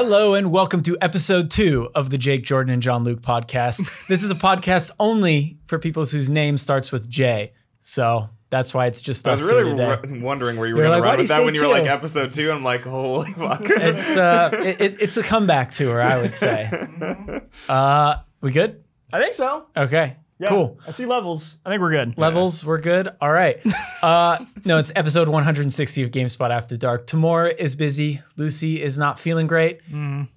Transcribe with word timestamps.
Hello 0.00 0.34
and 0.34 0.52
welcome 0.52 0.80
to 0.84 0.96
episode 1.00 1.50
two 1.50 1.90
of 1.92 2.10
the 2.10 2.18
Jake 2.18 2.44
Jordan 2.44 2.72
and 2.72 2.80
John 2.80 3.02
Luke 3.02 3.20
podcast. 3.20 3.80
this 4.06 4.22
is 4.22 4.30
a 4.30 4.36
podcast 4.36 4.92
only 5.00 5.58
for 5.64 5.76
people 5.80 6.04
whose 6.04 6.30
name 6.30 6.56
starts 6.56 6.92
with 6.92 7.10
J. 7.10 7.52
So 7.80 8.30
that's 8.48 8.72
why 8.72 8.86
it's 8.86 9.00
just 9.00 9.26
I 9.26 9.32
was 9.32 9.42
really 9.42 9.76
w- 9.76 10.24
wondering 10.24 10.56
where 10.56 10.68
you 10.68 10.76
were 10.76 10.82
going 10.82 10.92
like, 10.92 11.02
to 11.02 11.08
run 11.08 11.18
with 11.18 11.28
that 11.30 11.44
when 11.44 11.56
you 11.56 11.62
were 11.62 11.66
like 11.66 11.88
episode 11.88 12.32
two. 12.32 12.52
I'm 12.52 12.62
like, 12.62 12.82
holy 12.82 13.32
fuck. 13.36 13.62
it's 13.64 14.16
uh, 14.16 14.50
it- 14.52 15.02
it's 15.02 15.16
a 15.16 15.22
comeback 15.24 15.72
tour, 15.72 16.00
I 16.00 16.22
would 16.22 16.32
say. 16.32 16.70
Uh, 17.68 18.18
we 18.40 18.52
good? 18.52 18.84
I 19.12 19.20
think 19.20 19.34
so. 19.34 19.66
Okay, 19.76 20.14
Yeah. 20.40 20.48
cool. 20.50 20.78
I 20.86 20.92
see 20.92 21.04
levels. 21.04 21.58
I 21.66 21.70
think 21.70 21.82
we're 21.82 21.90
good. 21.90 22.16
Levels, 22.16 22.64
we're 22.64 22.78
good. 22.80 23.08
All 23.20 23.30
right. 23.32 23.60
Uh, 24.00 24.38
no, 24.64 24.78
it's 24.78 24.92
episode 24.94 25.28
160 25.28 26.04
of 26.04 26.12
GameSpot 26.12 26.50
After 26.50 26.76
Dark. 26.76 27.08
Tamora 27.08 27.52
is 27.58 27.74
busy. 27.74 28.22
Lucy 28.36 28.80
is 28.80 28.96
not 28.96 29.18
feeling 29.18 29.48
great. 29.48 29.80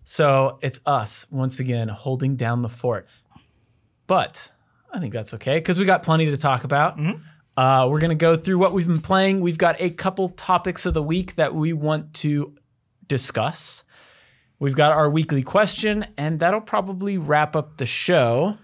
So 0.03 0.57
it's 0.63 0.79
us 0.87 1.27
once 1.29 1.59
again 1.59 1.87
holding 1.87 2.35
down 2.37 2.63
the 2.63 2.69
fort. 2.69 3.07
But 4.07 4.51
I 4.91 4.99
think 4.99 5.13
that's 5.13 5.35
okay 5.35 5.57
because 5.59 5.77
we 5.77 5.85
got 5.85 6.01
plenty 6.01 6.25
to 6.25 6.37
talk 6.37 6.63
about. 6.63 6.97
Uh, 7.55 7.87
we're 7.87 7.99
going 7.99 8.09
to 8.09 8.15
go 8.15 8.35
through 8.35 8.57
what 8.57 8.73
we've 8.73 8.87
been 8.87 8.99
playing. 8.99 9.41
We've 9.41 9.59
got 9.59 9.75
a 9.79 9.91
couple 9.91 10.29
topics 10.29 10.87
of 10.87 10.95
the 10.95 11.03
week 11.03 11.35
that 11.35 11.53
we 11.53 11.71
want 11.71 12.15
to 12.15 12.55
discuss. 13.07 13.83
We've 14.57 14.75
got 14.75 14.91
our 14.91 15.07
weekly 15.09 15.43
question, 15.43 16.07
and 16.17 16.39
that'll 16.39 16.61
probably 16.61 17.19
wrap 17.19 17.55
up 17.55 17.77
the 17.77 17.85
show. 17.85 18.57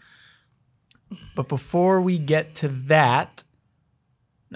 But 1.36 1.48
before 1.48 2.02
we 2.02 2.18
get 2.18 2.56
to 2.56 2.68
that, 2.68 3.44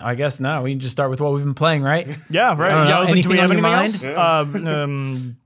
I 0.01 0.15
guess 0.15 0.39
no, 0.39 0.61
we 0.63 0.71
can 0.71 0.79
just 0.79 0.93
start 0.93 1.09
with 1.09 1.21
what 1.21 1.33
we've 1.33 1.43
been 1.43 1.53
playing, 1.53 1.83
right? 1.83 2.07
Yeah, 2.29 2.55
right. 2.57 2.87
Yeah. 2.87 2.97
I 2.97 2.99
was 3.01 3.11
like, 3.11 3.23
do 3.23 3.31
Anything 3.31 3.31
we 3.31 3.37
have 3.37 3.51
anything 3.51 3.65
else? 3.65 4.03
Um, 4.03 4.67
um, 4.73 5.37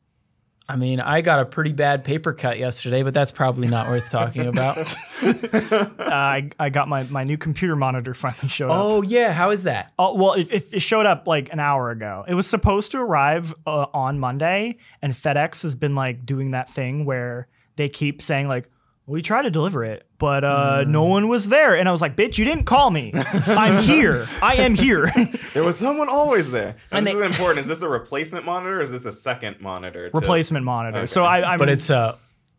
I 0.68 0.78
mean, 0.78 1.00
I 1.00 1.22
got 1.22 1.40
a 1.40 1.46
pretty 1.46 1.74
bad 1.74 2.04
paper 2.04 2.34
cut 2.34 2.58
yesterday, 2.58 3.04
but 3.04 3.14
that's 3.14 3.32
probably 3.32 3.68
not 3.68 3.88
worth 3.88 4.10
talking 4.10 4.48
about. 4.48 4.78
I, 5.22 6.50
I 6.60 6.70
got 6.70 6.88
my, 6.88 7.04
my 7.04 7.24
new 7.24 7.38
computer 7.38 7.76
monitor 7.76 8.16
finally 8.16 8.48
showed 8.48 8.72
up. 8.72 8.78
oh 8.80 9.02
yeah, 9.04 9.32
how 9.32 9.52
is 9.52 9.64
that? 9.64 9.94
Oh, 10.00 10.16
well, 10.16 10.34
it, 10.34 10.52
it, 10.52 10.74
it 10.74 10.80
showed 10.80 11.06
up 11.06 11.28
like 11.28 11.54
an 11.54 11.60
hour 11.60 11.92
ago. 11.92 12.26
It 12.28 12.34
was 12.34 12.48
supposed 12.48 12.92
to 12.94 12.98
arrive 12.98 13.54
uh, 13.68 13.86
on 13.94 14.20
Monday, 14.20 14.78
and 15.04 15.14
FedEx 15.14 15.62
has 15.62 15.76
been 15.76 15.94
like 15.94 16.26
doing 16.26 16.52
that 16.52 16.68
thing 16.68 17.06
where 17.06 17.48
they 17.76 17.88
keep 17.88 18.24
saying 18.24 18.48
like, 18.48 18.68
"We 19.08 19.22
tried 19.22 19.44
to 19.44 19.52
deliver 19.52 19.84
it, 19.84 20.06
but 20.18 20.44
uh, 20.44 20.84
no 20.88 21.04
one 21.04 21.28
was 21.28 21.50
there." 21.50 21.76
And 21.76 21.88
I 21.88 21.92
was 21.92 22.02
like, 22.02 22.16
"Bitch, 22.16 22.38
you 22.38 22.46
didn't 22.46 22.64
call 22.66 22.90
me. 22.92 23.12
I'm 23.16 23.84
here. 23.92 24.26
I 24.42 24.56
am 24.56 24.76
here." 24.76 25.08
there 25.54 25.64
was 25.64 25.78
someone 25.78 26.10
always 26.10 26.52
there. 26.52 26.76
And 26.92 27.00
And 27.00 27.08
this 27.08 27.14
they- 27.14 27.20
is 27.26 27.32
important. 27.32 27.60
Is 27.60 27.68
this 27.68 27.82
a 27.82 27.90
replacement 27.90 28.46
monitor 28.46 28.80
or 28.80 28.82
is 28.82 28.92
this 28.92 29.06
a 29.06 29.12
second 29.12 29.62
monitor? 29.62 30.10
to- 30.10 30.18
Replacement 30.18 30.66
monitor. 30.66 30.98
Okay. 31.00 31.08
So 31.08 31.24
I, 31.24 31.54
I'm 31.54 31.60
But 31.60 31.70
it's 31.70 31.90
uh 31.90 32.18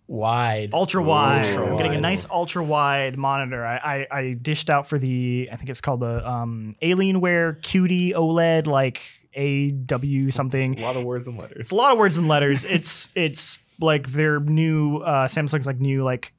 wide. 0.09 0.71
ultra 0.73 1.03
wide. 1.03 1.47
Ultra 1.47 1.67
I'm 1.71 1.77
getting 1.77 1.95
a 1.95 2.01
nice 2.01 2.27
ultra 2.31 2.63
wide 2.63 3.17
monitor. 3.19 3.65
I, 3.67 3.77
I 4.13 4.19
I 4.19 4.37
dished 4.41 4.71
out 4.71 4.89
for 4.89 4.99
the 4.99 5.49
I 5.53 5.57
think 5.57 5.69
it's 5.71 5.81
called 5.81 6.01
the 6.01 6.29
um 6.29 6.77
Alienware 6.83 7.61
QD 7.61 8.13
OLED 8.15 8.67
like 8.69 9.01
AW 9.37 10.31
something. 10.31 10.79
A 10.79 10.83
lot 10.83 10.97
of 10.97 11.05
words 11.05 11.27
and 11.29 11.37
letters. 11.37 11.59
It's 11.61 11.71
a 11.71 11.75
lot 11.75 11.93
of 11.93 11.99
words 11.99 12.17
and 12.19 12.29
letters. 12.29 12.65
It's 12.65 13.09
it's 13.15 13.61
like 13.81 14.09
their 14.09 14.41
new 14.41 14.99
uh, 14.99 15.27
Samsung's 15.29 15.67
like 15.67 15.81
new 15.81 16.03
like 16.03 16.33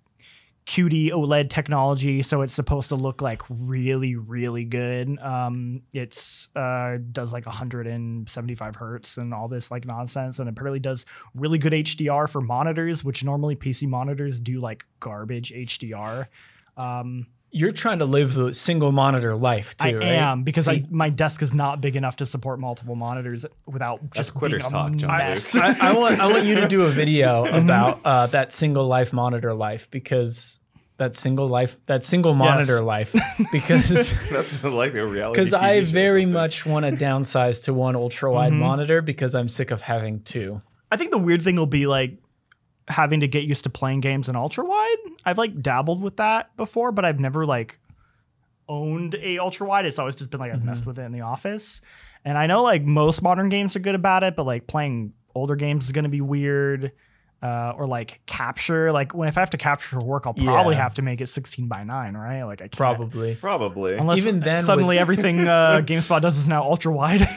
QD 0.68 1.12
OLED 1.12 1.50
technology, 1.50 2.22
so 2.22 2.42
it's 2.42 2.54
supposed 2.54 2.90
to 2.90 2.96
look 2.96 3.22
like 3.22 3.42
really 3.50 4.16
really 4.16 4.66
good. 4.66 5.18
Um, 5.20 5.84
it's 5.94 6.50
uh, 6.58 6.98
does 7.12 7.32
like 7.32 7.46
175 7.46 8.76
hertz 8.76 9.18
and 9.18 9.34
all 9.34 9.48
this 9.48 9.72
like 9.72 9.86
nonsense, 9.86 10.40
and 10.40 10.50
apparently 10.50 10.80
does 10.80 11.06
really 11.34 11.58
good 11.58 11.72
HDR 11.72 12.30
for 12.30 12.42
monitors, 12.42 13.04
which 13.04 13.24
normally 13.24 13.56
PC 13.56 13.88
monitors 13.88 14.42
do 14.42 14.60
like 14.60 14.86
garbage 15.00 15.54
HDR. 15.54 16.28
Um, 16.76 17.28
You're 17.58 17.72
trying 17.72 18.00
to 18.00 18.06
live 18.06 18.34
the 18.34 18.54
single 18.54 18.92
monitor 18.92 19.36
life 19.36 19.76
too, 19.78 19.86
right? 19.88 19.96
I 19.96 19.98
right? 19.98 20.14
am 20.32 20.44
because 20.44 20.68
I, 20.70 20.84
my 20.90 21.10
desk 21.10 21.42
is 21.42 21.54
not 21.54 21.82
big 21.82 21.96
enough 21.96 22.18
to 22.18 22.26
support 22.26 22.60
multiple 22.60 22.96
monitors 22.96 23.46
without 23.66 24.12
just 24.14 24.34
quitter's 24.34 24.64
being 24.64 24.74
a 24.74 24.78
talk, 24.78 24.96
John 24.96 25.18
mess. 25.18 25.56
I, 25.56 25.90
I 25.90 25.94
want 25.94 26.20
I 26.20 26.28
want 26.32 26.46
you 26.46 26.56
to 26.56 26.68
do 26.68 26.84
a 26.84 26.90
video 26.90 27.46
Mm-hmm. 27.48 27.56
about 27.70 28.00
uh, 28.06 28.28
that 28.28 28.54
single 28.54 28.88
life 28.88 29.12
monitor 29.14 29.54
life 29.54 29.90
because 29.92 30.60
that 30.98 31.16
single 31.16 31.48
life 31.48 31.78
that 31.86 32.04
single 32.04 32.34
monitor 32.34 32.82
life 32.82 33.14
because 33.52 34.14
That's 34.32 34.64
like 34.64 34.94
a 34.96 35.06
reality. 35.06 35.34
because 35.40 35.54
I 35.54 35.82
very 35.84 36.26
much 36.26 36.66
want 36.66 36.86
to 36.86 36.92
downsize 36.92 37.64
to 37.66 37.74
one 37.74 37.96
ultra 37.96 38.32
wide 38.32 38.52
Mm-hmm. 38.52 38.60
monitor 38.62 39.02
because 39.02 39.36
I'm 39.36 39.50
sick 39.50 39.72
of 39.72 39.82
having 39.82 40.22
two. 40.22 40.62
I 40.92 40.98
think 40.98 41.12
the 41.12 41.18
weird 41.18 41.42
thing 41.42 41.56
will 41.56 41.66
be 41.68 41.86
like 41.88 42.18
having 42.88 43.20
to 43.20 43.28
get 43.28 43.44
used 43.44 43.64
to 43.64 43.70
playing 43.70 44.00
games 44.00 44.30
in 44.30 44.36
ultra 44.36 44.64
wide. 44.66 44.96
I've 45.26 45.38
like 45.38 45.62
dabbled 45.62 46.02
with 46.02 46.18
that 46.18 46.56
before, 46.58 46.92
but 46.92 47.04
I've 47.06 47.20
never 47.20 47.46
like 47.46 47.80
owned 48.70 49.16
a 49.16 49.38
ultra 49.40 49.68
wide. 49.68 49.86
It's 49.86 50.00
always 50.00 50.16
just 50.16 50.30
been 50.30 50.40
like 50.40 50.54
I've 50.54 50.64
messed 50.64 50.86
with 50.86 50.98
it 51.00 51.04
in 51.04 51.12
the 51.12 51.22
office. 51.22 51.82
And 52.26 52.38
I 52.38 52.46
know 52.48 52.62
like 52.64 52.84
most 52.84 53.22
modern 53.22 53.50
games 53.50 53.76
are 53.76 53.80
good 53.80 53.96
about 53.96 54.24
it, 54.24 54.36
but 54.36 54.46
like 54.46 54.68
playing 54.68 55.14
older 55.36 55.56
games 55.56 55.86
is 55.86 55.92
going 55.92 56.04
to 56.04 56.10
be 56.10 56.22
weird. 56.22 56.92
Uh, 57.40 57.72
or 57.78 57.86
like 57.86 58.20
capture, 58.26 58.92
like 58.92 59.14
when 59.14 59.28
if 59.30 59.38
I 59.38 59.42
have 59.42 59.52
to 59.52 59.58
capture 59.58 60.00
for 60.00 60.04
work, 60.04 60.26
I'll 60.26 60.34
probably 60.34 60.74
Yeah. 60.76 60.82
have 60.82 60.96
to 60.96 61.04
make 61.04 61.22
it 61.22 61.28
16 61.28 61.68
by 61.68 61.84
9, 61.84 62.18
right? 62.18 62.42
Like 62.42 62.62
I 62.62 62.64
can't. 62.64 62.76
Probably. 62.76 63.36
Probably. 63.36 63.96
Unless 63.96 64.18
Even 64.18 64.40
then 64.40 64.58
suddenly 64.64 64.96
with- 64.96 65.02
everything 65.02 65.42
uh, 65.48 65.82
GameSpot 65.86 66.20
does 66.20 66.36
is 66.40 66.48
now 66.48 66.64
ultra 66.64 66.92
wide. 66.92 67.22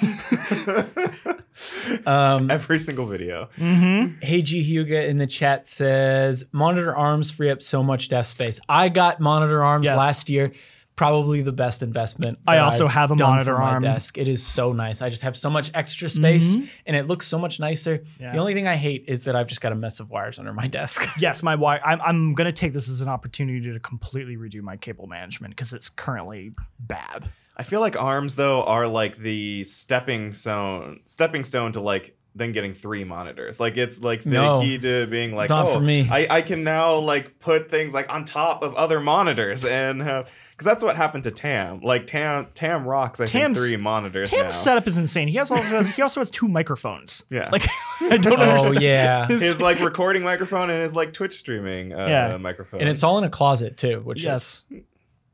Um, 2.07 2.51
Every 2.51 2.79
single 2.79 3.07
video. 3.07 3.49
Hey 3.57 4.43
G 4.43 4.63
Huga 4.63 5.07
in 5.09 5.19
the 5.19 5.27
chat 5.27 5.69
says 5.69 6.45
monitor 6.53 6.95
arms 6.95 7.31
free 7.31 7.51
up 7.51 7.63
so 7.63 7.83
much 7.83 8.09
desk 8.09 8.37
space. 8.37 8.61
I 8.69 8.89
got 8.89 9.21
monitor 9.21 9.63
arms 9.65 9.87
Yes. 9.87 9.97
last 9.99 10.31
year. 10.31 10.53
Probably 10.97 11.41
the 11.41 11.53
best 11.53 11.83
investment. 11.83 12.41
I 12.47 12.59
also 12.59 12.85
I've 12.85 12.93
have 12.93 13.11
a 13.11 13.17
monitor 13.17 13.55
for 13.55 13.59
my 13.61 13.71
arm. 13.71 13.83
desk. 13.83 14.19
It 14.19 14.29
is 14.29 14.47
so 14.47 14.75
nice. 14.75 15.01
I 15.01 15.09
just 15.09 15.23
have 15.23 15.35
so 15.35 15.49
much 15.49 15.71
extra 15.73 16.11
space, 16.11 16.57
and 16.85 16.95
it 16.95 17.07
looks 17.07 17.27
so 17.27 17.39
much 17.39 17.59
nicer. 17.59 18.05
Yeah. 18.19 18.33
The 18.33 18.39
only 18.39 18.53
thing 18.53 18.69
I 18.69 18.77
hate 18.77 19.07
is 19.09 19.23
that 19.23 19.35
I've 19.35 19.47
just 19.47 19.63
got 19.63 19.73
a 19.73 19.77
mess 19.77 20.01
of 20.01 20.11
wires 20.11 20.39
under 20.39 20.53
my 20.53 20.67
desk. 20.79 21.09
yes, 21.19 21.43
my 21.43 21.55
wire. 21.55 21.81
I'm, 21.87 22.03
I'm 22.03 22.35
going 22.35 22.49
to 22.49 22.53
take 22.53 22.75
this 22.75 22.87
as 22.91 23.01
an 23.01 23.09
opportunity 23.09 23.73
to 23.73 23.81
completely 23.81 24.37
redo 24.37 24.61
my 24.61 24.77
cable 24.77 25.07
management 25.07 25.53
because 25.57 25.73
it's 25.73 25.89
currently 25.89 26.53
bad. 26.79 27.31
I 27.61 27.63
feel 27.63 27.81
like 27.81 28.01
arms 28.01 28.37
though 28.37 28.65
are 28.65 28.89
like 28.89 29.19
the 29.19 29.65
stepping 29.65 30.33
stone 30.33 31.01
stepping 31.05 31.45
stone 31.45 31.73
to 31.73 31.81
like 31.81 32.17
then 32.35 32.53
getting 32.53 32.73
three 32.75 33.05
monitors. 33.05 33.61
Like 33.61 33.77
it's 33.77 34.01
like 34.01 34.23
the 34.23 34.31
No. 34.31 34.61
key 34.63 34.79
to 34.79 35.07
being 35.09 35.35
like, 35.35 35.51
Not 35.51 35.67
oh, 35.69 35.75
for 35.75 35.81
me. 35.81 36.09
I, 36.11 36.27
I 36.39 36.43
can 36.43 36.65
now 36.65 36.95
like 36.97 37.39
put 37.39 37.71
things 37.71 37.93
like 37.93 38.11
on 38.11 38.25
top 38.25 38.63
of 38.63 38.75
other 38.77 38.99
monitors 39.01 39.65
and 39.65 39.99
because 39.99 40.65
that's 40.65 40.83
what 40.83 40.95
happened 40.97 41.25
to 41.25 41.31
Tam. 41.33 41.81
Like 41.81 42.07
Tam 42.07 42.47
Tam 42.55 42.87
rocks 42.87 43.21
I 43.21 43.27
Tam's- 43.27 43.59
think 43.59 43.69
three 43.69 43.77
monitors 43.77 44.31
Cam's 44.31 44.45
now. 44.45 44.51
setup 44.51 44.87
is 44.87 44.97
insane. 44.97 45.29
He 45.29 45.37
has 45.39 45.51
also 45.51 45.83
he 45.83 46.01
also 46.03 46.21
has 46.21 46.31
two 46.31 46.49
microphones. 46.49 47.25
Yeah. 47.31 47.49
like 47.53 47.67
I 48.01 48.17
don't 48.17 48.39
oh 48.39 48.43
understand. 48.43 48.81
yeah, 48.81 49.27
his 49.27 49.61
like 49.61 49.81
recording 49.81 50.23
microphone 50.23 50.71
and 50.71 50.81
his 50.81 50.95
like 50.95 51.13
Twitch 51.13 51.37
streaming 51.37 51.93
uh, 51.93 52.07
Yeah. 52.07 52.37
microphone. 52.39 52.81
and 52.81 52.89
it's 52.89 53.03
all 53.03 53.19
in 53.19 53.25
a 53.25 53.31
closet 53.31 53.77
too, 53.77 54.01
which 54.01 54.23
Yes. 54.23 54.65
is 54.71 54.83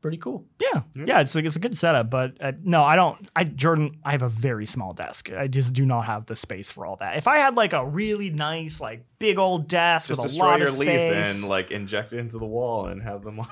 pretty 0.06 0.18
cool. 0.18 0.44
Yeah, 0.60 0.82
yeah, 0.94 1.20
it's 1.20 1.34
like 1.34 1.46
it's 1.46 1.56
a 1.56 1.58
good 1.58 1.76
setup, 1.76 2.10
but 2.10 2.36
uh, 2.40 2.52
no, 2.62 2.84
I 2.84 2.94
don't. 2.94 3.28
I 3.34 3.42
Jordan, 3.42 3.98
I 4.04 4.12
have 4.12 4.22
a 4.22 4.28
very 4.28 4.64
small 4.64 4.92
desk. 4.92 5.32
I 5.32 5.48
just 5.48 5.72
do 5.72 5.84
not 5.84 6.02
have 6.02 6.26
the 6.26 6.36
space 6.36 6.70
for 6.70 6.86
all 6.86 6.94
that. 7.00 7.16
If 7.16 7.26
I 7.26 7.38
had 7.38 7.56
like 7.56 7.72
a 7.72 7.84
really 7.84 8.30
nice, 8.30 8.80
like 8.80 9.04
big 9.18 9.36
old 9.36 9.66
desk 9.66 10.06
just 10.06 10.20
with 10.20 10.26
a 10.26 10.28
destroy 10.28 10.46
lot 10.46 10.60
your 10.60 10.68
of 10.68 10.78
lease 10.78 11.02
space, 11.02 11.42
and 11.42 11.48
like 11.48 11.72
inject 11.72 12.12
it 12.12 12.18
into 12.20 12.38
the 12.38 12.46
wall 12.46 12.86
and 12.86 13.02
have 13.02 13.24
them. 13.24 13.40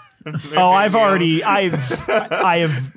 Oh, 0.56 0.70
I've 0.70 0.94
already, 0.94 1.44
I've, 1.44 1.74
I 2.08 2.60
have. 2.60 2.96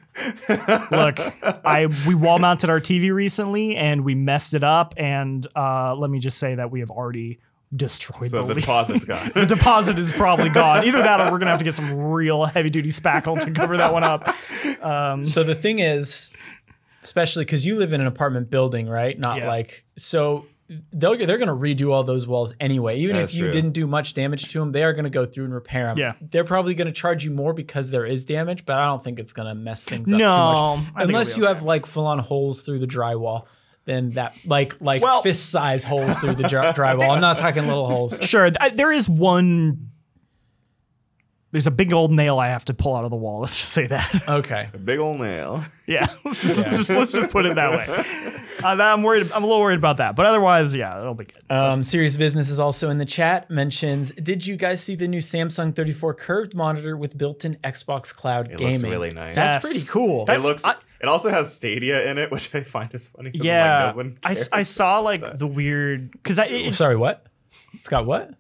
Look, 0.92 1.20
I 1.66 1.88
we 2.08 2.16
wall 2.16 2.40
mounted 2.40 2.70
our 2.70 2.80
TV 2.80 3.14
recently 3.14 3.76
and 3.76 4.06
we 4.06 4.16
messed 4.16 4.54
it 4.54 4.64
up. 4.64 4.94
And 4.96 5.46
uh, 5.54 5.94
let 5.96 6.10
me 6.10 6.20
just 6.20 6.38
say 6.38 6.56
that 6.56 6.72
we 6.72 6.80
have 6.80 6.90
already 6.90 7.40
destroyed 7.76 8.30
So 8.30 8.44
the, 8.44 8.54
the 8.54 8.62
deposit's 8.62 9.06
gone. 9.06 9.32
the 9.36 9.46
deposit 9.46 9.98
is 10.00 10.14
probably 10.14 10.50
gone. 10.50 10.86
Either 10.86 11.00
that, 11.00 11.20
or 11.22 11.32
we're 11.32 11.40
gonna 11.40 11.52
have 11.52 11.60
to 11.60 11.66
get 11.66 11.76
some 11.76 11.94
real 11.96 12.46
heavy 12.46 12.70
duty 12.70 12.90
spackle 12.92 13.40
to 13.40 13.52
cover 13.52 13.78
that 13.78 13.92
one 13.94 14.04
up. 14.04 14.28
Um, 14.82 15.28
So 15.28 15.44
the 15.44 15.56
thing 15.56 15.80
is, 15.80 16.32
especially 17.04 17.46
because 17.46 17.66
you 17.66 17.76
live 17.76 17.94
in 17.94 18.02
an 18.02 18.08
apartment 18.08 18.50
building, 18.50 18.88
right? 18.88 19.18
Not 19.18 19.38
Yeah. 19.40 19.48
like 19.48 19.86
so. 19.98 20.46
They'll, 20.92 21.16
they're 21.18 21.38
going 21.38 21.48
to 21.48 21.54
redo 21.54 21.94
all 21.94 22.04
those 22.04 22.28
walls 22.28 22.54
anyway. 22.60 22.98
Even 23.00 23.16
That's 23.16 23.32
if 23.32 23.38
you 23.38 23.46
true. 23.46 23.54
didn't 23.54 23.72
do 23.72 23.88
much 23.88 24.14
damage 24.14 24.50
to 24.50 24.60
them, 24.60 24.74
they 24.74 24.84
are 24.84 24.92
going 24.92 25.06
to 25.06 25.10
go 25.10 25.26
through 25.26 25.46
and 25.46 25.54
repair 25.54 25.86
them. 25.86 25.98
Yeah. 25.98 26.14
They're 26.20 26.44
probably 26.44 26.76
going 26.76 26.88
to 26.88 26.92
charge 26.92 27.24
you 27.24 27.32
more 27.32 27.54
because 27.54 27.90
there 27.90 28.06
is 28.06 28.26
damage, 28.26 28.66
but 28.66 28.78
I 28.78 28.88
don't 28.88 29.02
think 29.02 29.18
it's 29.18 29.32
going 29.32 29.48
to 29.48 29.56
mess 29.56 29.86
things 29.86 30.12
up 30.12 30.20
No, 30.20 30.26
too 30.30 30.36
much. 30.36 30.76
think 30.88 30.90
it'll 30.98 31.08
Unless 31.08 31.38
you 31.38 31.46
okay. 31.46 31.54
have 31.54 31.64
like 31.64 31.86
full 31.86 32.06
on 32.06 32.20
holes 32.20 32.64
through 32.64 32.80
the 32.80 32.86
drywall. 32.86 33.46
Then 33.88 34.12
that 34.12 34.38
like 34.46 34.80
like 34.80 35.02
Well- 35.02 35.24
fist 35.24 35.50
size 35.50 35.84
holes 35.84 36.18
through 36.20 36.36
the 36.36 36.44
drywall. 36.76 37.10
I'm 37.10 37.22
not 37.22 37.38
talking 37.38 37.66
little 37.68 37.88
holes. 37.88 38.20
sure, 38.22 38.52
th- 38.52 38.74
there 38.76 38.92
is 38.92 39.10
one 39.10 39.90
there's 41.54 41.66
a 41.68 41.72
big 41.72 41.94
old 41.94 42.12
nail 42.12 42.38
I 42.38 42.50
have 42.50 42.66
to 42.66 42.74
pull 42.74 42.94
out 42.96 43.06
of 43.06 43.10
the 43.10 43.16
wall. 43.16 43.40
Let's 43.40 43.56
just 43.56 43.72
say 43.72 43.88
that. 43.88 44.24
Okay. 44.30 44.68
A 44.74 44.78
big 44.78 45.00
old 45.00 45.22
nail. 45.22 45.64
yeah, 45.88 46.06
let's 46.26 46.42
just, 46.42 46.58
just- 46.66 46.90
let's 46.90 47.12
just 47.14 47.32
put 47.32 47.46
it 47.46 47.56
that 47.56 47.72
way. 47.72 47.86
Uh, 48.62 48.76
that- 48.76 48.92
I'm 48.94 49.02
worried. 49.04 49.32
I'm 49.34 49.44
a 49.44 49.48
little 49.48 49.62
worried 49.64 49.78
about 49.80 49.98
that, 49.98 50.18
but 50.18 50.26
otherwise, 50.26 50.76
yeah, 50.76 51.00
it'll 51.00 51.14
be 51.14 51.26
good. 51.26 51.42
Um, 51.50 51.84
Serious 51.84 52.18
Business 52.18 52.50
is 52.50 52.60
also 52.60 52.90
in 52.90 52.98
the 52.98 53.06
chat. 53.06 53.50
Mentions, 53.50 54.12
did 54.12 54.46
you 54.46 54.58
guys 54.58 54.82
see 54.84 54.96
the 54.96 55.08
new 55.08 55.20
Samsung 55.22 55.74
34 55.74 56.14
curved 56.16 56.54
monitor 56.54 56.98
with 56.98 57.18
built-in 57.18 57.56
Xbox 57.64 58.14
Cloud 58.14 58.52
It 58.52 58.58
gaming? 58.58 58.74
looks 58.74 58.84
really 58.84 59.12
nice. 59.12 59.36
That's 59.36 59.64
Yes. 59.64 59.72
pretty 59.74 59.88
cool. 59.88 60.24
it 60.24 60.26
That's- 60.28 60.46
looks. 60.46 60.66
I- 60.66 60.76
it 61.02 61.08
also 61.08 61.30
has 61.30 61.54
Stadia 61.54 62.10
in 62.10 62.18
it, 62.18 62.32
which 62.36 62.54
I 62.56 62.62
find 62.62 62.94
is 62.94 63.06
funny. 63.08 63.32
Yeah, 63.34 63.94
like, 63.96 64.06
no 64.06 64.14
I, 64.24 64.36
I 64.52 64.64
saw 64.64 65.00
like 65.00 65.38
the 65.38 65.48
weird 65.48 66.12
because 66.12 66.40
I 66.40 66.46
it's, 66.46 66.78
Sorry, 66.78 66.96
what? 66.96 67.26
It's 67.74 67.88
got 67.88 68.06
what? 68.06 68.32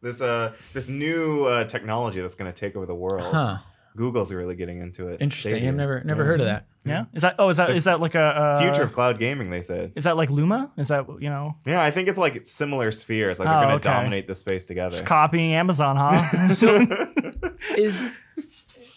This 0.00 0.20
uh 0.20 0.52
this 0.74 0.88
new 0.88 1.44
uh, 1.44 1.64
technology 1.64 2.20
that's 2.20 2.34
going 2.36 2.50
to 2.52 2.56
take 2.58 2.76
over 2.76 2.86
the 2.86 2.94
world. 2.94 3.22
Huh. 3.32 3.58
Google's 3.96 4.32
really 4.32 4.54
getting 4.54 4.78
into 4.80 5.08
it. 5.08 5.20
Interesting. 5.20 5.50
Stadia. 5.54 5.70
I've 5.70 5.74
never 5.74 6.02
never 6.04 6.24
heard 6.24 6.40
of 6.40 6.46
that. 6.46 6.66
yeah. 6.84 7.06
Is 7.14 7.22
that 7.22 7.34
oh 7.40 7.48
is 7.48 7.56
that 7.56 7.70
is 7.70 7.84
that 7.84 7.98
like 8.00 8.14
a 8.14 8.20
uh, 8.20 8.60
future 8.60 8.84
of 8.84 8.92
cloud 8.92 9.18
gaming. 9.18 9.50
They 9.50 9.60
said. 9.62 9.92
Is 9.96 10.04
that 10.04 10.16
like 10.16 10.30
Luna? 10.30 10.70
Is 10.76 10.88
that 10.88 11.06
you 11.20 11.28
know 11.28 11.56
Yeah, 11.66 11.82
I 11.82 11.90
think 11.90 12.06
it's 12.08 12.18
like 12.18 12.46
similar 12.46 12.92
spheres. 12.92 13.40
Like 13.40 13.48
they're 13.48 13.56
Oh, 13.56 13.60
going 13.62 13.80
to 13.80 13.88
okay. 13.88 13.98
dominate 13.98 14.28
the 14.28 14.36
space 14.36 14.66
together. 14.66 15.02
copying 15.02 15.52
Amazon? 15.54 15.96
Huh? 15.96 16.48
Is 17.76 18.14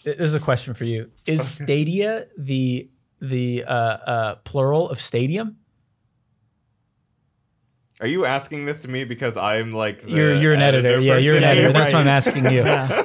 this 0.04 0.18
is 0.18 0.34
a 0.34 0.40
question 0.40 0.74
for 0.74 0.84
you? 0.84 1.10
Is 1.26 1.46
Stadia 1.46 2.26
the 2.36 2.88
the 3.20 3.64
uh, 3.64 3.72
uh, 3.72 4.34
plural 4.44 4.88
of 4.90 5.00
stadium? 5.00 5.56
Are 8.00 8.08
you 8.08 8.24
asking 8.24 8.64
this 8.64 8.82
to 8.82 8.88
me 8.88 9.04
because 9.04 9.36
I'm 9.36 9.70
like 9.70 10.02
the 10.02 10.10
You're 10.10 10.34
you're 10.34 10.52
an 10.52 10.60
editor. 10.60 10.98
Yeah, 10.98 11.18
you're 11.18 11.36
an 11.36 11.44
editor. 11.44 11.68
here? 11.68 11.72
That's 11.72 11.92
why 11.92 12.00
I'm 12.00 12.08
asking 12.08 12.50
you. 12.50 12.62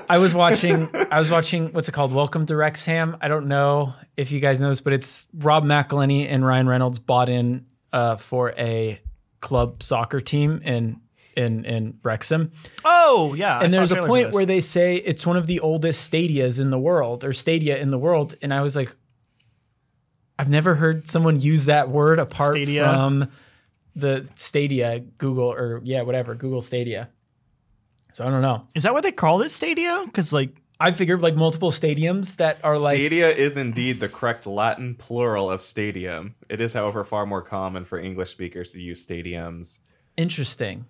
I 0.09 0.17
was 0.17 0.33
watching 0.33 0.89
I 1.11 1.19
was 1.19 1.29
watching 1.29 1.71
what's 1.71 1.87
it 1.87 1.91
called? 1.91 2.11
Welcome 2.11 2.47
to 2.47 2.55
Wrexham. 2.55 3.15
I 3.21 3.27
don't 3.27 3.47
know 3.47 3.93
if 4.15 4.31
you 4.31 4.39
guys 4.39 4.59
know 4.59 4.69
this, 4.69 4.81
but 4.81 4.93
it's 4.93 5.27
Rob 5.35 5.63
McElhenney 5.65 6.27
and 6.27 6.43
Ryan 6.43 6.67
Reynolds 6.67 6.97
bought 6.97 7.29
in 7.29 7.67
uh, 7.93 8.15
for 8.17 8.53
a 8.57 8.99
club 9.39 9.83
soccer 9.83 10.19
team 10.19 10.61
in 10.63 10.99
in 11.37 11.63
in 11.65 11.99
Wrexham. 12.03 12.51
oh 12.83 13.35
yeah. 13.35 13.59
And 13.61 13.71
saw 13.71 13.77
there's 13.77 13.91
a 13.91 14.03
point 14.03 14.33
where 14.33 14.45
they 14.45 14.59
say 14.59 14.95
it's 14.95 15.25
one 15.25 15.37
of 15.37 15.47
the 15.47 15.59
oldest 15.59 16.11
stadias 16.11 16.59
in 16.59 16.71
the 16.71 16.79
world 16.79 17.23
or 17.23 17.31
stadia 17.31 17.77
in 17.77 17.91
the 17.91 17.97
world 17.97 18.35
and 18.41 18.53
i 18.53 18.61
was 18.61 18.75
like 18.75 18.93
i've 20.39 20.49
never 20.49 20.75
heard 20.75 21.07
someone 21.07 21.39
use 21.39 21.65
that 21.65 21.89
word 21.89 22.19
apart 22.19 22.53
Stadia. 22.53 22.83
from 22.83 23.29
the 23.95 24.29
stadia 24.35 24.99
google 24.99 25.51
or 25.51 25.81
yeah 25.83 26.01
whatever 26.01 26.35
google 26.35 26.61
stadia 26.61 27.09
so 28.13 28.25
i 28.25 28.29
don't 28.29 28.41
know 28.41 28.67
is 28.75 28.83
that 28.83 28.93
what 28.93 29.03
they 29.03 29.11
call 29.11 29.41
it 29.41 29.51
Stadia? 29.51 30.03
Because 30.05 30.33
like 30.33 30.49
i 30.79 30.91
figured 30.91 31.21
like 31.21 31.35
multiple 31.35 31.71
stadiums 31.71 32.37
that 32.37 32.57
are 32.63 32.79
like 32.79 32.97
Stadia 32.97 33.29
is 33.29 33.57
indeed 33.57 33.99
the 33.99 34.09
correct 34.09 34.47
Latin 34.47 34.95
plural 34.95 35.49
of 35.51 35.61
stadium. 35.61 36.35
It 36.49 36.61
is, 36.61 36.73
however, 36.73 37.03
far 37.03 37.25
more 37.25 37.41
common 37.41 37.85
for 37.85 37.99
English 37.99 38.31
speakers 38.31 38.71
to 38.73 38.81
use 38.81 39.05
stadiums. 39.05 39.79
interesting 40.15 40.85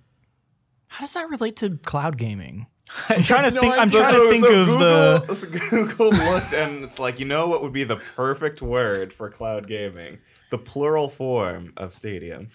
how 0.87 1.05
does 1.05 1.13
that 1.13 1.29
relate 1.29 1.55
to 1.57 1.77
cloud 1.77 2.17
gaming? 2.17 2.67
I'm 3.09 3.23
trying 3.23 3.49
to 3.49 3.51
No 3.55 3.61
think. 3.61 3.73
I'm 3.73 3.81
idea. 3.81 4.01
trying 4.01 4.13
to 4.13 4.29
think 4.31 4.45
of 4.45 4.65
Google, 4.67 4.77
the. 4.79 5.35
so 5.35 5.49
Google 5.69 6.11
looked 6.11 6.53
and 6.53 6.83
it's 6.83 6.99
like, 6.99 7.19
you 7.19 7.25
know 7.25 7.47
what 7.47 7.61
would 7.61 7.73
be 7.73 7.83
the 7.83 7.97
perfect 8.15 8.61
word 8.61 9.11
for 9.13 9.29
cloud 9.29 9.67
gaming? 9.67 10.19
The 10.51 10.57
plural 10.57 11.09
form 11.09 11.73
of 11.75 11.93
stadium. 11.93 12.47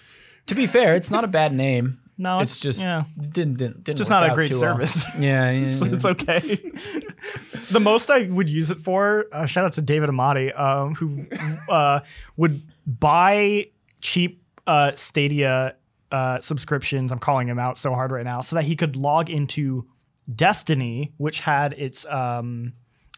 to 0.47 0.55
be 0.55 0.67
fair 0.67 0.95
it's 0.95 1.11
not 1.11 1.23
a 1.25 1.29
bad 1.29 1.53
name 1.53 2.01
No, 2.17 2.41
it's 2.41 2.59
just 2.59 2.81
yeah. 2.83 3.05
didn't 3.21 3.59
didn't, 3.59 3.85
didn't 3.85 3.99
just 3.99 4.11
not 4.11 4.29
a 4.31 4.35
great 4.35 4.49
too 4.49 4.55
well. 4.55 4.75
service. 4.77 5.05
yeah, 5.19 5.51
yeah, 5.51 5.67
yeah. 5.71 5.93
it's 5.93 6.05
okay. 6.05 6.41
the 7.71 7.81
most 7.81 8.11
I 8.11 8.23
would 8.29 8.49
use 8.49 8.71
it 8.71 8.81
for, 8.81 9.27
uh, 9.33 9.45
shout 9.47 9.65
out 9.67 9.75
to 9.75 9.83
David 9.83 10.09
Amati, 10.09 10.59
um, 10.59 10.95
who 10.95 11.27
uh, 11.69 12.01
would 12.37 12.63
buy 12.87 13.69
cheap 14.01 14.43
uh, 14.67 14.93
Stadia 14.95 15.77
uh, 16.13 16.41
subscriptions. 16.41 17.11
I'm 17.11 17.19
calling 17.19 17.49
him 17.49 17.59
out 17.59 17.79
so 17.79 17.93
hard 17.95 18.13
right 18.13 18.25
now, 18.25 18.41
so 18.43 18.57
that 18.57 18.65
he 18.65 18.77
could 18.77 18.95
log 18.95 19.31
into 19.31 19.87
Destiny, 20.33 21.13
which 21.17 21.41
had 21.41 21.73
its 21.73 22.07
um, 22.07 22.75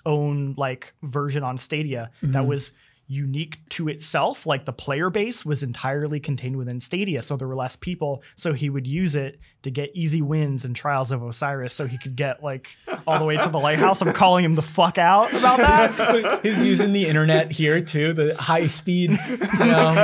own 0.07 0.55
like 0.57 0.95
version 1.03 1.43
on 1.43 1.59
Stadia 1.59 2.11
that 2.23 2.47
was 2.47 2.73
unique 3.07 3.59
to 3.71 3.89
itself. 3.89 4.47
Like 4.47 4.65
the 4.65 4.73
player 4.73 5.11
base 5.11 5.45
was 5.45 5.63
entirely 5.63 6.21
contained 6.21 6.57
within 6.57 6.81
Stadia, 6.81 7.23
so 7.23 7.37
there 7.37 7.49
were 7.49 7.55
less 7.55 7.77
people. 7.77 8.23
So 8.35 8.53
he 8.53 8.71
would 8.71 8.87
use 8.87 9.15
it 9.15 9.39
to 9.63 9.71
get 9.71 9.91
easy 9.95 10.23
wins 10.23 10.65
and 10.65 10.75
Trials 10.75 11.11
of 11.11 11.23
Osiris, 11.23 11.75
so 11.75 11.87
he 11.87 11.99
could 11.99 12.17
get 12.17 12.43
like 12.43 12.69
all 13.07 13.19
the 13.19 13.25
way 13.25 13.37
to 13.37 13.49
the 13.49 13.59
lighthouse. 13.59 14.01
I'm 14.01 14.13
calling 14.13 14.45
him 14.45 14.55
the 14.55 14.63
fuck 14.63 14.99
out 14.99 15.33
about 15.33 15.59
that. 15.59 16.41
He's 16.43 16.65
using 16.65 16.93
the 16.93 17.07
internet 17.07 17.51
here 17.51 17.81
too, 17.81 18.13
the 18.13 18.35
high 18.37 18.69
speed, 18.69 19.11
you 19.11 19.37
know, 19.37 19.95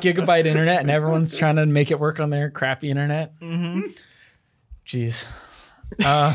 gigabyte 0.00 0.46
internet, 0.46 0.80
and 0.80 0.90
everyone's 0.90 1.36
trying 1.36 1.56
to 1.56 1.66
make 1.66 1.90
it 1.90 2.00
work 2.00 2.20
on 2.20 2.30
their 2.30 2.50
crappy 2.50 2.90
internet. 2.90 3.38
Mm-hmm. 3.40 3.90
Jeez. 4.86 5.26
Uh, 6.04 6.32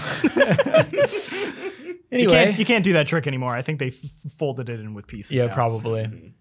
You 2.09 2.17
anyway, 2.19 2.45
can't, 2.45 2.59
you 2.59 2.65
can't 2.65 2.83
do 2.83 2.93
that 2.93 3.07
trick 3.07 3.27
anymore. 3.27 3.55
I 3.55 3.61
think 3.61 3.79
they 3.79 3.87
f- 3.87 4.31
folded 4.37 4.69
it 4.69 4.79
in 4.79 4.93
with 4.93 5.07
PC. 5.07 5.31
yeah, 5.31 5.47
now. 5.47 5.53
probably. 5.53 6.33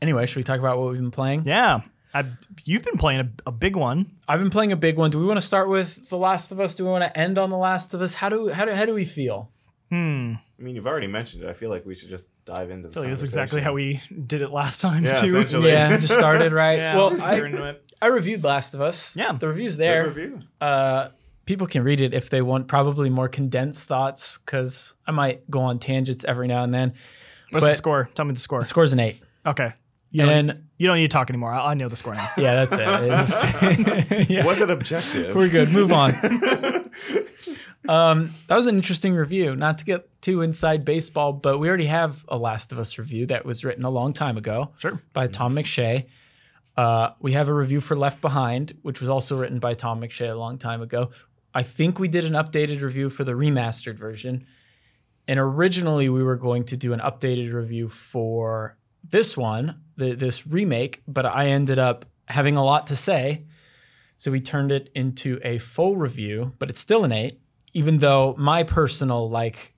Anyway, 0.00 0.26
should 0.26 0.36
we 0.36 0.42
talk 0.42 0.58
about 0.58 0.78
what 0.78 0.88
we've 0.90 1.00
been 1.00 1.10
playing? 1.10 1.44
Yeah, 1.46 1.82
I've, 2.14 2.26
you've 2.64 2.82
been 2.84 2.96
playing 2.96 3.20
a, 3.20 3.30
a 3.48 3.52
big 3.52 3.76
one. 3.76 4.06
I've 4.26 4.40
been 4.40 4.50
playing 4.50 4.72
a 4.72 4.76
big 4.76 4.96
one. 4.96 5.10
Do 5.10 5.18
we 5.18 5.26
want 5.26 5.38
to 5.38 5.46
start 5.46 5.68
with 5.68 6.08
The 6.08 6.16
Last 6.16 6.50
of 6.52 6.60
Us? 6.60 6.74
Do 6.74 6.84
we 6.84 6.90
want 6.90 7.04
to 7.04 7.18
end 7.18 7.38
on 7.38 7.50
The 7.50 7.56
Last 7.58 7.94
of 7.94 8.00
Us? 8.02 8.14
How 8.14 8.28
do 8.28 8.48
how 8.48 8.64
do 8.64 8.72
how 8.74 8.86
do 8.86 8.94
we 8.94 9.04
feel? 9.04 9.50
Hmm. 9.90 10.34
I 10.58 10.62
mean, 10.62 10.74
you've 10.76 10.86
already 10.86 11.06
mentioned 11.08 11.42
it. 11.44 11.48
I 11.50 11.52
feel 11.52 11.68
like 11.70 11.84
we 11.84 11.94
should 11.94 12.08
just 12.08 12.30
dive 12.46 12.70
into 12.70 12.88
this. 12.88 12.92
I 12.92 12.94
feel 12.94 13.02
like 13.02 13.10
that's 13.10 13.22
exactly 13.24 13.60
how 13.60 13.74
we 13.74 14.00
did 14.26 14.40
it 14.40 14.50
last 14.50 14.80
time 14.80 15.04
Yeah, 15.04 15.20
too. 15.20 15.44
Yeah, 15.60 15.96
just 15.98 16.14
started 16.14 16.52
right. 16.52 16.78
Yeah, 16.78 16.96
well, 16.96 17.20
I, 17.22 17.36
get 17.36 17.44
into 17.46 17.64
it. 17.64 17.92
I 18.00 18.06
reviewed 18.06 18.42
Last 18.44 18.74
of 18.74 18.80
Us. 18.80 19.14
Yeah. 19.16 19.32
the 19.32 19.48
review's 19.48 19.76
Good 19.76 19.82
there. 19.82 20.06
review. 20.08 20.38
uh, 20.60 21.08
people 21.44 21.66
can 21.66 21.82
read 21.82 22.00
it 22.00 22.14
if 22.14 22.30
they 22.30 22.42
want 22.42 22.68
probably 22.68 23.10
more 23.10 23.28
condensed 23.28 23.86
thoughts 23.86 24.38
because 24.38 24.94
I 25.06 25.10
might 25.12 25.50
go 25.50 25.60
on 25.60 25.78
tangents 25.78 26.24
every 26.24 26.48
now 26.48 26.62
and 26.64 26.72
then. 26.72 26.94
What's 27.50 27.66
the 27.66 27.74
score? 27.74 28.08
Tell 28.14 28.24
me 28.24 28.32
the 28.34 28.40
score. 28.40 28.60
The 28.60 28.64
score's 28.64 28.92
an 28.92 29.00
eight. 29.00 29.20
Okay. 29.44 29.72
You 30.10 30.22
don't, 30.26 30.30
And 30.50 30.64
you 30.78 30.86
don't 30.86 30.96
need 30.96 31.10
to 31.10 31.12
talk 31.12 31.30
anymore. 31.30 31.52
I, 31.52 31.70
I 31.70 31.74
know 31.74 31.88
the 31.88 31.96
score 31.96 32.14
now. 32.14 32.28
yeah, 32.36 32.64
that's 32.64 32.74
it. 32.74 33.10
It's 33.10 34.10
just- 34.10 34.30
yeah, 34.30 34.44
Was 34.44 34.60
it 34.60 34.70
objective? 34.70 35.34
we're 35.34 35.48
good. 35.48 35.70
Move 35.70 35.90
on. 35.90 36.12
um, 37.88 38.30
that 38.46 38.56
was 38.56 38.66
an 38.66 38.76
interesting 38.76 39.14
review. 39.14 39.56
Not 39.56 39.78
to 39.78 39.84
get 39.84 40.20
too 40.22 40.42
inside 40.42 40.84
baseball, 40.84 41.32
but 41.32 41.58
we 41.58 41.68
already 41.68 41.86
have 41.86 42.24
a 42.28 42.36
Last 42.36 42.72
of 42.72 42.78
Us 42.78 42.98
review 42.98 43.26
that 43.26 43.44
was 43.44 43.64
written 43.64 43.84
a 43.84 43.90
long 43.90 44.12
time 44.12 44.36
ago. 44.36 44.72
Sure. 44.78 45.00
by 45.12 45.26
Tom 45.26 45.54
McShea. 45.54 46.06
Uh, 46.76 47.10
we 47.20 47.32
have 47.32 47.48
a 47.48 47.54
review 47.54 47.80
for 47.80 47.96
Left 47.96 48.20
Behind, 48.20 48.72
which 48.82 49.00
was 49.00 49.10
also 49.10 49.38
written 49.38 49.58
by 49.58 49.74
Tom 49.74 50.00
McShea 50.00 50.30
a 50.30 50.34
long 50.34 50.56
time 50.58 50.80
ago. 50.80 51.10
I 51.54 51.62
think 51.62 51.98
we 51.98 52.08
did 52.08 52.24
an 52.24 52.32
updated 52.32 52.80
review 52.80 53.10
for 53.10 53.24
the 53.24 53.32
remastered 53.32 53.96
version. 53.96 54.46
And 55.28 55.38
originally, 55.38 56.08
we 56.08 56.22
were 56.22 56.36
going 56.36 56.64
to 56.64 56.76
do 56.76 56.92
an 56.92 57.00
updated 57.00 57.52
review 57.52 57.88
for 57.88 58.76
this 59.08 59.36
one, 59.36 59.80
the, 59.96 60.14
this 60.14 60.46
remake, 60.46 61.02
but 61.06 61.26
I 61.26 61.48
ended 61.48 61.78
up 61.78 62.06
having 62.26 62.56
a 62.56 62.64
lot 62.64 62.86
to 62.88 62.96
say. 62.96 63.44
So 64.16 64.30
we 64.30 64.40
turned 64.40 64.72
it 64.72 64.90
into 64.94 65.40
a 65.42 65.58
full 65.58 65.96
review, 65.96 66.54
but 66.58 66.70
it's 66.70 66.80
still 66.80 67.04
an 67.04 67.12
eight, 67.12 67.40
even 67.72 67.98
though 67.98 68.34
my 68.38 68.62
personal, 68.62 69.28
like, 69.28 69.74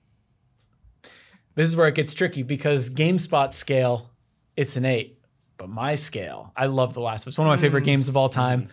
this 1.55 1.67
is 1.69 1.75
where 1.75 1.87
it 1.87 1.95
gets 1.95 2.13
tricky 2.13 2.43
because 2.43 2.89
GameSpot 2.89 3.53
scale, 3.53 4.11
it's 4.55 4.75
an 4.75 4.85
eight 4.85 5.15
but 5.57 5.69
my 5.69 5.95
scale, 5.95 6.51
I 6.55 6.65
love 6.67 6.93
The 6.93 7.01
Last 7.01 7.23
of 7.23 7.29
Us. 7.29 7.37
One 7.37 7.47
of 7.47 7.51
my 7.51 7.61
favorite 7.61 7.83
games 7.83 8.09
of 8.09 8.17
all 8.17 8.29
time. 8.29 8.69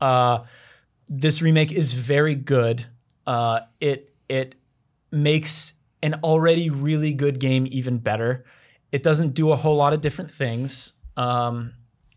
Uh, 0.00 0.40
this 1.08 1.42
remake 1.42 1.72
is 1.72 1.92
very 1.92 2.34
good. 2.34 2.86
Uh, 3.26 3.60
it 3.80 4.14
it 4.28 4.54
makes 5.10 5.74
an 6.02 6.14
already 6.22 6.70
really 6.70 7.14
good 7.14 7.38
game 7.38 7.66
even 7.70 7.98
better. 7.98 8.44
It 8.92 9.02
doesn't 9.02 9.34
do 9.34 9.52
a 9.52 9.56
whole 9.56 9.76
lot 9.76 9.92
of 9.92 10.00
different 10.00 10.30
things, 10.30 10.92
um, 11.16 11.74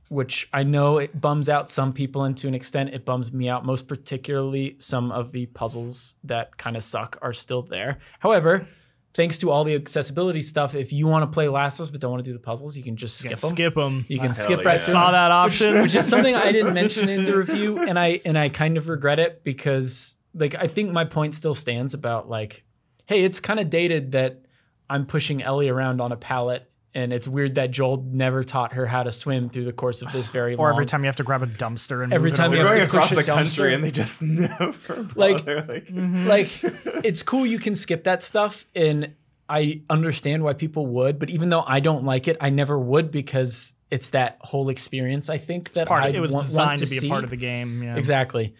which 0.09 0.47
I 0.53 0.63
know 0.63 0.97
it 0.97 1.19
bums 1.19 1.49
out 1.49 1.69
some 1.69 1.93
people, 1.93 2.23
and 2.23 2.35
to 2.37 2.47
an 2.47 2.53
extent, 2.53 2.93
it 2.93 3.05
bums 3.05 3.31
me 3.31 3.49
out. 3.49 3.65
Most 3.65 3.87
particularly, 3.87 4.75
some 4.79 5.11
of 5.11 5.31
the 5.31 5.47
puzzles 5.47 6.15
that 6.23 6.57
kind 6.57 6.75
of 6.75 6.83
suck 6.83 7.17
are 7.21 7.33
still 7.33 7.61
there. 7.61 7.97
However, 8.19 8.67
thanks 9.13 9.37
to 9.39 9.51
all 9.51 9.63
the 9.63 9.75
accessibility 9.75 10.41
stuff, 10.41 10.75
if 10.75 10.93
you 10.93 11.07
want 11.07 11.23
to 11.23 11.33
play 11.33 11.47
Last 11.47 11.79
of 11.79 11.85
Us 11.85 11.89
but 11.89 12.01
don't 12.01 12.11
want 12.11 12.23
to 12.23 12.29
do 12.29 12.33
the 12.33 12.39
puzzles, 12.39 12.77
you 12.77 12.83
can 12.83 12.95
just 12.95 13.17
skip 13.17 13.39
them. 13.39 13.49
Skip 13.51 13.75
them. 13.75 14.05
You 14.07 14.17
can 14.17 14.27
Hell 14.27 14.35
skip 14.35 14.59
yeah. 14.61 14.69
right 14.69 14.79
through. 14.79 14.93
Saw 14.93 15.11
that 15.11 15.31
option. 15.31 15.81
which 15.81 15.95
is 15.95 16.07
something 16.07 16.35
I 16.35 16.51
didn't 16.51 16.73
mention 16.81 17.09
in 17.09 17.25
the 17.25 17.35
review, 17.35 17.79
and 17.79 17.97
I 17.97 18.21
and 18.25 18.37
I 18.37 18.49
kind 18.49 18.77
of 18.77 18.89
regret 18.89 19.19
it 19.19 19.43
because 19.43 20.17
like 20.33 20.55
I 20.55 20.67
think 20.67 20.91
my 20.91 21.05
point 21.05 21.35
still 21.35 21.53
stands 21.53 21.93
about 21.93 22.29
like, 22.29 22.63
hey, 23.05 23.23
it's 23.23 23.39
kind 23.39 23.59
of 23.59 23.69
dated 23.69 24.11
that 24.11 24.41
I'm 24.89 25.05
pushing 25.05 25.41
Ellie 25.41 25.69
around 25.69 26.01
on 26.01 26.11
a 26.11 26.17
pallet 26.17 26.69
and 26.97 27.13
it's 27.13 27.27
weird 27.27 27.55
that 27.55 27.69
Joel 27.71 28.03
never 28.11 28.43
taught 28.43 28.73
her 28.73 28.85
how 28.87 29.03
to 29.03 29.11
swim 29.11 29.47
through 29.49 29.65
the 29.65 29.71
course 29.71 30.01
of 30.01 30.11
this 30.11 30.27
very 30.27 30.55
Or 30.57 30.65
long. 30.65 30.73
every 30.73 30.85
time 30.87 31.03
you 31.03 31.07
have 31.07 31.15
to 31.17 31.23
grab 31.23 31.43
a 31.43 31.47
dumpster 31.47 32.03
and 32.03 32.11
Every 32.11 32.31
move 32.31 32.37
time 32.37 32.47
over. 32.51 32.57
you 32.57 32.63
We're 32.63 32.69
have 32.69 32.77
going 32.77 32.89
to 32.89 32.97
push 32.97 33.11
across 33.11 33.11
a 33.11 33.15
the 33.15 33.23
country 33.23 33.71
dumpster. 33.71 33.73
and 33.75 33.83
they 33.83 33.91
just 33.91 34.21
never 34.23 35.07
Like- 35.15 35.37
bother. 35.45 35.61
Like, 35.61 35.87
like 36.63 37.03
it's 37.05 37.21
cool 37.23 37.45
you 37.45 37.59
can 37.59 37.75
skip 37.75 38.03
that 38.05 38.21
stuff 38.21 38.65
and 38.75 39.13
I 39.47 39.81
understand 39.89 40.43
why 40.43 40.53
people 40.53 40.87
would, 40.87 41.19
but 41.19 41.29
even 41.29 41.49
though 41.49 41.63
I 41.65 41.79
don't 41.79 42.03
like 42.03 42.27
it, 42.27 42.35
I 42.41 42.49
never 42.49 42.77
would 42.77 43.11
because 43.11 43.75
it's 43.89 44.09
that 44.09 44.37
whole 44.41 44.67
experience. 44.67 45.29
I 45.29 45.37
think 45.37 45.71
that 45.73 45.87
part 45.87 46.03
I 46.03 46.07
of, 46.09 46.15
it 46.15 46.19
was 46.19 46.33
want, 46.33 46.45
designed 46.47 46.67
want 46.67 46.79
to, 46.79 46.85
to, 46.85 46.89
be 46.91 46.97
see. 46.97 47.07
a 47.07 47.09
part 47.09 47.23
of 47.23 47.29
the 47.29 47.37
game. 47.37 47.81
Yeah. 47.83 47.95
Exactly. 47.95 48.55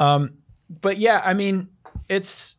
Um, 0.00 0.38
but 0.80 0.96
yeah, 0.98 1.20
I 1.24 1.34
mean, 1.34 1.68
it's 2.08 2.56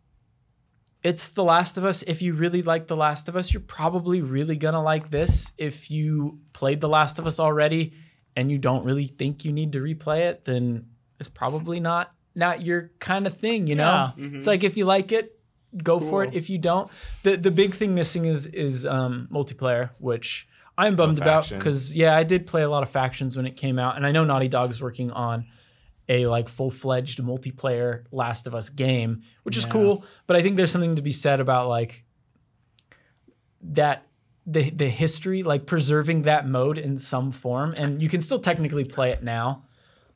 it's 1.04 1.30
The 1.30 1.44
Last 1.44 1.78
of 1.78 1.86
Us. 1.86 2.04
If 2.04 2.22
you 2.22 2.34
really 2.34 2.62
like 2.62 2.88
The 2.88 2.96
Last 2.96 3.28
of 3.30 3.36
Us, 3.36 3.54
you're 3.54 3.62
probably 3.62 4.22
really 4.22 4.56
gonna 4.56 4.82
like 4.82 5.10
this. 5.10 5.52
If 5.58 5.92
you 5.92 6.40
played 6.54 6.82
The 6.82 6.90
Last 6.90 7.20
of 7.20 7.28
Us 7.28 7.40
already 7.40 7.94
and 8.36 8.50
you 8.52 8.58
don't 8.58 8.86
really 8.86 9.08
think 9.08 9.46
you 9.46 9.52
need 9.52 9.74
to 9.74 9.80
replay 9.80 10.22
it, 10.22 10.46
then 10.46 10.86
it's 11.20 11.30
probably 11.30 11.80
not 11.80 12.12
not 12.36 12.62
your 12.64 12.92
kind 13.00 13.28
of 13.28 13.38
thing. 13.38 13.68
You 13.68 13.76
know, 13.76 14.12
Yeah. 14.18 14.28
it's 14.34 14.48
like 14.48 14.64
if 14.64 14.78
you 14.78 14.86
like 14.86 15.12
it, 15.12 15.38
go 15.84 16.00
for 16.00 16.24
it. 16.24 16.34
If 16.34 16.50
you 16.50 16.58
don't, 16.58 16.90
the 17.24 17.36
the 17.38 17.52
big 17.52 17.74
thing 17.74 17.94
missing 17.94 18.26
is 18.26 18.46
is 18.48 18.86
um, 18.86 19.28
multiplayer, 19.32 19.92
which. 20.00 20.48
I'm 20.76 20.96
bummed 20.96 21.20
about 21.20 21.48
because 21.52 21.96
yeah, 21.96 22.16
I 22.18 22.24
did 22.24 22.48
play 22.48 22.64
a 22.64 22.68
lot 22.70 22.82
of 22.82 22.90
factions 22.90 23.38
when 23.38 23.46
it 23.46 23.56
came 23.56 23.78
out, 23.78 23.96
and 23.96 24.08
I 24.08 24.12
know 24.12 24.26
Naughty 24.26 24.48
Dog's 24.48 24.82
working 24.82 25.12
on 25.12 25.46
a 26.14 26.28
like 26.28 26.48
full-fledged 26.50 27.20
multiplayer 27.20 28.06
Last 28.12 28.48
of 28.48 28.54
Us 28.54 28.70
game, 28.70 29.24
which 29.44 29.58
is 29.58 29.66
cool. 29.66 30.06
But 30.28 30.38
I 30.38 30.42
think 30.44 30.58
there's 30.58 30.72
something 30.72 30.96
to 30.96 31.02
be 31.02 31.12
said 31.12 31.40
about 31.40 31.68
like 31.68 32.04
that 33.62 34.06
the 34.46 34.70
the 34.70 34.90
history, 34.90 35.42
like 35.42 35.66
preserving 35.66 36.24
that 36.24 36.48
mode 36.48 36.78
in 36.78 36.98
some 36.98 37.32
form, 37.32 37.74
and 37.78 38.02
you 38.02 38.10
can 38.10 38.22
still 38.22 38.40
technically 38.40 38.86
play 38.86 39.12
it 39.12 39.24
now, 39.24 39.64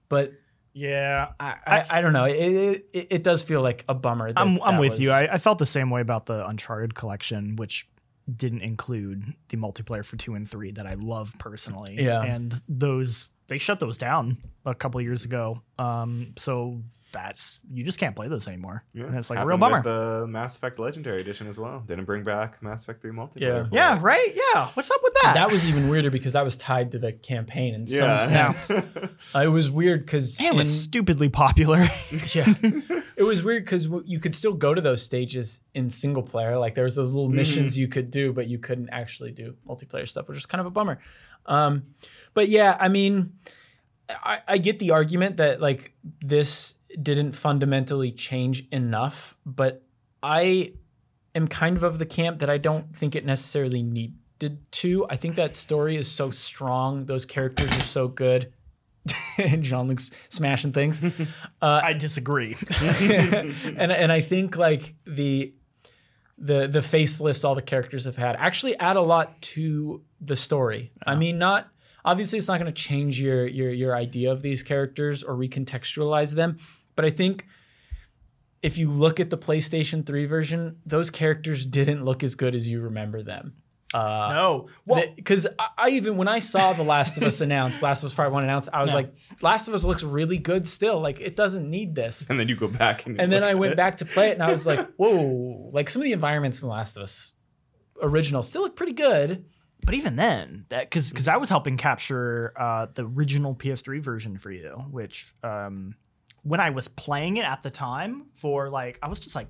but 0.10 0.34
Yeah. 0.78 1.30
I 1.40 1.56
I, 1.66 1.86
I 1.90 2.02
don't 2.02 2.14
know. 2.14 2.26
It, 2.26 2.86
it 2.94 3.08
it 3.10 3.24
does 3.24 3.42
feel 3.44 3.62
like 3.62 3.84
a 3.90 3.96
bummer. 3.96 4.32
That 4.32 4.40
I'm, 4.40 4.62
I'm 4.62 4.76
that 4.76 4.82
with 4.82 5.00
you. 5.00 5.12
I, 5.12 5.34
I 5.34 5.38
felt 5.40 5.58
the 5.58 5.66
same 5.66 5.90
way 5.90 6.02
about 6.02 6.28
the 6.28 6.46
Uncharted 6.48 6.94
collection, 6.94 7.56
which 7.56 7.88
didn't 8.34 8.62
include 8.62 9.34
the 9.50 9.58
multiplayer 9.58 10.06
for 10.06 10.18
two 10.18 10.36
and 10.36 10.48
three 10.48 10.72
that 10.72 10.86
I 10.86 10.94
love 10.94 11.34
personally. 11.40 11.96
Yeah. 11.98 12.22
And 12.22 12.54
those 12.68 13.30
they 13.48 13.58
shut 13.58 13.80
those 13.80 13.98
down 13.98 14.38
a 14.66 14.76
couple 14.76 15.00
years 15.02 15.24
ago. 15.26 15.62
Um, 15.80 16.34
so 16.38 16.82
that's 17.14 17.62
you 17.72 17.86
just 17.86 17.98
can't 17.98 18.16
play 18.16 18.28
those 18.28 18.48
anymore. 18.50 18.84
yeah, 18.94 19.06
and 19.06 19.16
it's 19.16 19.30
like 19.30 19.40
a 19.40 19.46
real 19.46 19.58
bummer. 19.58 19.82
The 19.82 20.28
Mass 20.28 20.58
Effect 20.58 20.78
Legendary 20.78 21.22
Edition 21.22 21.48
as 21.48 21.58
well. 21.58 21.80
Didn't 21.88 22.04
bring 22.04 22.24
back 22.24 22.62
Mass 22.62 22.84
Effect 22.84 23.02
3 23.02 23.12
multiplayer. 23.12 23.40
Yeah. 23.40 23.96
yeah, 23.96 24.00
right? 24.02 24.34
Yeah. 24.54 24.68
What's 24.74 24.92
up 24.92 25.00
with 25.02 25.14
that? 25.24 25.34
that 25.36 25.50
was 25.50 25.68
even 25.70 25.88
weirder 25.90 26.12
because 26.12 26.34
that 26.34 26.44
was 26.44 26.58
tied 26.58 26.92
to 26.92 27.00
the 27.00 27.14
campaign 27.14 27.74
in 27.74 27.86
Yeah. 27.88 28.26
some 28.28 28.58
sense. 28.58 28.86
Uh, 29.36 29.40
it 29.40 29.48
was 29.48 29.70
weird 29.72 30.06
because 30.06 30.40
Man, 30.40 30.54
it 30.54 30.58
was 30.58 30.84
stupidly 30.84 31.30
popular. 31.30 31.80
Yeah. 32.34 32.46
it 33.16 33.24
was 33.24 33.42
weird 33.44 33.64
because 33.66 33.88
you 34.06 34.20
could 34.20 34.36
still 34.36 34.54
go 34.54 34.74
to 34.74 34.82
those 34.82 35.02
stages 35.02 35.62
in 35.74 35.90
single 35.90 36.24
player. 36.24 36.58
Like 36.58 36.76
there 36.76 36.84
was 36.84 36.96
those 36.96 37.12
little 37.14 37.30
missions 37.30 37.78
you 37.78 37.88
could 37.88 38.12
do, 38.12 38.34
but 38.34 38.48
you 38.48 38.58
couldn't 38.60 38.90
actually 38.92 39.32
do 39.32 39.56
multiplayer 39.68 40.08
stuff, 40.08 40.28
which 40.28 40.36
was 40.36 40.46
kind 40.46 40.60
of 40.60 40.66
a 40.68 40.72
bummer. 40.72 41.00
Um, 41.46 41.84
but 42.38 42.50
yeah, 42.50 42.78
I 42.80 42.88
mean, 42.88 43.34
I, 44.08 44.42
I 44.48 44.58
get 44.60 44.78
the 44.78 44.92
argument 44.92 45.38
that 45.38 45.60
like 45.60 45.96
this 46.22 46.76
didn't 47.02 47.32
fundamentally 47.32 48.12
change 48.12 48.68
enough, 48.72 49.36
but 49.44 49.82
I 50.22 50.74
am 51.34 51.48
kind 51.48 51.76
of 51.76 51.82
of 51.82 51.98
the 51.98 52.06
camp 52.06 52.38
that 52.38 52.48
I 52.48 52.60
don't 52.60 52.96
think 52.96 53.16
it 53.16 53.26
necessarily 53.26 53.82
needed 53.82 54.60
to. 54.72 55.08
I 55.10 55.16
think 55.16 55.34
that 55.38 55.56
story 55.56 55.96
is 55.96 56.12
so 56.12 56.30
strong. 56.30 57.08
Those 57.08 57.26
characters 57.26 57.70
are 57.70 57.82
so 57.82 58.08
good. 58.08 58.54
and 59.40 59.64
Jean 59.64 59.88
Luc's 59.88 60.12
smashing 60.30 60.74
things. 60.74 61.02
Uh, 61.60 61.82
I 61.84 61.94
disagree. 61.94 62.56
and 62.82 63.92
and 63.92 64.12
I 64.12 64.22
think 64.22 64.56
like 64.58 64.94
the 65.08 65.56
the 66.38 66.68
the 66.68 66.82
facelifts 66.82 67.44
all 67.44 67.56
the 67.56 67.64
characters 67.64 68.06
have 68.06 68.16
had 68.16 68.36
actually 68.36 68.78
add 68.78 68.96
a 68.96 69.02
lot 69.02 69.42
to 69.54 70.04
the 70.22 70.36
story. 70.36 70.92
I 71.04 71.16
mean, 71.16 71.40
not 71.40 71.72
obviously 72.08 72.40
it's 72.40 72.48
not 72.48 72.60
going 72.60 72.74
to 72.74 72.82
change 72.90 73.20
your 73.22 73.46
your 73.46 73.70
your 73.70 73.96
idea 73.96 74.32
of 74.32 74.42
these 74.42 74.64
characters 74.64 75.22
or 75.22 75.36
recontextualize 75.36 76.34
them, 76.34 76.58
but 76.96 77.06
I 77.06 77.12
think 77.12 77.46
if 78.64 78.78
you 78.80 78.90
look 78.90 79.20
at 79.20 79.30
the 79.30 79.38
PlayStation 79.38 80.04
3 80.06 80.26
version, 80.26 80.78
those 80.86 81.12
characters 81.12 81.64
didn't 81.66 82.04
look 82.04 82.24
as 82.24 82.34
good 82.34 82.56
as 82.56 82.68
you 82.68 82.82
remember 82.82 83.22
them. 83.22 83.54
Uh, 83.94 84.30
no. 84.34 84.68
Well, 84.86 85.04
Because 85.16 85.48
I, 85.60 85.68
I 85.78 85.90
even 85.92 86.18
when 86.18 86.28
I 86.28 86.40
saw 86.40 86.74
The 86.74 86.84
Last 86.84 87.18
of 87.18 87.24
Us 87.24 87.40
announced, 87.48 87.82
Last 87.84 88.04
of 88.04 88.08
Us 88.08 88.14
Part 88.16 88.32
One 88.34 88.44
announced, 88.44 88.68
I 88.74 88.82
was 88.82 88.92
Yeah. 88.92 88.96
like, 88.98 89.14
Last 89.42 89.68
of 89.70 89.76
Us 89.76 89.86
looks 89.86 90.04
really 90.04 90.38
good 90.40 90.66
still. 90.68 91.00
Like 91.00 91.22
it 91.22 91.36
doesn't 91.36 91.70
need 91.70 91.94
this. 91.96 92.28
And 92.30 92.38
then 92.40 92.48
you 92.50 92.56
go 92.58 92.68
back 92.68 93.06
and, 93.06 93.22
And 93.22 93.32
then 93.32 93.44
I 93.44 93.54
went 93.54 93.78
back 93.78 93.98
to 93.98 94.06
play 94.06 94.30
it 94.30 94.34
and 94.34 94.44
I 94.44 94.52
was 94.52 94.66
like, 94.68 94.86
whoa, 94.98 95.70
like 95.72 95.90
some 95.90 96.02
of 96.02 96.06
the 96.06 96.12
environments 96.14 96.62
in 96.62 96.68
The 96.68 96.74
Last 96.74 96.98
of 96.98 97.04
Us 97.04 97.36
original 98.02 98.44
still 98.44 98.64
look 98.64 98.76
pretty 98.76 98.94
good. 98.94 99.46
But 99.86 99.96
even 99.96 100.16
then, 100.16 100.66
that 100.70 100.90
because 100.90 101.10
because 101.10 101.28
I 101.28 101.38
was 101.38 101.50
helping 101.50 101.78
capture 101.78 102.54
uh, 102.58 102.88
the 102.94 103.06
original 103.06 103.56
PS3 103.56 104.02
version 104.02 104.38
for 104.38 104.52
you, 104.52 104.86
which 104.92 105.34
um, 105.44 105.96
when 106.44 106.60
I 106.60 106.72
was 106.72 106.88
playing 106.88 107.38
it 107.38 107.46
at 107.46 107.64
the 107.64 107.70
time 107.70 108.26
for 108.34 108.70
like 108.70 109.00
I 109.02 109.08
was 109.08 109.20
just 109.20 109.36
like, 109.36 109.48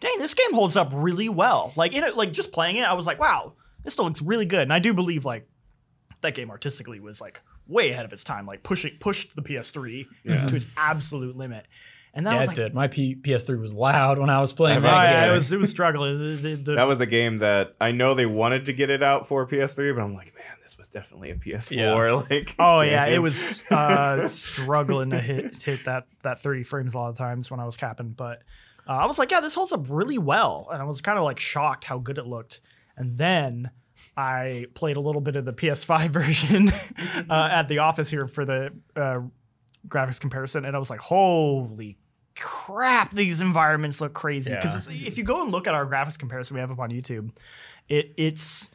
dang, 0.00 0.18
this 0.18 0.34
game 0.34 0.52
holds 0.52 0.76
up 0.76 0.90
really 0.92 1.28
well. 1.28 1.72
Like 1.76 1.94
in 1.94 2.04
it, 2.04 2.16
like 2.16 2.32
just 2.32 2.52
playing 2.52 2.76
it, 2.76 2.84
I 2.84 2.94
was 2.94 3.06
like, 3.06 3.18
wow, 3.18 3.54
this 3.84 3.94
still 3.94 4.04
looks 4.04 4.22
really 4.22 4.46
good. 4.46 4.62
And 4.62 4.72
I 4.72 4.78
do 4.78 4.92
believe 4.92 5.24
like 5.24 5.48
that 6.20 6.34
game 6.34 6.50
artistically 6.50 7.00
was 7.00 7.20
like 7.20 7.42
way 7.66 7.90
ahead 7.90 8.04
of 8.04 8.12
its 8.12 8.24
time, 8.24 8.46
like 8.46 8.62
pushing 8.62 8.96
pushed 8.98 9.34
the 9.36 9.42
PS3 9.42 10.06
to 10.48 10.56
its 10.56 10.66
absolute 10.76 11.36
limit. 11.36 11.66
And 12.14 12.26
that 12.26 12.32
Yeah, 12.34 12.40
was 12.40 12.48
it 12.50 12.54
did. 12.54 12.74
My 12.74 12.88
P- 12.88 13.14
PS3 13.16 13.58
was 13.58 13.72
loud 13.72 14.18
when 14.18 14.28
I 14.28 14.38
was 14.40 14.52
playing 14.52 14.78
I 14.78 14.80
that 14.80 14.92
might 14.92 15.04
game. 15.04 15.12
yeah, 15.12 15.20
say. 15.26 15.28
it 15.30 15.32
was 15.34 15.52
it 15.52 15.58
was 15.58 15.70
struggling. 15.70 16.18
The- 16.18 16.34
the- 16.36 16.54
the- 16.56 16.74
that 16.74 16.86
was 16.86 17.00
a 17.00 17.06
game 17.06 17.38
that 17.38 17.74
I 17.80 17.90
know 17.92 18.12
they 18.14 18.26
wanted 18.26 18.66
to 18.66 18.72
get 18.74 18.90
it 18.90 19.02
out 19.02 19.26
for 19.28 19.46
PS3, 19.46 19.94
but 19.94 20.02
I'm 20.02 20.12
like, 20.14 20.34
man, 20.34 20.56
this 20.62 20.76
was 20.76 20.88
definitely 20.90 21.30
a 21.30 21.36
PS4. 21.36 22.26
Like, 22.30 22.54
Oh 22.58 22.82
yeah, 22.82 23.06
it 23.06 23.18
was 23.18 23.64
uh, 23.70 24.28
struggling 24.28 25.10
to 25.10 25.20
hit 25.20 25.54
to 25.60 25.70
hit 25.70 25.84
that 25.86 26.06
that 26.22 26.40
30 26.40 26.64
frames 26.64 26.94
a 26.94 26.98
lot 26.98 27.08
of 27.08 27.16
times 27.16 27.50
when 27.50 27.60
I 27.60 27.64
was 27.64 27.76
capping, 27.76 28.10
but 28.10 28.42
uh, 28.86 28.92
I 28.92 29.06
was 29.06 29.18
like, 29.18 29.30
yeah, 29.30 29.40
this 29.40 29.54
holds 29.54 29.72
up 29.72 29.86
really 29.88 30.18
well, 30.18 30.68
and 30.70 30.82
I 30.82 30.84
was 30.84 31.00
kind 31.00 31.16
of 31.18 31.24
like 31.24 31.38
shocked 31.38 31.84
how 31.84 31.98
good 31.98 32.18
it 32.18 32.26
looked. 32.26 32.60
And 32.96 33.16
then 33.16 33.70
I 34.18 34.66
played 34.74 34.96
a 34.96 35.00
little 35.00 35.20
bit 35.22 35.36
of 35.36 35.44
the 35.46 35.52
PS5 35.54 36.10
version 36.10 36.68
uh, 37.30 37.48
at 37.50 37.68
the 37.68 37.78
office 37.78 38.10
here 38.10 38.26
for 38.28 38.44
the 38.44 38.70
uh, 38.96 39.20
graphics 39.88 40.20
comparison, 40.20 40.64
and 40.66 40.76
I 40.76 40.78
was 40.78 40.90
like, 40.90 41.00
holy 41.00 41.96
crap, 42.36 43.12
these 43.12 43.40
environments 43.40 44.00
look 44.00 44.12
crazy. 44.14 44.50
Because 44.52 44.88
if 44.88 45.18
you 45.18 45.24
go 45.24 45.42
and 45.42 45.50
look 45.50 45.66
at 45.66 45.74
our 45.74 45.86
graphics 45.86 46.18
comparison 46.18 46.54
we 46.54 46.60
have 46.60 46.70
up 46.70 46.78
on 46.78 46.90
YouTube, 46.90 47.30
it 47.88 48.12
it's 48.16 48.70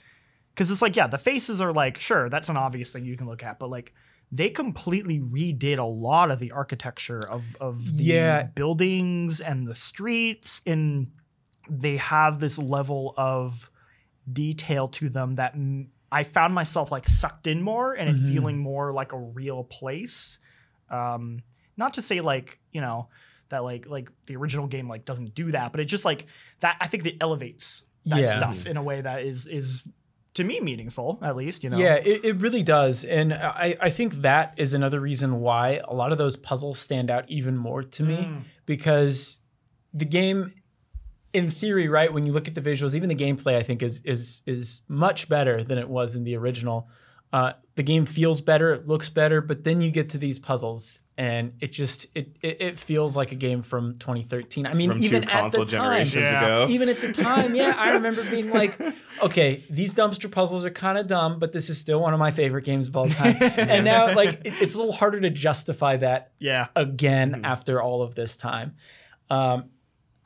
because 0.54 0.72
it's 0.72 0.82
like 0.82 0.96
yeah 0.96 1.08
the 1.08 1.18
faces 1.18 1.62
are 1.62 1.72
like 1.74 1.98
sure 2.00 2.30
that's 2.30 2.50
an 2.50 2.58
obvious 2.58 2.92
thing 2.92 3.06
you 3.06 3.16
can 3.16 3.28
look 3.28 3.44
at 3.44 3.60
but 3.60 3.70
like 3.70 3.94
they 4.32 4.50
completely 4.50 5.20
redid 5.22 5.78
a 5.78 5.84
lot 5.84 6.32
of 6.32 6.40
the 6.40 6.52
architecture 6.52 7.20
of 7.30 7.56
of 7.62 7.98
the 7.98 8.04
Yeah. 8.04 8.44
buildings 8.44 9.40
and 9.40 9.68
the 9.68 9.76
streets 9.76 10.62
and 10.66 11.12
they 11.70 11.98
have 11.98 12.40
this 12.40 12.58
level 12.58 13.14
of 13.18 13.70
detail 14.32 14.88
to 14.90 15.10
them 15.10 15.36
that 15.36 15.54
m- 15.54 15.92
I 16.12 16.24
found 16.24 16.54
myself 16.54 16.92
like 16.92 17.08
sucked 17.08 17.48
in 17.48 17.62
more 17.62 17.94
and 17.94 18.10
it 18.10 18.18
feeling 18.18 18.58
more 18.58 18.92
like 18.94 19.14
a 19.14 19.18
real 19.20 19.64
place 19.64 20.40
um 20.90 21.44
not 21.78 21.94
to 21.94 22.02
say 22.02 22.20
like 22.22 22.60
you 22.72 22.82
know 22.82 23.08
that 23.50 23.64
like 23.64 23.88
like 23.88 24.12
the 24.26 24.36
original 24.36 24.68
game 24.68 24.88
like 24.90 25.06
doesn't 25.06 25.34
do 25.36 25.52
that 25.52 25.72
but 25.72 25.80
it 25.82 25.86
just 25.86 26.06
like 26.06 26.26
that 26.60 26.78
I 26.82 26.88
think 26.88 27.04
that 27.04 27.16
elevates 27.22 27.84
that 28.06 28.20
Yeah. 28.20 28.38
stuff 28.38 28.66
in 28.66 28.78
a 28.78 28.84
way 28.84 29.02
that 29.02 29.24
is 29.24 29.46
is 29.48 29.84
to 30.36 30.44
me 30.44 30.60
meaningful 30.60 31.18
at 31.22 31.36
least 31.36 31.64
you 31.64 31.70
know 31.70 31.78
Yeah, 31.78 31.96
it, 31.96 32.24
it 32.24 32.36
really 32.38 32.62
does. 32.62 33.04
And 33.04 33.34
I, 33.34 33.76
I 33.82 33.90
think 33.90 34.14
that 34.22 34.54
is 34.58 34.74
another 34.76 35.00
reason 35.00 35.40
why 35.40 35.82
a 35.84 35.94
lot 35.96 36.12
of 36.12 36.20
those 36.20 36.36
puzzles 36.36 36.78
stand 36.80 37.10
out 37.10 37.26
even 37.28 37.58
more 37.58 37.82
to 37.82 38.04
me 38.04 38.30
because 38.68 39.40
the 39.94 40.06
game 40.06 40.52
in 41.34 41.50
theory, 41.50 41.88
right, 41.88 42.14
when 42.14 42.24
you 42.26 42.32
look 42.32 42.48
at 42.48 42.56
the 42.56 42.62
visuals, 42.62 42.94
even 42.96 43.10
the 43.10 43.16
gameplay 43.16 43.56
I 43.56 43.64
think 43.64 43.82
is 43.82 44.02
is 44.06 44.44
is 44.46 44.84
much 44.88 45.28
better 45.28 45.64
than 45.64 45.78
it 45.78 45.90
was 45.90 46.16
in 46.16 46.24
the 46.24 46.36
original. 46.36 46.88
Uh, 47.34 47.54
the 47.76 47.84
game 47.84 48.06
feels 48.06 48.40
better, 48.42 48.72
it 48.72 48.88
looks 48.88 49.10
better, 49.10 49.42
but 49.42 49.64
then 49.64 49.82
you 49.82 49.92
get 49.92 50.08
to 50.12 50.18
these 50.18 50.40
puzzles 50.40 51.00
and 51.20 51.54
it 51.62 51.72
just 51.72 52.06
it 52.14 52.38
it, 52.42 52.62
it 52.62 52.80
feels 52.80 53.18
like 53.18 53.32
a 53.32 53.36
game 53.36 53.64
from 53.64 53.96
2013. 53.96 54.68
I 54.68 54.74
mean, 54.74 54.92
from 54.92 55.04
even 55.04 55.24
two 55.24 55.28
at 55.28 55.32
console 55.42 55.66
the 55.66 55.72
time, 55.72 55.82
generations 56.06 56.22
Yeah. 56.24 56.44
ago. 56.44 56.72
even 56.72 56.90
at 56.90 56.98
the 56.98 57.12
time, 57.14 57.56
yeah, 57.56 57.74
I 57.78 57.94
remember 57.94 58.24
being 58.30 58.52
like, 58.52 58.80
okay, 59.24 59.64
these 59.70 59.96
dumpster 59.96 60.30
puzzles 60.32 60.64
are 60.66 60.70
kind 60.70 60.98
of 60.98 61.08
dumb, 61.08 61.40
but 61.40 61.52
this 61.54 61.70
is 61.72 61.80
still 61.80 62.00
one 62.00 62.14
of 62.14 62.20
my 62.20 62.30
favorite 62.32 62.66
games 62.66 62.88
of 62.88 62.96
all 62.96 63.10
time. 63.10 63.36
and 63.42 63.84
now, 63.84 64.14
like, 64.16 64.42
it- 64.46 64.62
it's 64.62 64.76
a 64.76 64.78
little 64.78 64.94
harder 64.94 65.20
to 65.22 65.30
justify 65.32 65.96
that 65.98 66.34
yeah 66.40 66.68
again 66.76 67.42
after 67.44 67.82
all 67.82 68.04
of 68.04 68.14
this 68.14 68.38
time. 68.38 68.76
Um, 69.30 69.72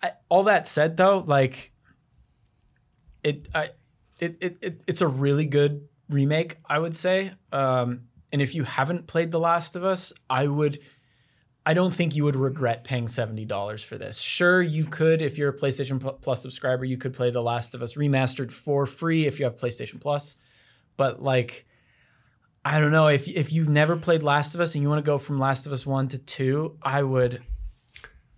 I, 0.04 0.12
all 0.30 0.44
that 0.44 0.68
said, 0.68 0.98
though, 0.98 1.20
like, 1.26 1.72
it, 3.24 3.48
I, 3.54 3.70
it, 4.20 4.38
it, 4.42 4.58
it, 4.62 4.82
it's 4.88 5.02
a 5.02 5.08
really 5.08 5.46
good 5.46 5.88
remake, 6.10 6.58
I 6.68 6.80
would 6.80 6.96
say. 6.96 7.32
Um, 7.52 8.02
and 8.32 8.42
if 8.42 8.56
you 8.56 8.64
haven't 8.64 9.08
played 9.08 9.32
The 9.32 9.40
Last 9.40 9.76
of 9.76 9.84
Us, 9.84 10.14
I 10.30 10.48
would. 10.48 10.80
I 11.64 11.76
don't 11.76 11.94
think 11.94 12.16
you 12.16 12.24
would 12.24 12.36
regret 12.36 12.84
paying 12.84 13.08
seventy 13.08 13.46
dollars 13.46 13.84
for 13.84 13.98
this. 13.98 14.20
Sure, 14.20 14.62
you 14.62 14.86
could 14.86 15.22
if 15.22 15.38
you're 15.38 15.50
a 15.50 15.56
PlayStation 15.56 16.00
Plus 16.22 16.42
subscriber, 16.42 16.86
you 16.86 16.98
could 16.98 17.14
play 17.14 17.30
The 17.30 17.42
Last 17.42 17.76
of 17.76 17.82
Us 17.84 17.94
remastered 17.94 18.52
for 18.52 18.86
free 18.88 19.28
if 19.28 19.40
you 19.40 19.46
have 19.46 19.56
PlayStation 19.58 20.02
Plus. 20.02 20.38
But 20.98 21.22
like, 21.22 21.66
I 22.66 22.80
don't 22.80 22.92
know 22.92 23.08
if 23.08 23.28
if 23.28 23.52
you've 23.52 23.70
never 23.70 23.96
played 23.96 24.24
Last 24.24 24.56
of 24.56 24.62
Us 24.62 24.74
and 24.74 24.82
you 24.82 24.90
want 24.90 25.00
to 25.00 25.10
go 25.10 25.18
from 25.20 25.38
Last 25.38 25.68
of 25.68 25.72
Us 25.74 25.86
one 25.86 26.08
to 26.10 26.18
two, 26.18 26.78
I 26.82 27.04
would. 27.04 27.42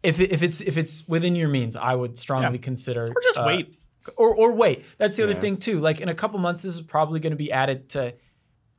If, 0.02 0.20
it, 0.20 0.34
if 0.34 0.44
it's 0.44 0.60
if 0.60 0.76
it's 0.78 1.08
within 1.08 1.34
your 1.34 1.48
means, 1.48 1.78
I 1.78 1.96
would 1.96 2.18
strongly 2.18 2.60
consider 2.60 3.04
Or 3.04 3.22
just 3.24 3.38
uh, 3.38 3.46
wait. 3.48 3.80
or 4.18 4.36
or 4.36 4.52
wait. 4.54 4.84
That's 4.98 5.16
the 5.16 5.24
other 5.24 5.34
thing 5.34 5.56
too. 5.56 5.80
Like 5.80 6.02
in 6.02 6.10
a 6.10 6.14
couple 6.14 6.40
months, 6.40 6.64
this 6.64 6.74
is 6.74 6.82
probably 6.82 7.22
going 7.22 7.32
to 7.32 7.38
be 7.38 7.54
added 7.54 7.88
to 7.92 8.14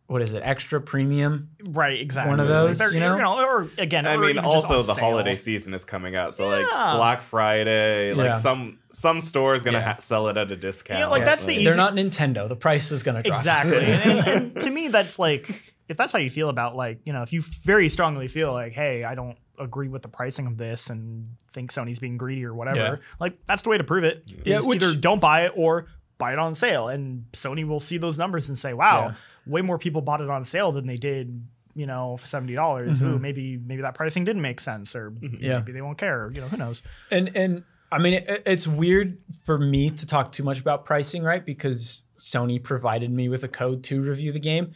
what 0.07 0.21
is 0.21 0.35
it? 0.35 0.43
Extra 0.45 0.81
premium. 0.81 1.49
Right, 1.65 1.99
exactly. 1.99 2.31
One 2.31 2.41
of 2.41 2.47
those, 2.49 2.79
They're- 2.79 2.93
you 2.93 3.01
know? 3.01 3.19
or 3.43 3.69
again, 3.79 4.07
I 4.07 4.15
or 4.17 4.19
mean, 4.19 4.39
also 4.39 4.83
the 4.83 4.95
sale. 4.95 5.05
holiday 5.05 5.37
season 5.37 5.73
is 5.75 5.85
coming 5.85 6.15
up, 6.15 6.35
so 6.35 6.49
like 6.49 6.67
Black 6.71 7.23
Friday, 7.23 8.13
like 8.15 8.35
some 8.35 8.79
some 8.93 9.21
store 9.21 9.55
is 9.55 9.63
gonna 9.63 9.79
Yeah. 9.79 9.95
ha- 9.95 10.01
sell 10.01 10.29
it 10.29 10.37
at 10.37 10.51
a 10.53 10.57
discount. 10.57 11.01
Yeah, 11.01 11.07
like, 11.07 11.25
that's 11.25 11.47
the 11.47 11.53
easy- 11.53 11.65
They're 11.65 11.77
not 11.77 11.95
Nintendo. 11.95 12.49
The 12.49 12.55
price 12.57 12.93
is 12.93 13.03
going 13.03 13.17
to 13.17 13.23
drop. 13.29 13.39
Exactly. 13.39 13.77
and, 13.85 14.03
and- 14.05 14.27
and 14.29 14.63
to 14.63 14.71
me, 14.71 14.89
that's 14.89 15.19
like 15.19 15.73
if 15.89 15.97
that's 15.97 16.13
how 16.13 16.19
you 16.19 16.31
feel 16.31 16.49
about 16.49 16.77
like 16.77 17.01
you 17.05 17.13
know 17.13 17.23
if 17.23 17.33
you 17.33 17.43
very 17.65 17.89
strongly 17.89 18.29
feel 18.29 18.53
like 18.53 18.73
hey 18.73 19.05
I 19.05 19.15
don't 19.15 19.37
agree 19.59 19.89
with 19.89 20.03
the 20.03 20.09
pricing 20.09 20.47
of 20.47 20.57
this 20.59 20.91
and 20.91 21.29
think 21.53 21.71
Sony's 21.73 21.99
being 21.99 22.17
greedy 22.19 22.45
or 22.45 22.55
whatever 22.55 22.77
Yeah. 22.79 22.97
like 23.21 23.39
that's 23.47 23.63
the 23.63 23.69
way 23.69 23.79
to 23.79 23.85
prove 23.85 24.03
it 24.05 24.25
Yeah, 24.45 24.59
is 24.59 24.67
which- 24.67 24.83
either 24.83 24.95
don't 24.97 25.21
buy 25.21 25.45
it 25.47 25.53
or 25.55 25.87
buy 26.19 26.33
it 26.33 26.39
on 26.39 26.55
sale 26.55 26.89
and 26.89 27.27
Sony 27.33 27.67
will 27.67 27.81
see 27.81 27.99
those 27.99 28.19
numbers 28.19 28.49
and 28.49 28.59
say 28.59 28.73
wow 28.73 29.09
Yeah. 29.09 29.15
Way 29.47 29.63
more 29.63 29.79
people 29.79 30.01
bought 30.01 30.21
it 30.21 30.31
on 30.31 30.45
sale 30.45 30.73
than 30.73 30.87
they 30.87 30.97
did 30.97 31.47
you 31.75 31.87
know 31.87 32.17
for 32.17 32.27
seventy 32.27 32.55
dollars 32.55 33.03
Ooh, 33.03 33.19
maybe 33.19 33.57
maybe 33.57 33.83
that 33.83 33.95
pricing 33.95 34.25
didn't 34.25 34.43
make 34.43 34.61
sense 34.61 34.95
or 34.95 35.11
Mm-hmm. 35.11 35.37
Yeah. 35.43 35.59
maybe 35.59 35.73
they 35.73 35.83
won't 35.83 35.99
care 35.99 36.31
you 36.33 36.41
know 36.41 36.49
who 36.49 36.57
knows 36.57 36.83
And 37.11 37.35
and 37.37 37.65
I 37.93 37.99
mean, 37.99 38.15
it, 38.15 38.43
it's 38.45 38.67
weird 38.67 39.19
for 39.45 39.57
me 39.57 39.89
to 39.91 40.05
talk 40.07 40.33
too 40.33 40.43
much 40.43 40.59
about 40.59 40.85
pricing, 40.85 41.23
right? 41.23 41.45
Because 41.45 42.07
Sony 42.19 42.61
provided 42.61 43.09
me 43.13 43.29
with 43.29 43.45
a 43.45 43.49
code 43.49 43.85
to 43.85 44.03
review 44.03 44.33
the 44.33 44.41
game. 44.41 44.73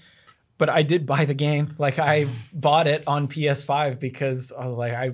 But 0.56 0.68
I 0.68 0.82
did 0.82 1.04
buy 1.04 1.24
the 1.24 1.34
game. 1.34 1.74
Like 1.78 1.98
I 1.98 2.26
bought 2.52 2.86
it 2.86 3.02
on 3.08 3.26
PS5 3.26 3.98
because 3.98 4.52
I 4.52 4.66
was 4.66 4.76
like, 4.78 4.92
I 4.92 5.12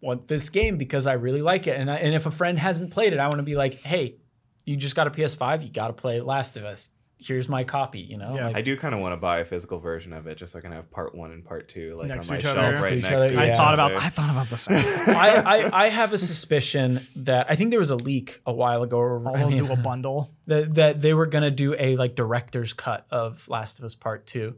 want 0.00 0.28
this 0.28 0.48
game 0.48 0.78
because 0.78 1.06
I 1.06 1.14
really 1.14 1.42
like 1.42 1.66
it. 1.66 1.78
And 1.78 1.90
I, 1.90 1.96
and 1.96 2.14
if 2.14 2.24
a 2.24 2.30
friend 2.30 2.58
hasn't 2.58 2.90
played 2.90 3.12
it, 3.12 3.18
I 3.18 3.26
want 3.26 3.38
to 3.38 3.42
be 3.42 3.56
like, 3.56 3.74
hey, 3.82 4.16
you 4.64 4.76
just 4.76 4.96
got 4.96 5.06
a 5.06 5.10
PS5, 5.10 5.62
you 5.62 5.68
got 5.70 5.88
to 5.88 5.92
play 5.92 6.20
Last 6.22 6.56
of 6.56 6.64
Us. 6.64 6.88
Here's 7.18 7.48
my 7.48 7.64
copy. 7.64 8.00
You 8.00 8.18
know, 8.18 8.34
Yeah. 8.34 8.48
Like, 8.48 8.56
I 8.56 8.62
do 8.62 8.76
kind 8.76 8.94
of 8.94 9.00
want 9.00 9.12
to 9.12 9.16
buy 9.16 9.38
a 9.38 9.44
physical 9.44 9.78
version 9.78 10.12
of 10.12 10.26
it 10.26 10.36
just 10.36 10.52
so 10.52 10.58
I 10.58 10.62
can 10.62 10.72
have 10.72 10.90
part 10.90 11.14
one 11.14 11.32
and 11.32 11.42
part 11.44 11.66
two 11.68 11.94
like 11.94 12.08
Next 12.08 12.24
on 12.24 12.26
to 12.28 12.32
my 12.32 12.36
each 12.38 12.42
shelf 12.42 12.58
other. 12.58 12.82
right 12.82 12.82
Next 12.82 12.82
to 12.82 12.94
next 12.94 13.04
each 13.04 13.10
to 13.10 13.16
other, 13.16 13.26
each 13.46 13.50
I 13.52 13.56
thought 13.56 13.74
about 13.74 13.92
other. 13.92 14.00
I 14.04 14.08
thought 14.10 14.30
about 14.30 14.46
the 14.48 14.58
same 14.58 14.76
I, 15.16 15.42
I 15.70 15.84
I 15.84 15.88
have 15.88 16.12
a 16.12 16.18
suspicion 16.18 17.00
that 17.16 17.46
I 17.48 17.56
think 17.56 17.70
there 17.70 17.78
was 17.80 17.90
a 17.90 17.96
leak 17.96 18.40
a 18.44 18.52
while 18.52 18.82
ago. 18.82 18.98
Or, 18.98 19.26
I 19.28 19.40
I'll 19.40 19.48
mean, 19.48 19.56
do 19.56 19.72
a 19.72 19.76
bundle 19.76 20.30
that 20.46 20.74
that 20.74 21.00
they 21.00 21.14
were 21.14 21.26
gonna 21.26 21.50
do 21.50 21.74
a 21.78 21.96
like 21.96 22.16
director's 22.16 22.72
cut 22.74 23.06
of 23.10 23.48
Last 23.48 23.78
of 23.78 23.84
Us 23.86 23.94
Part 23.94 24.26
Two, 24.26 24.56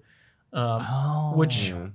um, 0.53 0.85
oh 0.89 1.33
which 1.37 1.69
Yeah. 1.69 1.89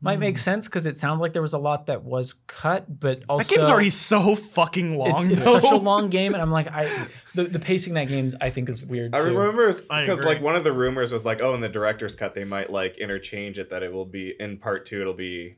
Might 0.00 0.18
make 0.18 0.38
sense 0.38 0.66
because 0.66 0.86
it 0.86 0.98
sounds 0.98 1.20
like 1.20 1.32
there 1.32 1.42
was 1.42 1.54
a 1.54 1.58
lot 1.58 1.86
that 1.86 2.04
was 2.04 2.34
cut, 2.46 3.00
but 3.00 3.22
also 3.28 3.48
that 3.48 3.54
game's 3.56 3.70
already 3.70 3.90
so 3.90 4.34
fucking 4.34 4.96
long 4.96 5.10
it's, 5.10 5.26
it's 5.26 5.44
such 5.44 5.64
a 5.64 5.76
long 5.76 6.08
game, 6.10 6.34
and 6.34 6.42
I'm 6.42 6.50
like, 6.50 6.68
I 6.70 6.84
the, 7.34 7.44
the 7.44 7.58
pacing 7.58 7.94
that 7.94 8.08
game 8.08 8.30
I 8.40 8.50
think 8.50 8.68
is 8.68 8.84
weird. 8.84 9.14
I 9.14 9.18
too. 9.18 9.36
remember 9.36 9.66
because 9.68 10.22
like 10.22 10.42
one 10.42 10.54
of 10.54 10.64
the 10.64 10.72
rumors 10.72 11.12
was 11.12 11.24
like, 11.24 11.40
oh, 11.40 11.54
in 11.54 11.60
the 11.60 11.68
director's 11.68 12.14
cut 12.14 12.34
they 12.34 12.44
might 12.44 12.70
like 12.70 12.98
interchange 12.98 13.58
it 13.58 13.70
that 13.70 13.82
it 13.82 13.92
will 13.92 14.04
be 14.04 14.34
in 14.38 14.58
part 14.58 14.86
two 14.86 15.00
it'll 15.00 15.14
be 15.14 15.56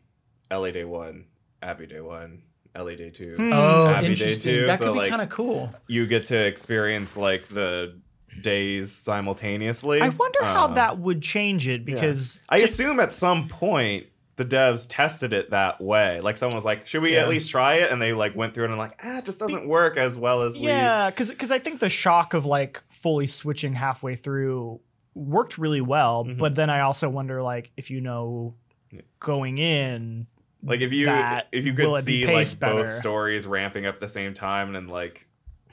Ellie 0.50 0.72
Day 0.72 0.84
one, 0.84 1.26
Abby 1.60 1.86
Day 1.86 2.00
one, 2.00 2.42
Ellie 2.74 2.96
Day 2.96 3.10
two. 3.10 3.36
Oh, 3.38 3.86
Abby 3.88 4.06
Day 4.06 4.12
interesting. 4.12 4.54
too, 4.54 4.66
that 4.66 4.78
so, 4.78 4.86
could 4.86 4.92
be 4.94 4.98
like, 5.00 5.10
kind 5.10 5.22
of 5.22 5.28
cool. 5.28 5.74
You 5.88 6.06
get 6.06 6.26
to 6.28 6.46
experience 6.46 7.16
like 7.16 7.48
the 7.48 7.98
days 8.40 8.92
simultaneously. 8.92 10.00
I 10.00 10.10
wonder 10.10 10.44
how 10.44 10.66
Um, 10.66 10.74
that 10.74 10.98
would 10.98 11.22
change 11.22 11.66
it 11.66 11.84
because 11.84 12.40
I 12.48 12.58
assume 12.58 13.00
at 13.00 13.12
some 13.12 13.48
point 13.48 14.06
the 14.38 14.44
devs 14.46 14.86
tested 14.88 15.34
it 15.34 15.50
that 15.50 15.80
way. 15.80 16.20
Like 16.22 16.38
someone 16.38 16.54
was 16.56 16.64
like, 16.64 16.86
"Should 16.86 17.02
we 17.02 17.12
Yeah. 17.14 17.20
at 17.22 17.28
least 17.28 17.50
try 17.50 17.74
it?" 17.74 17.92
And 17.92 18.00
they 18.00 18.14
like 18.14 18.34
went 18.34 18.54
through 18.54 18.64
it 18.64 18.70
and 18.70 18.78
like, 18.78 18.98
"Ah, 19.04 19.18
it 19.18 19.26
just 19.26 19.38
doesn't 19.38 19.68
work 19.68 19.96
as 19.98 20.16
well 20.16 20.42
as 20.42 20.56
we." 20.56 20.64
yeah, 20.64 21.10
because 21.10 21.28
because 21.30 21.50
I 21.50 21.58
think 21.58 21.80
the 21.80 21.90
shock 21.90 22.32
of 22.32 22.46
like 22.46 22.82
fully 22.90 23.26
switching 23.26 23.74
halfway 23.74 24.16
through 24.16 24.80
worked 25.14 25.58
really 25.58 25.80
well, 25.82 26.24
Mm-hmm. 26.24 26.38
but 26.38 26.54
then 26.54 26.70
I 26.70 26.80
also 26.80 27.08
wonder 27.10 27.42
like 27.42 27.70
if 27.76 27.90
you 27.90 28.00
know 28.00 28.54
going 29.20 29.58
in, 29.58 30.26
Like 30.62 30.80
if 30.80 30.92
you 30.92 31.04
that- 31.06 31.48
if 31.52 31.66
you 31.66 31.74
could 31.74 32.02
see 32.04 32.26
like 32.26 32.58
better? 32.58 32.82
both 32.82 32.90
stories 32.92 33.46
ramping 33.46 33.84
up 33.86 33.96
at 33.96 34.00
the 34.00 34.08
same 34.08 34.32
time 34.34 34.74
and 34.74 34.90
like 34.90 35.26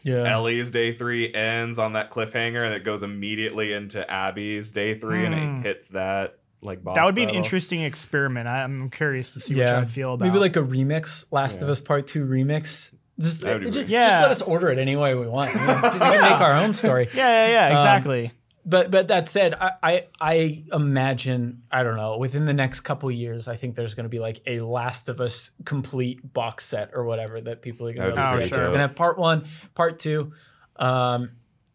Yeah. 0.04 0.24
Ellie's 0.24 0.70
day 0.70 0.92
three 0.94 1.34
ends 1.34 1.80
on 1.80 1.94
that 1.94 2.12
cliffhanger 2.12 2.64
and 2.66 2.74
it 2.76 2.84
goes 2.84 3.02
immediately 3.02 3.74
into 3.74 4.08
Abby's 4.12 4.72
day 4.72 4.94
three 4.96 5.26
and 5.26 5.34
Hmm. 5.34 5.60
it 5.60 5.64
hits 5.68 5.88
that 5.90 6.38
like 6.66 6.84
boss 6.84 6.96
that 6.96 7.06
would 7.06 7.16
be 7.16 7.24
an 7.24 7.30
interesting 7.30 7.82
experiment. 7.82 8.48
I, 8.48 8.64
I'm 8.64 8.90
curious 8.90 9.32
to 9.34 9.40
see 9.40 9.56
what 9.56 9.68
yeah. 9.68 9.80
I'd 9.80 9.92
feel 9.92 10.14
about. 10.14 10.26
It. 10.26 10.30
Maybe 10.30 10.40
like 10.40 10.56
a 10.56 10.62
remix, 10.62 11.26
Last 11.32 11.62
of 11.62 11.70
Us 11.70 11.80
Part 11.80 12.08
Two 12.08 12.26
remix. 12.26 12.94
Just, 13.20 13.42
That 13.42 13.54
would 13.54 13.64
be 13.64 13.72
just. 13.72 13.88
Yeah. 13.88 14.10
just 14.10 14.22
let 14.22 14.32
us 14.32 14.42
order 14.42 14.70
it 14.70 14.78
any 14.78 14.96
way 14.96 15.16
we 15.16 15.28
want. 15.28 15.52
We 15.56 15.60
can, 15.60 16.00
make 16.00 16.42
our 16.42 16.54
own 16.54 16.74
story. 16.74 17.08
yeah, 17.14 17.48
yeah, 17.48 17.52
yeah, 17.52 17.68
Um, 17.68 17.76
exactly. 17.78 18.32
But 18.66 18.90
but 18.90 19.10
that 19.10 19.28
said, 19.28 19.54
I, 19.54 19.72
I 19.84 20.06
I 20.20 20.64
imagine 20.74 21.62
I 21.72 21.84
don't 21.84 21.98
know 21.98 22.18
within 22.18 22.46
the 22.46 22.54
next 22.54 22.82
couple 22.82 23.12
years, 23.12 23.48
I 23.48 23.58
think 23.58 23.76
there's 23.76 23.94
going 23.94 24.06
to 24.06 24.10
be 24.10 24.20
like 24.20 24.42
a 24.48 24.60
Last 24.60 25.08
of 25.08 25.22
Us 25.22 25.52
complete 25.66 26.34
box 26.34 26.66
set 26.66 26.90
or 26.94 27.06
whatever 27.06 27.40
that 27.42 27.62
people 27.62 27.88
are 27.88 27.94
going 27.94 28.10
to. 28.10 28.16
That 28.16 28.34
would 28.34 28.40
be 28.40 28.46
It's 28.46 28.54
going 28.56 28.74
to 28.74 28.80
have 28.80 28.96
part 28.96 29.20
one, 29.20 29.46
part 29.76 30.00
two, 30.00 30.34
um, 30.78 31.32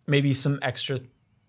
maybe 0.08 0.34
some 0.34 0.58
extra, 0.62 0.98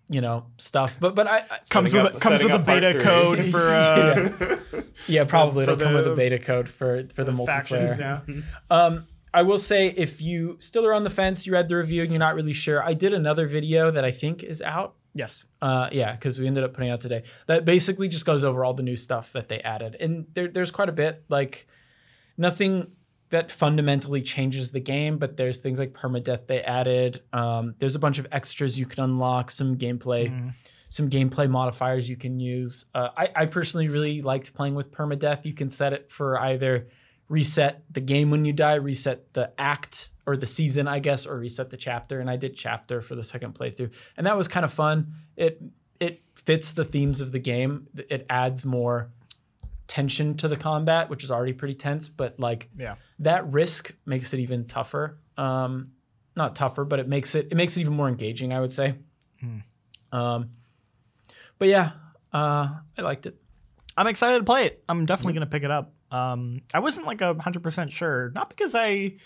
you 0.08 0.20
know, 0.20 0.46
stuff. 0.58 0.98
But 1.00 1.14
but 1.14 1.26
I, 1.26 1.38
I 1.38 1.58
comes 1.70 1.92
with 1.92 2.04
up- 2.04 2.20
comes 2.20 2.42
with 2.42 2.52
a 2.52 2.58
beta 2.58 2.98
code 2.98 3.44
for 3.52 3.68
uh, 3.68 4.82
yeah 5.08 5.24
probably 5.24 5.64
it'll 5.64 5.76
come 5.76 5.94
with 5.94 6.06
a 6.06 6.14
beta 6.14 6.38
code 6.38 6.68
for 6.68 7.06
for 7.14 7.24
the 7.24 7.32
factions. 7.44 7.96
multiplayer. 7.96 8.26
Yeah. 8.28 8.42
Um, 8.70 9.06
I 9.34 9.42
will 9.42 9.58
say 9.58 9.88
if 9.88 10.20
you 10.20 10.58
still 10.60 10.84
are 10.86 10.92
on 10.92 11.04
the 11.04 11.10
fence, 11.10 11.46
you 11.46 11.54
read 11.54 11.68
the 11.68 11.76
review 11.76 12.02
and 12.02 12.10
you're 12.12 12.18
not 12.18 12.34
really 12.34 12.52
sure. 12.52 12.82
I 12.84 12.92
did 12.92 13.14
another 13.14 13.46
video 13.46 13.90
that 13.90 14.04
I 14.04 14.10
think 14.10 14.42
is 14.42 14.60
out 14.60 14.94
Yes. 15.14 15.44
Uh, 15.60 15.88
yeah, 15.92 16.12
because 16.12 16.38
we 16.38 16.46
ended 16.46 16.64
up 16.64 16.72
putting 16.74 16.90
out 16.90 17.00
today. 17.00 17.24
That 17.46 17.64
basically 17.64 18.08
just 18.08 18.24
goes 18.24 18.44
over 18.44 18.64
all 18.64 18.74
the 18.74 18.82
new 18.82 18.96
stuff 18.96 19.32
that 19.32 19.48
they 19.48 19.60
added, 19.60 19.96
and 20.00 20.26
there, 20.32 20.48
there's 20.48 20.70
quite 20.70 20.88
a 20.88 20.92
bit. 20.92 21.24
Like 21.28 21.66
nothing 22.36 22.92
that 23.32 23.50
fundamentally 23.50 24.20
changes 24.20 24.72
the 24.72 24.80
game, 24.80 25.16
but 25.16 25.38
there's 25.38 25.58
things 25.58 25.78
like 25.78 25.94
permadeath 25.94 26.46
they 26.46 26.60
added. 26.60 27.22
Um, 27.32 27.74
there's 27.78 27.94
a 27.94 27.98
bunch 27.98 28.18
of 28.18 28.26
extras 28.30 28.78
you 28.78 28.84
can 28.84 29.02
unlock, 29.02 29.50
some 29.50 29.76
gameplay, 29.76 30.52
some 30.90 31.08
gameplay 31.08 31.48
modifiers 31.48 32.10
you 32.10 32.16
can 32.16 32.38
use. 32.38 32.84
Uh, 32.94 33.08
I, 33.16 33.28
I 33.34 33.46
personally 33.46 33.88
really 33.88 34.20
liked 34.20 34.54
playing 34.54 34.74
with 34.74 34.92
permadeath. 34.92 35.46
You 35.46 35.54
can 35.54 35.70
set 35.70 35.94
it 35.94 36.10
for 36.10 36.38
either 36.38 36.88
reset 37.30 37.82
the 37.90 38.02
game 38.02 38.30
when 38.30 38.44
you 38.44 38.52
die, 38.52 38.74
reset 38.74 39.32
the 39.32 39.50
act 39.58 40.10
or 40.26 40.36
the 40.36 40.44
season, 40.46 40.86
I 40.86 40.98
guess, 40.98 41.26
or 41.26 41.38
reset 41.38 41.70
the 41.70 41.78
chapter. 41.78 42.20
And 42.20 42.28
I 42.28 42.36
did 42.36 42.54
chapter 42.54 43.00
for 43.00 43.14
the 43.14 43.24
second 43.24 43.54
playthrough, 43.54 43.94
and 44.18 44.26
that 44.26 44.36
was 44.36 44.46
kind 44.46 44.64
of 44.64 44.72
fun. 44.74 45.14
It 45.36 45.62
it 46.00 46.20
fits 46.34 46.72
the 46.72 46.84
themes 46.84 47.22
of 47.22 47.32
the 47.32 47.38
game. 47.38 47.86
It 47.96 48.26
adds 48.28 48.66
more 48.66 49.10
tension 49.92 50.38
to 50.38 50.48
the 50.48 50.56
combat, 50.56 51.10
which 51.10 51.22
is 51.22 51.30
already 51.30 51.52
pretty 51.52 51.74
tense, 51.74 52.08
but 52.08 52.40
like 52.40 52.70
Yeah. 52.78 52.94
that 53.18 53.46
risk 53.52 53.92
makes 54.06 54.32
it 54.32 54.40
even 54.40 54.64
tougher. 54.64 55.18
Um, 55.36 55.92
not 56.34 56.56
tougher, 56.56 56.86
but 56.86 56.98
it 56.98 57.06
makes 57.06 57.34
it 57.34 57.48
it 57.50 57.56
makes 57.56 57.76
it 57.76 57.82
even 57.82 57.92
more 57.94 58.08
engaging. 58.08 58.54
I 58.54 58.60
would 58.60 58.72
say. 58.72 58.94
Um, 60.10 60.50
but 61.58 61.68
yeah, 61.68 61.92
uh, 62.32 62.68
I 62.96 63.02
liked 63.02 63.26
it. 63.26 63.36
I'm 63.96 64.06
excited 64.06 64.38
to 64.38 64.44
play 64.44 64.64
it. 64.66 64.82
I'm 64.88 65.04
definitely 65.04 65.34
gonna 65.34 65.46
pick 65.46 65.62
it 65.62 65.70
up. 65.70 65.92
Um, 66.10 66.62
I 66.72 66.78
wasn't 66.80 67.06
like 67.06 67.20
a 67.20 67.34
hundred 67.34 67.62
percent 67.62 67.92
sure, 67.92 68.30
not 68.34 68.48
because 68.48 68.74
I, 68.74 69.16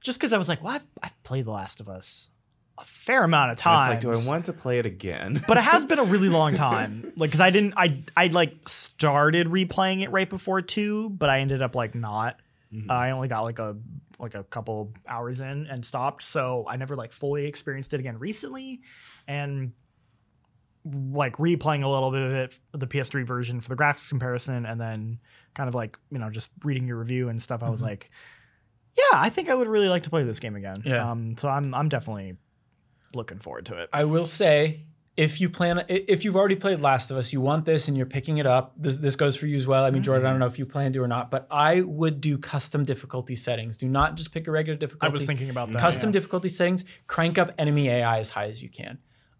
just 0.00 0.18
because 0.20 0.32
I 0.32 0.38
was 0.38 0.48
like, 0.48 0.62
well, 0.62 0.74
I've, 0.74 0.86
I've 1.02 1.22
played 1.24 1.46
The 1.46 1.50
Last 1.50 1.80
of 1.80 1.88
Us 1.88 2.30
a 2.78 2.84
fair 2.84 3.24
amount 3.24 3.50
of 3.50 3.56
And 3.56 3.60
times. 3.60 3.94
It's 3.94 4.04
like, 4.04 4.14
do 4.14 4.20
I 4.20 4.28
want 4.28 4.46
to 4.46 4.52
play 4.52 4.78
it 4.78 4.86
again? 4.86 5.42
but 5.48 5.56
it 5.56 5.62
has 5.62 5.86
been 5.86 5.98
a 5.98 6.04
really 6.04 6.28
long 6.28 6.54
time. 6.56 7.12
Like, 7.16 7.32
cause 7.32 7.40
I 7.40 7.50
didn't, 7.50 7.74
I, 7.76 8.02
I 8.16 8.26
like 8.28 8.68
started 8.68 9.48
replaying 9.48 10.02
it 10.02 10.10
right 10.10 10.28
before 10.28 10.62
two, 10.62 11.10
but 11.10 11.30
I 11.30 11.40
ended 11.40 11.62
up 11.62 11.74
like 11.74 11.94
not. 11.94 12.40
Mm-hmm. 12.72 12.90
Uh, 12.90 12.94
I 12.94 13.10
only 13.12 13.28
got 13.28 13.42
like 13.42 13.58
a 13.58 13.76
like 14.18 14.34
a 14.34 14.44
couple 14.44 14.92
hours 15.06 15.40
in 15.40 15.66
and 15.66 15.84
stopped, 15.84 16.22
so 16.22 16.64
I 16.68 16.76
never 16.76 16.96
like 16.96 17.12
fully 17.12 17.46
experienced 17.46 17.94
it 17.94 18.00
again 18.00 18.18
recently, 18.18 18.80
and 19.28 19.72
like 20.84 21.36
replaying 21.36 21.84
a 21.84 21.88
little 21.88 22.10
bit 22.10 22.22
of 22.22 22.32
it, 22.32 22.58
the 22.72 22.86
PS3 22.86 23.26
version 23.26 23.60
for 23.60 23.68
the 23.68 23.76
graphics 23.76 24.08
comparison, 24.08 24.66
and 24.66 24.80
then 24.80 25.20
kind 25.54 25.68
of 25.68 25.74
like 25.74 25.98
you 26.10 26.18
know 26.18 26.30
just 26.30 26.50
reading 26.64 26.86
your 26.86 26.96
review 26.96 27.28
and 27.28 27.42
stuff. 27.42 27.62
I 27.62 27.70
was 27.70 27.82
like, 27.82 28.10
yeah, 28.96 29.20
I 29.20 29.28
think 29.28 29.48
I 29.48 29.54
would 29.54 29.68
really 29.68 29.88
like 29.88 30.02
to 30.04 30.10
play 30.10 30.24
this 30.24 30.40
game 30.40 30.56
again. 30.56 30.82
Yeah. 30.84 31.10
Um, 31.10 31.36
so 31.36 31.48
I'm 31.48 31.74
I'm 31.74 31.88
definitely 31.88 32.36
looking 33.16 33.38
forward 33.38 33.66
to 33.66 33.78
it. 33.78 33.88
I 33.92 34.04
will 34.04 34.26
say, 34.26 34.80
if 35.16 35.40
you 35.40 35.48
plan, 35.48 35.82
if 35.88 36.24
you've 36.24 36.36
already 36.36 36.56
played 36.56 36.80
Last 36.80 37.10
of 37.10 37.16
Us, 37.16 37.32
you 37.32 37.40
want 37.40 37.64
this 37.64 37.88
and 37.88 37.96
you're 37.96 38.06
picking 38.06 38.38
it 38.38 38.46
up. 38.46 38.74
This 38.76 38.98
this 38.98 39.16
goes 39.16 39.34
for 39.34 39.46
you 39.46 39.56
as 39.56 39.66
well. 39.66 39.84
I 39.84 39.90
mean, 39.90 40.02
Jordan, 40.02 40.22
Mm-hmm. 40.22 40.28
I 40.28 40.30
don't 40.30 40.40
know 40.40 40.46
if 40.46 40.58
you 40.58 40.66
plan 40.66 40.92
to 40.92 41.02
or 41.02 41.08
not, 41.08 41.30
but 41.30 41.46
I 41.50 41.80
would 41.80 42.20
do 42.20 42.36
custom 42.36 42.84
difficulty 42.84 43.34
settings. 43.34 43.78
Do 43.78 43.88
not 43.88 44.16
just 44.16 44.32
pick 44.32 44.46
a 44.46 44.50
regular 44.50 44.78
difficulty. 44.78 45.10
I 45.10 45.12
was 45.12 45.24
thinking 45.24 45.48
about 45.48 45.72
that. 45.72 45.80
custom 45.80 46.10
yeah. 46.10 46.14
difficulty 46.14 46.50
settings. 46.50 46.84
Crank 47.06 47.38
up 47.38 47.52
enemy 47.58 47.88
AI 47.88 48.18
as 48.18 48.30
high 48.30 48.48
as 48.48 48.62
you 48.62 48.68
can. 48.68 48.98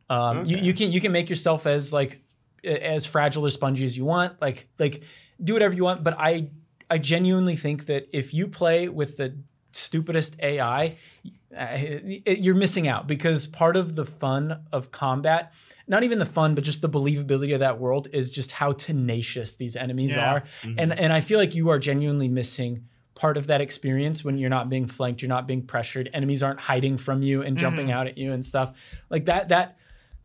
Um, 0.09 0.45
you, 0.47 0.57
you 0.57 0.73
can 0.73 0.91
you 0.91 1.01
can 1.01 1.13
make 1.13 1.29
yourself 1.29 1.67
as 1.67 1.93
like 1.93 2.23
as 2.65 3.05
fragile 3.05 3.45
or 3.47 3.51
spongy 3.51 3.85
as 3.85 3.97
you 3.97 4.05
want. 4.07 4.41
Like 4.41 4.69
like 4.79 5.03
do 5.43 5.53
whatever 5.53 5.75
you 5.75 5.85
want. 5.85 6.03
But 6.03 6.17
I 6.19 6.49
I 6.91 6.99
genuinely 6.99 7.57
think 7.57 7.87
that 7.87 8.09
if 8.13 8.33
you 8.33 8.49
play 8.49 8.89
with 8.89 9.19
the 9.19 9.37
stupidest 9.77 10.37
AI, 10.41 10.97
uh, 11.57 11.77
you're 12.27 12.55
missing 12.55 12.89
out 12.89 13.07
because 13.07 13.47
part 13.47 13.77
of 13.77 13.95
the 13.97 14.05
fun 14.05 14.65
of 14.73 14.91
combat, 14.91 15.53
not 15.89 16.03
even 16.03 16.19
the 16.19 16.27
fun, 16.27 16.55
but 16.55 16.65
just 16.65 16.81
the 16.83 16.89
believability 16.89 17.53
of 17.55 17.61
that 17.61 17.79
world 17.79 18.09
is 18.13 18.31
just 18.31 18.53
how 18.53 18.73
tenacious 18.73 19.55
these 19.55 19.77
enemies 19.77 20.17
Yeah. 20.17 20.33
are. 20.33 20.45
And 20.77 20.93
and 20.99 21.13
I 21.13 21.21
feel 21.21 21.39
like 21.39 21.55
you 21.55 21.69
are 21.71 21.79
genuinely 21.79 22.29
missing 22.29 22.85
part 23.15 23.37
of 23.39 23.47
that 23.47 23.61
experience 23.63 24.23
when 24.25 24.37
you're 24.37 24.51
not 24.51 24.69
being 24.69 24.87
flanked, 24.87 25.23
you're 25.23 25.29
not 25.29 25.47
being 25.47 25.63
pressured, 25.63 26.11
enemies 26.13 26.43
aren't 26.43 26.61
hiding 26.61 26.99
from 26.99 27.23
you 27.23 27.41
and 27.43 27.57
jumping 27.57 27.91
out 27.91 28.07
at 28.07 28.19
you 28.19 28.33
and 28.33 28.45
stuff. 28.45 28.73
Like 29.11 29.25
that 29.27 29.49
that 29.51 29.77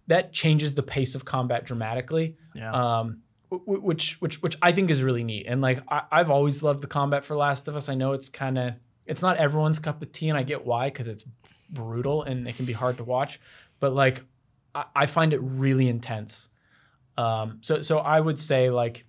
that 0.08 0.34
changes 0.34 0.76
the 0.76 0.84
pace 0.84 1.16
of 1.16 1.24
combat 1.24 1.64
dramatically 1.66 2.36
Yeah. 2.54 2.72
um, 2.74 3.20
which 3.50 4.20
which 4.22 4.42
which 4.42 4.58
I 4.62 4.72
think 4.72 4.90
is 4.90 5.04
really 5.04 5.24
neat. 5.24 5.46
And 5.48 5.62
like 5.62 5.80
I, 5.90 6.02
I've 6.12 6.30
always 6.30 6.64
loved 6.64 6.82
the 6.82 6.88
combat 6.88 7.24
for 7.26 7.36
Last 7.36 7.68
of 7.68 7.76
Us. 7.76 7.88
I 7.90 7.96
know 7.96 8.14
it's 8.14 8.28
kind 8.30 8.58
of 8.58 8.74
it's 9.06 9.22
not 9.22 9.38
everyone's 9.38 9.80
cup 9.80 10.02
of 10.02 10.12
tea, 10.12 10.30
and 10.30 10.38
I 10.38 10.44
get 10.44 10.66
why 10.66 10.88
because 10.90 11.08
it's 11.08 11.24
brutal 11.70 12.24
and 12.24 12.48
it 12.48 12.56
can 12.56 12.66
be 12.66 12.74
hard 12.74 12.98
to 12.98 13.04
watch. 13.04 13.40
But 13.80 13.94
like 13.94 14.24
I, 14.76 14.86
I 14.96 15.06
find 15.06 15.34
it 15.34 15.40
really 15.42 15.88
intense. 15.88 16.50
Um, 17.18 17.60
so 17.62 17.82
so 17.82 18.00
I 18.00 18.20
would 18.20 18.40
say 18.40 18.70
like 18.70 19.06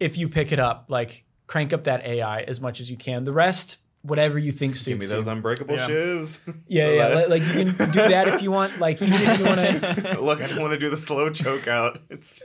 if 0.00 0.18
you 0.18 0.28
pick 0.28 0.52
it 0.52 0.58
up, 0.58 0.86
like 0.88 1.24
crank 1.46 1.72
up 1.72 1.84
that 1.84 2.04
AI 2.04 2.42
as 2.42 2.60
much 2.60 2.80
as 2.80 2.90
you 2.90 2.96
can. 2.96 3.24
The 3.24 3.32
rest, 3.32 3.78
whatever 4.02 4.38
you 4.38 4.50
think 4.52 4.74
suits 4.74 4.86
Give 4.88 4.98
me 5.00 5.06
those 5.06 5.26
you. 5.26 5.32
unbreakable 5.32 5.76
Yeah. 5.76 5.88
shivs. 5.88 6.40
Yeah, 6.66 6.82
So 6.84 6.92
yeah. 6.92 7.08
that- 7.08 7.30
Like 7.30 7.42
you 7.42 7.52
can 7.52 7.90
do 7.90 8.08
that 8.08 8.28
if 8.28 8.42
you 8.42 8.50
want. 8.50 8.78
Like 8.80 9.00
even 9.00 9.14
if 9.14 9.38
you 9.38 9.44
want 9.44 9.60
to. 9.60 10.20
Look, 10.20 10.40
I 10.42 10.46
don't 10.48 10.60
want 10.60 10.72
to 10.72 10.78
do 10.78 10.90
the 10.90 10.96
slow 10.96 11.30
choke 11.30 11.68
out. 11.68 12.00
It's 12.10 12.42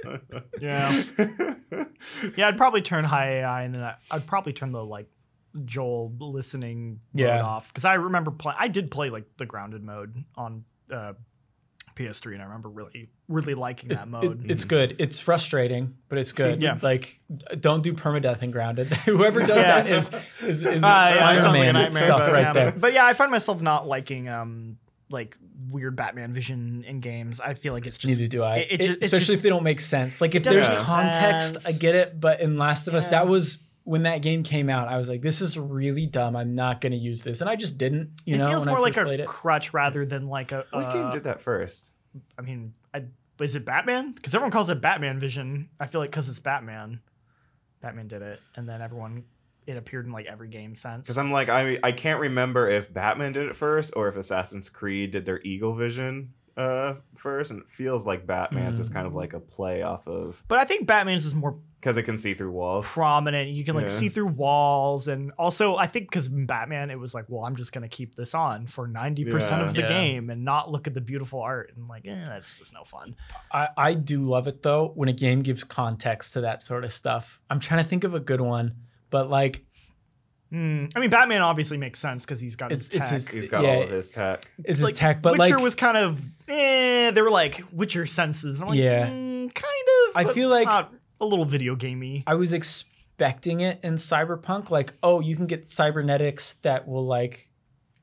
Yeah. 0.61 1.03
Yeah, 2.35 2.47
I'd 2.47 2.57
probably 2.57 2.81
turn 2.81 3.03
high 3.05 3.39
AI 3.39 3.63
and 3.63 3.73
then 3.75 3.83
I, 3.83 3.95
I'd 4.11 4.25
probably 4.27 4.53
turn 4.53 4.71
the 4.71 4.83
like 4.85 5.07
Joel 5.65 6.13
listening 6.19 6.99
Yeah. 7.13 7.37
mode 7.37 7.45
off 7.45 7.67
because 7.73 7.85
I 7.85 7.95
remember 7.95 8.31
playing. 8.31 8.57
I 8.59 8.67
did 8.67 8.91
play 8.91 9.09
like 9.09 9.25
the 9.37 9.45
grounded 9.45 9.83
mode 9.83 10.23
on 10.35 10.63
uh, 10.91 11.13
PS3, 11.95 12.33
and 12.33 12.41
I 12.41 12.45
remember 12.45 12.69
really, 12.69 13.09
really 13.27 13.55
liking 13.55 13.89
that 13.89 14.03
It- 14.03 14.07
mode. 14.07 14.45
it's 14.51 14.63
good. 14.65 14.95
It's 14.99 15.17
frustrating, 15.19 15.95
but 16.09 16.19
it's 16.19 16.31
good. 16.31 16.61
Yeah. 16.61 16.77
Like, 16.81 17.19
don't 17.59 17.81
do 17.81 17.93
permadeath 17.93 18.43
and 18.43 18.53
grounded. 18.53 18.87
Whoever 19.05 19.39
does 19.39 19.57
Yeah. 19.57 19.81
that 19.81 19.87
is 19.87 20.11
is, 20.43 20.63
is 20.63 20.81
yeah, 20.81 20.85
Iron 20.87 21.37
it 21.43 21.45
a 21.49 21.51
Man 21.53 21.73
nightmare, 21.73 22.03
stuff 22.05 22.19
but, 22.19 22.33
right 22.33 22.41
yeah. 22.41 22.53
there. 22.53 22.71
But 22.71 22.93
yeah, 22.93 23.05
I 23.07 23.13
find 23.13 23.31
myself 23.31 23.61
not 23.61 23.87
liking 23.87 24.29
um 24.29 24.77
like 25.09 25.37
weird 25.71 25.95
Batman 25.95 26.33
vision 26.33 26.83
in 26.85 26.99
games. 26.99 27.39
I 27.39 27.53
feel 27.53 27.71
like 27.73 27.87
it's 27.87 27.97
just 27.97 28.09
Neither 28.15 28.27
do 28.27 28.43
I. 28.43 28.57
it- 28.57 28.71
it 28.73 28.81
It- 28.81 28.89
it 28.89 29.03
especially 29.05 29.19
just- 29.19 29.29
if 29.37 29.41
they 29.41 29.49
don't 29.49 29.63
make 29.63 29.79
sense. 29.79 30.19
Like 30.21 30.35
if 30.35 30.43
there's 30.43 30.67
make 30.67 30.77
context, 30.79 31.65
I 31.67 31.71
get 31.71 31.95
it. 31.95 32.19
But 32.21 32.41
in 32.41 32.57
Last 32.57 32.87
of 32.87 32.93
Us, 32.93 33.07
that 33.07 33.25
was 33.27 33.57
when 33.87 34.03
that 34.03 34.21
game 34.21 34.43
came 34.43 34.69
out. 34.69 34.89
I 34.89 34.97
was 34.97 35.07
like, 35.07 35.21
this 35.21 35.39
is 35.39 35.57
really 35.57 36.05
dumb. 36.05 36.35
I'm 36.35 36.55
not 36.55 36.81
going 36.81 36.91
to 36.91 36.97
use 36.97 37.21
this, 37.23 37.39
and 37.39 37.49
I 37.49 37.55
just 37.55 37.77
didn't. 37.77 38.11
You 38.25 38.35
know, 38.35 38.43
it 38.43 38.47
know, 38.47 38.51
feels 38.51 38.65
more 38.67 38.81
like 38.81 38.97
a 38.97 39.09
it. 39.09 39.25
crutch 39.25 39.73
rather 39.73 40.05
than 40.05 40.27
like 40.27 40.51
a. 40.51 40.65
what 40.71 40.91
game 40.93 41.05
uh, 41.05 41.11
did 41.11 41.23
that 41.23 41.41
first? 41.41 41.93
I 42.37 42.41
mean, 42.41 42.73
I, 42.93 43.05
is 43.39 43.55
it 43.55 43.63
Batman? 43.63 44.11
Because 44.11 44.35
everyone 44.35 44.51
calls 44.51 44.69
it 44.69 44.81
Batman 44.81 45.21
Vision. 45.21 45.69
I 45.79 45.87
feel 45.87 46.01
like 46.01 46.11
because 46.11 46.27
it's 46.27 46.39
Batman, 46.39 46.99
Batman 47.79 48.09
did 48.09 48.21
it, 48.21 48.41
and 48.57 48.67
then 48.67 48.81
everyone 48.81 49.23
it 49.65 49.77
appeared 49.77 50.05
in 50.05 50.11
like 50.11 50.25
every 50.25 50.49
game 50.49 50.75
since. 50.75 51.07
Because 51.07 51.17
I'm 51.17 51.31
like, 51.31 51.47
I 51.47 51.79
I 51.81 51.93
can't 51.93 52.19
remember 52.19 52.67
if 52.67 52.93
Batman 52.93 53.31
did 53.31 53.47
it 53.47 53.55
first 53.55 53.93
or 53.95 54.09
if 54.09 54.17
Assassin's 54.17 54.67
Creed 54.67 55.11
did 55.11 55.25
their 55.25 55.39
Eagle 55.43 55.75
Vision 55.75 56.33
uh 56.57 56.95
first, 57.15 57.51
and 57.51 57.61
it 57.61 57.69
feels 57.69 58.05
like 58.05 58.25
Batman's 58.25 58.79
is 58.79 58.89
kind 58.89 59.05
of 59.05 59.13
like 59.13 59.33
a 59.33 59.39
play 59.39 59.83
off 59.83 60.07
of 60.07 60.43
but 60.47 60.57
I 60.59 60.65
think 60.65 60.87
Batman's 60.87 61.25
is 61.25 61.35
more 61.35 61.59
because 61.79 61.95
it 61.97 62.03
can 62.03 62.17
see 62.17 62.33
through 62.33 62.51
walls. 62.51 62.87
prominent. 62.91 63.49
You 63.51 63.63
can 63.63 63.75
like 63.75 63.85
Yeah. 63.85 63.91
see 63.91 64.09
through 64.09 64.27
walls, 64.29 65.07
and 65.07 65.31
also 65.37 65.75
I 65.75 65.85
think 65.85 66.09
because 66.09 66.27
Batman, 66.29 66.89
it 66.89 66.97
was 66.97 67.13
like, 67.13 67.25
well, 67.27 67.45
I'm 67.45 67.55
just 67.55 67.71
gonna 67.71 67.87
keep 67.87 68.15
this 68.15 68.33
on 68.33 68.65
for 68.65 68.87
ninety 68.87 69.23
percent 69.23 69.61
of 69.61 69.75
the 69.75 69.81
Yeah. 69.83 69.87
game 69.87 70.29
and 70.31 70.43
not 70.43 70.71
look 70.71 70.87
at 70.87 70.95
the 70.95 71.01
beautiful 71.01 71.39
art, 71.41 71.73
and 71.75 71.87
like, 71.87 72.07
eh, 72.07 72.15
that's 72.25 72.57
just 72.57 72.73
no 72.73 72.83
fun. 72.83 73.15
I, 73.51 73.69
I 73.77 73.93
do 73.93 74.23
love 74.23 74.47
it 74.47 74.63
though 74.63 74.91
when 74.95 75.07
a 75.09 75.13
game 75.13 75.41
gives 75.43 75.63
context 75.63 76.33
to 76.33 76.41
that 76.41 76.63
sort 76.63 76.83
of 76.83 76.91
stuff. 76.91 77.39
I'm 77.51 77.59
trying 77.59 77.83
to 77.83 77.87
think 77.87 78.03
of 78.03 78.15
a 78.15 78.19
good 78.19 78.41
one, 78.41 78.73
but 79.11 79.29
like 79.29 79.63
Hmm. 80.51 80.85
I 80.95 80.99
mean, 80.99 81.09
Batman 81.09 81.41
obviously 81.41 81.77
makes 81.77 81.99
sense 81.99 82.25
because 82.25 82.39
he's 82.39 82.55
got 82.55 82.71
his 82.71 82.87
It's- 82.89 83.11
it's 83.11 83.25
tech. 83.25 83.33
his- 83.33 83.43
He's 83.43 83.51
got 83.51 83.63
Yeah. 83.63 83.69
all 83.69 83.83
of 83.83 83.89
his 83.89 84.09
tech. 84.09 84.43
it's 84.63 84.81
like, 84.81 84.91
his 84.91 84.99
tech, 84.99 85.21
but 85.21 85.37
Witcher 85.37 85.55
like 85.55 85.63
was 85.63 85.75
kind 85.75 85.97
of 85.97 86.21
eh. 86.47 87.11
They 87.11 87.21
were 87.21 87.29
like 87.29 87.63
Witcher 87.71 88.05
senses. 88.05 88.55
And 88.55 88.63
I'm 88.63 88.69
like, 88.69 88.79
Yeah. 88.79 89.07
"Mm, 89.07 89.53
kind 89.53 89.65
of. 90.09 90.15
I 90.15 90.23
feel 90.33 90.49
like- 90.49 90.67
not 90.67 90.93
a 91.19 91.25
little 91.25 91.45
video 91.45 91.75
gamey. 91.75 92.23
I 92.27 92.35
was 92.35 92.53
expecting 92.53 93.59
it 93.61 93.79
in 93.83 93.95
Cyberpunk. 93.95 94.69
Like, 94.69 94.93
oh, 95.03 95.19
you 95.19 95.35
can 95.35 95.47
get 95.47 95.67
cybernetics 95.67 96.53
that 96.61 96.87
will 96.87 97.05
like, 97.05 97.49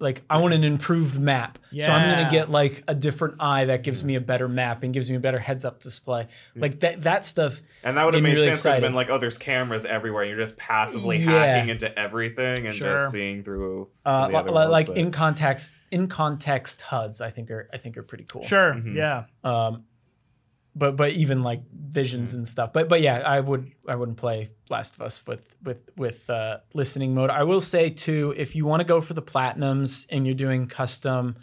like 0.05 0.23
I 0.31 0.37
want 0.37 0.55
an 0.55 0.63
improved 0.63 1.19
map, 1.19 1.59
so 1.77 1.91
I'm 1.91 2.09
gonna 2.09 2.31
get 2.31 2.51
like 2.51 2.85
a 2.87 2.95
different 2.95 3.37
eye 3.41 3.65
that 3.65 3.83
gives 3.83 4.05
me 4.05 4.15
a 4.15 4.21
better 4.21 4.47
map 4.49 4.85
and 4.85 4.95
gives 4.95 5.11
me 5.11 5.17
a 5.17 5.21
better 5.21 5.41
heads 5.41 5.65
up 5.65 5.83
display. 5.83 6.29
Like 6.55 6.79
that 6.81 7.03
that 7.03 7.25
stuff. 7.25 7.61
And 7.83 7.97
that 7.97 8.05
would 8.05 8.15
have 8.15 8.23
Made 8.23 8.29
me 8.29 8.35
made 8.35 8.41
really 8.43 8.49
sense. 8.51 8.63
'cause 8.63 8.75
It's 8.75 8.81
been 8.83 8.95
like, 8.95 9.11
oh, 9.11 9.19
there's 9.19 9.39
cameras 9.39 9.85
everywhere. 9.85 10.23
You're 10.25 10.37
just 10.37 10.57
passively 10.57 11.17
Yeah. 11.19 11.31
hacking 11.33 11.71
into 11.71 11.99
everything 11.99 12.67
and 12.67 12.75
Sure. 12.75 12.97
just 12.97 13.11
seeing 13.11 13.43
through. 13.43 13.89
Uh, 14.05 14.27
to 14.27 14.33
the 14.33 14.39
other 14.39 14.69
like 14.71 14.87
but- 14.89 14.97
in 14.99 15.11
context, 15.11 15.73
in 15.91 16.07
context 16.07 16.83
HUDs, 16.83 17.21
I 17.21 17.31
think 17.31 17.51
are 17.51 17.69
I 17.73 17.79
think 17.79 17.97
are 17.97 18.03
pretty 18.03 18.25
cool. 18.31 18.45
Sure. 18.45 18.75
Mhm. 18.75 18.95
Yeah. 18.95 19.25
Um, 19.43 19.85
but 20.77 20.97
but 20.97 21.13
even 21.13 21.43
like 21.43 21.63
visions 21.71 22.35
and 22.35 22.47
stuff. 22.47 22.73
But 22.73 22.89
but 22.89 23.01
yeah, 23.01 23.19
I 23.19 23.41
would 23.41 23.71
I 23.89 23.95
wouldn't 23.95 24.19
play 24.19 24.49
Last 24.69 24.97
of 24.97 25.03
Us 25.03 25.27
with 25.27 25.57
with 25.63 25.91
with 25.97 26.29
uh, 26.29 26.59
listening 26.73 27.15
mode. 27.15 27.31
I 27.31 27.45
will 27.45 27.61
say 27.61 27.91
too, 27.91 28.35
if 28.37 28.57
you 28.57 28.67
want 28.67 28.81
to 28.81 28.85
go 28.85 29.01
for 29.01 29.15
the 29.15 29.23
platinums 29.23 30.07
and 30.11 30.27
you're 30.27 30.35
doing 30.35 30.67
custom 30.67 31.37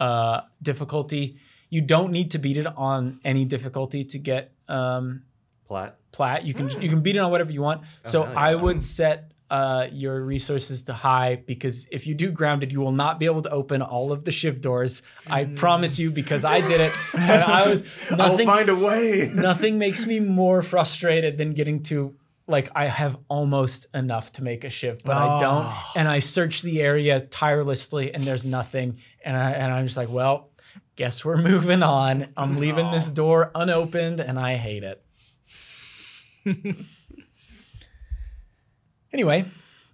uh, 0.00 0.42
difficulty, 0.62 1.38
you 1.70 1.80
don't 1.80 2.12
need 2.12 2.30
to 2.32 2.38
beat 2.38 2.58
it 2.58 2.66
on 2.66 3.20
any 3.24 3.44
difficulty 3.44 4.04
to 4.04 4.18
get 4.18 4.52
um, 4.68 5.22
plat. 5.66 5.96
plat. 6.12 6.44
You 6.44 6.54
can 6.54 6.68
you 6.80 6.88
can 6.88 7.00
beat 7.00 7.16
it 7.16 7.20
on 7.20 7.30
whatever 7.30 7.52
you 7.52 7.62
want. 7.62 7.82
So 8.04 8.24
hell 8.24 8.34
I 8.36 8.50
yeah. 8.50 8.62
would 8.62 8.82
set 8.82 9.32
uh, 9.54 9.86
your 9.92 10.20
resources 10.20 10.82
to 10.82 10.92
high 10.92 11.36
because 11.36 11.86
if 11.92 12.08
you 12.08 12.14
do 12.16 12.32
grounded, 12.32 12.72
you 12.72 12.80
will 12.80 12.90
not 12.90 13.20
be 13.20 13.26
able 13.26 13.40
to 13.40 13.50
open 13.50 13.82
all 13.82 14.10
of 14.10 14.24
the 14.24 14.32
shiv 14.32 14.60
doors. 14.60 15.02
I 15.30 15.44
promise 15.44 15.96
you 15.96 16.10
because 16.10 16.44
I 16.44 16.60
did 16.60 16.80
it. 16.80 16.92
And 17.14 17.40
I 17.40 17.68
was 17.68 17.84
I'll 18.10 18.16
nothing. 18.16 18.46
find 18.46 18.68
a 18.68 18.74
way. 18.74 19.30
nothing 19.32 19.78
makes 19.78 20.08
me 20.08 20.18
more 20.18 20.60
frustrated 20.60 21.38
than 21.38 21.52
getting 21.52 21.84
to 21.84 22.16
like 22.48 22.68
I 22.74 22.88
have 22.88 23.16
almost 23.28 23.86
enough 23.94 24.32
to 24.32 24.42
make 24.42 24.64
a 24.64 24.70
shiv, 24.70 25.04
but 25.04 25.16
I 25.16 25.38
don't. 25.38 25.66
Oh. 25.68 25.92
And 25.94 26.08
I 26.08 26.18
search 26.18 26.62
the 26.62 26.82
area 26.82 27.20
tirelessly, 27.20 28.12
and 28.12 28.24
there's 28.24 28.44
nothing. 28.44 28.98
And 29.24 29.36
I 29.36 29.52
and 29.52 29.72
I'm 29.72 29.86
just 29.86 29.96
like, 29.96 30.10
well, 30.10 30.50
guess 30.96 31.24
we're 31.24 31.40
moving 31.40 31.84
on. 31.84 32.26
I'm 32.36 32.54
leaving 32.54 32.90
this 32.90 33.08
door 33.08 33.52
unopened, 33.54 34.18
and 34.18 34.36
I 34.36 34.56
hate 34.56 34.82
it. 34.82 35.00
anyway, 39.14 39.46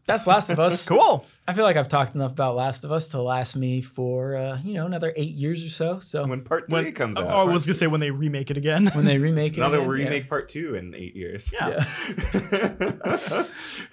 that's 0.07 0.27
Last 0.27 0.51
of 0.51 0.59
Us. 0.59 0.89
Cool. 0.89 1.25
I 1.49 1.53
feel 1.53 1.65
like 1.65 1.77
I've 1.77 1.89
talked 1.89 2.15
enough 2.15 2.31
about 2.31 2.55
Last 2.55 2.85
of 2.85 2.93
Us 2.93 3.09
to 3.09 3.21
last 3.21 3.57
me 3.57 3.81
for 3.81 4.37
uh, 4.37 4.61
you 4.63 4.75
know 4.75 4.87
another 4.87 5.13
eight 5.17 5.33
years 5.35 5.65
or 5.65 5.69
so. 5.69 5.99
So 5.99 6.25
when 6.25 6.43
part 6.43 6.71
three 6.71 6.85
When, 6.85 6.93
comes 6.93 7.19
oh, 7.19 7.23
out. 7.23 7.49
I 7.49 7.53
was 7.53 7.67
gonna 7.67 7.75
say 7.75 7.89
when 7.89 7.99
they 8.01 8.13
remake 8.13 8.53
it 8.53 8.57
again. 8.57 8.87
when 8.95 9.05
they 9.05 9.19
remake 9.19 9.55
it, 9.55 9.59
Another 9.59 9.79
again, 9.81 9.89
yeah. 9.99 10.05
remake 10.05 10.29
part 10.29 10.47
two 10.49 10.77
in 10.77 10.95
eight 10.95 11.15
years. 11.17 11.53
Yeah. 11.53 11.85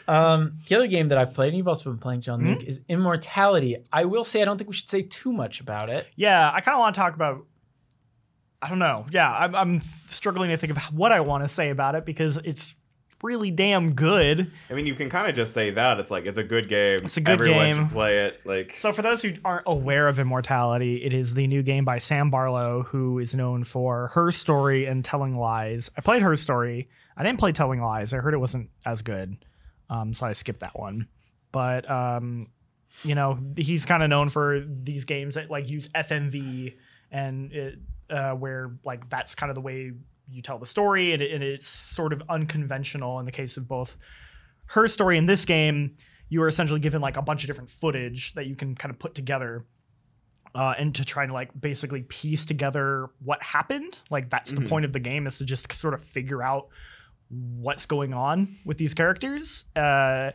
Um, 0.07 0.53
the 0.69 0.75
other 0.75 0.87
game 0.87 1.09
that 1.09 1.17
I've 1.17 1.33
played, 1.33 1.49
and 1.49 1.57
you've 1.57 1.67
also 1.67 1.89
been 1.89 1.99
playing, 1.99 2.21
John 2.21 2.39
Hmm? 2.39 2.47
Luke, 2.51 2.63
is 2.63 2.79
Immortality. 2.87 3.75
I 3.91 4.05
will 4.05 4.23
say 4.23 4.41
I 4.41 4.45
don't 4.45 4.57
think 4.57 4.69
we 4.69 4.73
should 4.75 4.89
say 4.89 5.01
too 5.01 5.33
much 5.33 5.59
about 5.59 5.89
it. 5.89 6.07
Yeah, 6.15 6.49
I 6.53 6.61
kind 6.61 6.75
of 6.75 6.79
want 6.79 6.95
to 6.95 7.01
talk 7.01 7.13
about. 7.13 7.45
I 8.61 8.69
don't 8.69 8.79
know. 8.79 9.05
Yeah, 9.11 9.29
I'm, 9.29 9.53
I'm 9.53 9.81
struggling 10.09 10.49
to 10.51 10.57
think 10.57 10.71
of 10.71 10.77
what 10.93 11.11
I 11.11 11.19
want 11.19 11.43
to 11.43 11.49
say 11.49 11.69
about 11.71 11.95
it 11.95 12.05
because 12.05 12.37
it's 12.37 12.75
really 13.23 13.51
damn 13.51 13.93
good. 13.93 14.51
I 14.69 14.73
mean, 14.73 14.85
you 14.85 14.95
can 14.95 15.09
kind 15.09 15.27
of 15.27 15.35
just 15.35 15.53
say 15.53 15.71
that. 15.71 15.99
It's 15.99 16.11
like 16.11 16.25
it's 16.25 16.37
a 16.37 16.43
good 16.43 16.69
game. 16.69 16.99
It's 17.03 17.17
a 17.17 17.21
good 17.21 17.33
Everyone 17.33 17.65
game. 17.65 17.75
should 17.75 17.91
play 17.91 18.25
it. 18.25 18.41
Like 18.45 18.77
So, 18.77 18.93
for 18.93 19.01
those 19.01 19.21
who 19.21 19.33
aren't 19.43 19.63
aware 19.65 20.07
of 20.07 20.19
Immortality, 20.19 21.03
it 21.03 21.13
is 21.13 21.33
the 21.33 21.47
new 21.47 21.63
game 21.63 21.85
by 21.85 21.99
Sam 21.99 22.29
Barlow, 22.29 22.83
who 22.83 23.19
is 23.19 23.33
known 23.33 23.63
for 23.63 24.07
Her 24.09 24.31
Story 24.31 24.85
and 24.85 25.03
Telling 25.03 25.35
Lies. 25.35 25.89
I 25.97 26.01
played 26.01 26.21
Her 26.21 26.37
Story. 26.37 26.89
I 27.15 27.23
didn't 27.23 27.39
play 27.39 27.51
Telling 27.51 27.81
Lies. 27.81 28.13
I 28.13 28.17
heard 28.17 28.33
it 28.33 28.39
wasn't 28.39 28.69
as 28.85 29.01
good, 29.01 29.37
um, 29.89 30.13
so 30.13 30.25
I 30.25 30.33
skipped 30.33 30.59
that 30.59 30.77
one. 30.77 31.07
But 31.51 31.89
um, 31.89 32.47
you 33.03 33.15
know, 33.15 33.39
he's 33.55 33.85
kind 33.85 34.03
of 34.03 34.09
known 34.09 34.29
for 34.29 34.63
these 34.67 35.05
games 35.05 35.35
that 35.35 35.49
like 35.49 35.69
use 35.69 35.89
FMV 35.89 36.75
and 37.11 37.51
it, 37.51 37.79
uh, 38.09 38.31
where 38.33 38.71
like 38.83 39.09
that's 39.09 39.35
kind 39.35 39.49
of 39.49 39.55
the 39.55 39.61
way 39.61 39.91
you 40.29 40.41
tell 40.41 40.59
the 40.59 40.65
story, 40.65 41.13
and, 41.13 41.21
it, 41.21 41.31
and 41.31 41.43
it's 41.43 41.67
sort 41.67 42.13
of 42.13 42.21
unconventional 42.29 43.19
in 43.19 43.25
the 43.25 43.31
case 43.31 43.57
of 43.57 43.67
both 43.67 43.97
her 44.67 44.87
story 44.87 45.17
in 45.17 45.25
this 45.25 45.45
game. 45.45 45.95
You 46.29 46.43
are 46.43 46.47
essentially 46.47 46.79
given 46.79 47.01
like 47.01 47.17
a 47.17 47.21
bunch 47.21 47.43
of 47.43 47.47
different 47.47 47.69
footage 47.69 48.33
that 48.33 48.47
you 48.47 48.55
can 48.55 48.75
kind 48.75 48.93
of 48.93 48.99
put 48.99 49.15
together 49.15 49.65
uh, 50.53 50.73
and 50.77 50.93
to 50.95 51.05
try 51.05 51.25
to 51.25 51.33
like 51.33 51.49
basically 51.59 52.01
piece 52.03 52.43
together 52.43 53.09
what 53.23 53.41
happened. 53.41 54.01
Like 54.09 54.29
that's 54.29 54.53
the 54.53 54.61
point 54.61 54.85
of 54.85 54.93
the 54.93 54.99
game 54.99 55.27
is 55.27 55.37
to 55.37 55.45
just 55.45 55.71
sort 55.71 55.93
of 55.93 56.03
figure 56.03 56.43
out 56.43 56.67
what's 57.29 57.85
going 57.85 58.13
on 58.13 58.57
with 58.65 58.77
these 58.77 58.93
characters. 58.93 59.65
Uh, 59.75 60.31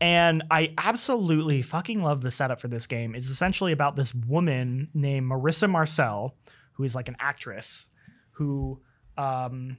and 0.00 0.44
I 0.50 0.74
absolutely 0.76 1.62
fucking 1.62 2.02
love 2.02 2.20
the 2.20 2.30
setup 2.30 2.60
for 2.60 2.68
this 2.68 2.86
game. 2.86 3.14
It's 3.14 3.30
essentially 3.30 3.72
about 3.72 3.96
this 3.96 4.14
woman 4.14 4.90
named 4.92 5.30
Marissa 5.30 5.70
Marcel, 5.70 6.36
who 6.72 6.84
is 6.84 6.94
like 6.94 7.08
an 7.08 7.16
actress 7.18 7.86
who 8.32 8.82
um, 9.16 9.76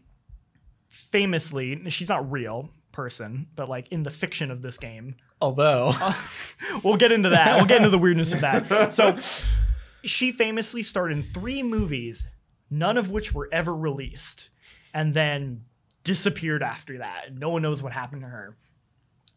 famously, 0.89 1.89
she's 1.89 2.09
not 2.09 2.31
real 2.31 2.69
person, 2.91 3.47
but 3.55 3.69
like 3.69 3.87
in 3.89 4.03
the 4.03 4.09
fiction 4.09 4.51
of 4.51 4.61
this 4.61 4.77
game, 4.77 5.15
Although, 5.41 5.93
we'll 6.83 6.97
get 6.97 7.11
into 7.11 7.29
that. 7.29 7.55
We'll 7.57 7.65
get 7.65 7.77
into 7.77 7.89
the 7.89 7.97
weirdness 7.97 8.33
of 8.33 8.41
that. 8.41 8.93
So 8.93 9.17
she 10.03 10.31
famously 10.31 10.81
starred 10.81 11.11
in 11.11 11.21
three 11.21 11.61
movies, 11.61 12.25
none 12.69 12.97
of 12.97 13.11
which 13.11 13.33
were 13.33 13.47
ever 13.51 13.75
released, 13.75 14.49
and 14.93 15.13
then 15.13 15.61
disappeared 16.03 16.63
after 16.63 16.97
that. 16.99 17.35
No 17.35 17.49
one 17.49 17.61
knows 17.61 17.83
what 17.83 17.93
happened 17.93 18.23
to 18.23 18.27
her. 18.27 18.57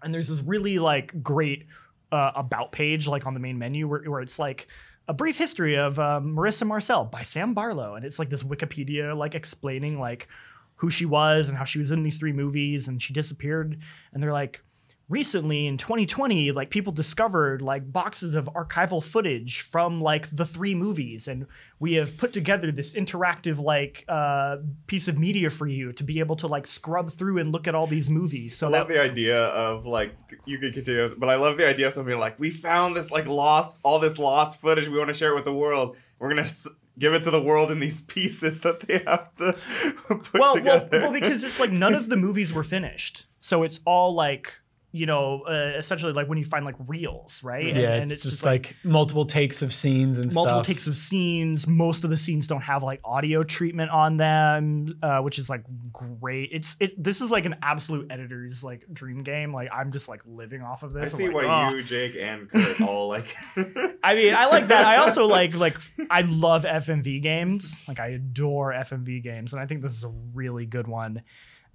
And 0.03 0.15
there's 0.15 0.29
this 0.29 0.41
really 0.41 0.79
like 0.79 1.23
great 1.23 1.67
uh, 2.11 2.33
about 2.35 2.73
page 2.73 3.07
like 3.07 3.27
on 3.27 3.35
the 3.35 3.41
main 3.41 3.59
menu 3.59 3.87
where, 3.87 4.03
where 4.05 4.23
it's 4.23 4.39
like 4.39 4.69
a 5.09 5.15
brief 5.15 5.37
history 5.37 5.77
of 5.77 5.99
uh, 5.99 6.21
Marissa 6.23 6.67
Marcel 6.67 7.05
by 7.05 7.23
Sam 7.23 7.55
Barlow, 7.55 7.95
and 7.95 8.05
it's 8.05 8.19
like 8.19 8.31
this 8.31 8.43
Wikipedia 8.43 9.17
like 9.17 9.35
explaining 9.35 9.99
like 9.99 10.29
who 10.77 10.89
she 10.89 11.05
was 11.05 11.49
and 11.49 11.59
how 11.59 11.65
she 11.65 11.79
was 11.79 11.91
in 11.91 12.03
these 12.03 12.19
three 12.19 12.33
movies 12.33 12.89
and 12.89 13.03
she 13.03 13.13
disappeared. 13.13 13.79
And 14.13 14.23
they're 14.23 14.33
like, 14.33 14.63
recently 15.11 15.66
in 15.66 15.77
2020 15.77 16.53
like 16.53 16.70
people 16.70 16.92
discovered 16.92 17.61
like 17.61 17.92
boxes 17.92 18.33
of 18.33 18.44
archival 18.55 19.03
footage 19.03 19.61
from 19.61 20.01
like 20.01 20.31
the 20.35 20.46
three 20.46 20.75
movies 20.75 21.27
and 21.27 21.46
we 21.81 21.94
have 21.94 22.16
put 22.16 22.33
together 22.33 22.70
this 22.70 22.94
interactive 22.94 23.61
like 23.61 24.05
uh, 24.09 24.57
piece 24.87 25.09
of 25.09 25.18
media 25.18 25.51
for 25.51 25.66
you 25.66 25.92
to 25.92 26.05
be 26.05 26.20
able 26.20 26.37
to 26.37 26.46
like 26.46 26.64
scrub 26.64 27.11
through 27.11 27.38
and 27.38 27.51
look 27.51 27.66
at 27.66 27.75
all 27.75 27.88
these 27.88 28.09
movies 28.09 28.57
so 28.57 28.68
I 28.68 28.70
love 28.70 28.88
that 28.88 28.94
the 28.94 29.03
idea 29.03 29.46
of 29.46 29.85
like 29.85 30.14
you 30.44 30.59
could 30.59 30.73
continue, 30.75 31.14
but 31.18 31.29
I 31.29 31.35
love 31.35 31.57
the 31.57 31.66
idea 31.66 31.88
of 31.88 31.92
something 31.92 32.16
like 32.16 32.38
we 32.38 32.51
found 32.51 32.94
this 32.94 33.11
like 33.11 33.27
lost 33.27 33.81
all 33.83 33.99
this 33.99 34.18
lost 34.18 34.61
footage. 34.61 34.88
We 34.88 34.96
want 34.96 35.09
to 35.09 35.14
share 35.14 35.33
it 35.33 35.35
with 35.35 35.44
the 35.44 35.55
world. 35.55 35.96
We're 36.18 36.29
gonna 36.29 36.42
s- 36.42 36.68
give 36.99 37.14
it 37.14 37.23
to 37.25 37.31
the 37.31 37.42
world 37.42 37.70
in 37.70 37.81
these 37.81 38.01
pieces 38.14 38.61
that 38.61 38.81
they 38.81 38.99
have 38.99 39.35
to 39.37 39.53
put 40.09 40.33
well, 40.35 40.62
well, 40.62 40.88
well 40.92 41.12
because 41.12 41.42
it's 41.42 41.59
like 41.59 41.73
none 41.73 41.94
of 41.94 42.09
the 42.09 42.16
movies 42.16 42.53
were 42.53 42.62
finished 42.62 43.27
so 43.40 43.62
it's 43.62 43.81
all 43.85 44.14
like 44.14 44.61
you 44.92 45.07
know 45.07 45.42
uh, 45.42 45.76
essentially 45.76 46.12
like 46.12 46.29
when 46.29 46.37
you 46.38 46.44
find 46.44 46.64
like 46.64 46.74
reels 46.88 47.42
right 47.44 47.68
And- 47.68 47.76
yeah, 47.76 47.92
and, 47.94 48.11
it's, 48.11 48.24
just 48.24 48.44
like, 48.44 48.74
multiple 48.83 49.24
takes 49.24 49.62
of 49.62 49.72
scenes 49.72 50.18
and 50.18 50.33
multiple 50.35 50.59
stuff. 50.59 50.66
takes 50.66 50.87
of 50.87 50.96
scenes. 50.96 51.66
Most 51.68 52.03
of 52.03 52.11
the 52.11 52.16
scenes 52.16 52.46
don't 52.48 52.62
have 52.62 52.83
like 52.83 53.00
audio 53.05 53.42
treatment 53.42 53.90
on 53.92 54.16
them, 54.16 54.98
uh, 55.03 55.20
which 55.20 55.38
is 55.38 55.48
like 55.48 55.62
great. 55.92 56.50
It's 56.53 56.76
it. 56.81 57.00
This 57.03 57.20
is 57.20 57.31
like 57.31 57.46
an 57.46 57.57
absolute 57.62 58.11
editor's 58.11 58.64
like 58.64 58.85
dream 58.92 59.22
game. 59.22 59.55
Like 59.55 59.68
I'm 59.72 59.92
just 59.92 60.09
like 60.09 60.22
living 60.26 60.62
off 60.62 60.83
of 60.83 60.96
I 60.96 61.00
this. 61.00 61.14
I'm 61.14 61.18
see 61.18 61.26
like, 61.29 61.46
why 61.46 61.68
"Oh." 61.70 61.74
you, 61.76 61.83
Jake, 61.83 62.16
and 62.18 62.50
Kurt 62.50 62.81
all 62.81 63.09
like. 63.09 63.37
I 64.03 64.14
mean, 64.14 64.35
I 64.35 64.46
like 64.46 64.68
that. 64.68 64.85
I 64.85 64.96
also 64.96 65.26
like 65.26 65.55
like 65.55 65.76
I 66.11 66.22
love 66.22 66.64
FMV 66.64 67.22
games. 67.22 67.85
Like 67.87 68.00
I 68.00 68.09
adore 68.09 68.72
FMV 68.72 69.22
games, 69.22 69.53
and 69.53 69.62
I 69.62 69.66
think 69.66 69.83
this 69.83 69.92
is 69.92 70.05
a 70.05 70.09
really 70.35 70.66
good 70.66 70.88
one. 70.88 71.22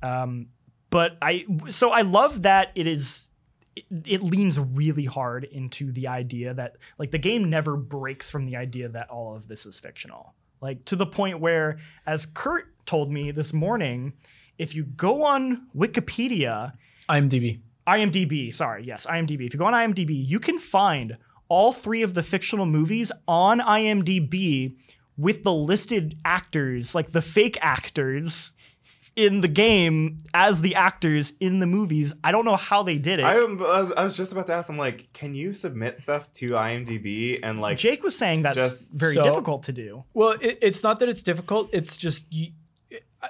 Um, 0.04 0.48
but 0.96 1.18
I 1.22 1.46
so 1.72 1.92
I 1.92 2.04
love 2.04 2.44
that 2.44 2.72
it 2.74 2.88
is 2.88 3.28
it, 3.76 3.84
it 4.06 4.24
leans 4.24 4.58
really 4.58 5.04
hard 5.04 5.44
into 5.44 5.92
the 5.92 6.08
idea 6.08 6.54
that 6.54 6.78
like 6.98 7.12
the 7.12 7.18
game 7.18 7.50
never 7.50 7.76
breaks 7.76 8.32
from 8.32 8.46
the 8.46 8.56
idea 8.56 8.88
that 8.88 9.10
all 9.10 9.36
of 9.36 9.50
this 9.50 9.66
is 9.66 9.78
fictional. 9.78 10.36
Like 10.62 10.86
to 10.86 10.96
the 10.96 11.06
point 11.06 11.42
where, 11.42 11.80
as 12.08 12.26
Kurt 12.26 12.68
told 12.86 13.12
me 13.12 13.32
this 13.32 13.52
morning, 13.52 14.14
if 14.58 14.74
you 14.74 14.86
go 14.86 15.26
on 15.26 15.68
Wikipedia 15.76 16.72
IMDb. 17.10 17.60
IMDb, 17.86 18.54
sorry, 18.54 18.86
yes, 18.86 19.06
IMDb. 19.06 19.46
If 19.46 19.54
you 19.54 19.60
go 19.60 19.66
on 19.66 19.74
IMDb, 19.74 20.26
you 20.26 20.40
can 20.40 20.58
find 20.58 21.18
all 21.50 21.74
three 21.74 22.04
of 22.04 22.14
the 22.14 22.24
fictional 22.24 22.66
movies 22.66 23.12
on 23.28 23.60
IMDb 23.60 24.78
with 25.18 25.44
the 25.44 25.54
listed 25.54 26.18
actors, 26.24 26.96
like 26.96 27.12
the 27.12 27.22
fake 27.22 27.58
actors 27.62 28.54
in 29.16 29.40
the 29.42 29.48
game 29.48 30.18
as 30.34 30.62
the 30.62 30.76
actors 30.76 31.32
in 31.40 31.60
the 31.60 31.66
movies. 31.66 32.14
I 32.24 32.32
don't 32.34 32.44
know 32.44 32.58
how 32.58 32.84
they 32.84 32.98
did 32.98 33.20
it. 33.20 33.24
I, 33.24 33.36
I 33.38 33.46
was, 33.46 33.92
I 33.94 34.04
was 34.04 34.18
just 34.18 34.32
about 34.34 34.48
to 34.48 34.54
ask. 34.54 34.70
I'm 34.70 34.78
like, 34.78 35.12
can 35.14 35.34
you 35.36 35.54
submit 35.54 36.00
stuff 36.00 36.32
to 36.34 36.52
IMDb 36.52 37.40
and 37.42 37.62
like? 37.62 37.78
Jake 37.78 38.04
was 38.04 38.18
saying 38.18 38.42
that's 38.42 38.58
Just- 38.58 39.00
very 39.00 39.14
So- 39.14 39.24
difficult 39.24 39.64
to 39.64 39.72
do. 39.72 40.04
Well, 40.14 40.32
it, 40.42 40.60
it's 40.62 40.84
not 40.84 41.00
that 41.00 41.08
it's 41.10 41.22
difficult. 41.22 41.70
It's 41.74 41.96
just 41.96 42.32
you, 42.34 42.52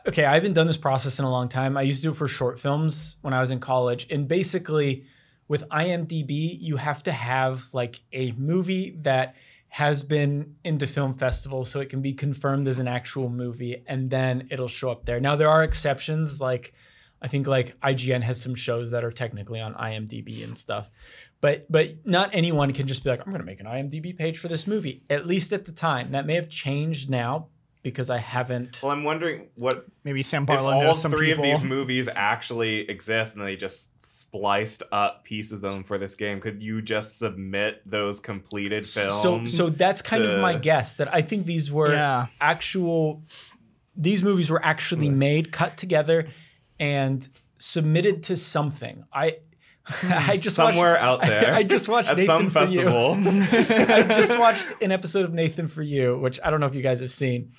okay. 0.08 0.26
I 0.26 0.34
haven't 0.34 0.54
done 0.54 0.68
this 0.68 0.78
process 0.78 1.20
in 1.20 1.26
a 1.26 1.30
long 1.32 1.50
time. 1.50 1.78
I 1.78 1.84
used 1.84 2.02
to 2.02 2.08
do 2.10 2.12
it 2.14 2.18
for 2.18 2.28
short 2.28 2.60
films 2.60 3.18
when 3.22 3.34
I 3.34 3.40
was 3.42 3.52
in 3.52 3.60
college, 3.60 4.08
and 4.10 4.28
basically, 4.28 5.06
with 5.48 5.70
IMDb, 5.70 6.58
you 6.60 6.78
have 6.78 7.04
to 7.04 7.12
have 7.12 7.64
like 7.74 8.00
a 8.12 8.32
movie 8.32 8.98
that 9.02 9.36
has 9.76 10.04
been 10.04 10.56
into 10.64 10.88
film 10.88 11.14
festivals, 11.14 11.70
so 11.70 11.82
it 11.82 11.90
can 11.90 12.02
be 12.02 12.14
confirmed 12.14 12.66
as 12.66 12.80
an 12.80 12.88
actual 12.88 13.28
movie, 13.28 13.84
and 13.88 14.10
then 14.10 14.48
it'll 14.50 14.70
show 14.70 14.90
up 14.90 15.04
there. 15.04 15.20
Now 15.20 15.36
there 15.36 15.50
are 15.50 15.66
exceptions, 15.66 16.40
like 16.40 16.74
I 17.22 17.28
think 17.28 17.46
like 17.46 17.78
IGN 17.82 18.24
has 18.24 18.42
some 18.42 18.56
shows 18.56 18.92
that 18.92 19.04
are 19.04 19.12
technically 19.12 19.60
on 19.60 19.74
IMDb 19.74 20.46
and 20.46 20.58
stuff. 20.58 20.90
But 21.42 21.70
but 21.70 22.06
not 22.06 22.30
anyone 22.32 22.72
can 22.72 22.88
just 22.88 23.04
be 23.04 23.10
like, 23.10 23.20
I'm 23.26 23.34
gonna 23.34 23.44
make 23.44 23.60
an 23.60 23.66
IMDb 23.66 24.18
page 24.18 24.38
for 24.38 24.48
this 24.48 24.66
movie. 24.66 25.02
At 25.10 25.28
least 25.28 25.52
at 25.52 25.66
the 25.66 25.74
time. 25.74 26.12
That 26.12 26.26
may 26.26 26.36
have 26.36 26.48
changed 26.48 27.10
now 27.10 27.50
because 27.86 28.10
I 28.10 28.18
haven't 28.18 28.82
Well, 28.82 28.92
I'm 28.92 29.04
wondering 29.04 29.48
what 29.54 29.86
Maybe 30.04 30.24
Sam 30.24 30.42
if 30.44 30.48
Barlow 30.48 30.72
all 30.72 30.84
knows 30.84 31.02
some 31.04 31.12
three 31.12 31.28
people. 31.28 31.46
of 31.46 31.50
these 31.52 31.64
movies 31.64 32.10
actually 32.16 32.90
exist 32.90 33.36
and 33.36 33.46
they 33.46 33.56
just 33.56 34.04
spliced 34.04 34.82
up 34.92 35.24
pieces 35.24 35.52
of 35.54 35.62
them 35.62 35.84
for 35.84 35.98
this 36.00 36.16
game. 36.16 36.42
Could 36.42 36.64
you 36.64 36.82
just 36.82 37.20
submit 37.20 37.82
those 37.86 38.20
completed 38.20 38.90
films? 38.90 39.22
so 39.22 39.66
so 39.66 39.70
that's 39.70 40.02
kind 40.02 40.24
of 40.24 40.40
my 40.40 40.56
guess 40.58 40.96
that 40.96 41.14
I 41.14 41.22
think 41.22 41.46
these 41.46 41.72
were 41.72 41.94
Yeah. 41.94 42.26
actual 42.42 43.22
these 43.96 44.22
movies 44.24 44.50
were 44.50 44.66
actually 44.66 45.10
made, 45.10 45.52
cut 45.52 45.78
together, 45.78 46.28
and 46.80 47.30
submitted 47.58 48.24
to 48.24 48.36
something. 48.36 49.06
I 49.14 49.38
I 50.04 50.38
just 50.38 50.58
watched- 50.58 50.76
somewhere 50.76 50.98
out 50.98 51.22
there. 51.26 51.54
I, 51.60 51.64
just 51.64 51.88
watched 51.90 52.10
at 52.10 52.18
Nathan 52.18 52.50
some 52.50 52.50
for 52.50 52.60
You. 52.72 52.90
festival. 52.90 53.18
I 53.96 54.04
just 54.04 54.38
watched 54.40 54.74
an 54.82 54.92
episode 54.92 55.26
of 55.26 55.34
Nathan 55.34 55.68
for 55.68 55.82
You, 55.84 56.18
which 56.18 56.40
I 56.44 56.50
don't 56.50 56.60
know 56.60 56.66
if 56.66 56.76
you 56.76 56.82
guys 56.82 57.02
have 57.02 57.12
seen, 57.12 57.52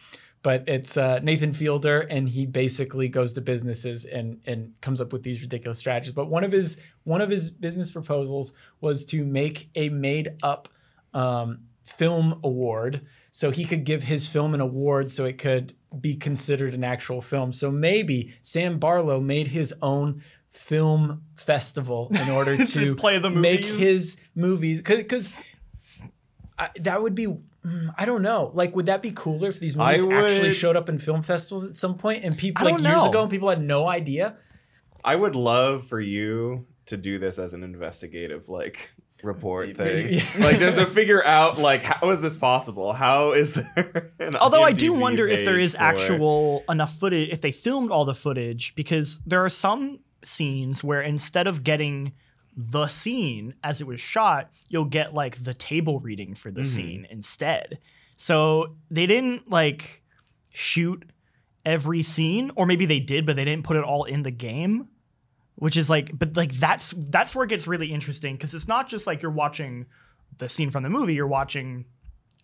but 0.43 0.65
it's 0.69 0.97
uh, 0.97 1.21
Nathan 1.21 1.53
Fielder, 1.53 2.01
and 2.01 2.29
he 2.29 2.47
basically 2.47 3.09
goes 3.09 3.33
to 3.35 3.41
businesses 3.41 4.05
and 4.05 4.41
and 4.47 4.73
comes 4.81 5.01
up 5.01 5.13
with 5.13 5.23
these 5.23 5.41
ridiculous 5.41 5.79
strategies. 5.79 6.13
But 6.13 6.27
one 6.27 6.45
of 6.45 6.53
his 6.53 6.81
one 7.05 7.21
of 7.21 7.31
his 7.31 7.51
business 7.51 7.91
proposals 7.91 8.53
was 8.81 9.05
to 9.07 9.25
make 9.25 9.71
a 9.75 9.89
made 9.89 10.31
up 10.43 10.69
um, 11.15 11.61
film 11.85 12.41
award, 12.45 13.07
so 13.31 13.51
he 13.51 13.65
could 13.65 13.85
give 13.85 14.05
his 14.05 14.29
film 14.29 14.53
an 14.55 14.61
award, 14.61 15.11
so 15.13 15.25
it 15.25 15.39
could 15.39 15.75
be 16.01 16.15
considered 16.17 16.75
an 16.75 16.85
actual 16.85 17.23
film. 17.23 17.53
So 17.53 17.71
maybe 17.71 18.35
Sam 18.43 18.79
Barlow 18.79 19.19
made 19.21 19.49
his 19.49 19.73
own 19.81 20.23
film 20.57 21.23
festival 21.35 22.11
in 22.11 22.29
order 22.31 22.65
to, 22.67 22.95
play 22.97 23.19
the 23.19 23.31
movies. 23.31 23.43
make 23.43 23.65
his 23.65 24.17
movies 24.35 24.83
because 24.83 25.29
that 26.81 27.03
would 27.03 27.15
be 27.15 27.27
mm, 27.27 27.95
I 27.97 28.05
don't 28.05 28.23
know. 28.23 28.51
Like, 28.55 28.75
would 28.75 28.87
that 28.87 29.03
be 29.03 29.13
cooler 29.13 29.49
if 29.49 29.61
these 29.61 29.77
movies 29.77 30.03
I 30.03 30.13
actually 30.13 30.53
showed 30.53 30.77
up 30.77 30.89
in 30.89 30.99
film 30.99 31.23
festivals 31.23 31.65
at 31.65 31.77
some 31.77 31.97
point 31.97 32.25
and 32.25 32.37
people 32.37 32.65
like 32.65 32.77
don't 32.77 32.85
years 32.85 33.05
ago 33.05 33.23
and 33.23 33.31
people 33.31 33.49
had 33.49 33.63
no 33.63 33.87
idea? 33.87 34.37
I 35.05 35.15
would 35.15 35.37
love 35.37 35.87
for 35.87 36.01
you 36.01 36.67
to 36.87 36.97
do 36.97 37.19
this 37.19 37.39
as 37.39 37.53
an 37.53 37.63
investigative 37.63 38.49
like 38.49 38.91
report 39.23 39.77
thing. 39.77 40.15
Yeah. 40.15 40.25
like 40.39 40.59
just 40.59 40.79
to 40.79 40.87
figure 40.87 41.25
out 41.25 41.59
like 41.59 41.83
how 41.83 42.11
is 42.11 42.23
this 42.23 42.37
possible? 42.37 42.93
How 42.93 43.33
is 43.33 43.55
there 43.55 44.13
an 44.19 44.37
Although 44.37 44.63
I 44.63 44.73
do 44.73 44.95
wonder 44.95 45.29
if 45.29 45.45
there 45.45 45.59
is 45.59 45.75
for- 45.75 45.83
actual 45.83 46.65
enough 46.69 46.95
footage, 46.95 47.29
if 47.29 47.41
they 47.41 47.53
filmed 47.53 47.91
all 47.91 48.05
the 48.05 48.15
footage, 48.15 48.75
because 48.75 49.21
there 49.27 49.45
are 49.45 49.51
some 49.51 50.01
scenes 50.25 50.83
where 50.83 51.01
instead 51.03 51.47
of 51.47 51.63
getting 51.65 52.13
the 52.57 52.87
scene 52.87 53.55
as 53.63 53.81
it 53.81 53.87
was 53.87 54.01
shot, 54.01 54.51
you'll 54.69 54.85
get 54.87 55.13
like 55.15 55.43
the 55.45 55.53
table 55.55 56.01
reading 56.01 56.35
for 56.35 56.51
the 56.51 56.65
scene 56.65 57.07
instead. 57.11 57.79
So 58.17 58.77
they 58.91 59.07
didn't 59.07 59.51
like 59.51 60.03
shoot 60.53 61.05
every 61.67 62.03
scene, 62.03 62.51
or 62.57 62.65
maybe 62.65 62.87
they 62.87 63.01
did, 63.01 63.27
but 63.27 63.37
they 63.37 63.45
didn't 63.45 63.65
put 63.65 63.77
it 63.77 63.85
all 63.85 64.05
in 64.05 64.23
the 64.23 64.31
game. 64.31 64.89
Which 65.57 65.77
is 65.77 65.89
like, 65.89 66.11
but 66.19 66.37
like 66.37 66.53
that's 66.53 66.93
that's 66.97 67.35
where 67.35 67.45
it 67.45 67.49
gets 67.49 67.67
really 67.67 67.93
interesting 67.93 68.35
because 68.37 68.55
it's 68.55 68.69
not 68.69 68.89
just 68.89 69.07
like 69.07 69.23
you're 69.23 69.31
watching 69.31 69.87
the 70.37 70.51
scene 70.51 70.71
from 70.71 70.83
the 70.83 70.91
movie, 70.91 71.15
you're 71.15 71.27
watching 71.27 71.87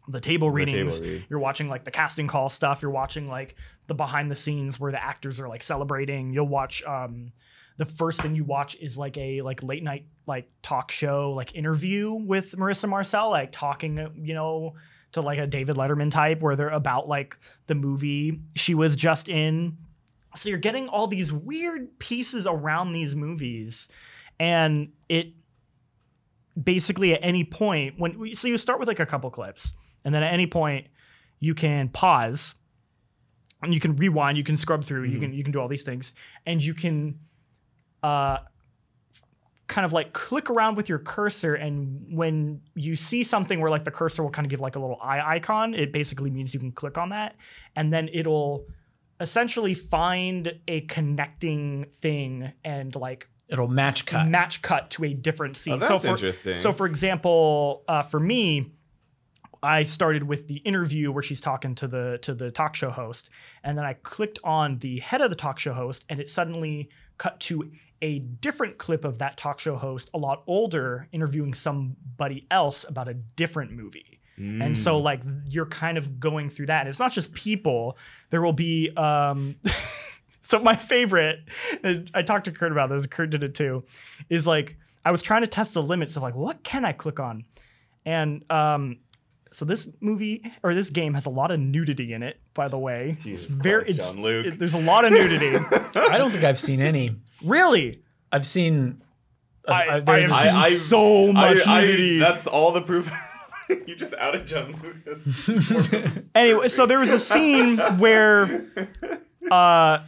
the 0.09 0.21
table 0.21 0.51
readings. 0.51 1.01
read. 1.01 1.27
You're 1.29 1.39
watching 1.39 1.69
like 1.69 1.85
the 1.85 1.91
casting 1.91 2.27
call 2.27 2.49
stuff. 2.49 2.81
You're 2.81 2.91
watching 2.91 3.27
like 3.27 3.55
the 3.87 3.95
behind 3.95 4.31
the 4.31 4.35
scenes 4.35 4.81
where 4.81 4.91
the 4.93 5.03
actors 5.03 5.41
are 5.41 5.49
like 5.49 5.63
celebrating. 5.63 6.33
You'll 6.33 6.49
watch 6.49 6.83
um 6.85 7.33
the 7.83 7.91
first 7.91 8.21
thing 8.21 8.37
you 8.37 8.45
watch 8.45 8.77
is 8.77 8.97
like 8.97 9.19
a 9.19 9.43
like 9.43 9.61
late 9.61 9.83
night 9.83 10.07
like 10.29 10.49
talk 10.63 10.93
show 10.93 11.33
like 11.33 11.53
interview 11.57 12.13
with 12.13 12.53
Marissa 12.53 12.89
Marcel 12.89 13.31
like 13.31 13.51
talking 13.51 13.99
you 14.23 14.35
know 14.35 14.75
to 15.11 15.21
like 15.21 15.41
a 15.41 15.49
David 15.49 15.75
Letterman 15.75 16.09
type 16.09 16.41
where 16.41 16.55
they're 16.55 16.69
about 16.69 17.09
like 17.09 17.37
the 17.67 17.75
movie 17.75 18.41
she 18.55 18.77
was 18.77 18.95
just 18.95 19.29
in. 19.29 19.79
So 20.37 20.49
you're 20.49 20.59
getting 20.59 20.89
all 20.89 21.09
these 21.09 21.33
weird 21.33 21.99
pieces 21.99 22.47
around 22.47 22.93
these 22.93 23.17
movies 23.17 23.89
and 24.39 24.93
it 25.09 25.33
basically 26.63 27.15
at 27.15 27.21
any 27.21 27.43
point 27.43 27.99
when 27.99 28.33
so 28.33 28.47
you 28.47 28.57
start 28.59 28.79
with 28.79 28.87
like 28.87 29.01
a 29.01 29.07
couple 29.07 29.29
clips 29.29 29.73
and 30.05 30.15
then 30.15 30.23
at 30.23 30.33
any 30.33 30.47
point 30.47 30.87
you 31.41 31.53
can 31.53 31.89
pause 31.89 32.55
and 33.61 33.75
you 33.75 33.81
can 33.81 33.97
rewind 33.97 34.39
you 34.39 34.45
can 34.45 34.57
scrub 34.57 34.85
through 34.85 35.03
you 35.03 35.15
mm-hmm. 35.15 35.23
can 35.23 35.33
you 35.33 35.43
can 35.43 35.53
do 35.53 35.61
all 35.61 35.67
these 35.67 35.83
things 35.83 36.13
and 36.47 36.63
you 36.63 36.75
can 36.75 37.19
uh 38.03 38.39
kind 39.69 39.85
of 39.87 39.93
like 39.93 40.13
click 40.13 40.51
around 40.51 40.77
with 40.77 40.89
your 40.89 40.99
cursor 40.99 41.55
and 41.55 42.05
when 42.11 42.61
you 42.75 42.95
see 42.95 43.25
something 43.25 43.59
where 43.59 43.71
like 43.71 43.85
the 43.85 43.91
cursor 43.91 44.23
will 44.23 44.31
kind 44.31 44.45
of 44.45 44.51
give 44.51 44.61
like 44.61 44.77
a 44.77 44.79
little 44.79 44.99
eye 45.01 45.37
icon 45.37 45.73
it 45.73 45.93
basically 45.93 46.31
means 46.31 46.53
you 46.53 46.61
can 46.61 46.73
click 46.73 46.99
on 46.99 47.09
that 47.09 47.37
and 47.75 47.91
then 47.91 48.09
it'll 48.13 48.67
essentially 49.19 49.73
find 49.73 50.53
a 50.69 50.83
connecting 50.83 51.85
thing 51.91 52.53
and 52.65 52.95
like 52.97 53.29
It'll 53.49 53.69
match 53.69 54.07
cut. 54.07 54.29
match 54.29 54.63
cut 54.63 54.89
to 54.91 55.05
a 55.05 55.13
different 55.13 55.59
scene. 55.59 55.75
Oh, 55.75 55.77
that's 55.77 55.89
so 55.89 55.99
for, 55.99 56.09
interesting. 56.09 56.57
So 56.57 56.73
for 56.73 56.87
example, 56.87 57.85
uh, 57.87 58.01
for 58.01 58.19
me, 58.19 58.73
I 59.63 59.83
started 59.83 60.25
with 60.25 60.49
the 60.49 60.57
interview 60.57 61.13
where 61.13 61.23
she's 61.23 61.43
talking 61.43 61.75
to 61.77 61.87
the 61.87 62.19
to 62.23 62.35
the 62.35 62.51
talk 62.51 62.75
show 62.75 62.91
host, 62.91 63.29
and 63.63 63.77
then 63.77 63.85
I 63.85 63.93
clicked 63.93 64.39
on 64.43 64.79
the 64.79 65.01
head 65.01 65.21
of 65.21 65.29
the 65.29 65.37
talk 65.37 65.59
show 65.59 65.75
host, 65.75 66.05
and 66.09 66.19
it 66.19 66.31
suddenly 66.31 66.89
cut 67.19 67.41
to 67.41 67.71
a 68.03 68.19
different 68.19 68.77
clip 68.77 69.05
of 69.05 69.19
that 69.19 69.37
talk 69.39 69.61
show 69.61 69.77
host, 69.77 70.11
a 70.13 70.19
lot 70.19 70.43
older, 70.47 71.09
interviewing 71.13 71.55
somebody 71.55 72.45
else 72.51 72.85
about 72.87 73.09
a 73.09 73.15
different 73.15 73.73
movie. 73.73 74.19
And 74.37 74.77
so 74.79 74.99
Mm. 74.99 75.03
like 75.05 75.23
you're 75.49 75.67
kind 75.67 75.97
of 75.97 76.19
going 76.19 76.49
through 76.49 76.67
that. 76.67 76.81
And 76.81 76.89
it's 76.89 76.99
not 76.99 77.13
just 77.13 77.33
people. 77.33 77.97
There 78.31 78.43
will 78.43 78.53
be 78.55 78.91
um 78.97 79.57
so 80.41 80.59
my 80.59 80.75
favorite, 80.75 81.39
and 81.85 82.11
I 82.13 82.23
talked 82.23 82.47
to 82.47 82.53
Kurt 82.53 82.73
about 82.73 82.91
this, 82.91 83.07
Kurt 83.07 83.31
did 83.31 83.45
it 83.45 83.55
too, 83.55 83.85
is 84.29 84.47
like 84.47 84.77
I 85.05 85.11
was 85.13 85.23
trying 85.23 85.43
to 85.43 85.47
test 85.49 85.75
the 85.75 85.83
limits 85.83 86.17
of 86.17 86.23
like 86.23 86.35
what 86.35 86.63
can 86.65 86.85
I 86.85 86.93
click 86.93 87.21
on? 87.21 87.45
And 88.05 88.45
um 88.51 88.99
so 89.53 89.65
this 89.65 89.89
movie 90.01 90.51
or 90.63 90.75
this 90.75 90.91
game 90.91 91.15
has 91.15 91.27
a 91.27 91.31
lot 91.31 91.51
of 91.51 91.61
nudity 91.61 92.13
in 92.13 92.23
it, 92.23 92.41
by 92.55 92.69
the 92.69 92.79
way. 92.79 93.19
Jesus 93.23 93.47
it's 93.47 93.55
very 93.55 93.85
Christ, 93.85 93.99
it's, 93.99 94.11
Jean 94.11 94.23
Luc. 94.23 94.47
it- 94.47 94.59
there's 94.59 94.75
a 94.75 94.81
lot 94.81 95.05
of 95.05 95.13
nudity. 95.13 95.57
I 96.11 96.19
don't 96.19 96.31
think 96.31 96.45
I've 96.45 96.59
seen 96.59 96.81
any. 96.81 97.17
really? 97.45 98.03
I've 98.33 98.47
seen. 98.47 99.03
uh, 99.69 99.73
I, 99.73 99.97
I, 99.97 100.01
there's- 100.01 100.31
have 100.31 100.33
I- 100.33 100.49
seen 100.49 100.61
I- 100.61 100.71
so 100.73 101.33
much 101.33 101.67
I, 101.67 101.81
I, 101.81 101.85
nudity. 101.85 102.19
that's 102.19 102.47
all 102.47 102.73
the 102.73 102.81
proof. 102.83 103.11
you 103.87 103.95
just 103.95 104.15
outed 104.19 104.47
John 104.47 104.75
Lucas. 104.83 105.49
anyway, 106.35 106.69
so 106.69 106.87
there 106.87 106.99
was 106.99 107.11
a 107.11 107.19
scene 107.19 107.79
where 107.99 108.67
uh 109.51 109.99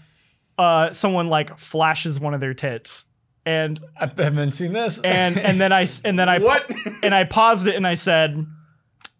uh 0.58 0.92
someone 0.92 1.28
like 1.28 1.58
flashes 1.58 2.20
one 2.20 2.34
of 2.34 2.40
their 2.40 2.54
tits 2.54 3.06
and 3.46 3.78
I 4.00 4.06
haven't 4.16 4.52
seen 4.52 4.72
this. 4.72 5.00
and 5.02 5.36
and 5.38 5.60
then 5.60 5.72
I 5.72 5.86
and 6.04 6.18
then 6.18 6.28
I 6.28 6.38
What? 6.38 6.70
and 7.02 7.14
I 7.14 7.24
paused 7.24 7.66
it 7.66 7.74
and 7.74 7.86
I 7.86 7.94
said, 7.94 8.46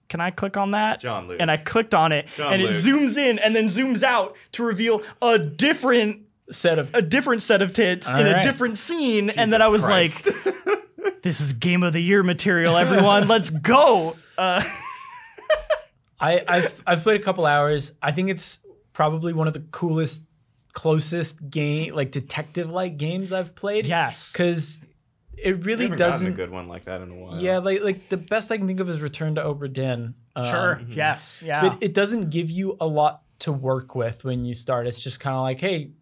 "Can 0.08 0.20
I 0.20 0.30
click 0.30 0.56
on 0.56 0.72
that?" 0.72 1.00
Jean 1.00 1.28
Luc. 1.28 1.38
And 1.40 1.50
I 1.50 1.56
clicked 1.56 1.94
on 1.94 2.12
it, 2.12 2.28
John 2.36 2.52
and 2.52 2.62
it 2.62 2.70
zooms 2.70 3.16
in 3.16 3.38
and 3.38 3.54
then 3.54 3.66
zooms 3.66 4.02
out 4.02 4.36
to 4.52 4.62
reveal 4.64 5.02
a 5.22 5.38
different 5.38 6.22
set 6.50 6.78
of 6.78 6.94
a 6.94 7.02
different 7.02 7.42
set 7.42 7.62
of 7.62 7.72
tits 7.72 8.08
in 8.08 8.14
All 8.14 8.22
a 8.34 8.42
different 8.42 8.76
scene. 8.78 9.30
and 9.30 9.52
then 9.52 9.62
I 9.62 9.68
was 9.68 9.84
Christ. 9.84 10.26
like, 10.26 11.22
"This 11.22 11.40
is 11.40 11.52
game 11.54 11.82
of 11.82 11.92
the 11.92 12.00
year 12.00 12.22
material, 12.22 12.76
everyone. 12.76 13.28
Let's 13.28 13.50
go!" 13.50 14.14
Uh, 14.36 14.62
I, 16.20 16.42
I've 16.46 16.82
I've 16.86 17.02
played 17.02 17.20
a 17.20 17.24
couple 17.24 17.44
hours. 17.46 17.92
I 18.02 18.12
think 18.12 18.30
it's 18.30 18.60
probably 18.92 19.32
one 19.32 19.46
of 19.48 19.54
the 19.54 19.60
coolest, 19.72 20.22
closest 20.72 21.50
game 21.50 21.94
like 21.94 22.10
detective 22.10 22.70
like 22.70 22.96
games 22.96 23.32
I've 23.32 23.54
played. 23.54 23.86
yes, 23.86 24.32
because 24.32 24.78
it 25.44 25.64
really 25.64 25.84
haven't 25.84 25.98
gotten 25.98 26.12
a 26.12 26.12
doesn't. 26.12 26.34
good 26.34 26.50
one 26.50 26.68
like 26.68 26.84
that 26.84 27.00
in 27.02 27.10
a 27.10 27.14
while. 27.14 27.40
Yeah, 27.40 27.58
like 27.58 27.82
like 27.82 28.08
the 28.08 28.16
best 28.16 28.50
I 28.50 28.56
can 28.56 28.66
think 28.66 28.80
of 28.80 28.88
is 28.88 29.00
Return 29.00 29.34
to 29.36 29.42
Obra 29.42 29.72
Dinn. 29.72 30.14
Um, 30.34 30.44
sure, 30.44 30.80
yes, 30.88 31.42
yeah, 31.44 31.68
but 31.68 31.78
it 31.82 31.94
doesn't 31.94 32.30
give 32.30 32.50
you 32.50 32.76
a 32.80 32.86
lot 32.86 33.22
to 33.40 33.52
work 33.52 33.94
with 33.94 34.24
when 34.24 34.44
you 34.44 34.54
start. 34.54 34.86
It's 34.86 35.02
just 35.02 35.20
kind 35.20 35.36
of 35.36 35.42
like, 35.42 35.60
hey, 35.60 35.92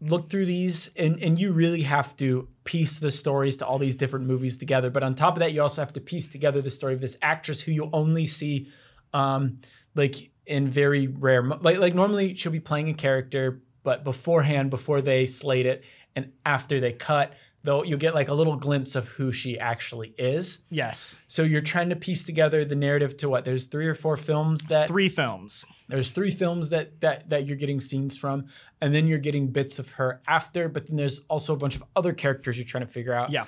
look 0.00 0.30
through 0.30 0.46
these, 0.46 0.90
and 0.96 1.22
and 1.22 1.38
you 1.38 1.52
really 1.52 1.82
have 1.82 2.16
to 2.18 2.48
piece 2.64 2.98
the 2.98 3.10
stories 3.10 3.56
to 3.58 3.66
all 3.66 3.78
these 3.78 3.96
different 3.96 4.26
movies 4.26 4.56
together. 4.56 4.90
But 4.90 5.02
on 5.02 5.14
top 5.14 5.34
of 5.34 5.40
that, 5.40 5.52
you 5.52 5.62
also 5.62 5.82
have 5.82 5.92
to 5.94 6.00
piece 6.00 6.28
together 6.28 6.62
the 6.62 6.70
story 6.70 6.94
of 6.94 7.00
this 7.00 7.18
actress 7.22 7.60
who 7.62 7.72
you 7.72 7.90
only 7.92 8.26
see, 8.26 8.68
um, 9.12 9.56
like 9.94 10.30
in 10.46 10.70
very 10.70 11.06
rare, 11.06 11.42
mo- 11.42 11.58
like 11.60 11.78
like 11.78 11.94
normally 11.94 12.34
she'll 12.36 12.52
be 12.52 12.60
playing 12.60 12.88
a 12.88 12.94
character, 12.94 13.60
but 13.82 14.04
beforehand, 14.04 14.70
before 14.70 15.00
they 15.00 15.26
slate 15.26 15.66
it, 15.66 15.84
and 16.14 16.32
after 16.44 16.78
they 16.80 16.92
cut. 16.92 17.32
Though 17.66 17.82
you'll 17.82 17.98
get 17.98 18.14
like 18.14 18.28
a 18.28 18.34
little 18.34 18.56
glimpse 18.56 18.94
of 18.96 19.08
who 19.08 19.32
she 19.32 19.58
actually 19.58 20.14
is. 20.16 20.60
yes. 20.70 21.18
So 21.26 21.42
you're 21.42 21.60
trying 21.60 21.90
to 21.90 21.96
piece 21.96 22.22
together 22.24 22.64
the 22.64 22.76
narrative 22.76 23.16
to 23.18 23.28
what? 23.28 23.44
There's 23.44 23.66
three 23.66 23.86
or 23.86 23.94
four 23.94 24.16
films 24.16 24.62
that 24.70 24.88
Three 24.88 25.08
films. 25.10 25.64
there's 25.88 26.10
three 26.12 26.30
films 26.30 26.70
that 26.70 27.00
that 27.00 27.28
that 27.28 27.46
you're 27.46 27.56
getting 27.58 27.80
scenes 27.80 28.16
from, 28.16 28.46
and 28.80 28.94
then 28.94 29.06
you're 29.06 29.18
getting 29.18 29.48
bits 29.48 29.78
of 29.78 29.90
her 29.98 30.22
after. 30.26 30.68
But 30.68 30.86
then 30.86 30.96
there's 30.96 31.18
also 31.28 31.52
a 31.52 31.56
bunch 31.56 31.76
of 31.76 31.84
other 31.94 32.12
characters 32.12 32.56
you're 32.56 32.66
trying 32.66 32.86
to 32.86 32.92
figure 32.92 33.12
out, 33.12 33.30
Yeah. 33.32 33.46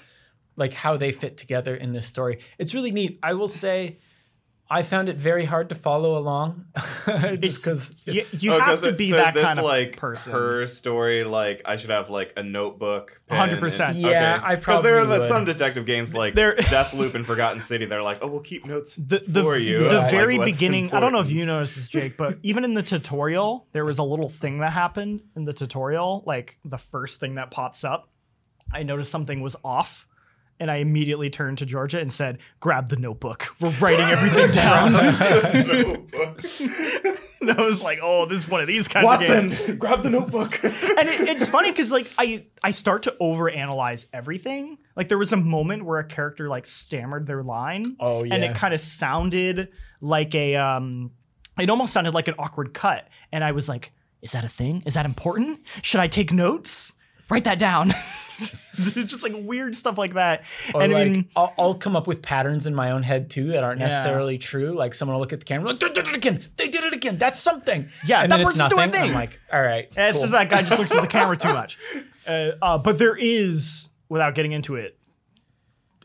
like 0.57 0.74
how 0.74 0.96
they 0.96 1.12
fit 1.12 1.37
together 1.37 1.74
in 1.76 1.92
this 1.92 2.07
story. 2.07 2.38
It's 2.59 2.74
really 2.74 2.90
neat. 2.90 3.18
I 3.22 3.35
will 3.35 3.48
say, 3.48 3.96
I 4.70 4.83
found 4.83 5.09
it 5.09 5.16
very 5.16 5.46
hard 5.46 5.70
to 5.70 5.74
follow 5.74 6.18
along, 6.18 6.66
just 6.76 7.64
because 7.64 7.94
You, 8.04 8.12
it's 8.18 8.42
you 8.42 8.52
Oh, 8.52 8.59
have 8.59 8.68
'cause 8.68 8.83
to 8.83 8.92
be 8.92 9.09
so 9.11 9.16
that 9.16 9.28
is 9.28 9.35
this 9.35 9.44
kind 9.44 9.59
of 9.59 9.64
like 9.64 9.96
person. 9.96 10.33
her 10.33 10.66
story. 10.66 11.24
Like 11.24 11.62
I 11.64 11.76
should 11.76 11.88
have 11.90 12.11
like 12.11 12.35
a 12.37 12.42
notebook. 12.42 13.18
100%. 13.31 13.88
and- 13.90 13.98
Yeah, 13.98 14.40
I 14.42 14.57
probably 14.57 14.61
Because 14.61 14.83
there 14.83 14.96
are 14.98 15.00
probably 15.04 15.18
like, 15.20 15.28
some 15.28 15.44
detective 15.46 15.87
games 15.87 16.14
like 16.14 16.35
There- 16.35 16.57
Deathloop 16.59 17.14
and 17.14 17.24
Forgotten 17.26 17.62
City. 17.62 17.87
They're 17.87 18.02
like, 18.02 18.18
oh, 18.20 18.26
we'll 18.26 18.40
keep 18.40 18.66
notes 18.66 18.96
the 18.96 19.22
the, 19.26 19.42
for 19.42 19.57
you. 19.57 19.88
the 19.88 20.00
Like, 20.00 20.11
very 20.11 20.38
what's 20.38 20.59
beginning 20.59 20.92
i 20.92 21.00
don't 21.00 21.12
know 21.12 21.20
if 21.20 21.31
you 21.31 21.46
noticed 21.46 21.76
this 21.76 21.88
jake 21.88 22.16
but 22.16 22.38
even 22.42 22.64
in 22.64 22.74
the 22.74 22.83
tutorial 22.83 23.66
there 23.72 23.85
was 23.85 23.98
a 23.98 24.02
little 24.02 24.28
thing 24.28 24.59
that 24.59 24.72
happened 24.72 25.22
in 25.37 25.44
the 25.44 25.52
tutorial 25.52 26.22
like 26.26 26.59
the 26.64 26.78
first 26.78 27.20
thing 27.20 27.37
that 27.37 27.50
pops 27.50 27.85
up 27.85 28.09
i 28.72 28.83
noticed 28.83 29.11
something 29.11 29.40
was 29.40 29.54
off 29.64 30.08
and 30.61 30.71
i 30.71 30.77
immediately 30.77 31.31
turned 31.31 31.59
to 31.59 31.66
georgia 31.66 32.01
and 32.01 32.12
said 32.12 32.38
grab 32.61 32.88
the 32.88 32.97
notebook 32.97 33.55
we're 33.61 33.71
writing 33.81 34.07
everything 34.07 34.51
down 34.51 34.94
and 37.40 37.51
i 37.59 37.62
was 37.62 37.83
like 37.83 37.99
oh 38.03 38.27
this 38.27 38.44
is 38.44 38.49
one 38.49 38.61
of 38.61 38.66
these 38.66 38.88
kinds 38.88 39.09
of 39.09 39.21
games 39.21 39.51
Watson, 39.51 39.79
grab 39.79 40.03
the 40.03 40.11
notebook. 40.11 40.62
and 40.64 40.75
it, 40.75 41.29
it's 41.29 41.49
funny 41.49 41.71
because 41.71 41.92
like 41.92 42.07
I 42.18 42.47
I 42.62 42.71
start 42.71 43.05
to 43.05 43.14
overanalyze 43.21 44.07
everything. 44.12 44.79
Like 44.97 45.09
there 45.09 45.18
was 45.18 45.33
a 45.33 45.37
moment 45.37 45.85
where 45.85 45.99
a 45.99 46.05
character 46.05 46.49
like 46.49 46.66
stammered 46.66 47.27
their 47.27 47.42
line. 47.42 47.97
Oh, 48.01 48.25
yeah. 48.25 48.35
and 48.35 48.44
it 48.44 48.55
kind 48.55 48.75
of 48.75 48.81
sounded 48.81 49.68
like 50.01 50.35
a 50.35 50.57
um, 50.57 51.12
it 51.59 51.71
almost 51.71 51.92
sounded 51.92 52.14
like 52.14 52.29
an 52.29 52.35
awkward 52.38 52.75
cut. 52.75 53.09
And 53.33 53.44
I 53.44 53.53
was 53.53 53.68
like, 53.68 53.92
is 54.23 54.33
that 54.33 54.44
a 54.44 54.49
thing? 54.49 54.83
Is 54.87 54.94
that 54.94 55.07
important? 55.07 55.61
Should 55.83 56.01
I 56.01 56.09
take 56.09 56.33
notes? 56.33 56.94
Write 57.31 57.45
that 57.45 57.59
down. 57.59 57.93
It's 58.81 58.95
just 59.11 59.25
like 59.25 59.33
weird 59.37 59.75
stuff 59.75 59.99
like 59.99 60.14
that. 60.14 60.45
Or 60.73 60.81
and 60.83 60.95
I 60.95 61.05
mean, 61.07 61.29
I'll, 61.35 61.53
I'll 61.59 61.75
come 61.75 61.97
up 61.97 62.07
with 62.07 62.23
patterns 62.23 62.64
in 62.64 62.77
my 62.77 62.93
own 62.93 63.03
head 63.03 63.29
too 63.29 63.49
that 63.49 63.64
aren't 63.64 63.81
Yeah. 63.81 63.88
necessarily 63.88 64.38
true. 64.38 64.71
Like 64.71 64.95
someone 64.95 65.14
will 65.17 65.21
look 65.21 65.33
at 65.33 65.41
the 65.41 65.45
camera, 65.45 65.71
like 65.71 65.81
they 65.81 65.88
did 65.88 66.07
it 66.07 66.14
again, 66.14 66.41
they 66.57 66.69
did 66.69 66.85
it 66.85 66.93
again. 66.93 67.19
That's 67.19 67.41
something. 67.41 67.88
Yeah, 68.07 68.23
and 68.23 68.31
that 68.31 68.37
then 68.37 68.47
it's 68.47 68.53
person's 68.53 68.69
doing 68.69 68.83
a 68.85 68.87
nothing. 68.87 69.01
thing. 69.01 69.11
I'm 69.11 69.17
like, 69.17 69.41
all 69.53 69.61
right, 69.61 69.91
it's 69.97 70.12
cool. 70.12 70.21
just 70.21 70.31
that 70.31 70.49
guy 70.49 70.62
just 70.62 70.79
looks 70.79 70.95
at 70.95 71.01
the 71.03 71.09
camera 71.09 71.37
too 71.37 71.53
much. 71.53 71.77
Uh, 72.29 72.51
uh, 72.62 72.79
but 72.79 72.99
there 72.99 73.17
is, 73.17 73.88
without 74.09 74.37
getting 74.37 74.53
into 74.53 74.77
it, 74.77 74.97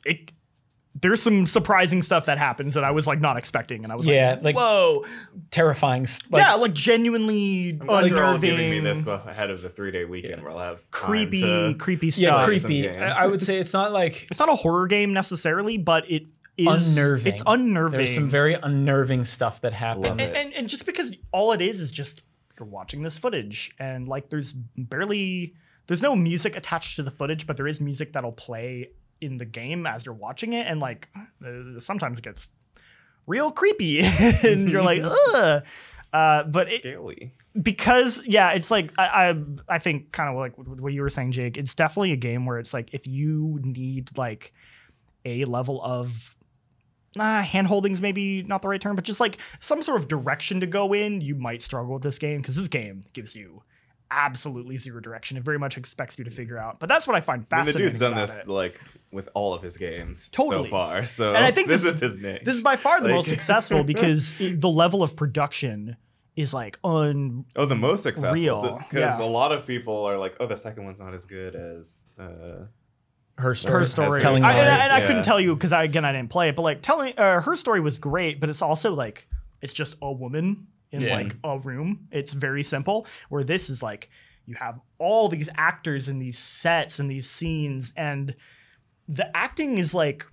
it 0.03 0.31
there's 1.03 1.21
some 1.21 1.45
surprising 1.45 2.01
stuff 2.01 2.25
that 2.25 2.39
happens 2.39 2.73
that 2.73 2.83
I 2.83 2.89
was 2.89 3.05
like 3.05 3.21
not 3.21 3.37
expecting, 3.37 3.83
and 3.83 3.93
I 3.93 3.95
was 3.95 4.07
Yeah, 4.07 4.31
like, 4.41 4.43
like- 4.43 4.55
whoa, 4.55 5.03
terrifying. 5.51 6.03
s- 6.03 6.19
Like, 6.31 6.41
yeah, 6.43 6.55
like 6.55 6.73
genuinely 6.73 7.73
Like 7.73 8.09
you're 8.09 8.23
all 8.23 8.39
giving 8.39 8.57
me 8.71 8.77
unnerving, 8.79 8.83
this 8.83 9.01
bef- 9.01 9.27
ahead 9.27 9.51
of 9.51 9.61
the 9.61 9.69
three 9.69 9.91
day 9.91 10.05
weekend 10.05 10.41
where 10.41 10.51
I'll 10.51 10.59
have 10.59 10.77
time 10.89 11.05
creepy, 11.09 11.41
to- 11.41 11.75
creepy 11.77 12.11
yeah, 12.15 12.43
creepy. 12.45 12.89
I. 12.89 13.25
I 13.25 13.27
would 13.27 13.41
say 13.41 13.59
it's 13.59 13.73
not 13.73 13.91
like 13.91 14.27
It's 14.31 14.39
not 14.39 14.49
a 14.49 14.55
horror 14.55 14.87
game 14.87 15.13
necessarily, 15.13 15.77
but 15.77 16.09
it 16.09 16.23
is 16.57 16.97
unnerving. 16.97 17.31
It's 17.33 17.43
unnerving. 17.45 17.97
There's 17.97 18.13
some 18.15 18.29
very 18.29 18.55
unnerving 18.55 19.25
stuff 19.25 19.61
that 19.61 19.73
happens. 19.73 20.07
And, 20.07 20.21
and, 20.47 20.53
and 20.53 20.69
just 20.69 20.85
because 20.85 21.15
all 21.31 21.51
it 21.51 21.61
is 21.61 21.79
is 21.79 21.91
just 21.91 22.21
you're 22.59 22.67
watching 22.67 23.01
this 23.01 23.17
footage 23.17 23.71
and 23.79 24.07
like 24.07 24.29
there's 24.29 24.53
barely 24.53 25.55
there's 25.87 26.03
no 26.03 26.15
music 26.15 26.55
attached 26.55 26.95
to 26.97 27.03
the 27.03 27.09
footage 27.09 27.47
but 27.47 27.57
there 27.57 27.67
is 27.67 27.81
music 27.81 28.13
that'll 28.13 28.31
play 28.31 28.89
in 29.23 29.37
the 29.37 29.45
game 29.45 29.87
as 29.87 30.05
you're 30.05 30.13
watching 30.13 30.53
it 30.53 30.67
and 30.67 30.79
like 30.79 31.09
uh, 31.45 31.79
sometimes 31.79 32.19
it 32.19 32.23
gets 32.23 32.49
real 33.27 33.51
creepy, 33.51 33.99
and 34.43 34.69
you're 34.69 34.83
like, 34.83 35.01
ugh. 35.33 35.65
Uh, 36.11 36.43
but 36.43 36.67
it, 36.69 37.31
because 37.59 38.23
yeah, 38.25 38.51
it's 38.51 38.69
like 38.69 38.91
I 38.97 39.29
I, 39.29 39.43
I 39.75 39.79
think 39.79 40.11
kind 40.11 40.29
of 40.29 40.35
like 40.35 40.53
what 40.57 40.93
you 40.93 41.01
were 41.01 41.09
saying, 41.09 41.31
Jake. 41.31 41.57
It's 41.57 41.73
definitely 41.73 42.11
a 42.11 42.17
game 42.17 42.45
where 42.45 42.59
it's 42.59 42.73
like 42.73 42.93
if 42.93 43.07
you 43.07 43.59
need 43.63 44.15
like 44.17 44.53
a 45.25 45.45
level 45.45 45.81
of 45.81 46.35
nah, 47.15 47.41
hand 47.41 47.67
holdings 47.67 48.01
maybe 48.01 48.43
not 48.43 48.61
the 48.61 48.67
right 48.67 48.81
term, 48.81 48.95
but 48.95 49.05
just 49.05 49.19
like 49.19 49.37
some 49.59 49.81
sort 49.81 49.99
of 49.99 50.07
direction 50.07 50.59
to 50.59 50.67
go 50.67 50.93
in, 50.93 51.21
you 51.21 51.35
might 51.35 51.63
struggle 51.63 51.93
with 51.93 52.03
this 52.03 52.19
game 52.19 52.41
because 52.41 52.55
this 52.55 52.67
game 52.67 53.01
gives 53.13 53.35
you 53.35 53.63
absolutely 54.13 54.77
zero 54.77 54.99
direction. 55.01 55.37
It 55.37 55.43
very 55.43 55.59
much 55.59 55.77
expects 55.77 56.17
you 56.17 56.23
to 56.23 56.31
figure 56.31 56.57
out. 56.57 56.79
But 56.79 56.89
that's 56.89 57.07
what 57.07 57.15
I 57.15 57.21
find 57.21 57.39
I 57.39 57.39
mean, 57.39 57.45
fascinating. 57.65 57.81
the 57.81 57.87
dude's 57.87 57.99
done 57.99 58.15
this 58.15 58.39
it. 58.39 58.47
like 58.47 58.79
with 59.11 59.29
all 59.33 59.53
of 59.53 59.61
his 59.61 59.77
games 59.77 60.29
Totally. 60.29 60.67
so 60.67 60.71
far. 60.71 61.05
So 61.05 61.29
And 61.33 61.43
I 61.43 61.51
think 61.51 61.67
this, 61.69 61.83
this 61.83 61.95
is 61.95 62.01
his 62.01 62.17
niche. 62.17 62.43
This 62.45 62.55
is 62.55 62.61
by 62.61 62.75
far 62.75 62.99
the 62.99 63.05
Like- 63.07 63.15
most 63.15 63.29
successful 63.35 63.83
because 63.83 64.37
the 64.39 64.69
level 64.69 65.03
of 65.03 65.15
production 65.15 65.97
is 66.35 66.53
like 66.53 66.79
un 66.83 67.45
oh, 67.55 67.65
the 67.65 67.75
most 67.75 68.01
successful 68.03 68.33
Real, 68.33 68.77
because 68.79 69.19
yeah. 69.19 69.21
a 69.21 69.25
lot 69.25 69.51
of 69.51 69.67
people 69.67 70.03
are 70.05 70.17
like, 70.17 70.35
oh, 70.39 70.47
the 70.47 70.57
second 70.57 70.83
one's 70.85 70.99
not 70.99 71.13
as 71.13 71.25
good 71.25 71.53
as. 71.55 72.05
Uh, 72.17 72.65
Her 73.37 73.53
story. 73.53 73.73
her 73.79 73.85
story. 73.85 74.19
Telling 74.21 74.43
I, 74.43 74.53
and, 74.53 74.67
I, 74.67 74.71
lies. 74.71 74.81
and 74.85 74.91
I 74.93 75.01
couldn't 75.05 75.23
tell 75.23 75.39
you 75.39 75.53
because 75.53 75.71
I 75.73 75.83
again 75.83 76.05
I 76.05 76.11
didn't 76.11 76.29
play 76.31 76.49
it, 76.49 76.55
but 76.55 76.63
like 76.63 76.81
telling 76.81 77.13
uh, 77.17 77.41
her 77.41 77.55
story 77.55 77.79
was 77.81 77.99
great, 77.99 78.39
but 78.39 78.49
it's 78.49 78.61
also 78.63 78.93
like 78.95 79.27
it's 79.61 79.73
just 79.73 79.95
a 80.01 80.11
woman 80.11 80.67
in 80.93 81.01
Yeah. 81.01 81.15
like 81.15 81.35
a 81.43 81.59
room. 81.59 82.07
It's 82.11 82.31
very 82.33 82.63
simple. 82.63 83.05
Where 83.29 83.43
this 83.43 83.69
is 83.69 83.83
like 83.83 84.09
you 84.45 84.55
have 84.55 84.79
all 84.99 85.27
these 85.29 85.49
actors 85.57 86.07
in 86.07 86.19
these 86.19 86.37
sets 86.37 86.99
and 86.99 87.09
these 87.11 87.29
scenes, 87.29 87.91
and 87.97 88.35
the 89.07 89.35
acting 89.35 89.77
is 89.77 89.93
like. 89.93 90.25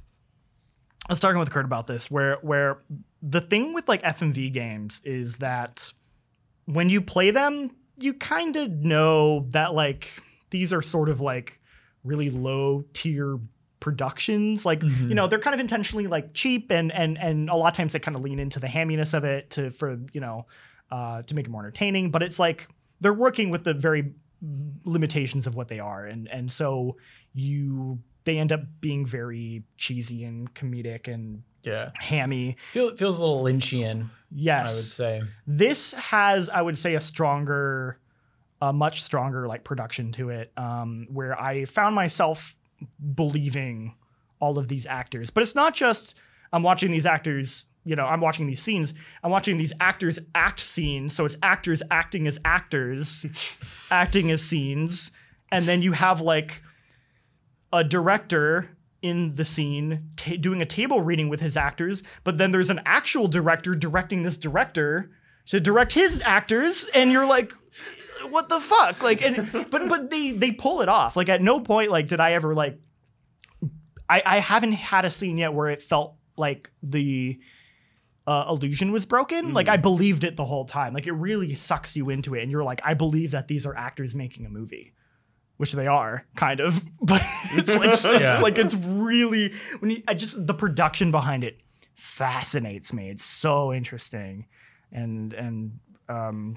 I 1.08 1.12
was 1.12 1.18
talking 1.18 1.38
with 1.40 1.50
Kurt 1.50 1.64
about 1.64 1.88
this, 1.88 2.08
where 2.10 2.36
where 2.42 2.78
the 3.20 3.40
thing 3.40 3.72
with 3.74 3.88
like 3.88 4.02
FMV 4.02 4.52
games 4.52 5.00
is 5.04 5.38
that 5.38 5.92
when 6.66 6.88
you 6.88 7.00
play 7.00 7.32
them, 7.32 7.70
you 7.96 8.14
kind 8.14 8.54
of 8.54 8.70
know 8.70 9.46
that 9.50 9.74
like 9.74 10.12
these 10.50 10.72
are 10.72 10.82
sort 10.82 11.08
of 11.08 11.20
like 11.20 11.58
really 12.04 12.30
low 12.30 12.84
tier 12.92 13.40
productions 13.80 14.66
like 14.66 14.82
you 14.82 15.14
know 15.14 15.26
they're 15.26 15.38
kind 15.38 15.54
of 15.54 15.60
intentionally 15.60 16.06
like 16.06 16.32
cheap 16.34 16.70
and 16.70 16.92
and 16.92 17.18
and 17.18 17.48
a 17.48 17.54
lot 17.56 17.68
of 17.68 17.76
times 17.76 17.92
they 17.94 17.98
kind 17.98 18.16
of 18.16 18.22
lean 18.22 18.38
into 18.38 18.60
the 18.60 18.66
hamminess 18.66 19.14
of 19.14 19.24
it 19.24 19.48
to 19.50 19.70
for 19.70 19.98
you 20.12 20.20
know 20.20 20.46
uh 20.92 21.22
to 21.22 21.34
make 21.34 21.46
it 21.46 21.50
more 21.50 21.62
entertaining 21.62 22.10
but 22.10 22.22
it's 22.22 22.38
like 22.38 22.68
they're 23.00 23.14
working 23.14 23.48
with 23.50 23.64
the 23.64 23.72
very 23.72 24.12
limitations 24.84 25.46
of 25.46 25.54
what 25.54 25.68
they 25.68 25.78
are 25.78 26.04
and 26.06 26.28
and 26.28 26.52
so 26.52 26.96
you 27.34 27.98
they 28.24 28.38
end 28.38 28.52
up 28.52 28.60
being 28.80 29.04
very 29.06 29.62
cheesy 29.76 30.24
and 30.24 30.52
comedic 30.54 31.08
and 31.12 31.42
Yeah. 31.62 31.90
hammy 31.98 32.56
Feel, 32.72 32.96
feels 32.96 33.18
a 33.20 33.24
little 33.24 33.42
Lynchian, 33.44 34.06
yes 34.30 34.68
I 34.70 34.74
would 34.74 34.84
say. 34.84 35.22
this 35.46 35.92
has 35.94 36.48
i 36.50 36.60
would 36.60 36.78
say 36.78 36.94
a 36.94 37.00
stronger 37.00 37.98
a 38.62 38.72
much 38.74 39.02
stronger 39.02 39.46
like 39.46 39.64
production 39.64 40.12
to 40.12 40.28
it 40.30 40.52
um 40.56 41.06
where 41.10 41.40
i 41.40 41.64
found 41.64 41.94
myself 41.94 42.56
believing 43.14 43.94
all 44.40 44.58
of 44.58 44.68
these 44.68 44.86
actors. 44.86 45.30
But 45.30 45.42
it's 45.42 45.54
not 45.54 45.74
just 45.74 46.14
i'm 46.52 46.64
watching 46.64 46.90
these 46.90 47.06
actors 47.06 47.66
you 47.84 47.94
know 47.94 48.06
i'm 48.06 48.20
watching 48.20 48.46
these 48.46 48.62
scenes. 48.62 48.92
I'm 49.22 49.30
watching 49.30 49.56
these 49.56 49.72
actors 49.80 50.18
act 50.34 50.60
scenes. 50.60 51.14
So 51.14 51.24
it's 51.24 51.36
actors 51.42 51.82
acting 51.90 52.26
as 52.26 52.38
actors 52.44 53.26
acting 53.90 54.30
as 54.30 54.42
scenes. 54.42 55.12
And 55.52 55.66
then 55.66 55.82
you 55.82 55.92
have 55.92 56.20
like 56.20 56.62
a 57.72 57.84
director 57.84 58.76
in 59.02 59.34
the 59.34 59.44
scene 59.44 60.10
ta 60.16 60.32
doing 60.38 60.60
a 60.60 60.66
table 60.66 61.00
reading 61.00 61.28
with 61.28 61.40
his 61.40 61.56
actors, 61.56 62.02
but 62.24 62.38
then 62.38 62.50
there's 62.50 62.70
an 62.70 62.80
actual 62.84 63.28
director 63.28 63.74
directing 63.74 64.22
this 64.22 64.36
director 64.36 65.10
to 65.46 65.58
direct 65.58 65.94
his 65.94 66.22
actors, 66.24 66.86
and 66.94 67.10
you're 67.10 67.26
like, 67.26 67.52
what 68.28 68.48
the 68.48 68.60
fuck? 68.60 69.02
Like, 69.02 69.22
and 69.22 69.48
but 69.70 69.88
but 69.88 70.10
they 70.10 70.32
they 70.32 70.52
pull 70.52 70.80
it 70.80 70.88
off. 70.88 71.16
Like 71.16 71.28
at 71.28 71.42
no 71.42 71.60
point 71.60 71.90
like 71.90 72.08
did 72.08 72.20
I 72.20 72.32
ever 72.32 72.54
like, 72.54 72.78
I 74.08 74.22
I 74.24 74.38
haven't 74.38 74.72
had 74.72 75.04
a 75.04 75.10
scene 75.10 75.38
yet 75.38 75.54
where 75.54 75.68
it 75.68 75.80
felt 75.80 76.16
like 76.36 76.70
the 76.82 77.38
uh, 78.26 78.46
illusion 78.48 78.92
was 78.92 79.06
broken. 79.06 79.52
Like 79.52 79.68
I 79.68 79.76
believed 79.76 80.24
it 80.24 80.36
the 80.36 80.44
whole 80.44 80.64
time. 80.64 80.94
Like 80.94 81.06
it 81.06 81.12
really 81.12 81.54
sucks 81.54 81.96
you 81.96 82.10
into 82.10 82.34
it, 82.34 82.42
and 82.42 82.50
you're 82.50 82.64
like, 82.64 82.80
I 82.84 82.94
believe 82.94 83.32
that 83.32 83.48
these 83.48 83.66
are 83.66 83.76
actors 83.76 84.14
making 84.14 84.46
a 84.46 84.50
movie 84.50 84.94
which 85.60 85.72
they 85.72 85.86
are 85.86 86.24
kind 86.36 86.58
of 86.58 86.82
but 87.02 87.20
it's 87.52 87.76
like 87.76 87.90
it's 88.22 88.40
like 88.40 88.56
it's 88.56 88.74
really 88.74 89.52
when 89.80 89.90
you 89.90 90.02
I 90.08 90.14
just 90.14 90.46
the 90.46 90.54
production 90.54 91.10
behind 91.10 91.44
it 91.44 91.60
fascinates 91.94 92.94
me 92.94 93.10
it's 93.10 93.26
so 93.26 93.70
interesting 93.70 94.46
and 94.90 95.34
and 95.34 95.78
um 96.08 96.56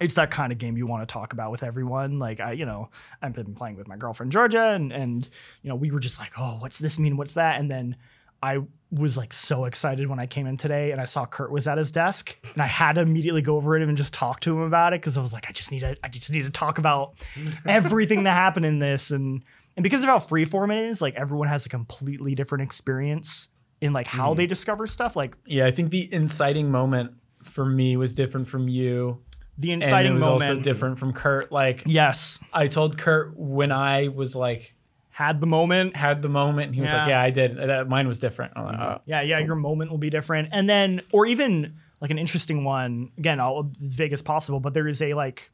it's 0.00 0.14
that 0.14 0.30
kind 0.30 0.52
of 0.52 0.58
game 0.58 0.76
you 0.76 0.86
want 0.86 1.06
to 1.06 1.12
talk 1.12 1.32
about 1.32 1.50
with 1.50 1.62
everyone. 1.62 2.18
Like 2.18 2.40
i 2.40 2.52
you 2.52 2.66
know 2.66 2.90
i've 3.22 3.32
been 3.32 3.54
playing 3.54 3.76
with 3.76 3.88
my 3.88 3.96
girlfriend 3.96 4.32
georgia 4.32 4.68
and 4.68 4.92
and 4.92 5.28
you 5.62 5.68
know 5.68 5.76
we 5.76 5.90
were 5.90 6.00
just 6.00 6.18
like 6.18 6.32
oh 6.38 6.56
what's 6.60 6.78
this 6.78 6.98
mean? 6.98 7.16
What's 7.16 7.34
that? 7.34 7.60
And 7.60 7.70
then 7.70 7.96
i 8.42 8.58
was 8.92 9.18
like 9.18 9.32
so 9.32 9.64
excited 9.64 10.06
when 10.06 10.20
i 10.20 10.26
came 10.26 10.46
in 10.46 10.56
today 10.56 10.92
and 10.92 11.00
i 11.00 11.04
saw 11.04 11.26
kurt 11.26 11.50
was 11.50 11.66
at 11.66 11.76
his 11.76 11.90
desk 11.90 12.38
and 12.54 12.62
i 12.62 12.66
had 12.66 12.94
to 12.94 13.00
immediately 13.00 13.42
go 13.42 13.56
over 13.56 13.76
to 13.76 13.82
him 13.82 13.88
and 13.88 13.98
just 13.98 14.14
talk 14.14 14.38
to 14.40 14.52
him 14.52 14.62
about 14.62 14.92
it 14.92 15.00
because 15.00 15.18
i 15.18 15.20
was 15.20 15.32
like 15.32 15.46
i 15.48 15.52
just 15.52 15.72
need 15.72 15.80
to 15.80 15.96
i 16.04 16.08
just 16.08 16.30
need 16.30 16.44
to 16.44 16.50
talk 16.50 16.78
about 16.78 17.14
everything 17.66 18.22
that 18.22 18.32
happened 18.32 18.64
in 18.64 18.78
this. 18.78 19.10
And 19.10 19.42
and 19.76 19.82
because 19.82 20.02
of 20.02 20.08
how 20.08 20.18
freeform 20.18 20.72
it 20.72 20.78
is 20.78 21.00
like 21.00 21.14
everyone 21.14 21.48
has 21.48 21.66
a 21.66 21.68
completely 21.68 22.34
different 22.34 22.62
experience 22.62 23.48
in 23.80 23.92
like 23.92 24.06
how 24.06 24.30
mm-hmm. 24.30 24.38
they 24.38 24.46
discover 24.46 24.86
stuff 24.86 25.16
like 25.16 25.36
Yeah, 25.46 25.66
I 25.66 25.70
think 25.70 25.90
the 25.90 26.12
inciting 26.12 26.70
moment 26.70 27.12
for 27.42 27.64
me 27.64 27.96
was 27.96 28.14
different 28.14 28.48
from 28.48 28.68
you. 28.68 29.22
The 29.58 29.72
And 29.72 29.82
it 29.82 29.86
inciting 29.86 30.14
was 30.14 30.24
moment 30.24 30.50
also 30.50 30.62
different 30.62 30.98
from 30.98 31.12
Kurt. 31.12 31.52
Like 31.52 31.82
yes 31.84 32.38
I 32.52 32.68
told 32.68 32.96
Kurt 32.96 33.36
when 33.36 33.72
I 33.72 34.08
was 34.08 34.34
like 34.36 34.74
had 35.10 35.40
the 35.40 35.46
moment 35.48 35.96
had 35.96 36.22
the 36.22 36.28
moment 36.28 36.66
and 36.66 36.74
he 36.76 36.80
was 36.80 36.92
like, 36.92 37.08
Yeah. 37.08 37.08
Yeah, 37.08 37.22
I 37.22 37.30
did. 37.30 37.58
Uh, 37.58 37.66
that 37.66 37.88
mine 37.88 38.06
was 38.06 38.20
different. 38.20 38.56
Like, 38.56 38.78
oh. 38.78 39.00
Yeah, 39.04 39.20
yeah, 39.22 39.40
your 39.40 39.56
moment 39.56 39.90
will 39.90 39.98
be 39.98 40.10
different. 40.10 40.50
And 40.52 40.70
then, 40.70 41.00
or 41.12 41.26
even 41.26 41.74
like 42.00 42.12
an 42.12 42.18
interesting 42.18 42.62
one, 42.62 43.10
again, 43.18 43.40
I'll 43.40 43.68
as 43.82 43.94
vague 43.94 44.12
as 44.12 44.22
possible, 44.22 44.60
but 44.60 44.74
there 44.74 44.86
is 44.86 45.02
a 45.02 45.14
like, 45.14 45.50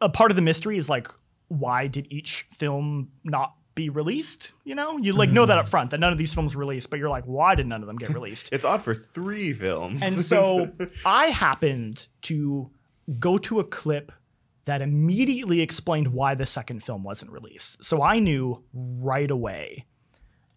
a 0.00 0.08
part 0.08 0.30
of 0.30 0.36
the 0.36 0.42
mystery 0.42 0.78
is 0.78 0.88
like, 0.88 1.08
why 1.48 1.88
did 1.88 2.06
each 2.10 2.46
film 2.50 3.10
not 3.24 3.54
be 3.76 3.88
released? 3.90 4.50
You 4.64 4.74
know, 4.74 4.96
you 4.96 5.12
like 5.12 5.30
know 5.30 5.46
that 5.46 5.58
up 5.58 5.68
front 5.68 5.90
that 5.90 6.00
none 6.00 6.10
of 6.10 6.18
these 6.18 6.34
films 6.34 6.56
were 6.56 6.60
released, 6.60 6.90
but 6.90 6.98
you're 6.98 7.08
like, 7.08 7.24
why 7.24 7.54
did 7.54 7.68
none 7.68 7.82
of 7.82 7.86
them 7.86 7.96
get 7.96 8.12
released? 8.12 8.48
it's 8.52 8.64
odd 8.64 8.82
for 8.82 8.94
three 8.94 9.52
films. 9.52 10.02
And 10.02 10.14
so 10.14 10.72
I 11.04 11.26
happened 11.26 12.08
to 12.22 12.70
go 13.20 13.38
to 13.38 13.60
a 13.60 13.64
clip 13.64 14.10
that 14.64 14.82
immediately 14.82 15.60
explained 15.60 16.08
why 16.08 16.34
the 16.34 16.46
second 16.46 16.82
film 16.82 17.04
wasn't 17.04 17.30
released. 17.30 17.84
So 17.84 18.02
I 18.02 18.18
knew 18.18 18.64
right 18.72 19.30
away. 19.30 19.86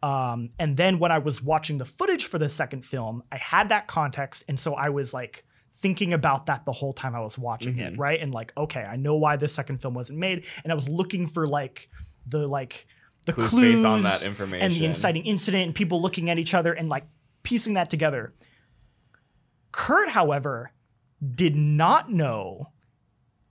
Um, 0.02 0.50
and 0.58 0.78
then 0.78 0.98
when 0.98 1.12
I 1.12 1.20
was 1.20 1.44
watching 1.44 1.78
the 1.78 1.86
footage 1.86 2.26
for 2.26 2.40
the 2.40 2.50
second 2.50 2.84
film, 2.84 3.22
I 3.32 3.38
had 3.38 3.70
that 3.70 3.88
context. 3.88 4.46
And 4.48 4.60
so 4.60 4.74
I 4.74 4.90
was 4.90 5.14
like 5.14 5.44
thinking 5.72 6.14
about 6.14 6.48
that 6.48 6.66
the 6.66 6.72
whole 6.72 6.94
time 6.94 7.16
I 7.16 7.20
was 7.20 7.38
watching 7.38 7.78
it, 7.78 8.00
right? 8.00 8.20
And 8.20 8.34
like, 8.34 8.52
okay, 8.58 8.82
I 8.82 8.96
know 8.96 9.16
why 9.16 9.36
this 9.36 9.54
second 9.54 9.82
film 9.82 9.94
wasn't 9.94 10.18
made. 10.18 10.46
And 10.64 10.72
I 10.72 10.76
was 10.76 10.90
looking 10.90 11.28
for 11.28 11.48
like 11.48 11.90
the 12.26 12.48
like 12.48 12.88
the 13.30 13.34
Clues 13.34 13.50
clues, 13.50 13.74
based 13.76 13.86
on 13.86 14.02
that 14.04 14.26
information 14.26 14.66
and 14.66 14.74
the 14.74 14.86
inciting 14.86 15.26
incident 15.26 15.66
and 15.66 15.76
people 15.76 16.02
looking 16.02 16.30
at 16.30 16.38
each 16.40 16.54
other 16.54 16.74
and 16.74 16.90
like 16.90 17.06
piecing 17.44 17.74
that 17.74 17.90
together. 17.90 18.34
Kurt, 19.72 20.10
however, 20.10 20.72
did 21.36 21.56
not 21.56 22.12
know 22.12 22.70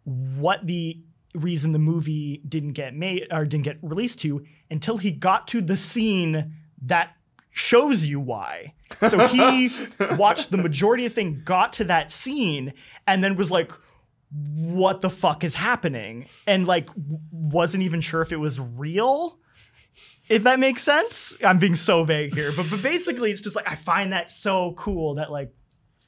what 0.04 0.66
the 0.66 1.00
reason 1.34 1.72
the 1.72 1.78
movie 1.78 2.42
didn't 2.48 2.72
get 2.72 2.94
made 2.94 3.26
or 3.30 3.44
didn't 3.44 3.64
get 3.64 3.78
released 3.82 4.20
to 4.20 4.44
until 4.70 4.96
he 4.96 5.10
got 5.10 5.46
to 5.48 5.60
the 5.60 5.76
scene 5.76 6.54
that 6.82 7.16
shows 7.50 8.04
you 8.04 8.20
why. 8.20 8.74
So 9.08 9.26
he 9.28 9.70
watched 10.16 10.50
the 10.50 10.56
majority 10.56 11.04
of 11.06 11.12
the 11.12 11.14
thing, 11.14 11.42
got 11.44 11.72
to 11.74 11.84
that 11.84 12.10
scene, 12.10 12.72
and 13.06 13.22
then 13.22 13.36
was 13.36 13.50
like, 13.50 13.72
what 14.30 15.00
the 15.00 15.10
fuck 15.10 15.44
is 15.44 15.54
happening? 15.54 16.26
And 16.46 16.66
like 16.66 16.86
w- 16.88 17.18
wasn't 17.30 17.82
even 17.82 18.00
sure 18.00 18.20
if 18.22 18.32
it 18.32 18.36
was 18.36 18.58
real. 18.60 19.38
If 20.28 20.42
that 20.44 20.58
makes 20.58 20.82
sense. 20.82 21.36
I'm 21.44 21.58
being 21.58 21.74
so 21.74 22.04
vague 22.04 22.34
here. 22.34 22.52
But 22.52 22.70
but 22.70 22.82
basically 22.82 23.30
it's 23.30 23.40
just 23.40 23.56
like 23.56 23.70
I 23.70 23.74
find 23.74 24.12
that 24.12 24.30
so 24.30 24.72
cool 24.76 25.14
that 25.14 25.30
like 25.30 25.52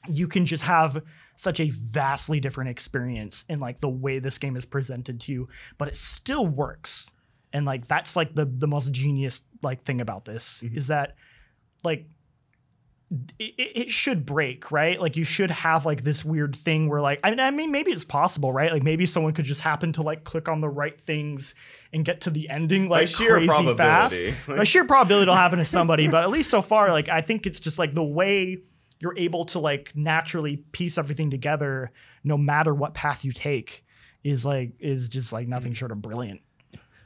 you 0.07 0.27
can 0.27 0.45
just 0.45 0.63
have 0.63 1.03
such 1.35 1.59
a 1.59 1.69
vastly 1.69 2.39
different 2.39 2.69
experience 2.69 3.45
in 3.49 3.59
like 3.59 3.79
the 3.79 3.89
way 3.89 4.19
this 4.19 4.37
game 4.37 4.55
is 4.55 4.65
presented 4.65 5.19
to 5.21 5.31
you, 5.31 5.47
but 5.77 5.87
it 5.87 5.95
still 5.95 6.45
works. 6.45 7.09
And 7.53 7.65
like 7.65 7.87
that's 7.87 8.15
like 8.15 8.35
the 8.35 8.45
the 8.45 8.67
most 8.67 8.93
genius 8.93 9.41
like 9.61 9.83
thing 9.83 10.01
about 10.01 10.25
this 10.25 10.61
mm-hmm. 10.63 10.77
is 10.77 10.87
that 10.87 11.15
like 11.83 12.05
it, 13.39 13.53
it 13.57 13.89
should 13.89 14.25
break, 14.25 14.71
right? 14.71 14.99
Like 14.99 15.17
you 15.17 15.25
should 15.25 15.51
have 15.51 15.85
like 15.85 16.03
this 16.03 16.23
weird 16.23 16.55
thing 16.55 16.87
where 16.87 17.01
like 17.01 17.19
I, 17.23 17.31
I 17.35 17.51
mean 17.51 17.71
maybe 17.71 17.91
it's 17.91 18.05
possible, 18.05 18.53
right? 18.53 18.71
Like 18.71 18.83
maybe 18.83 19.05
someone 19.05 19.33
could 19.33 19.45
just 19.45 19.61
happen 19.61 19.91
to 19.93 20.01
like 20.01 20.23
click 20.23 20.47
on 20.47 20.61
the 20.61 20.69
right 20.69 20.99
things 20.99 21.53
and 21.91 22.05
get 22.05 22.21
to 22.21 22.29
the 22.29 22.49
ending 22.49 22.87
like 22.87 23.11
crazy 23.11 23.47
fast. 23.47 24.15
probability. 24.15 24.35
By 24.47 24.63
sheer 24.63 24.85
probability 24.85 25.23
it'll 25.23 25.35
happen 25.35 25.59
to 25.59 25.65
somebody, 25.77 26.07
but 26.07 26.23
at 26.23 26.29
least 26.29 26.49
so 26.49 26.61
far, 26.61 26.91
like 26.91 27.09
I 27.09 27.21
think 27.21 27.45
it's 27.45 27.59
just 27.59 27.77
like 27.77 27.93
the 27.93 28.03
way 28.03 28.59
you're 28.99 29.17
able 29.17 29.45
to 29.45 29.59
like 29.59 29.91
naturally 29.93 30.57
piece 30.71 30.97
everything 30.97 31.31
together, 31.31 31.91
no 32.23 32.37
matter 32.37 32.73
what 32.73 32.93
path 32.93 33.25
you 33.25 33.33
take, 33.33 33.83
is 34.23 34.45
like 34.45 34.71
is 34.79 35.09
just 35.09 35.33
like 35.33 35.47
nothing 35.49 35.73
mm. 35.73 35.75
short 35.75 35.91
of 35.91 36.01
brilliant. 36.01 36.41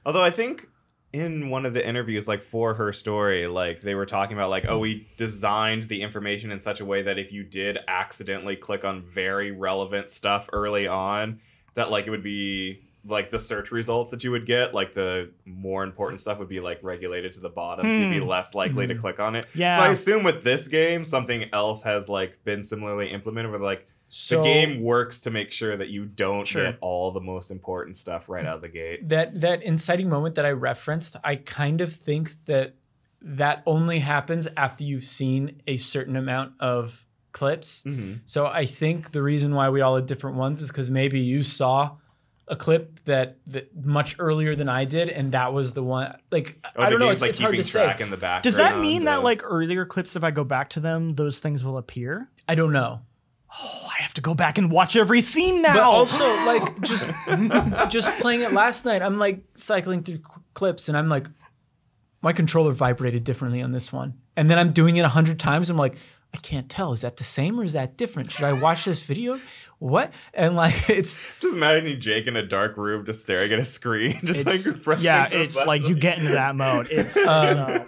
Although 0.05 0.23
I 0.23 0.29
think 0.29 0.67
in 1.15 1.49
one 1.49 1.65
of 1.65 1.73
the 1.73 1.87
interviews, 1.87 2.27
like 2.27 2.41
for 2.41 2.73
her 2.73 2.91
story, 2.91 3.47
like 3.47 3.81
they 3.81 3.95
were 3.95 4.05
talking 4.05 4.35
about 4.35 4.49
like, 4.49 4.65
oh, 4.67 4.79
we 4.79 5.07
designed 5.17 5.83
the 5.83 6.01
information 6.01 6.51
in 6.51 6.59
such 6.59 6.81
a 6.81 6.85
way 6.85 7.01
that 7.03 7.17
if 7.17 7.31
you 7.31 7.43
did 7.43 7.77
accidentally 7.87 8.57
click 8.57 8.83
on 8.83 9.01
very 9.01 9.51
relevant 9.51 10.09
stuff 10.09 10.49
early 10.51 10.87
on, 10.87 11.39
that 11.75 11.89
like 11.89 12.05
it 12.05 12.09
would 12.09 12.23
be 12.23 12.81
like 13.05 13.29
the 13.29 13.39
search 13.39 13.71
results 13.71 14.11
that 14.11 14.25
you 14.25 14.31
would 14.31 14.45
get, 14.45 14.73
like 14.73 14.93
the 14.93 15.31
more 15.45 15.83
important 15.85 16.19
stuff 16.19 16.37
would 16.37 16.49
be 16.49 16.59
like 16.59 16.79
regulated 16.81 17.31
to 17.31 17.39
the 17.39 17.49
bottom, 17.49 17.89
so 17.89 17.97
you'd 17.97 18.09
be 18.09 18.19
less 18.19 18.53
likely 18.53 18.85
to 18.87 18.95
click 18.95 19.19
on 19.19 19.35
it. 19.35 19.45
Hmm. 19.53 19.59
Yeah. 19.59 19.77
So 19.77 19.81
I 19.83 19.89
assume 19.89 20.23
with 20.23 20.43
this 20.43 20.67
game, 20.67 21.05
something 21.05 21.49
else 21.53 21.83
has 21.83 22.09
like 22.09 22.43
been 22.43 22.61
similarly 22.61 23.09
implemented 23.09 23.51
where 23.51 23.59
like 23.61 23.87
So- 24.09 24.37
the 24.37 24.43
game 24.43 24.81
works 24.81 25.19
to 25.21 25.31
make 25.31 25.51
sure 25.51 25.75
that 25.75 25.89
you 25.89 26.05
don't 26.05 26.47
Sure. 26.47 26.63
get 26.71 26.77
all 26.81 27.11
the 27.11 27.19
most 27.19 27.51
important 27.51 27.97
stuff 27.97 28.29
right 28.29 28.45
out 28.45 28.55
of 28.57 28.61
the 28.61 28.69
gate. 28.69 29.09
that 29.09 29.41
that 29.41 29.61
inciting 29.63 30.09
moment 30.09 30.35
that 30.35 30.45
I 30.45 30.51
referenced, 30.51 31.17
I 31.23 31.35
kind 31.35 31.81
of 31.81 31.93
think 31.93 32.45
that 32.45 32.75
that 33.21 33.63
only 33.65 33.99
happens 33.99 34.47
after 34.55 34.83
you've 34.83 35.03
seen 35.03 35.61
a 35.67 35.77
certain 35.77 36.15
amount 36.15 36.53
of 36.59 37.05
clips. 37.31 37.83
Mm-hmm. 37.83 38.13
So 38.25 38.45
I 38.45 38.65
think 38.65 39.11
the 39.11 39.21
reason 39.23 39.53
why 39.55 39.69
we 39.69 39.81
all 39.81 39.95
had 39.95 40.05
different 40.05 40.37
ones 40.37 40.61
is 40.61 40.69
because 40.69 40.89
maybe 40.91 41.19
you 41.19 41.41
saw 41.43 41.97
a 42.47 42.55
clip 42.55 42.99
that, 43.05 43.37
that 43.47 43.83
much 43.83 44.15
earlier 44.19 44.53
than 44.53 44.69
I 44.69 44.85
did, 44.85 45.09
and 45.09 45.31
that 45.31 45.51
was 45.51 45.73
the 45.73 45.81
one. 45.83 46.15
Like 46.31 46.59
Oh, 46.75 46.83
I 46.83 46.89
don't 46.91 46.99
know, 46.99 47.09
it's, 47.09 47.21
like 47.21 47.31
it's 47.31 47.39
hard 47.39 47.55
to 47.55 47.63
track 47.63 47.97
say. 47.97 48.03
in 48.03 48.11
the 48.11 48.17
background. 48.17 48.43
Does 48.43 48.57
that 48.57 48.79
mean 48.79 49.05
that 49.05 49.23
like 49.23 49.41
earlier 49.43 49.83
clips, 49.85 50.15
if 50.15 50.23
I 50.23 50.29
go 50.29 50.43
back 50.43 50.69
to 50.71 50.79
them, 50.79 51.15
those 51.15 51.39
things 51.39 51.63
will 51.63 51.77
appear? 51.79 52.29
I 52.47 52.53
don't 52.53 52.71
know. 52.71 53.01
Oh, 53.57 53.89
I 53.97 54.01
have 54.01 54.13
to 54.15 54.21
go 54.21 54.33
back 54.33 54.57
and 54.57 54.71
watch 54.71 54.95
every 54.95 55.21
scene 55.21 55.61
now. 55.61 55.73
But 55.73 55.83
also, 55.83 56.23
like, 56.45 56.81
just 56.81 57.11
just 57.89 58.09
playing 58.19 58.41
it 58.41 58.51
last 58.53 58.85
night, 58.85 59.01
I'm 59.01 59.17
like 59.19 59.43
cycling 59.55 60.03
through 60.03 60.19
qu- 60.19 60.41
clips, 60.53 60.89
and 60.89 60.97
I'm 60.97 61.09
like, 61.09 61.27
my 62.21 62.33
controller 62.33 62.71
vibrated 62.71 63.23
differently 63.23 63.61
on 63.61 63.71
this 63.71 63.93
one, 63.93 64.15
and 64.35 64.49
then 64.49 64.57
I'm 64.59 64.71
doing 64.71 64.97
it 64.97 65.05
a 65.05 65.09
hundred 65.09 65.39
times. 65.39 65.69
I'm 65.69 65.77
like, 65.77 65.97
I 66.33 66.37
can't 66.37 66.69
tell. 66.69 66.91
Is 66.91 67.01
that 67.01 67.15
the 67.15 67.23
same 67.23 67.57
or 67.59 67.63
is 67.63 67.73
that 67.73 67.95
different? 67.95 68.29
Should 68.31 68.43
I 68.43 68.53
watch 68.53 68.83
this 68.83 69.01
video? 69.03 69.39
What? 69.79 70.11
And 70.33 70.55
like, 70.55 70.89
it's 70.89 71.23
Just 71.39 71.55
imagine 71.55 71.99
Jake 72.01 72.27
in 72.27 72.35
a 72.35 72.45
dark 72.45 72.75
room, 72.77 73.05
just 73.05 73.21
staring 73.23 73.51
at 73.51 73.59
a 73.59 73.65
screen, 73.65 74.19
just 74.23 74.41
It's- 74.41 74.65
like 74.67 74.83
pressing. 74.83 75.05
yeah, 75.05 75.29
the 75.29 75.41
it's 75.41 75.65
like 75.65 75.87
you 75.87 75.95
get 75.95 76.17
into 76.19 76.31
that 76.31 76.55
mode. 76.55 76.87
It's, 76.91 77.15
it's, 77.17 77.27
uh, 77.27 77.85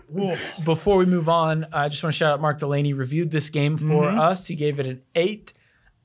before 0.64 0.98
we 0.98 1.06
move 1.06 1.28
on, 1.30 1.68
I 1.74 1.90
just 1.90 2.02
want 2.04 2.14
to 2.14 2.18
shout 2.18 2.34
out 2.34 2.42
Mark 2.42 2.60
Delaney 2.60 2.94
reviewed 2.94 3.32
this 3.32 3.50
game 3.50 3.76
for 3.78 4.04
Mm-hmm. 4.06 4.20
us. 4.20 4.48
He 4.48 4.56
gave 4.56 4.80
it 4.80 4.86
an 4.86 5.02
eight. 5.16 5.54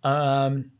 Um, 0.02 0.71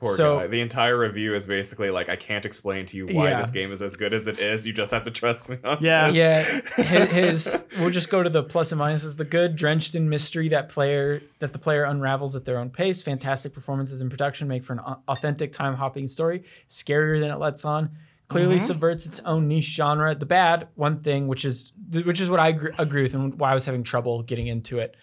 Poor 0.00 0.16
so- 0.16 0.38
guy. 0.38 0.46
The 0.46 0.60
entire 0.60 0.96
review 0.96 1.34
is 1.34 1.46
basically 1.46 1.90
like, 1.90 2.08
I 2.08 2.14
can't 2.16 2.46
explain 2.46 2.86
to 2.86 2.96
you 2.96 3.06
why 3.06 3.30
Yeah. 3.30 3.40
this 3.40 3.50
game 3.50 3.72
is 3.72 3.82
as 3.82 3.96
good 3.96 4.14
as 4.14 4.26
it 4.28 4.38
is. 4.38 4.66
You 4.66 4.72
just 4.72 4.92
have 4.92 5.02
to 5.04 5.10
trust 5.10 5.48
me 5.48 5.58
on 5.64 5.78
Yeah. 5.80 6.06
this. 6.06 6.16
yeah, 6.16 6.84
his, 6.84 7.10
his 7.10 7.66
we'll 7.78 7.90
just 7.90 8.08
go 8.08 8.22
to 8.22 8.30
the 8.30 8.42
plus 8.44 8.70
and 8.70 8.80
minuses. 8.80 9.16
The 9.16 9.24
good, 9.24 9.56
drenched 9.56 9.96
in 9.96 10.08
mystery 10.08 10.48
that 10.50 10.68
player 10.68 11.22
that 11.40 11.52
the 11.52 11.58
player 11.58 11.82
unravels 11.84 12.36
at 12.36 12.44
their 12.44 12.58
own 12.58 12.70
pace. 12.70 13.02
Fantastic 13.02 13.52
performances 13.52 14.00
in 14.00 14.08
production 14.08 14.46
make 14.46 14.62
for 14.64 14.74
an 14.74 14.80
authentic 15.08 15.52
time 15.52 15.74
hopping 15.74 16.06
story. 16.06 16.44
Scarier 16.68 17.20
than 17.20 17.30
it 17.30 17.38
lets 17.38 17.64
on. 17.64 17.90
Clearly 18.28 18.56
mm-hmm. 18.56 18.66
subverts 18.66 19.06
its 19.06 19.20
own 19.20 19.48
niche 19.48 19.74
genre. 19.74 20.14
The 20.14 20.26
bad 20.26 20.68
one 20.74 20.98
thing, 20.98 21.28
which 21.28 21.44
is 21.46 21.72
which 22.04 22.20
is 22.20 22.28
what 22.28 22.38
I 22.38 22.52
gr- 22.52 22.68
agree 22.76 23.02
with, 23.02 23.14
and 23.14 23.40
why 23.40 23.50
I 23.50 23.54
was 23.54 23.64
having 23.64 23.82
trouble 23.82 24.22
getting 24.22 24.46
into 24.46 24.78
it. 24.78 24.94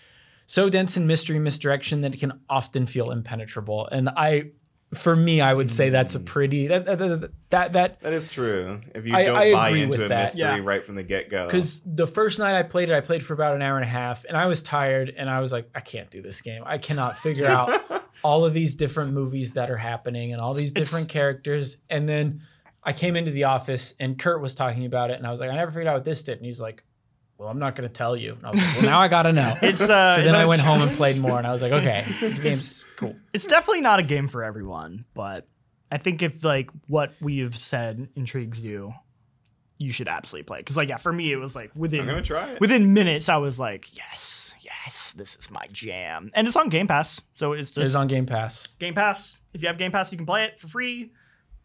So 0.45 0.69
dense 0.69 0.95
in 0.95 1.07
mystery 1.07 1.39
misdirection 1.39 2.01
that 2.01 2.13
it 2.13 2.19
can 2.19 2.39
often 2.49 2.85
feel 2.85 3.09
impenetrable. 3.09 3.87
And 3.87 4.09
I, 4.09 4.51
for 4.93 5.15
me, 5.15 5.41
I 5.41 5.53
would 5.53 5.69
say 5.69 5.89
that's 5.89 6.15
a 6.15 6.19
hmm. 6.19 6.25
pretty 6.25 6.67
that 6.67 6.85
that 6.85 7.31
that, 7.49 7.73
that 7.73 8.01
That 8.01 8.13
is 8.13 8.29
true. 8.29 8.79
If 8.93 9.07
you 9.07 9.15
I- 9.15 9.23
don't 9.23 9.37
I 9.37 9.51
buy 9.51 9.69
into 9.69 10.05
a 10.05 10.07
that. 10.07 10.21
mystery 10.23 10.41
Yeah. 10.41 10.59
right 10.63 10.85
from 10.85 10.95
the 10.95 11.03
get 11.03 11.29
go. 11.29 11.45
because 11.45 11.81
the 11.85 12.07
first 12.07 12.39
night 12.39 12.55
I 12.55 12.63
played 12.63 12.89
it, 12.89 12.95
I 12.95 13.01
played 13.01 13.23
for 13.23 13.33
about 13.33 13.55
an 13.55 13.61
hour 13.61 13.75
and 13.75 13.85
a 13.85 13.89
half, 13.89 14.25
and 14.25 14.37
I 14.37 14.45
was 14.45 14.61
tired, 14.61 15.13
and 15.15 15.29
I 15.29 15.39
was 15.39 15.51
like, 15.51 15.69
I 15.73 15.79
can't 15.79 16.09
do 16.09 16.21
this 16.21 16.41
game. 16.41 16.63
I 16.65 16.77
cannot 16.77 17.17
figure 17.17 17.47
out 17.47 18.03
all 18.23 18.45
of 18.45 18.53
these 18.53 18.75
different 18.75 19.13
movies 19.13 19.53
that 19.53 19.69
are 19.69 19.77
happening 19.77 20.31
and 20.31 20.41
all 20.41 20.53
these 20.53 20.71
different 20.71 21.09
characters. 21.09 21.77
And 21.89 22.07
then 22.07 22.41
I 22.83 22.93
came 22.93 23.15
into 23.15 23.31
the 23.31 23.45
office, 23.45 23.95
and 23.99 24.17
Kurt 24.17 24.41
was 24.41 24.55
talking 24.55 24.85
about 24.85 25.09
it, 25.09 25.17
and 25.17 25.25
I 25.25 25.31
was 25.31 25.39
like, 25.39 25.49
I 25.49 25.55
never 25.55 25.71
figured 25.71 25.87
out 25.87 25.95
what 25.95 26.05
this 26.05 26.23
did, 26.23 26.37
and 26.37 26.45
he's 26.45 26.61
like, 26.61 26.83
Well, 27.37 27.49
I'm 27.49 27.59
not 27.59 27.75
going 27.75 27.87
to 27.87 27.93
tell 27.93 28.15
you. 28.15 28.33
And 28.33 28.45
I 28.45 28.51
was 28.51 28.59
like, 28.61 28.75
Well, 28.77 28.85
now 28.85 29.01
I 29.01 29.07
gotta 29.07 29.33
know. 29.33 29.57
It's 29.61 29.81
uh, 29.81 30.15
so 30.15 30.21
then 30.23 30.35
I 30.35 30.45
went 30.45 30.61
home 30.61 30.81
and 30.81 30.91
played 30.91 31.17
more, 31.17 31.37
and 31.37 31.45
I 31.45 31.51
was 31.51 31.61
like, 31.61 31.71
Okay, 31.73 32.05
the 32.21 32.29
game's 32.41 32.83
cool. 32.95 33.15
It's 33.33 33.45
definitely 33.45 33.81
not 33.81 33.99
a 33.99 34.03
game 34.03 34.27
for 34.27 34.43
everyone, 34.43 35.05
but 35.13 35.47
I 35.91 35.97
think 35.97 36.23
if 36.23 36.43
like 36.43 36.69
what 36.87 37.13
we 37.21 37.39
have 37.39 37.55
said 37.55 38.07
intrigues 38.15 38.61
you, 38.61 38.93
you 39.77 39.91
should 39.91 40.07
absolutely 40.07 40.45
play. 40.45 40.59
Because 40.59 40.77
like 40.77 40.87
yeah, 40.89 40.97
for 40.97 41.11
me 41.11 41.31
it 41.31 41.35
was 41.37 41.55
like 41.55 41.71
within 41.75 42.01
I'm 42.01 42.07
gonna 42.07 42.21
try 42.21 42.51
it. 42.51 42.61
within 42.61 42.93
minutes 42.93 43.27
I 43.27 43.37
was 43.37 43.59
like 43.59 43.95
yes, 43.95 44.55
yes, 44.61 45.13
this 45.17 45.35
is 45.35 45.51
my 45.51 45.65
jam, 45.73 46.31
and 46.33 46.47
it's 46.47 46.55
on 46.55 46.69
Game 46.69 46.87
Pass, 46.87 47.21
so 47.33 47.51
it's 47.51 47.71
just 47.71 47.85
It's 47.85 47.95
on 47.95 48.07
Game 48.07 48.25
Pass. 48.25 48.67
Game 48.79 48.93
Pass. 48.95 49.41
If 49.53 49.61
you 49.61 49.67
have 49.67 49.77
Game 49.77 49.91
Pass, 49.91 50.11
you 50.11 50.17
can 50.17 50.25
play 50.25 50.45
it 50.45 50.59
for 50.59 50.67
free, 50.67 51.11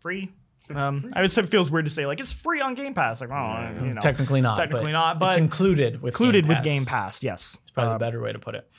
free. 0.01 0.33
Um, 0.75 1.11
I 1.15 1.21
would 1.21 1.31
say 1.31 1.43
it 1.43 1.49
feels 1.49 1.71
weird 1.71 1.87
to 1.87 1.91
say 1.91 2.07
like 2.07 2.21
it's 2.21 2.33
free 2.33 2.61
on 2.61 2.75
Game 2.75 2.95
Pass. 2.95 3.21
Like, 3.21 3.31
oh, 3.31 3.85
you 3.85 3.95
know, 3.95 4.01
Technically 4.01 4.41
not. 4.41 4.57
Technically 4.57 4.87
but 4.87 4.93
not, 4.93 5.19
but 5.19 5.31
it's 5.31 5.39
included 5.39 6.01
with 6.03 6.15
included 6.15 6.43
Game 6.45 6.49
with 6.49 6.57
Pass. 6.57 6.65
Game 6.65 6.85
Pass. 6.85 7.23
Yes, 7.23 7.59
it's 7.63 7.73
Probably 7.73 7.91
Uh, 7.91 7.99
the 7.99 7.99
better 8.05 8.21
way 8.21 8.33
to 8.33 8.39
put 8.39 8.55
it. 8.55 8.71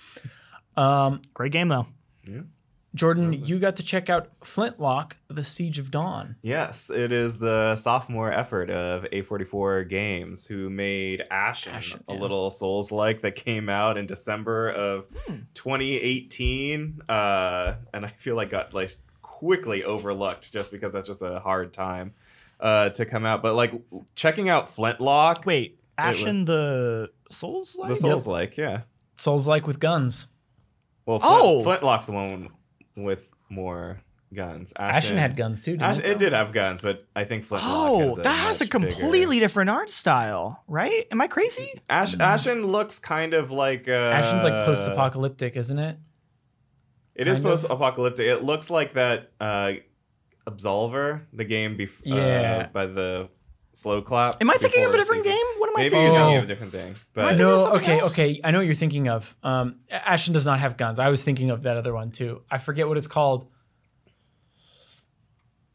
Um, 0.78 1.22
great 1.34 1.52
game 1.52 1.68
though. 1.68 1.88
Yeah. 2.28 2.42
Jordan, 2.94 3.32
you 3.32 3.58
got 3.58 3.78
to 3.78 3.84
check 3.84 4.10
out 4.10 4.32
Flintlock: 4.44 5.16
The 5.30 5.46
Siege 5.46 5.80
of 5.80 5.92
Dawn. 5.92 6.36
Yes, 6.42 6.90
it 6.90 7.14
is 7.14 7.38
the 7.38 7.78
sophomore 7.78 8.30
effort 8.34 8.70
of 8.70 9.04
A44 9.04 9.88
Games 9.88 10.48
who 10.48 10.70
made 10.70 11.24
Ashen, 11.32 11.74
Ashen, 11.74 12.04
a 12.10 12.14
yeah. 12.14 12.20
little 12.20 12.52
Souls 12.52 12.92
like 12.92 13.22
that 13.22 13.36
came 13.36 13.70
out 13.70 13.98
in 13.98 14.08
December 14.08 14.70
of 14.70 15.06
2018. 15.54 17.02
Uh, 17.08 17.76
and 17.94 18.06
I 18.06 18.10
feel 18.10 18.36
like 18.36 18.50
got 18.50 18.74
like 18.74 18.92
quickly 19.42 19.84
overlooked 19.84 20.52
just 20.54 20.72
because 20.72 20.94
that's 20.94 21.08
just 21.08 21.24
a 21.24 21.40
hard 21.40 21.74
time 21.74 22.14
uh, 22.60 22.90
to 22.90 23.06
come 23.08 23.26
out. 23.26 23.42
But 23.42 23.56
like 23.56 23.74
checking 24.14 24.50
out 24.50 24.70
Flintlock, 24.70 25.48
Wait, 25.48 25.80
Ashen 25.98 26.46
the 26.46 27.10
Souls 27.32 27.76
like? 27.76 27.88
the 27.88 27.94
like? 27.94 28.00
Souls 28.00 28.28
like, 28.28 28.56
yeah. 28.58 28.82
Souls 29.16 29.48
like 29.48 29.66
with 29.66 29.80
guns. 29.80 30.28
Well, 31.08 31.20
Flint, 31.20 31.36
Oh! 31.36 31.64
Flintlock's 31.64 32.06
the 32.06 32.12
one 32.12 32.50
with 32.96 33.32
more 33.50 34.02
guns. 34.32 34.74
Ashen 34.78 35.18
had 35.18 35.36
guns 35.36 35.64
too. 35.64 35.72
Didn't 35.72 35.84
Ashen, 35.84 36.06
it, 36.06 36.12
it 36.12 36.20
did 36.20 36.34
have 36.34 36.52
guns, 36.52 36.82
but 36.84 37.08
I 37.16 37.24
think 37.24 37.44
Flintlock 37.46 37.72
Oh, 37.74 38.00
has 38.10 38.18
a 38.20 38.22
that 38.22 38.30
has 38.38 38.62
a 38.62 38.66
much 38.66 38.70
bigger- 38.72 38.94
completely 38.94 39.40
different 39.40 39.72
art 39.72 39.90
style, 39.90 40.64
right? 40.68 41.08
Am 41.12 41.20
I 41.20 41.26
crazy? 41.26 41.82
Ash, 41.90 42.14
Ashen 42.20 42.64
looks 42.68 43.00
kind 43.00 43.34
of 43.34 43.50
like 43.50 43.88
uh, 43.88 43.92
Ashen's 44.14 44.44
like 44.44 44.66
post-apocalyptic, 44.66 45.58
isn't 45.58 45.80
it? 45.80 45.98
It 47.16 47.28
is 47.28 47.40
kind 47.40 47.48
of. 47.54 47.62
post-apocalyptic. 47.62 48.26
It 48.26 48.44
looks 48.44 48.70
like 48.70 48.94
that 48.94 49.32
uh, 49.40 49.74
Absolver, 50.48 51.26
the 51.34 51.44
game 51.46 51.78
bef- 51.78 52.02
Yeah. 52.04 52.68
uh, 52.70 52.72
by 52.74 52.86
the 52.88 53.30
Sloclap. 53.74 54.38
Am 54.42 54.50
I 54.50 54.56
thinking 54.56 54.84
of 54.86 54.94
a 54.94 54.98
different 54.98 55.24
sequel. 55.24 55.38
game? 55.38 55.46
What 55.60 55.70
am 55.70 55.76
I 55.78 55.80
Maybe 55.80 55.90
thinking 55.96 56.14
you're 56.14 56.22
Oh. 56.22 56.26
thinking 56.26 56.38
of? 56.38 56.44
of 56.44 56.50
a 56.50 56.54
different 56.54 56.72
thing, 56.74 56.96
but 57.14 57.38
No, 57.38 57.74
okay, 57.76 58.00
else? 58.00 58.12
okay. 58.14 58.40
I 58.44 58.52
know 58.52 58.58
what 58.60 58.66
you're 58.66 58.76
thinking 58.76 59.08
of. 59.08 59.36
Um, 59.44 59.80
Ashen 59.90 60.34
does 60.34 60.46
not 60.46 60.60
have 60.60 60.76
guns. 60.78 61.00
I 61.00 61.10
was 61.10 61.24
thinking 61.24 61.50
of 61.52 61.62
that 61.64 61.78
other 61.78 61.94
one 61.94 62.12
too. 62.12 62.42
I 62.52 62.58
forget 62.58 62.88
what 62.88 62.98
it's 62.98 63.08
called. 63.08 63.48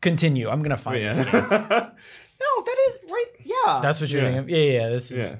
Continue. 0.00 0.48
I'm 0.48 0.62
gonna 0.62 0.76
find 0.76 1.02
yeah. 1.02 1.12
this. 1.12 1.26
No, 2.38 2.62
that 2.64 2.76
is 2.88 2.98
right. 3.10 3.26
Yeah, 3.44 3.80
That's 3.82 3.98
what 4.00 4.10
you're 4.10 4.20
Yeah. 4.20 4.26
thinking 4.28 4.38
of. 4.44 4.50
Yeah, 4.50 4.56
yeah. 4.58 4.72
yeah, 4.82 4.88
This 4.90 5.10
is. 5.10 5.30
yeah. 5.32 5.36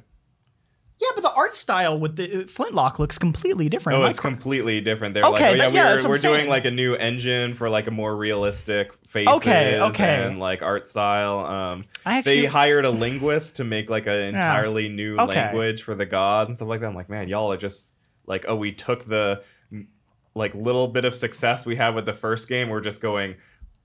Yeah, 1.00 1.08
but 1.14 1.20
the 1.22 1.32
art 1.32 1.54
style 1.54 1.98
with 1.98 2.16
the 2.16 2.42
uh, 2.42 2.46
Flintlock 2.46 2.98
looks 2.98 3.18
completely 3.18 3.68
different. 3.68 3.98
Oh, 3.98 4.06
it's 4.06 4.18
cor- 4.18 4.30
completely 4.30 4.80
different. 4.80 5.14
They're 5.14 5.24
Okay, 5.24 5.32
like, 5.32 5.42
oh 5.42 5.54
yeah, 5.54 5.56
that- 5.70 5.74
yeah, 5.74 6.02
we're, 6.02 6.10
we're 6.10 6.18
doing 6.18 6.48
like 6.48 6.64
a 6.64 6.70
new 6.70 6.94
engine 6.94 7.54
for 7.54 7.68
like 7.68 7.86
a 7.86 7.90
more 7.90 8.16
realistic 8.16 8.92
faces 9.06 9.36
Okay, 9.38 9.80
okay. 9.80 10.24
and 10.24 10.38
like 10.38 10.62
art 10.62 10.86
style. 10.86 11.40
Um, 11.46 11.84
I 12.04 12.18
actually, 12.18 12.40
they 12.42 12.46
hired 12.46 12.84
a 12.84 12.90
linguist 12.90 13.56
to 13.56 13.64
make 13.64 13.90
like 13.90 14.06
an 14.06 14.20
entirely 14.34 14.88
new 14.88 15.16
Okay. 15.18 15.34
language 15.44 15.82
for 15.82 15.94
the 15.94 16.06
gods 16.06 16.48
and 16.48 16.56
stuff 16.56 16.68
like 16.68 16.80
that. 16.80 16.86
I'm 16.88 16.94
like, 16.94 17.10
man, 17.10 17.28
y'all 17.28 17.52
are 17.52 17.56
just 17.58 17.96
like, 18.26 18.44
oh, 18.48 18.56
we 18.56 18.72
took 18.72 19.04
the 19.04 19.42
like 20.34 20.54
little 20.54 20.88
bit 20.88 21.04
of 21.04 21.14
success 21.14 21.64
we 21.64 21.76
had 21.76 21.94
with 21.94 22.04
the 22.06 22.12
first 22.12 22.48
game. 22.48 22.68
We're 22.68 22.80
just 22.80 23.00
going 23.00 23.36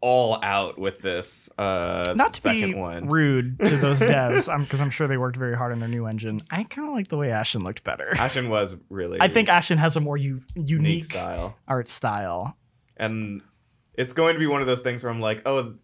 all 0.02 0.40
out 0.44 0.80
with 0.80 1.00
this 1.00 1.50
uh 1.58 2.14
Not 2.18 2.34
to 2.34 2.42
second 2.42 2.72
be 2.72 2.76
one. 2.76 3.08
rude 3.08 3.60
to 3.60 3.78
those 3.78 4.00
devs, 4.02 4.60
because 4.60 4.82
I'm, 4.82 4.90
sure 4.90 5.08
they 5.08 5.18
worked 5.18 5.38
very 5.38 5.56
hard 5.56 5.72
on 5.72 5.80
their 5.80 5.88
new 5.90 6.08
engine. 6.08 6.42
I 6.50 6.64
kind 6.64 6.88
of 6.88 6.94
like 6.96 7.08
the 7.10 7.18
way 7.18 7.32
Ashen 7.32 7.62
looked 7.62 7.84
better. 7.84 8.12
Ashen 8.18 8.50
was 8.50 8.76
really 8.90 9.20
I 9.22 9.28
think 9.28 9.48
Ashen 9.48 9.78
has 9.78 9.96
a 9.96 10.00
more 10.02 10.18
u- 10.18 10.42
unique 10.56 10.70
unique 10.70 11.06
style. 11.06 11.56
art 11.68 11.88
style. 11.90 12.58
and 12.98 13.42
it's 13.96 14.14
going 14.14 14.34
to 14.34 14.40
be 14.40 14.48
one 14.48 14.62
of 14.62 14.68
those 14.68 14.82
things 14.82 15.04
where 15.04 15.12
I'm 15.12 15.20
like, 15.22 15.42
oh, 15.46 15.76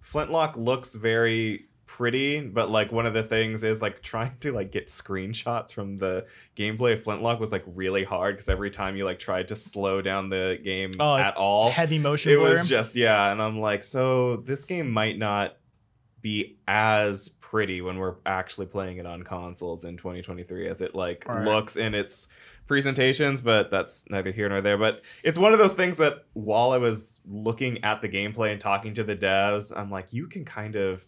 Flintlock 0.00 0.56
looks 0.56 0.94
very 0.94 1.66
pretty, 1.96 2.40
but 2.40 2.70
like 2.70 2.90
one 2.90 3.04
of 3.06 3.12
the 3.12 3.22
things 3.22 3.62
is 3.62 3.82
like 3.82 4.02
trying 4.02 4.32
to 4.40 4.50
like 4.52 4.72
get 4.72 4.86
screenshots 4.88 5.72
from 5.72 5.96
the 5.96 6.24
gameplay 6.56 6.94
of 6.94 7.02
Flintlock 7.02 7.38
was 7.38 7.52
like 7.52 7.64
really 7.66 8.02
hard 8.04 8.34
because 8.36 8.48
every 8.48 8.70
time 8.70 8.96
you 8.96 9.04
like 9.04 9.18
tried 9.18 9.48
to 9.48 9.56
slow 9.56 10.00
down 10.00 10.30
the 10.30 10.58
game 10.64 10.92
Oh, 10.98 11.16
at 11.16 11.36
all, 11.36 11.70
Heavy 11.70 11.98
motion 11.98 12.32
it 12.32 12.36
blur. 12.36 12.50
was 12.50 12.68
just 12.68 12.96
yeah, 12.96 13.30
and 13.30 13.42
I'm 13.42 13.60
like, 13.60 13.82
so 13.82 14.36
this 14.38 14.64
game 14.64 14.90
might 14.90 15.18
not 15.18 15.56
be 16.22 16.56
as 16.66 17.28
pretty 17.40 17.82
when 17.82 17.98
we're 17.98 18.14
actually 18.24 18.66
playing 18.66 18.96
it 18.96 19.04
on 19.06 19.22
consoles 19.22 19.84
in 19.84 19.96
2023 19.98 20.68
as 20.68 20.80
it 20.80 20.94
like 20.94 21.26
Right. 21.28 21.44
looks 21.44 21.76
in 21.76 21.94
its 21.94 22.28
presentations 22.66 23.42
but 23.42 23.70
that's 23.70 24.08
neither 24.08 24.30
here 24.30 24.48
nor 24.48 24.60
there 24.62 24.78
but 24.78 25.02
it's 25.22 25.36
one 25.36 25.52
of 25.52 25.58
those 25.58 25.74
things 25.74 25.98
that 25.98 26.24
while 26.32 26.70
i 26.72 26.78
was 26.78 27.20
looking 27.26 27.82
at 27.84 28.00
the 28.00 28.08
gameplay 28.08 28.50
and 28.52 28.60
talking 28.60 28.94
to 28.94 29.04
the 29.04 29.16
devs 29.16 29.76
i'm 29.76 29.90
like 29.90 30.12
you 30.12 30.26
can 30.26 30.44
kind 30.44 30.74
of 30.76 31.04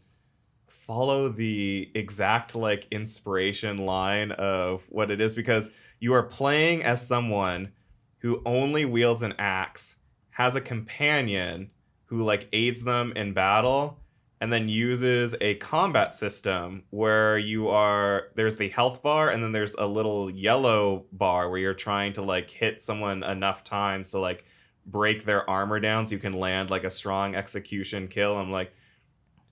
follow 0.87 1.29
the 1.29 1.91
exact 1.95 2.55
like 2.55 2.87
inspiration 2.91 3.79
line 3.79 4.31
of 4.33 4.83
what 4.91 5.11
it 5.11 5.19
is 5.19 5.35
because 5.35 5.71
you 5.99 6.13
are 6.13 6.23
playing 6.23 6.85
as 6.85 7.07
someone 7.07 7.73
who 8.19 8.43
only 8.45 8.85
wields 8.85 9.23
an 9.23 9.33
axe 9.39 9.97
has 10.33 10.55
a 10.55 10.61
companion 10.61 11.71
who 12.07 12.21
like 12.21 12.49
aids 12.53 12.85
them 12.85 13.15
in 13.17 13.33
battle 13.33 13.99
and 14.43 14.53
then 14.53 14.69
uses 14.69 15.35
a 15.41 15.55
combat 15.55 16.15
system 16.15 16.83
where 16.91 17.39
you 17.39 17.67
are 17.67 18.25
there's 18.35 18.57
the 18.57 18.69
health 18.69 19.03
bar 19.03 19.31
and 19.31 19.43
then 19.43 19.53
there's 19.53 19.75
a 19.79 19.87
little 19.87 20.29
yellow 20.29 21.07
bar 21.13 21.49
where 21.49 21.61
you're 21.61 21.73
trying 21.73 22.13
to 22.13 22.21
like 22.21 22.51
hit 22.51 22.83
someone 22.83 23.23
enough 23.23 23.65
times 23.65 24.11
to 24.11 24.19
like 24.19 24.45
break 24.85 25.25
their 25.25 25.49
armor 25.49 25.81
down 25.81 26.05
so 26.05 26.13
you 26.13 26.19
can 26.19 26.39
land 26.39 26.69
like 26.69 26.85
a 26.85 26.91
strong 26.91 27.35
execution 27.35 28.07
kill. 28.07 28.37
I'm 28.37 28.53
like 28.53 28.75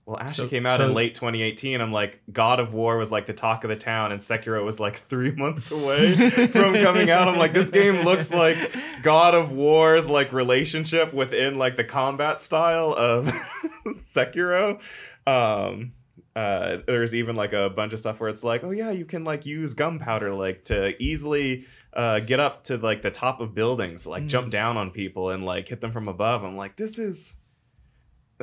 well 0.05 0.17
ashen 0.19 0.33
So- 0.33 0.47
came 0.49 0.65
out 0.65 0.77
so- 0.79 0.87
in 0.87 0.93
late 0.93 1.15
2018 1.15 1.79
i'm 1.81 1.91
like 1.91 2.21
god 2.31 2.59
of 2.59 2.73
war 2.73 2.97
was 2.97 3.11
like 3.11 3.25
the 3.25 3.33
talk 3.33 3.63
of 3.63 3.69
the 3.69 3.75
town 3.75 4.11
and 4.11 4.19
sekiro 4.21 4.63
was 4.65 4.79
like 4.79 4.95
three 4.95 5.31
months 5.35 5.71
away 5.71 6.13
from 6.47 6.73
coming 6.75 7.09
out. 7.09 7.27
I'm 7.27 7.37
like 7.37 7.53
this 7.53 7.69
game 7.69 8.03
looks 8.03 8.33
like 8.33 8.57
god 9.01 9.33
of 9.33 9.51
war's 9.51 10.09
like 10.09 10.33
relationship 10.33 11.13
within 11.13 11.57
like 11.57 11.77
the 11.77 11.83
combat 11.85 12.41
style 12.41 12.93
of 12.97 13.27
sekiro. 14.05 14.79
Um 15.25 15.93
uh 16.35 16.77
there's 16.87 17.13
even 17.13 17.35
like 17.35 17.53
a 17.53 17.69
bunch 17.69 17.93
of 17.93 17.99
stuff 17.99 18.19
where 18.19 18.29
it's 18.29 18.43
like 18.43 18.63
oh 18.63 18.71
yeah 18.71 18.89
you 18.89 19.05
can 19.05 19.23
like 19.23 19.45
use 19.45 19.73
gunpowder 19.75 20.33
like 20.33 20.65
to 20.65 21.01
easily 21.01 21.65
uh 21.93 22.19
get 22.19 22.39
up 22.39 22.63
to 22.63 22.75
like 22.77 23.03
the 23.03 23.11
top 23.11 23.39
of 23.39 23.53
buildings 23.53 24.07
like 24.07 24.25
jump 24.25 24.49
down 24.49 24.75
on 24.75 24.89
people 24.89 25.29
and 25.29 25.45
like 25.45 25.67
hit 25.67 25.79
them 25.79 25.91
from 25.91 26.07
above. 26.07 26.43
I'm 26.43 26.57
like 26.57 26.75
this 26.75 26.97
is 26.97 27.35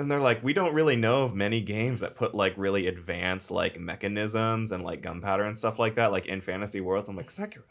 and 0.00 0.10
they're 0.10 0.20
like 0.20 0.42
we 0.42 0.52
don't 0.52 0.74
really 0.74 0.96
know 0.96 1.22
of 1.22 1.34
many 1.34 1.60
games 1.60 2.00
that 2.00 2.16
put 2.16 2.34
like 2.34 2.54
really 2.56 2.86
advanced 2.86 3.50
like 3.50 3.78
mechanisms 3.78 4.72
and 4.72 4.82
like 4.82 5.02
gunpowder 5.02 5.44
and 5.44 5.56
stuff 5.56 5.78
like 5.78 5.94
that 5.94 6.10
like 6.10 6.26
in 6.26 6.40
fantasy 6.40 6.80
worlds. 6.80 7.08
I'm 7.08 7.16
like 7.16 7.28
sekiro. 7.28 7.62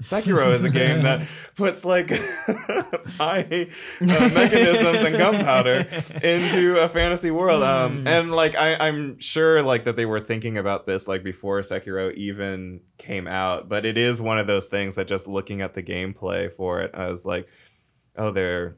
Sekiro 0.00 0.52
is 0.54 0.62
a 0.62 0.70
game 0.70 1.02
that 1.02 1.26
puts 1.56 1.84
like 1.84 2.10
high 3.18 3.68
uh, 4.00 4.30
mechanisms 4.32 5.02
and 5.02 5.16
gunpowder 5.16 5.88
into 6.22 6.80
a 6.80 6.88
fantasy 6.88 7.30
world. 7.32 7.62
Um 7.62 8.06
and 8.06 8.32
like 8.32 8.54
I, 8.54 8.76
i'm 8.76 9.18
sure 9.18 9.62
like 9.62 9.84
that 9.84 9.96
they 9.96 10.06
were 10.06 10.20
thinking 10.20 10.56
about 10.56 10.86
this 10.86 11.06
like 11.06 11.22
before 11.22 11.60
sekiro 11.60 12.14
even 12.14 12.80
came 12.96 13.26
out 13.26 13.68
but 13.68 13.84
it 13.84 13.98
is 13.98 14.20
one 14.20 14.38
of 14.38 14.46
those 14.46 14.66
things 14.66 14.94
that 14.94 15.08
just 15.08 15.28
looking 15.28 15.60
at 15.60 15.74
the 15.74 15.82
gameplay 15.82 16.50
for 16.50 16.80
it 16.80 16.92
i 16.94 17.06
was 17.10 17.26
like 17.26 17.48
oh 18.16 18.30
they're 18.30 18.76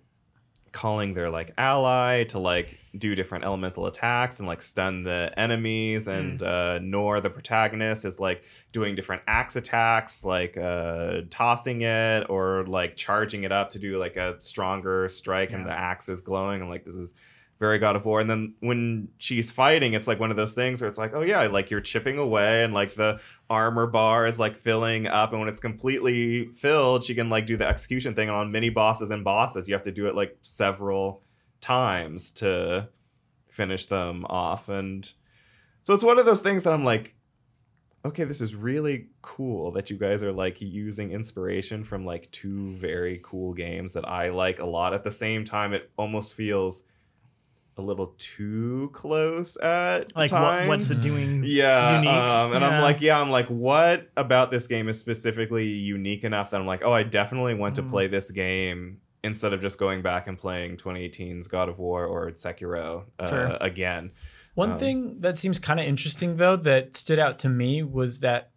calling 0.73 1.15
their 1.15 1.31
like 1.31 1.53
ally 1.59 2.23
to 2.25 2.39
like 2.39 2.79
do 2.97 3.15
different 3.15 3.45
elemental 3.45 3.87
attacks 3.87 4.39
and 4.39 4.47
like 4.47 4.63
stun 4.63 5.03
the 5.03 5.33
enemies 5.37 6.07
and 6.07 6.43
uh 6.43 6.79
nor 6.81 7.21
the 7.21 7.31
protagonist 7.31 8.05
is 8.05 8.21
like 8.21 8.43
doing 8.73 8.95
different 8.95 9.23
axe 9.27 9.57
attacks 9.57 10.25
like 10.25 10.57
uh 10.57 11.23
tossing 11.29 11.83
it 11.83 12.25
or 12.29 12.65
like 12.67 12.97
charging 12.97 13.43
it 13.43 13.51
up 13.51 13.71
to 13.71 13.79
do 13.79 13.99
like 13.99 14.17
a 14.17 14.41
stronger 14.41 15.09
strike 15.09 15.53
and 15.53 15.67
the 15.67 15.73
axe 15.73 16.09
is 16.09 16.21
glowing 16.21 16.61
and 16.61 16.71
like 16.71 16.85
this 16.85 16.95
is 16.95 17.15
very 17.61 17.79
God 17.79 17.95
of 17.95 18.07
War. 18.07 18.21
And 18.21 18.31
then 18.31 18.55
when 18.61 19.09
she's 19.19 19.51
fighting, 19.51 19.93
it's 19.93 20.09
like 20.09 20.19
one 20.19 20.31
of 20.31 20.37
those 20.39 20.55
things 20.55 20.81
where 20.81 20.89
it's 20.89 20.97
like, 20.97 21.13
oh 21.15 21.21
yeah, 21.21 21.47
like 21.47 21.71
you're 21.71 21.83
chipping 21.83 22.17
away 22.17 22.65
and 22.65 22.73
like 22.73 22.95
the 22.95 23.21
armor 23.51 23.87
bar 23.87 24.25
is 24.27 24.39
like 24.39 24.57
filling 24.57 25.07
up. 25.07 25.31
And 25.31 25.41
when 25.41 25.49
it's 25.49 25.61
completely 25.61 26.47
filled, 26.55 27.05
she 27.05 27.15
can 27.15 27.29
like 27.29 27.47
do 27.47 27.59
the 27.59 27.69
execution 27.69 28.15
thing. 28.15 28.31
And 28.31 28.37
on 28.37 28.51
mini 28.51 28.71
bosses 28.71 29.11
and 29.11 29.23
bosses, 29.23 29.69
you 29.69 29.75
have 29.75 29.83
to 29.83 29.93
do 29.93 30.07
it 30.07 30.15
like 30.15 30.39
several 30.41 31.23
times 31.61 32.31
to 32.31 32.89
finish 33.47 33.85
them 33.85 34.25
off. 34.25 34.71
And 34.71 35.13
so 35.83 35.93
it's 35.93 36.03
one 36.03 36.19
of 36.19 36.25
those 36.25 36.41
things 36.41 36.63
that 36.63 36.73
I'm 36.73 36.85
like, 36.85 37.15
okay, 38.07 38.25
this 38.25 38.41
is 38.41 38.55
really 38.55 39.09
cool 39.21 39.71
that 39.73 39.91
you 39.91 39.99
guys 39.99 40.23
are 40.23 40.33
like 40.33 40.63
using 40.63 41.13
inspiration 41.13 41.85
from 41.85 42.07
like 42.07 42.31
two 42.31 42.71
very 42.71 43.21
cool 43.23 43.53
games 43.53 43.93
that 43.93 44.09
I 44.09 44.31
like 44.31 44.59
a 44.59 44.65
lot. 44.65 44.95
At 44.95 45.05
the 45.05 45.11
same 45.11 45.45
time, 45.45 45.75
it 45.75 45.91
almost 45.99 46.33
feels 46.33 46.85
a 47.81 47.83
little 47.83 48.15
too 48.19 48.91
close 48.93 49.57
at 49.61 50.15
Like 50.15 50.31
what, 50.33 50.39
times. 50.41 50.69
what's 50.69 50.91
it 50.91 51.01
doing? 51.03 51.43
Yeah, 51.45 51.97
unique? 51.99 52.11
um, 52.13 52.53
and 52.53 52.65
I'm 52.65 52.83
like, 52.83 53.01
yeah, 53.01 53.21
I'm 53.21 53.31
like, 53.31 53.49
what 53.49 54.09
about 54.17 54.51
this 54.51 54.67
game 54.67 54.89
is 54.89 54.99
specifically 54.99 55.67
unique 55.69 56.23
enough 56.25 56.51
that 56.51 56.61
I'm 56.61 56.67
like, 56.67 56.83
oh, 56.85 56.93
I 56.93 57.03
definitely 57.03 57.55
want 57.55 57.75
to 57.77 57.83
Mm. 57.83 57.91
play 57.91 58.07
this 58.07 58.31
game 58.31 58.99
instead 59.25 59.53
of 59.53 59.61
just 59.61 59.79
going 59.79 60.03
back 60.03 60.27
and 60.29 60.39
playing 60.39 60.77
2018's 60.77 61.49
God 61.49 61.69
of 61.69 61.79
War 61.79 62.05
or 62.07 62.31
Sekiro 62.33 63.05
uh, 63.19 63.27
Sure. 63.27 63.57
again. 63.61 64.13
One 64.55 64.73
Um, 64.73 64.79
thing 64.79 65.21
that 65.21 65.39
seems 65.39 65.59
kind 65.59 65.79
of 65.81 65.87
interesting 65.87 66.37
though 66.37 66.57
that 66.57 66.97
stood 66.97 67.19
out 67.19 67.39
to 67.41 67.49
me 67.49 67.83
was 67.83 68.21
that 68.21 68.51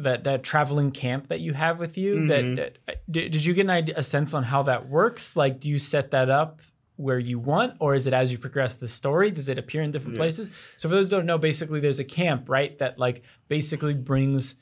that 0.00 0.22
that 0.22 0.44
traveling 0.44 0.92
camp 0.92 1.26
that 1.26 1.40
you 1.40 1.54
have 1.54 1.80
with 1.80 1.98
you. 1.98 2.14
Mhm. 2.16 2.28
That, 2.28 2.78
that 2.86 3.02
did, 3.10 3.32
did 3.32 3.44
you 3.44 3.52
get 3.52 3.62
an 3.62 3.70
idea, 3.70 3.94
a 3.98 4.02
sense 4.04 4.32
on 4.32 4.44
how 4.44 4.62
that 4.62 4.88
works? 4.88 5.36
Like, 5.36 5.58
do 5.58 5.68
you 5.68 5.78
set 5.80 6.12
that 6.12 6.30
up 6.30 6.60
where 6.98 7.18
you 7.18 7.38
want, 7.38 7.74
or 7.80 7.94
is 7.94 8.06
it 8.06 8.12
as 8.12 8.30
you 8.32 8.38
progress 8.38 8.74
the 8.74 8.88
story? 8.88 9.30
Does 9.30 9.48
it 9.48 9.56
appear 9.56 9.82
in 9.82 9.90
different 9.92 10.16
Yeah. 10.16 10.20
places? 10.22 10.50
So 10.76 10.88
for 10.88 10.94
those 10.96 11.06
who 11.06 11.16
don't 11.16 11.26
know, 11.26 11.38
basically 11.38 11.80
there's 11.80 12.00
a 12.00 12.04
camp 12.04 12.48
right 12.48 12.76
that 12.78 12.98
like 12.98 13.22
basically 13.48 13.94
brings 13.94 14.56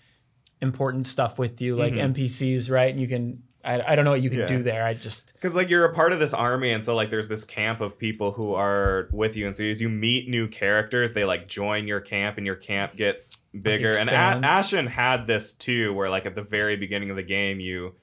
important 0.61 1.07
stuff 1.07 1.39
with 1.39 1.61
you, 1.61 1.77
like 1.77 1.93
Mhm. 1.95 2.15
NPCs, 2.15 2.71
right? 2.71 2.91
And 2.93 3.01
you 3.01 3.09
can 3.09 3.43
I, 3.65 3.83
I 3.95 3.97
don't 3.97 4.05
know 4.05 4.13
what 4.13 4.23
you 4.23 4.31
can 4.31 4.39
Yeah. 4.39 4.47
do 4.47 4.63
there. 4.63 4.85
I 4.85 4.95
just 4.95 5.33
Because 5.33 5.57
like 5.57 5.69
you're 5.69 5.85
a 5.85 5.93
part 5.93 6.13
of 6.13 6.21
this 6.21 6.33
army, 6.33 6.71
and 6.71 6.85
so 6.85 6.95
like 6.95 7.11
there's 7.11 7.27
this 7.27 7.43
camp 7.43 7.81
of 7.81 7.99
people 7.99 8.31
who 8.35 8.55
are 8.55 9.09
with 9.11 9.35
you, 9.37 9.45
and 9.45 9.57
so 9.57 9.65
as 9.65 9.81
you 9.81 9.89
meet 9.89 10.29
new 10.29 10.47
characters, 10.47 11.15
they 11.15 11.25
like 11.25 11.49
join 11.49 11.89
your 11.89 11.99
camp, 11.99 12.37
and 12.37 12.47
your 12.47 12.55
camp 12.55 12.95
gets 12.95 13.43
bigger. 13.61 13.91
and 13.91 14.09
a- 14.09 14.13
Ashen 14.47 14.87
had 14.87 15.27
this 15.27 15.53
too, 15.53 15.93
where 15.95 16.09
like 16.09 16.25
at 16.27 16.37
the 16.37 16.43
very 16.43 16.77
beginning 16.77 17.11
of 17.11 17.17
the 17.17 17.25
game, 17.25 17.59
you 17.59 17.97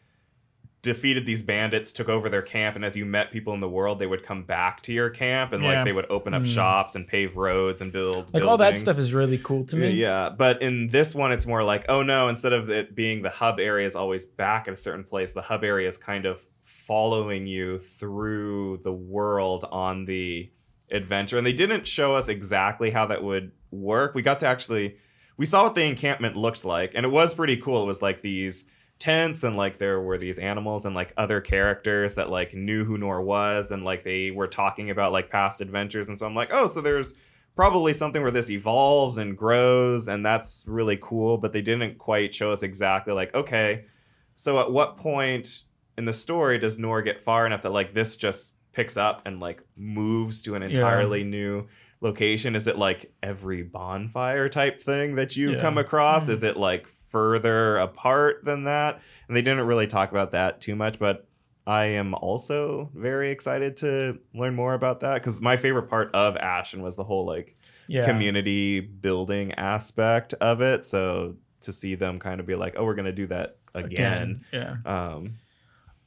defeated 0.83 1.25
these 1.25 1.41
bandits, 1.41 1.91
took 1.91 2.07
over 2.09 2.29
their 2.29 2.41
camp, 2.43 2.75
and 2.75 2.85
as 2.85 2.95
you 2.95 3.05
met 3.05 3.31
people 3.31 3.53
in 3.55 3.59
the 3.61 3.69
world, 3.69 3.97
they 3.97 4.05
would 4.05 4.21
come 4.21 4.43
back 4.43 4.81
to 4.83 4.93
your 4.93 5.09
camp, 5.09 5.51
and 5.53 5.63
Yeah. 5.63 5.69
like 5.77 5.85
they 5.85 5.93
would 5.93 6.05
open 6.11 6.33
up 6.35 6.43
Hmm. 6.43 6.47
shops 6.47 6.93
and 6.93 7.07
pave 7.07 7.35
roads 7.35 7.81
and 7.81 7.91
build 7.91 8.31
like 8.33 8.43
all 8.43 8.57
that 8.57 8.77
stuff 8.77 8.99
is 8.99 9.13
really 9.13 9.37
cool 9.39 9.63
to 9.65 9.75
me. 9.77 9.89
Yeah, 9.91 10.29
but 10.29 10.61
in 10.61 10.89
this 10.89 11.15
one, 11.15 11.31
it's 11.31 11.47
more 11.47 11.63
like, 11.63 11.85
oh 11.89 12.03
no, 12.03 12.27
instead 12.27 12.53
of 12.53 12.69
it 12.69 12.93
being 12.95 13.23
the 13.23 13.29
hub 13.31 13.59
area 13.59 13.87
is 13.87 13.95
always 13.95 14.25
back 14.25 14.67
at 14.67 14.73
a 14.73 14.77
certain 14.77 15.03
place, 15.03 15.31
the 15.31 15.41
hub 15.43 15.63
area 15.63 15.87
is 15.87 15.97
kind 15.97 16.25
of 16.25 16.41
following 16.61 17.47
you 17.47 17.79
through 17.79 18.77
the 18.83 18.91
world 18.91 19.65
on 19.71 20.05
the 20.05 20.51
adventure. 20.91 21.37
And 21.37 21.45
they 21.47 21.53
didn't 21.53 21.87
show 21.87 22.13
us 22.13 22.27
exactly 22.27 22.91
how 22.91 23.05
that 23.05 23.23
would 23.23 23.51
work. 23.71 24.13
We 24.13 24.21
got 24.21 24.39
to 24.41 24.47
actually, 24.47 24.97
we 25.37 25.45
saw 25.45 25.63
what 25.63 25.75
the 25.75 25.85
encampment 25.85 26.35
looked 26.35 26.65
like, 26.65 26.91
and 26.93 27.05
it 27.05 27.09
was 27.09 27.33
pretty 27.33 27.55
cool. 27.57 27.83
It 27.83 27.87
was 27.87 28.01
like 28.01 28.21
these 28.21 28.69
tents 28.99 29.43
and 29.43 29.57
like 29.57 29.79
there 29.79 29.99
were 29.99 30.17
these 30.17 30.39
animals 30.39 30.85
and 30.85 30.95
like 30.95 31.13
other 31.17 31.41
characters 31.41 32.15
that 32.15 32.29
like 32.29 32.53
knew 32.53 32.85
who 32.85 32.97
Nor 32.97 33.21
was 33.21 33.71
and 33.71 33.83
like 33.83 34.03
they 34.03 34.31
were 34.31 34.47
talking 34.47 34.89
about 34.89 35.11
like 35.11 35.29
past 35.29 35.61
adventures. 35.61 36.07
And 36.07 36.17
so 36.17 36.25
I'm 36.25 36.35
like 36.35 36.49
oh 36.53 36.67
so 36.67 36.81
there's 36.81 37.15
probably 37.55 37.93
something 37.93 38.21
where 38.21 38.31
this 38.31 38.49
evolves 38.49 39.17
and 39.17 39.37
grows 39.37 40.07
and 40.07 40.25
that's 40.25 40.65
really 40.67 40.97
cool 40.99 41.37
but 41.37 41.53
they 41.53 41.61
didn't 41.61 41.99
quite 41.99 42.33
show 42.33 42.51
us 42.51 42.63
exactly 42.63 43.13
like 43.13 43.33
okay 43.35 43.85
so 44.33 44.59
at 44.59 44.71
what 44.71 44.97
point 44.97 45.63
in 45.97 46.05
the 46.05 46.13
story 46.13 46.57
does 46.57 46.79
Nor 46.79 47.01
get 47.01 47.21
far 47.21 47.45
enough 47.45 47.61
that 47.63 47.71
like 47.71 47.93
this 47.93 48.17
just 48.17 48.55
picks 48.73 48.97
up 48.97 49.21
and 49.25 49.39
like 49.39 49.61
moves 49.75 50.41
to 50.43 50.55
an 50.55 50.63
entirely 50.63 51.23
new 51.23 51.67
location? 52.01 52.55
Is 52.55 52.67
it 52.67 52.77
like 52.77 53.13
every 53.21 53.63
bonfire 53.63 54.49
type 54.49 54.81
thing 54.81 55.15
that 55.15 55.35
you 55.35 55.51
Yeah. 55.51 55.61
come 55.61 55.77
across? 55.77 56.27
Is 56.27 56.39
hmm. 56.41 56.47
it 56.47 56.57
like 56.57 56.87
further 57.13 57.77
apart 57.77 58.43
than 58.43 58.65
that 58.65 58.99
and 59.29 59.37
they 59.37 59.41
didn't 59.41 59.65
really 59.65 59.87
talk 59.87 60.11
about 60.11 60.31
that 60.31 60.59
too 60.59 60.75
much 60.75 60.99
but 60.99 61.25
I 61.65 61.85
am 61.85 62.13
also 62.13 62.89
very 62.93 63.31
excited 63.31 63.77
to 63.77 64.19
learn 64.33 64.53
more 64.53 64.73
about 64.73 64.99
that 64.99 65.13
because 65.13 65.39
my 65.41 65.55
favorite 65.55 65.83
part 65.89 66.13
of 66.13 66.35
Ashen 66.35 66.81
was 66.81 66.97
the 66.97 67.05
whole 67.05 67.25
like 67.25 67.55
Yeah. 67.87 68.03
community 68.03 68.81
building 68.81 69.53
aspect 69.53 70.33
of 70.41 70.59
it. 70.59 70.85
So 70.85 71.35
to 71.61 71.71
see 71.71 71.95
them 71.95 72.19
kind 72.19 72.41
of 72.41 72.45
be 72.45 72.55
like, 72.55 72.75
oh, 72.77 72.83
we're 72.83 72.95
gonna 72.95 73.13
do 73.13 73.27
that 73.27 73.55
again. 73.73 74.43
Yeah. 74.51 74.75
Um, 74.85 75.37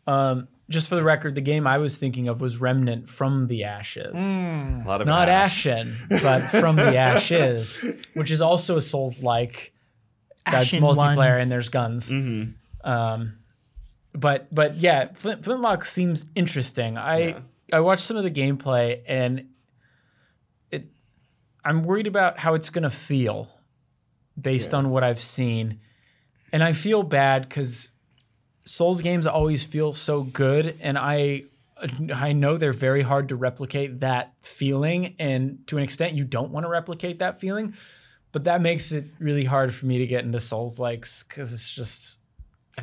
Um, 0.06 0.48
just 0.68 0.88
for 0.90 0.94
the 0.96 1.02
record, 1.02 1.34
the 1.34 1.40
game 1.40 1.66
I 1.66 1.78
was 1.78 1.96
thinking 1.96 2.28
of 2.28 2.40
was 2.42 2.58
Remnant 2.58 3.08
from 3.08 3.46
the 3.46 3.64
Ashes. 3.64 4.20
Mm. 4.20 4.84
a 4.84 4.88
lot 4.88 5.00
of 5.00 5.06
Not 5.06 5.28
ash. 5.30 5.66
Ashen, 5.66 5.96
but 6.22 6.40
from 6.48 6.76
the 6.76 6.96
Ashes, 7.08 7.82
which 8.14 8.30
is 8.30 8.42
also 8.42 8.76
a 8.76 8.80
Souls 8.82 9.22
like. 9.22 9.72
That's 10.46 10.66
Ashen 10.72 10.82
one. 10.84 10.96
multiplayer 10.96 11.40
and 11.40 11.50
there's 11.50 11.68
guns. 11.68 12.10
Mhm. 12.10 12.54
Um, 12.84 13.38
but 14.12 14.54
but 14.54 14.76
yeah, 14.76 15.08
Flint, 15.14 15.44
Flintlock 15.44 15.84
seems 15.84 16.24
interesting. 16.34 16.96
I 16.96 17.18
Yeah. 17.18 17.38
I 17.72 17.80
watched 17.80 18.04
some 18.04 18.16
of 18.16 18.22
the 18.22 18.30
gameplay 18.30 19.00
and 19.06 19.48
it. 20.70 20.86
I'm 21.64 21.82
worried 21.82 22.06
about 22.06 22.38
how 22.38 22.54
it's 22.54 22.70
gonna 22.70 22.90
feel, 22.90 23.48
based 24.40 24.72
Yeah. 24.72 24.78
on 24.78 24.90
what 24.90 25.02
I've 25.02 25.22
seen, 25.22 25.80
and 26.52 26.62
I 26.62 26.72
feel 26.72 27.02
bad 27.02 27.48
because 27.48 27.90
Souls 28.64 29.00
games 29.00 29.26
always 29.26 29.64
feel 29.64 29.92
so 29.94 30.22
good, 30.22 30.76
and 30.80 30.96
I 30.96 31.44
I 32.14 32.32
know 32.32 32.56
they're 32.56 32.72
very 32.72 33.02
hard 33.02 33.28
to 33.30 33.36
replicate 33.36 34.00
that 34.00 34.32
feeling, 34.40 35.14
and 35.18 35.58
to 35.66 35.76
an 35.76 35.82
extent, 35.82 36.14
you 36.14 36.24
don't 36.24 36.50
want 36.50 36.64
to 36.64 36.70
replicate 36.70 37.18
that 37.18 37.38
feeling. 37.40 37.74
But 38.36 38.44
that 38.44 38.60
makes 38.60 38.92
it 38.92 39.06
really 39.18 39.44
hard 39.44 39.72
for 39.74 39.86
me 39.86 39.96
to 39.96 40.06
get 40.06 40.22
into 40.22 40.38
Souls 40.40 40.78
likes 40.78 41.22
because 41.22 41.54
it's 41.54 41.72
just 41.72 42.18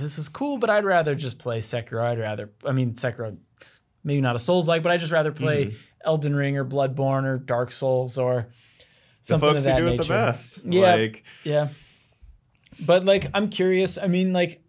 this 0.01 0.17
is 0.17 0.27
cool, 0.27 0.57
but 0.57 0.71
I'd 0.71 0.83
rather 0.83 1.13
just 1.13 1.37
play 1.37 1.59
Sekiro. 1.59 2.01
I'd 2.03 2.17
rather, 2.17 2.49
I 2.65 2.71
mean, 2.71 2.93
Sekiro, 2.93 3.37
maybe 4.03 4.19
not 4.19 4.35
a 4.35 4.39
Souls 4.39 4.67
like, 4.67 4.81
but 4.81 4.91
I 4.91 4.97
just 4.97 5.11
rather 5.11 5.31
play 5.31 5.65
Mm-hmm. 5.65 5.75
Elden 6.05 6.35
Ring 6.35 6.57
or 6.57 6.65
Bloodborne 6.65 7.25
or 7.25 7.37
Dark 7.37 7.71
Souls 7.71 8.17
or 8.17 8.47
The 8.79 8.85
something 9.21 9.49
folks 9.51 9.67
of 9.67 9.73
who 9.73 9.77
do 9.77 9.87
it 9.89 9.91
nature. 9.91 10.03
the 10.05 10.09
best. 10.09 10.59
Yeah. 10.65 10.95
Like, 10.95 11.23
Yeah. 11.43 11.67
But 12.83 13.05
like, 13.05 13.27
I'm 13.35 13.49
curious. 13.49 13.99
I 13.99 14.07
mean, 14.07 14.33
like, 14.33 14.63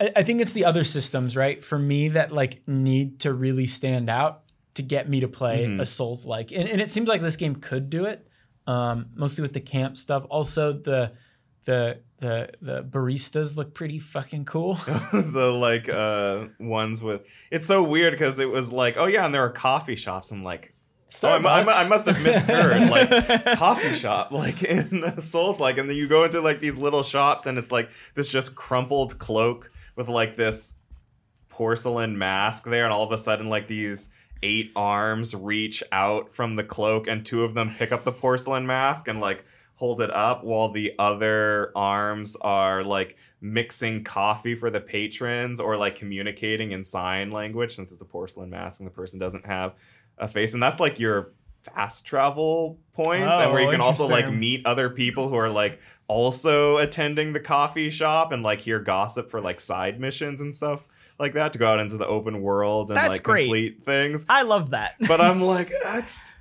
I, 0.00 0.12
I 0.14 0.22
think 0.22 0.40
it's 0.40 0.52
the 0.52 0.64
other 0.64 0.84
systems, 0.84 1.36
right? 1.36 1.64
For 1.64 1.76
me, 1.76 2.10
that 2.10 2.30
like 2.30 2.62
need 2.68 3.18
to 3.20 3.32
really 3.32 3.66
stand 3.66 4.08
out 4.08 4.42
to 4.74 4.82
get 4.82 5.08
me 5.08 5.18
to 5.18 5.28
play 5.28 5.66
Mhm. 5.66 5.80
a 5.80 5.84
Souls 5.84 6.24
like, 6.24 6.52
and, 6.52 6.68
and 6.68 6.80
it 6.80 6.92
seems 6.92 7.08
like 7.08 7.20
this 7.20 7.34
game 7.34 7.56
could 7.56 7.90
do 7.90 8.04
it. 8.04 8.27
Um, 8.68 9.06
mostly 9.16 9.42
with 9.42 9.54
the 9.54 9.60
camp 9.60 9.96
stuff. 9.96 10.24
Also, 10.28 10.72
the 10.74 11.12
the 11.64 12.00
the 12.18 12.50
the 12.60 12.82
baristas 12.84 13.56
look 13.56 13.72
pretty 13.74 13.98
fucking 13.98 14.44
cool. 14.44 14.74
the 15.12 15.50
like 15.58 15.88
uh 15.88 16.46
ones 16.60 17.02
with 17.02 17.22
it's 17.50 17.66
so 17.66 17.82
weird 17.82 18.12
because 18.12 18.38
it 18.38 18.50
was 18.50 18.70
like 18.72 18.96
oh 18.98 19.06
yeah 19.06 19.24
and 19.24 19.34
there 19.34 19.42
are 19.44 19.50
coffee 19.50 19.96
shops 19.96 20.30
i'm 20.30 20.42
like 20.44 20.72
oh, 21.22 21.28
I'm- 21.28 21.46
I'm- 21.46 21.68
I 21.68 21.88
must 21.88 22.06
have 22.06 22.22
misheard 22.22 22.88
like 22.90 23.58
coffee 23.58 23.94
shop 23.94 24.30
like 24.30 24.62
in 24.62 25.20
souls 25.20 25.58
like 25.60 25.78
and 25.78 25.88
then 25.90 25.96
you 25.96 26.06
go 26.08 26.24
into 26.24 26.40
like 26.40 26.60
these 26.60 26.76
little 26.76 27.02
shops 27.02 27.44
and 27.46 27.58
it's 27.58 27.72
like 27.72 27.88
this 28.14 28.28
just 28.28 28.54
crumpled 28.54 29.18
cloak 29.18 29.70
with 29.96 30.08
like 30.08 30.36
this 30.36 30.76
porcelain 31.48 32.16
mask 32.18 32.64
there 32.64 32.84
and 32.84 32.92
all 32.92 33.02
of 33.02 33.12
a 33.12 33.18
sudden 33.18 33.48
like 33.48 33.66
these 33.68 34.10
eight 34.42 34.70
arms 34.76 35.34
reach 35.34 35.82
out 35.90 36.34
from 36.34 36.56
the 36.56 36.64
cloak 36.64 37.06
and 37.06 37.24
two 37.24 37.42
of 37.44 37.54
them 37.54 37.74
pick 37.76 37.92
up 37.92 38.04
the 38.04 38.12
porcelain 38.12 38.66
mask 38.66 39.08
and 39.08 39.20
like 39.20 39.44
hold 39.76 40.00
it 40.00 40.10
up 40.12 40.42
while 40.42 40.68
the 40.68 40.92
other 40.98 41.70
arms 41.76 42.36
are 42.40 42.82
like 42.82 43.16
mixing 43.40 44.02
coffee 44.02 44.54
for 44.54 44.70
the 44.70 44.80
patrons 44.80 45.60
or 45.60 45.76
like 45.76 45.94
communicating 45.94 46.72
in 46.72 46.82
sign 46.82 47.30
language 47.30 47.74
since 47.74 47.92
it's 47.92 48.02
a 48.02 48.04
porcelain 48.04 48.50
mask 48.50 48.80
and 48.80 48.86
the 48.86 48.92
person 48.92 49.18
doesn't 49.18 49.46
have 49.46 49.74
a 50.18 50.26
face. 50.26 50.52
And 50.52 50.62
that's 50.62 50.80
like 50.80 50.98
your 50.98 51.30
fast 51.62 52.04
travel 52.04 52.78
points 52.92 53.36
and 53.36 53.52
where 53.52 53.62
Oh, 53.62 53.64
you 53.64 53.70
can 53.70 53.80
oh, 53.80 53.84
also 53.84 54.08
like 54.08 54.32
meet 54.32 54.66
other 54.66 54.90
people 54.90 55.28
who 55.28 55.36
are 55.36 55.50
like 55.50 55.80
also 56.08 56.78
attending 56.78 57.32
the 57.32 57.40
coffee 57.40 57.90
shop 57.90 58.32
and 58.32 58.42
like 58.42 58.60
hear 58.60 58.80
gossip 58.80 59.30
for 59.30 59.40
like 59.40 59.60
side 59.60 60.00
missions 60.00 60.40
and 60.40 60.56
stuff 60.56 60.87
like 61.18 61.34
that 61.34 61.52
to 61.52 61.58
go 61.58 61.68
out 61.68 61.80
into 61.80 61.96
the 61.96 62.06
open 62.06 62.40
world 62.42 62.90
and 62.90 62.96
That's 62.96 63.14
like 63.16 63.22
great. 63.22 63.44
complete 63.44 63.84
things 63.84 64.24
I 64.28 64.42
love 64.42 64.70
that. 64.70 64.94
but 65.06 65.20
I'm 65.20 65.40
like, 65.54 65.70
that's 65.84 66.34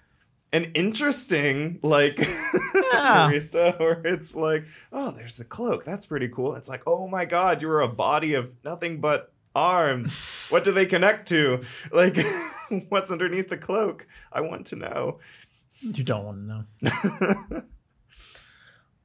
an 0.53 0.65
interesting 0.75 1.79
like 1.83 2.15
barista 2.93 3.77
where 3.79 4.01
it's 4.05 4.35
like, 4.35 4.65
oh, 4.93 5.11
there's 5.11 5.37
the 5.37 5.43
cloak. 5.45 5.83
That's 5.83 6.05
pretty 6.05 6.29
cool. 6.29 6.55
It's 6.55 6.69
like, 6.69 6.83
oh 6.87 7.07
my 7.07 7.25
god, 7.25 7.61
you're 7.61 7.81
a 7.81 7.87
body 7.87 8.33
of 8.33 8.53
nothing 8.63 9.01
but 9.01 9.33
arms. 9.55 10.17
What 10.49 10.63
do 10.63 10.71
they 10.71 10.85
connect 10.85 11.27
to? 11.29 11.61
Like, 11.91 12.17
what's 12.89 13.11
underneath 13.11 13.49
the 13.49 13.57
cloak? 13.57 14.07
I 14.31 14.41
want 14.41 14.67
to 14.67 14.75
know. 14.75 15.19
You 15.81 16.03
don't 16.03 16.23
want 16.25 16.67
to 16.81 17.63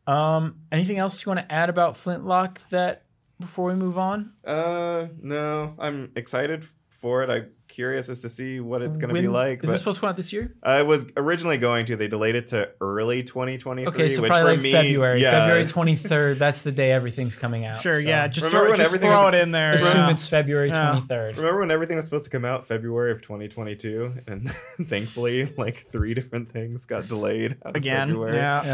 know. 0.06 0.12
um, 0.12 0.56
anything 0.70 0.98
else 0.98 1.24
you 1.24 1.30
want 1.30 1.40
to 1.40 1.52
add 1.52 1.68
about 1.68 1.96
Flintlock 1.96 2.60
that 2.70 3.04
before 3.42 3.66
we 3.66 3.74
move 3.74 3.98
on? 3.98 4.32
Uh, 4.44 5.08
no, 5.20 5.74
I'm 5.78 6.12
excited 6.16 6.66
for 6.88 7.22
it. 7.22 7.30
I'm 7.30 7.50
curious 7.72 8.08
as 8.08 8.20
to 8.20 8.28
see 8.28 8.60
what 8.60 8.82
it's 8.82 8.98
gonna 8.98 9.12
be 9.14 9.26
like. 9.26 9.58
Is 9.64 9.66
but 9.66 9.72
this 9.72 9.80
supposed 9.80 9.96
to 9.96 10.00
come 10.02 10.10
out 10.10 10.16
this 10.16 10.32
year? 10.32 10.54
Uh, 10.64 10.68
I 10.68 10.82
was 10.82 11.06
originally 11.16 11.58
going 11.58 11.86
to. 11.86 11.96
They 11.96 12.06
delayed 12.06 12.34
it 12.36 12.46
to 12.48 12.70
early 12.80 13.22
2023. 13.24 13.92
Okay, 13.92 14.08
so 14.08 14.22
which 14.22 14.30
probably 14.30 14.52
for 14.52 14.56
like 14.56 14.62
me, 14.62 14.72
February. 14.72 15.22
Yeah, 15.22 15.30
February 15.32 15.64
23rd. 15.96 16.38
That's 16.38 16.62
the 16.62 16.72
day 16.72 16.92
everything's 16.92 17.34
coming 17.36 17.64
out. 17.64 17.78
Sure, 17.78 17.94
so 17.94 18.08
yeah. 18.08 18.28
Just 18.28 18.46
Remember 18.46 18.58
throw, 18.58 18.68
when 18.70 18.76
just 18.76 18.86
everything 18.86 19.10
throw 19.10 19.24
was- 19.24 19.34
it 19.34 19.40
in 19.40 19.50
there. 19.50 19.72
assume 19.72 20.00
yeah. 20.02 20.10
it's 20.10 20.28
February 20.28 20.68
Yeah. 20.68 21.00
23rd. 21.08 21.36
Remember 21.36 21.60
when 21.60 21.70
everything 21.70 21.96
was 21.96 22.04
supposed 22.04 22.24
to 22.24 22.30
come 22.30 22.44
out 22.44 22.66
February 22.66 23.10
of 23.12 23.22
2022, 23.22 24.12
and 24.28 24.48
thankfully, 24.88 25.52
like 25.56 25.86
three 25.88 26.14
different 26.14 26.50
things 26.52 26.84
got 26.84 27.06
delayed 27.08 27.56
out 27.64 27.70
of 27.70 27.76
again. 27.76 28.08
February. 28.08 28.36
Yeah. 28.36 28.64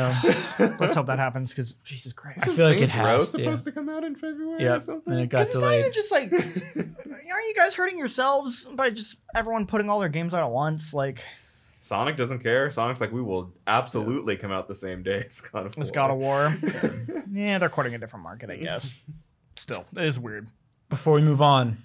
Yeah. 0.59 0.77
Let's 0.81 0.95
hope 0.95 1.07
that 1.07 1.19
happens 1.19 1.51
because 1.51 1.73
Jesus 1.85 2.13
Christ. 2.13 2.41
I 2.43 2.47
feel 2.49 2.67
like 2.69 2.77
it 2.77 2.91
Saints 2.91 2.97
Row 2.97 3.03
has 3.19 3.33
to. 3.33 3.39
supposed 3.39 3.65
to 3.67 3.73
come 3.73 3.89
out 3.89 4.05
in 4.05 4.15
February 4.17 4.67
or 4.67 4.81
something. 4.81 5.13
And 5.13 5.23
it 5.23 5.29
got 5.29 5.39
Because 5.39 5.51
it's 5.55 5.61
not 5.63 5.75
even 5.75 5.93
just 5.93 6.11
like, 6.13 6.33
aren't 6.33 7.49
you 7.49 7.55
guys 7.57 7.75
hurting 7.75 7.99
yourselves 7.99 8.67
by 8.67 8.88
just 8.91 9.19
everyone 9.35 9.67
putting 9.67 9.89
all 9.91 10.01
their 10.01 10.09
games 10.09 10.35
out 10.35 10.43
at 10.43 10.51
once? 10.51 10.93
Like, 10.95 11.23
Sonic 11.81 12.17
doesn't 12.17 12.41
care. 12.41 12.71
Sonic's 12.71 13.01
like, 13.01 13.13
we 13.13 13.23
will 13.23 13.53
absolutely 13.67 14.37
come 14.37 14.53
out 14.53 14.69
the 14.69 14.75
same 14.75 15.03
day 15.03 15.25
as 15.27 15.41
God 15.41 15.67
of 15.67 15.79
it's 15.79 15.91
War. 15.91 15.95
God 15.95 16.11
of 16.11 16.17
War. 16.19 16.57
yeah, 17.31 17.59
they're 17.59 17.69
courting 17.69 17.95
a 17.95 17.99
different 17.99 18.23
market, 18.25 18.51
I 18.51 18.57
guess. 18.57 19.03
Still, 19.57 19.87
it 19.97 20.05
is 20.05 20.19
weird. 20.19 20.49
Before 20.89 21.15
we 21.15 21.23
move 21.23 21.43
on, 21.43 21.79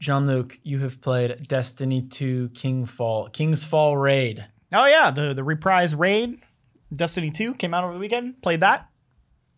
Jean 0.00 0.26
Luc, 0.26 0.58
you 0.62 0.80
have 0.80 1.00
played 1.00 1.46
Destiny 1.48 2.02
2 2.02 2.50
King 2.50 2.86
Fall, 2.86 3.28
King's 3.28 3.64
Fall 3.64 3.96
Raid. 3.96 4.46
Oh 4.72 4.86
yeah, 4.86 5.10
the 5.10 5.32
the 5.32 5.44
reprise 5.44 5.94
raid, 5.94 6.40
Destiny 6.92 7.30
Two 7.30 7.54
came 7.54 7.72
out 7.72 7.84
over 7.84 7.92
the 7.94 8.00
weekend. 8.00 8.42
Played 8.42 8.60
that. 8.60 8.88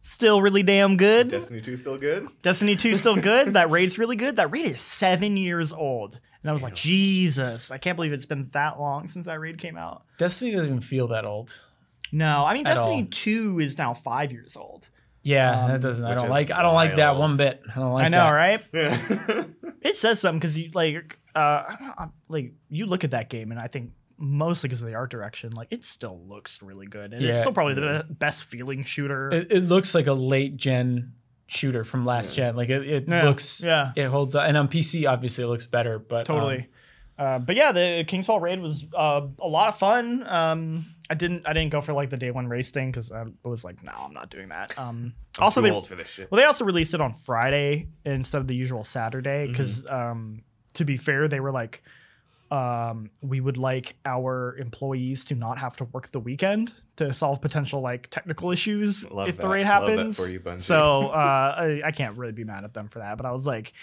Still 0.00 0.40
really 0.42 0.62
damn 0.62 0.96
good. 0.96 1.28
Destiny 1.28 1.60
2 1.60 1.76
still 1.76 1.98
good? 1.98 2.28
Destiny 2.42 2.76
2 2.76 2.94
still 2.94 3.16
good. 3.16 3.54
That 3.54 3.70
raid's 3.70 3.98
really 3.98 4.16
good. 4.16 4.36
That 4.36 4.50
raid 4.52 4.66
is 4.66 4.80
seven 4.80 5.36
years 5.36 5.72
old. 5.72 6.20
And 6.48 6.52
I 6.52 6.54
was 6.54 6.62
like, 6.62 6.74
Jesus, 6.74 7.70
I 7.70 7.76
can't 7.76 7.94
believe 7.94 8.14
it's 8.14 8.24
been 8.24 8.48
that 8.52 8.80
long 8.80 9.06
since 9.06 9.26
that 9.26 9.38
raid 9.38 9.58
came 9.58 9.76
out. 9.76 10.04
Destiny 10.16 10.52
doesn't 10.52 10.66
even 10.66 10.80
feel 10.80 11.08
that 11.08 11.26
old. 11.26 11.60
No, 12.10 12.46
I 12.46 12.54
mean 12.54 12.66
At 12.66 12.76
Destiny 12.76 13.02
all. 13.02 13.08
2 13.10 13.60
is 13.60 13.76
now 13.76 13.92
five 13.92 14.32
years 14.32 14.56
old. 14.56 14.88
Yeah, 15.22 15.64
Um, 15.64 15.70
that 15.72 15.82
doesn't. 15.82 16.02
I 16.02 16.14
don't 16.14 16.24
is 16.24 16.30
like. 16.30 16.50
I 16.50 16.62
don't 16.62 16.72
like 16.72 16.96
that 16.96 17.16
one 17.16 17.36
bit. 17.36 17.60
I 17.70 17.78
don't 17.78 17.92
like. 17.92 18.04
I 18.04 18.08
know, 18.08 18.18
that. 18.18 18.30
right? 18.30 18.64
Yeah. 18.72 19.44
It 19.82 19.96
says 19.98 20.20
something 20.20 20.38
because 20.38 20.56
you 20.56 20.70
like 20.72 21.18
uh 21.34 21.76
know, 21.80 22.12
like 22.30 22.54
you 22.70 22.86
look 22.86 23.04
at 23.04 23.10
that 23.10 23.28
game 23.28 23.50
and 23.50 23.60
I 23.60 23.66
think 23.66 23.92
mostly 24.16 24.68
because 24.68 24.80
of 24.80 24.88
the 24.88 24.94
art 24.94 25.10
direction, 25.10 25.52
like 25.52 25.68
it 25.70 25.84
still 25.84 26.18
looks 26.26 26.62
really 26.62 26.86
good. 26.86 27.12
And 27.12 27.22
it's 27.22 27.40
still 27.40 27.52
probably 27.52 27.74
the 27.74 28.06
best 28.08 28.44
feeling 28.44 28.84
shooter. 28.84 29.30
It, 29.30 29.52
it 29.52 29.60
looks 29.60 29.94
like 29.94 30.06
a 30.06 30.14
late 30.14 30.56
gen 30.56 31.12
shooter 31.48 31.82
from 31.82 32.04
last 32.04 32.34
gen. 32.34 32.54
Like 32.54 32.68
it, 32.68 32.86
it 32.88 33.04
Yeah, 33.08 33.24
looks. 33.24 33.60
yeah. 33.64 33.92
It 33.96 34.06
holds 34.06 34.34
up, 34.36 34.46
and 34.46 34.56
on 34.56 34.68
PC 34.68 35.10
obviously 35.10 35.42
it 35.44 35.48
looks 35.48 35.66
better. 35.66 35.98
But 35.98 36.30
um, 36.30 36.36
totally. 36.36 36.68
uh, 37.18 37.40
but 37.40 37.56
yeah, 37.56 37.72
the 37.72 38.04
King's 38.06 38.26
Fall 38.26 38.38
raid 38.38 38.60
was 38.60 38.84
uh, 38.96 39.26
a 39.40 39.48
lot 39.48 39.68
of 39.68 39.76
fun. 39.76 40.24
Um, 40.28 40.86
I 41.10 41.14
didn't 41.14 41.48
I 41.48 41.54
didn't 41.54 41.70
go 41.72 41.80
for 41.80 41.94
like 41.94 42.10
the 42.10 42.16
day 42.18 42.30
one 42.30 42.46
race 42.48 42.70
thing 42.70 42.90
because 42.90 43.10
I 43.10 43.24
was 43.42 43.64
like, 43.64 43.82
no, 43.82 43.92
I'm 43.98 44.12
not 44.12 44.30
doing 44.30 44.50
that. 44.50 44.78
Um, 44.78 45.14
also, 45.40 45.60
Too 45.60 45.68
they 45.68 45.72
old 45.72 45.86
for 45.86 45.94
this 45.94 46.08
shit. 46.08 46.30
well 46.30 46.38
they 46.38 46.44
also 46.44 46.64
released 46.64 46.92
it 46.94 47.00
on 47.00 47.14
Friday 47.14 47.88
instead 48.04 48.40
of 48.42 48.46
the 48.46 48.54
usual 48.56 48.84
Saturday 48.84 49.44
Mm-hmm. 49.44 49.52
because 49.52 49.86
um, 49.86 50.42
to 50.74 50.84
be 50.84 50.96
fair, 50.96 51.26
they 51.28 51.40
were 51.40 51.50
like. 51.52 51.82
Um, 52.50 53.10
we 53.20 53.40
would 53.40 53.58
like 53.58 53.96
our 54.06 54.56
employees 54.56 55.26
to 55.26 55.34
not 55.34 55.58
have 55.58 55.76
to 55.78 55.84
work 55.84 56.08
the 56.08 56.20
weekend 56.20 56.72
to 56.96 57.12
solve 57.12 57.42
potential 57.42 57.82
like 57.82 58.08
technical 58.08 58.50
issues 58.50 59.04
Love 59.10 59.28
if 59.28 59.36
the 59.36 59.42
that. 59.42 59.48
raid 59.48 59.66
Love 59.66 59.86
that 59.86 59.96
happens. 59.96 60.30
you, 60.30 60.58
so 60.58 61.08
uh, 61.08 61.54
I, 61.58 61.82
I 61.84 61.90
can't 61.90 62.16
really 62.16 62.32
be 62.32 62.44
mad 62.44 62.64
at 62.64 62.72
them 62.72 62.88
for 62.88 63.00
that. 63.00 63.18
But 63.18 63.26
I 63.26 63.32
was 63.32 63.46
like, 63.46 63.74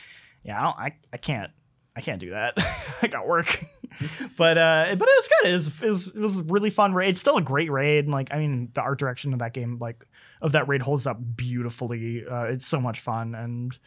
yeah, 0.43 0.59
I 0.59 0.63
don't, 0.63 0.77
I, 0.77 0.95
I 1.13 1.17
can't, 1.17 1.51
I 1.95 2.01
can't 2.01 2.19
do 2.19 2.31
that. 2.31 2.55
I 3.03 3.07
got 3.07 3.27
work. 3.27 3.63
but 4.37 4.57
uh, 4.57 4.95
but 4.97 5.07
it 5.07 5.15
was 5.15 5.29
good. 5.41 5.49
It 5.49 5.53
was, 5.53 5.81
it 5.81 5.89
was 5.89 6.07
it 6.07 6.19
was 6.19 6.37
a 6.39 6.43
really 6.43 6.71
fun 6.71 6.93
raid. 6.93 7.09
It's 7.09 7.21
still 7.21 7.37
a 7.37 7.41
great 7.41 7.71
raid. 7.71 8.05
And 8.05 8.13
like 8.13 8.33
I 8.33 8.39
mean, 8.39 8.69
the 8.73 8.81
art 8.81 8.97
direction 8.97 9.31
of 9.33 9.39
that 9.39 9.53
game, 9.53 9.77
like 9.79 10.03
of 10.41 10.53
that 10.53 10.67
raid, 10.67 10.81
holds 10.81 11.05
up 11.05 11.19
beautifully. 11.35 12.25
Uh, 12.27 12.45
it's 12.45 12.65
so 12.67 12.81
much 12.81 12.99
fun 12.99 13.35
and. 13.35 13.77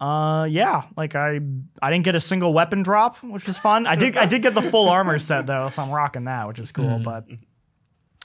Uh, 0.00 0.46
yeah, 0.48 0.84
like 0.96 1.16
I 1.16 1.40
I 1.82 1.90
didn't 1.90 2.04
get 2.04 2.14
a 2.14 2.20
single 2.20 2.52
weapon 2.52 2.82
drop, 2.82 3.16
which 3.22 3.46
was 3.46 3.58
fun. 3.58 3.86
I 3.86 3.96
did 3.96 4.16
I 4.16 4.26
did 4.26 4.42
get 4.42 4.54
the 4.54 4.62
full 4.62 4.88
armor 4.98 5.18
set 5.18 5.46
though, 5.46 5.68
so 5.70 5.82
I'm 5.82 5.90
rocking 5.90 6.24
that, 6.24 6.46
which 6.46 6.60
is 6.60 6.70
cool. 6.70 7.00
But 7.00 7.24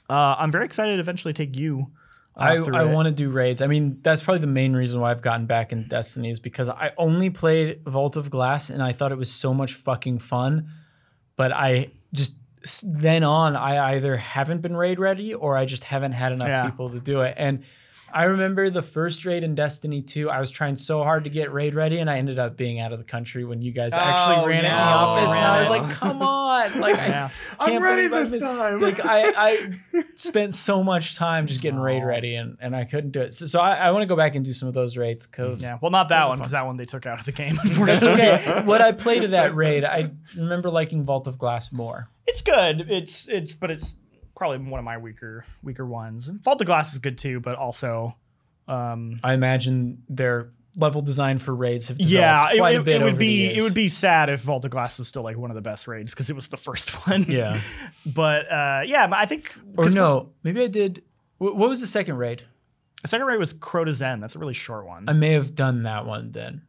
uh, 0.10 0.36
I'm 0.38 0.52
very 0.52 0.66
excited 0.66 0.96
to 0.96 1.00
eventually 1.00 1.34
take 1.34 1.58
you. 1.58 1.88
Uh, 2.36 2.42
I, 2.74 2.82
I 2.82 2.86
want 2.86 3.08
to 3.08 3.12
do 3.14 3.30
raids. 3.30 3.62
I 3.62 3.68
mean, 3.68 4.00
that's 4.02 4.22
probably 4.24 4.40
the 4.42 4.48
main 4.48 4.74
reason 4.74 5.00
why 5.00 5.12
I've 5.12 5.22
gotten 5.22 5.46
back 5.46 5.72
in 5.72 5.88
Destiny 5.88 6.30
is 6.32 6.40
because 6.40 6.68
I 6.70 6.92
only 6.98 7.30
played 7.30 7.84
Vault 7.86 8.18
of 8.18 8.30
Glass 8.32 8.70
and 8.72 8.82
I 8.82 8.92
thought 8.92 9.12
it 9.12 9.18
was 9.18 9.32
so 9.32 9.54
much 9.54 9.74
fucking 9.74 10.20
fun. 10.20 10.70
But 11.36 11.52
I 11.52 11.92
just 12.12 12.34
then 12.84 13.24
on, 13.24 13.56
I 13.56 13.94
either 13.96 14.18
haven't 14.18 14.62
been 14.62 14.76
raid 14.76 15.00
ready 15.00 15.34
or 15.34 15.58
I 15.58 15.66
just 15.66 15.84
haven't 15.86 16.14
had 16.14 16.32
enough 16.32 16.48
Yeah. 16.48 16.66
people 16.66 16.90
to 16.92 17.00
do 17.00 17.22
it. 17.22 17.36
And 17.38 17.64
I 18.14 18.26
remember 18.26 18.70
the 18.70 18.82
first 18.84 19.26
raid 19.26 19.44
in 19.44 19.56
Destiny 19.56 20.02
2, 20.02 20.30
I 20.30 20.40
was 20.40 20.52
trying 20.52 20.76
so 20.76 21.04
hard 21.04 21.24
to 21.24 21.30
get 21.30 21.52
raid 21.52 21.74
ready 21.74 21.98
and 22.00 22.10
I 22.10 22.18
ended 22.20 22.38
up 22.38 22.56
being 22.56 22.80
out 22.80 22.94
of 22.94 23.00
the 23.00 23.06
country 23.06 23.44
when 23.44 23.62
you 23.62 23.72
guys 23.72 23.92
actually 23.94 24.44
Oh, 24.44 24.48
ran 24.48 24.58
it 24.64 24.68
in 24.68 24.72
the 24.72 24.78
office. 24.78 25.32
And 25.32 25.44
I 25.46 25.60
was 25.60 25.70
like, 25.70 25.90
come 25.90 26.22
on. 26.22 26.44
Like, 26.80 27.00
I, 27.00 27.08
Yeah. 27.08 27.30
I'm 27.60 27.82
ready 27.82 28.08
believe 28.08 28.14
I 28.14 28.30
this 28.30 28.40
time. 28.42 28.80
Like 28.80 29.04
I, 29.04 29.34
I 29.36 30.04
spent 30.16 30.54
so 30.54 30.84
much 30.84 31.16
time 31.16 31.48
just 31.48 31.62
getting 31.62 31.80
raid 31.80 32.04
ready 32.04 32.36
and, 32.36 32.58
and 32.62 32.76
I 32.76 32.84
couldn't 32.86 33.12
do 33.12 33.22
it. 33.22 33.34
So, 33.34 33.48
so 33.48 33.60
I, 33.60 33.76
I 33.76 33.92
want 33.92 34.04
to 34.04 34.06
go 34.08 34.16
back 34.16 34.36
and 34.36 34.46
do 34.46 34.54
some 34.54 34.68
of 34.68 34.74
those 34.76 34.96
raids 34.96 35.26
because 35.26 35.64
Yeah, 35.64 35.80
well, 35.82 35.90
not 35.92 36.10
that 36.10 36.30
one 36.30 36.38
because 36.38 36.52
that 36.52 36.66
one 36.66 36.78
they 36.78 36.86
took 36.86 37.06
out 37.08 37.20
of 37.20 37.26
the 37.26 37.32
game. 37.32 37.58
Unfortunately, 37.62 38.12
okay. 38.22 38.62
what 38.66 38.82
I 38.82 38.92
played 38.92 39.24
of 39.24 39.32
that 39.32 39.56
raid, 39.56 39.84
I 39.84 40.12
remember 40.38 40.70
liking 40.70 41.04
Vault 41.04 41.26
of 41.28 41.38
Glass 41.40 41.72
more. 41.72 42.10
it's 42.28 42.42
good. 42.44 42.86
It's 42.90 43.28
it's 43.28 43.54
but 43.56 43.72
it's 43.72 43.96
probably 44.48 44.70
one 44.70 44.80
of 44.80 44.86
my 44.86 44.98
weaker 44.98 45.46
weaker 45.62 45.86
ones. 45.86 46.28
And 46.28 46.44
Vault 46.44 46.60
of 46.62 46.68
Glass 46.68 46.94
is 46.94 47.00
good 47.00 47.18
too, 47.18 47.40
but 47.40 47.56
also, 47.56 48.16
um, 48.68 49.20
I 49.24 49.34
imagine 49.34 50.04
their 50.10 50.50
level 50.76 51.02
design 51.04 51.38
for 51.38 51.54
raids 51.54 51.90
have 51.90 51.98
developed 51.98 52.12
yeah, 52.12 52.52
it, 52.52 52.58
quite 52.58 52.76
it- 52.76 52.80
a 52.80 52.84
bit 52.84 53.02
it 53.02 53.04
would 53.06 53.18
be 53.20 53.46
it 53.46 53.62
would 53.62 53.74
be 53.76 53.88
sad 53.88 54.30
if 54.30 54.42
Vault 54.42 54.66
of 54.66 54.72
Glass 54.72 54.98
was 55.00 55.08
still 55.08 55.22
like 55.24 55.38
one 55.38 55.52
of 55.52 55.56
the 55.56 55.62
best 55.62 55.88
raids 55.88 56.14
because 56.14 56.30
it 56.30 56.36
was 56.36 56.48
the 56.48 56.58
first 56.58 56.90
one. 57.08 57.24
yeah. 57.28 57.60
but 58.06 58.52
uh, 58.52 58.82
yeah, 58.86 59.08
I 59.12 59.26
think 59.26 59.56
Or 59.78 59.90
no, 59.90 60.32
maybe 60.44 60.62
I 60.64 60.68
did. 60.68 61.04
wh- 61.38 61.56
What 61.56 61.70
was 61.70 61.80
the 61.82 61.88
second 61.88 62.18
raid? 62.18 62.44
The 63.04 63.08
second 63.10 63.28
raid 63.28 63.38
was 63.40 63.54
Crota's 63.54 64.02
End. 64.02 64.24
That's 64.24 64.36
a 64.36 64.40
really 64.40 64.54
short 64.54 64.86
one. 64.88 65.08
I 65.10 65.14
may 65.14 65.34
have 65.34 65.56
done 65.56 65.84
that 65.84 66.06
one 66.06 66.32
then. 66.32 66.62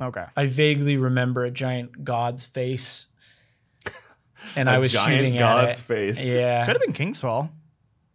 okay. 0.00 0.24
I 0.36 0.46
vaguely 0.46 0.96
remember 0.96 1.44
a 1.44 1.50
giant 1.50 2.04
god's 2.04 2.44
face, 2.44 3.06
and 4.56 4.68
A 4.68 4.72
I 4.72 4.78
was 4.78 4.92
giant 4.92 5.12
shooting 5.12 5.36
god's 5.38 5.68
at 5.68 5.78
it. 5.78 5.82
face. 5.82 6.24
Yeah, 6.24 6.64
Could 6.66 6.76
have 6.76 6.82
been 6.82 6.92
Kingsfall. 6.92 7.50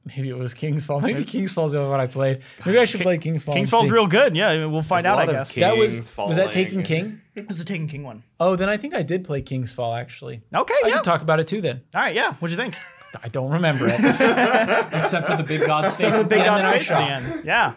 maybe 0.05 0.29
it 0.29 0.37
was 0.37 0.53
King's 0.53 0.85
Fall. 0.85 0.99
Maybe 0.99 1.23
King's 1.23 1.53
Fall's 1.53 1.71
the 1.71 1.81
other 1.81 1.89
one 1.89 1.99
I 1.99 2.07
played. 2.07 2.41
Maybe 2.65 2.77
I 2.77 2.85
should 2.85 3.01
play 3.01 3.17
King's 3.17 3.43
Fall. 3.45 3.55
and 3.55 3.65
Kingsfall's 3.65 3.89
real 3.89 4.07
good. 4.07 4.35
Yeah, 4.35 4.65
we'll 4.65 4.81
find 4.81 5.05
There's 5.05 5.13
a 5.13 5.13
out. 5.13 5.17
I 5.19 5.25
lot 5.25 5.29
of 5.29 5.35
guess. 5.35 5.55
That 5.55 5.77
was 5.77 5.93
King's 5.93 6.17
was 6.17 6.35
that 6.37 6.51
Taken 6.51 6.83
King? 6.83 7.21
It 7.35 7.47
was 7.47 7.57
the 7.59 7.65
Taken 7.65 7.87
King 7.87 8.03
one. 8.03 8.23
Oh, 8.39 8.55
then 8.55 8.69
I 8.69 8.77
think 8.77 8.93
I 8.93 9.01
did 9.03 9.23
play 9.23 9.41
King's 9.41 9.71
Fall 9.73 9.95
actually. 9.95 10.41
Okay. 10.53 10.73
I 10.83 10.87
yeah. 10.87 10.93
can 10.95 11.03
talk 11.03 11.21
about 11.21 11.39
it 11.39 11.47
too 11.47 11.61
then. 11.61 11.81
All 11.95 12.01
right. 12.01 12.13
Yeah. 12.15 12.33
What'd 12.35 12.55
you 12.57 12.63
think? 12.63 12.75
I 13.23 13.27
don't 13.27 13.51
remember 13.51 13.85
it. 13.87 13.99
Except 14.93 15.27
for 15.27 15.35
the 15.37 15.43
big 15.47 15.65
god's 15.65 15.95
face. 15.95 16.17
the 16.21 16.27
big 16.27 16.39
and 16.39 16.47
dog's 16.47 16.63
then 16.63 16.73
I 16.73 16.77
face 16.79 16.91
at 16.91 17.23
the 17.23 17.35
end. 17.35 17.45
Yeah. 17.45 17.73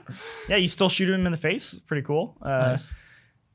Yeah. 0.48 0.56
You 0.56 0.66
still 0.68 0.88
shoot 0.88 1.08
him 1.10 1.26
in 1.26 1.32
the 1.32 1.38
face. 1.38 1.74
It's 1.74 1.82
pretty 1.82 2.02
cool. 2.06 2.36
Uh, 2.42 2.48
Nice. 2.70 2.92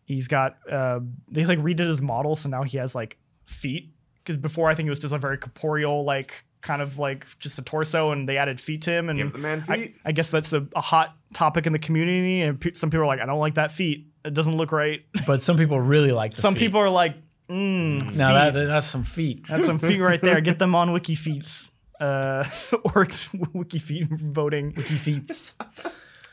He's 0.06 0.28
got. 0.28 0.58
Uh, 0.70 1.00
they 1.30 1.46
like 1.46 1.60
redid 1.60 1.88
his 1.88 2.02
model, 2.02 2.36
so 2.36 2.50
now 2.50 2.64
he 2.64 2.78
has 2.78 2.94
like 2.96 3.18
feet. 3.46 3.92
Because 4.24 4.38
before 4.38 4.70
I 4.70 4.76
think 4.76 4.88
it 4.88 4.90
was 4.92 5.00
just 5.00 5.14
a 5.14 5.18
very 5.18 5.38
corporeal, 5.38 6.04
like 6.04 6.46
kind 6.62 6.82
of 6.82 7.00
like 7.00 7.26
just 7.40 7.58
a 7.58 7.62
torso, 7.64 8.12
and 8.12 8.28
they 8.30 8.38
added 8.38 8.60
feet 8.60 8.84
to 8.84 8.94
him. 8.94 9.10
And 9.10 9.18
Give 9.18 9.34
the 9.34 9.40
man 9.40 9.64
I, 9.68 9.76
feet. 9.78 9.96
I 10.06 10.12
guess 10.12 10.30
that's 10.32 10.54
a, 10.54 10.68
a 10.76 10.82
hot 10.82 11.16
topic 11.34 11.66
in 11.66 11.74
the 11.74 11.80
community, 11.80 12.42
and 12.42 12.60
pe- 12.60 12.74
some 12.74 12.90
people 12.90 13.04
are 13.04 13.08
like, 13.08 13.20
I 13.20 13.26
don't 13.26 13.40
like 13.40 13.56
that 13.56 13.72
feet. 13.72 14.08
It 14.24 14.34
doesn't 14.34 14.56
look 14.56 14.72
right. 14.72 15.02
But 15.28 15.42
some 15.42 15.58
people 15.58 15.80
really 15.80 16.12
like 16.12 16.36
the 16.36 16.42
some 16.42 16.54
feet. 16.54 16.60
people 16.60 16.80
are 16.80 16.90
like, 16.90 17.16
mm, 17.50 18.16
Now 18.16 18.34
that, 18.34 18.54
that's 18.54 18.86
some 18.86 19.04
feet. 19.04 19.48
That's 19.48 19.66
some 19.66 19.80
feet 19.80 20.00
right 20.00 20.22
there. 20.22 20.40
Get 20.42 20.60
them 20.60 20.76
on 20.76 20.92
Wiki 20.94 21.16
Feets. 21.16 21.72
Uh, 22.00 22.44
Orcs 22.94 23.30
Wiki 23.54 23.78
Feet 23.80 24.08
voting. 24.10 24.74
Wiki 24.76 24.96
feets. 24.96 25.54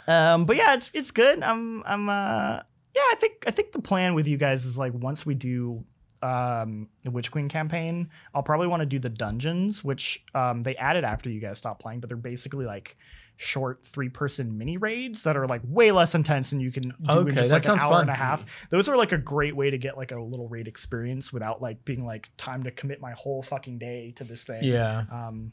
Um, 0.07 0.47
but 0.47 0.57
yeah, 0.57 0.75
it's 0.75 0.91
it's 0.95 1.11
good. 1.11 1.43
I'm 1.43 1.83
I'm 1.85 2.09
uh 2.09 2.61
yeah, 2.95 3.03
I 3.13 3.15
think 3.19 3.45
I 3.47 3.51
think 3.51 3.73
the 3.73 3.81
plan 3.83 4.15
with 4.15 4.27
you 4.27 4.39
guys 4.39 4.65
is 4.65 4.79
like 4.79 4.95
once 4.95 5.27
we 5.27 5.35
do 5.35 5.85
um 6.23 6.89
the 7.05 7.11
Witch 7.11 7.31
Queen 7.31 7.49
campaign, 7.49 8.11
I'll 8.35 8.43
probably 8.43 8.67
want 8.67 8.81
to 8.81 8.87
do 8.87 8.99
the 8.99 9.09
dungeons, 9.09 9.83
which 9.85 10.25
um 10.35 10.63
they 10.63 10.77
added 10.77 11.05
after 11.05 11.31
you 11.31 11.41
guys 11.41 11.59
stopped 11.59 11.81
playing, 11.81 12.01
but 12.01 12.09
they're 12.09 12.17
basically 12.17 12.65
like 12.65 12.97
short 13.41 13.87
three 13.87 14.09
person 14.09 14.59
mini 14.59 14.77
raids 14.79 15.23
that 15.23 15.37
are 15.37 15.47
like 15.47 15.61
way 15.65 15.93
less 15.93 16.15
intense 16.17 16.51
and 16.51 16.61
you 16.61 16.73
can 16.73 16.83
do 16.83 16.95
Okay, 17.09 17.31
in 17.31 17.37
just 17.37 17.51
that 17.51 17.57
like 17.57 17.63
sounds 17.63 17.83
an 17.83 17.87
hour 17.87 17.93
fun. 17.93 18.01
and 18.03 18.11
a 18.11 18.15
half. 18.15 18.69
Those 18.71 18.89
are 18.89 18.97
like 18.97 19.13
a 19.13 19.19
great 19.19 19.55
way 19.55 19.71
to 19.71 19.79
get 19.79 19.97
like 19.97 20.11
a 20.11 20.21
little 20.21 20.49
raid 20.49 20.67
experience 20.67 21.33
without 21.33 21.63
like 21.63 21.85
being 21.85 22.05
like 22.05 22.31
time 22.37 22.65
to 22.65 22.73
commit 22.73 23.01
my 23.01 23.13
whole 23.13 23.41
fucking 23.43 23.79
day 23.79 24.13
to 24.17 24.25
this 24.25 24.45
thing 24.45 24.65
Yeah. 24.65 25.05
um, 25.13 25.53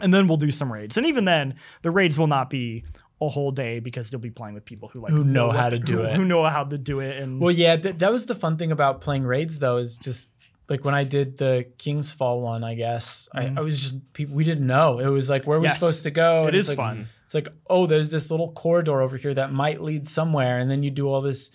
and 0.00 0.14
then 0.14 0.26
we'll 0.28 0.36
do 0.38 0.50
some 0.52 0.72
raids. 0.72 0.96
And 0.96 1.06
even 1.06 1.24
then, 1.24 1.56
the 1.82 1.90
raids 1.90 2.16
will 2.18 2.28
not 2.28 2.48
be 2.50 2.84
a 3.20 3.28
whole 3.28 3.50
day 3.50 3.80
because 3.80 4.12
you'll 4.12 4.20
be 4.20 4.30
playing 4.30 4.54
with 4.54 4.64
people 4.64 4.88
who 4.92 5.00
like 5.00 5.12
Who 5.12 5.24
know 5.24 5.48
what- 5.48 5.56
how 5.56 5.68
to 5.76 5.78
do 5.78 5.96
who, 5.98 6.02
it. 6.04 6.14
who 6.14 6.24
know 6.24 6.44
how 6.44 6.64
to 6.64 6.78
do 6.78 7.00
it. 7.00 7.20
And 7.20 7.40
Well, 7.40 7.50
yeah, 7.52 7.76
th- 7.76 7.96
that 7.98 8.12
was 8.12 8.26
the 8.26 8.34
fun 8.34 8.56
thing 8.56 8.70
about 8.72 9.00
playing 9.00 9.24
raids, 9.24 9.58
though, 9.58 9.78
is 9.78 9.96
just 9.96 10.30
like 10.68 10.84
when 10.84 10.94
I 10.94 11.02
did 11.04 11.38
the 11.38 11.66
King's 11.78 12.12
Fall 12.12 12.40
one. 12.42 12.62
I 12.62 12.74
guess 12.74 13.28
I, 13.34 13.52
I 13.56 13.60
was 13.60 13.80
just 13.80 14.12
people 14.12 14.34
we 14.36 14.44
didn't 14.44 14.66
know. 14.66 14.98
It 15.00 15.08
was 15.08 15.28
like 15.28 15.44
where 15.46 15.58
we're 15.58 15.64
Mm-hmm. 15.64 15.70
Yes. 15.70 15.78
supposed 15.80 16.02
to 16.04 16.10
go. 16.10 16.46
It's 16.46 16.68
like, 16.68 16.76
fun. 16.76 17.08
It's 17.24 17.34
like 17.34 17.48
oh, 17.68 17.86
there's 17.86 18.10
this 18.10 18.30
little 18.30 18.52
corridor 18.52 19.00
over 19.02 19.16
here 19.16 19.34
that 19.34 19.52
might 19.52 19.80
lead 19.82 20.06
somewhere, 20.06 20.58
and 20.58 20.70
then 20.70 20.82
you 20.82 20.90
do 20.90 21.08
all 21.08 21.20
this 21.22 21.50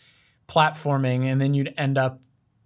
platforming, 0.47 1.25
and 1.31 1.39
then 1.39 1.53
you'd 1.53 1.73
end 1.77 1.97
up 1.97 2.19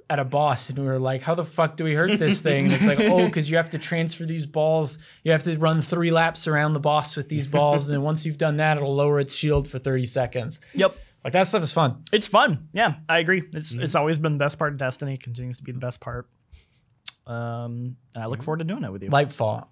at 0.10 0.20
a 0.20 0.24
boss, 0.24 0.70
and 0.70 0.80
we 0.80 0.86
were 0.86 1.00
like, 1.00 1.22
how 1.22 1.36
the 1.36 1.44
fuck 1.44 1.76
do 1.76 1.84
we 1.84 1.94
hurt 1.94 2.18
this 2.18 2.42
thing? 2.48 2.66
And 2.66 2.74
it's 2.74 2.86
like 2.86 3.00
oh, 3.02 3.26
because 3.26 3.50
you 3.52 3.58
have 3.58 3.70
to 3.72 3.78
transfer 3.78 4.26
these 4.26 4.46
balls. 4.46 4.98
You 5.24 5.34
have 5.34 5.44
to 5.44 5.58
run 5.58 5.82
three 5.82 6.12
laps 6.12 6.48
around 6.48 6.74
the 6.74 6.80
boss 6.80 7.16
with 7.18 7.28
these 7.30 7.46
balls, 7.48 7.88
and 7.88 7.94
then 7.96 8.02
once 8.04 8.26
you've 8.26 8.38
done 8.38 8.58
that, 8.58 8.78
it'll 8.78 8.96
lower 8.96 9.20
its 9.20 9.36
shield 9.36 9.68
for 9.68 9.80
thirty 9.80 10.06
seconds. 10.06 10.60
yep, 10.74 10.96
Like 11.24 11.34
that 11.34 11.48
stuff 11.48 11.62
is 11.64 11.74
fun. 11.74 12.04
it's 12.14 12.28
fun. 12.28 12.70
Yeah, 12.74 12.96
I 13.10 13.20
agree. 13.20 13.44
It's 13.54 13.74
Mm-hmm. 13.74 13.84
it's 13.84 13.96
always 13.96 14.18
been 14.18 14.34
the 14.34 14.40
best 14.46 14.58
part 14.58 14.72
of 14.72 14.78
Destiny. 14.78 15.18
Continues 15.18 15.58
to 15.58 15.64
be 15.64 15.72
the 15.74 15.80
best 15.80 16.00
part. 16.00 16.30
Um, 17.26 17.98
and 18.16 18.24
I 18.24 18.28
look 18.28 18.42
forward 18.42 18.60
to 18.60 18.64
doing 18.64 18.84
it 18.86 18.92
with 18.92 19.04
you. 19.04 19.10
Lightfall, 19.10 19.68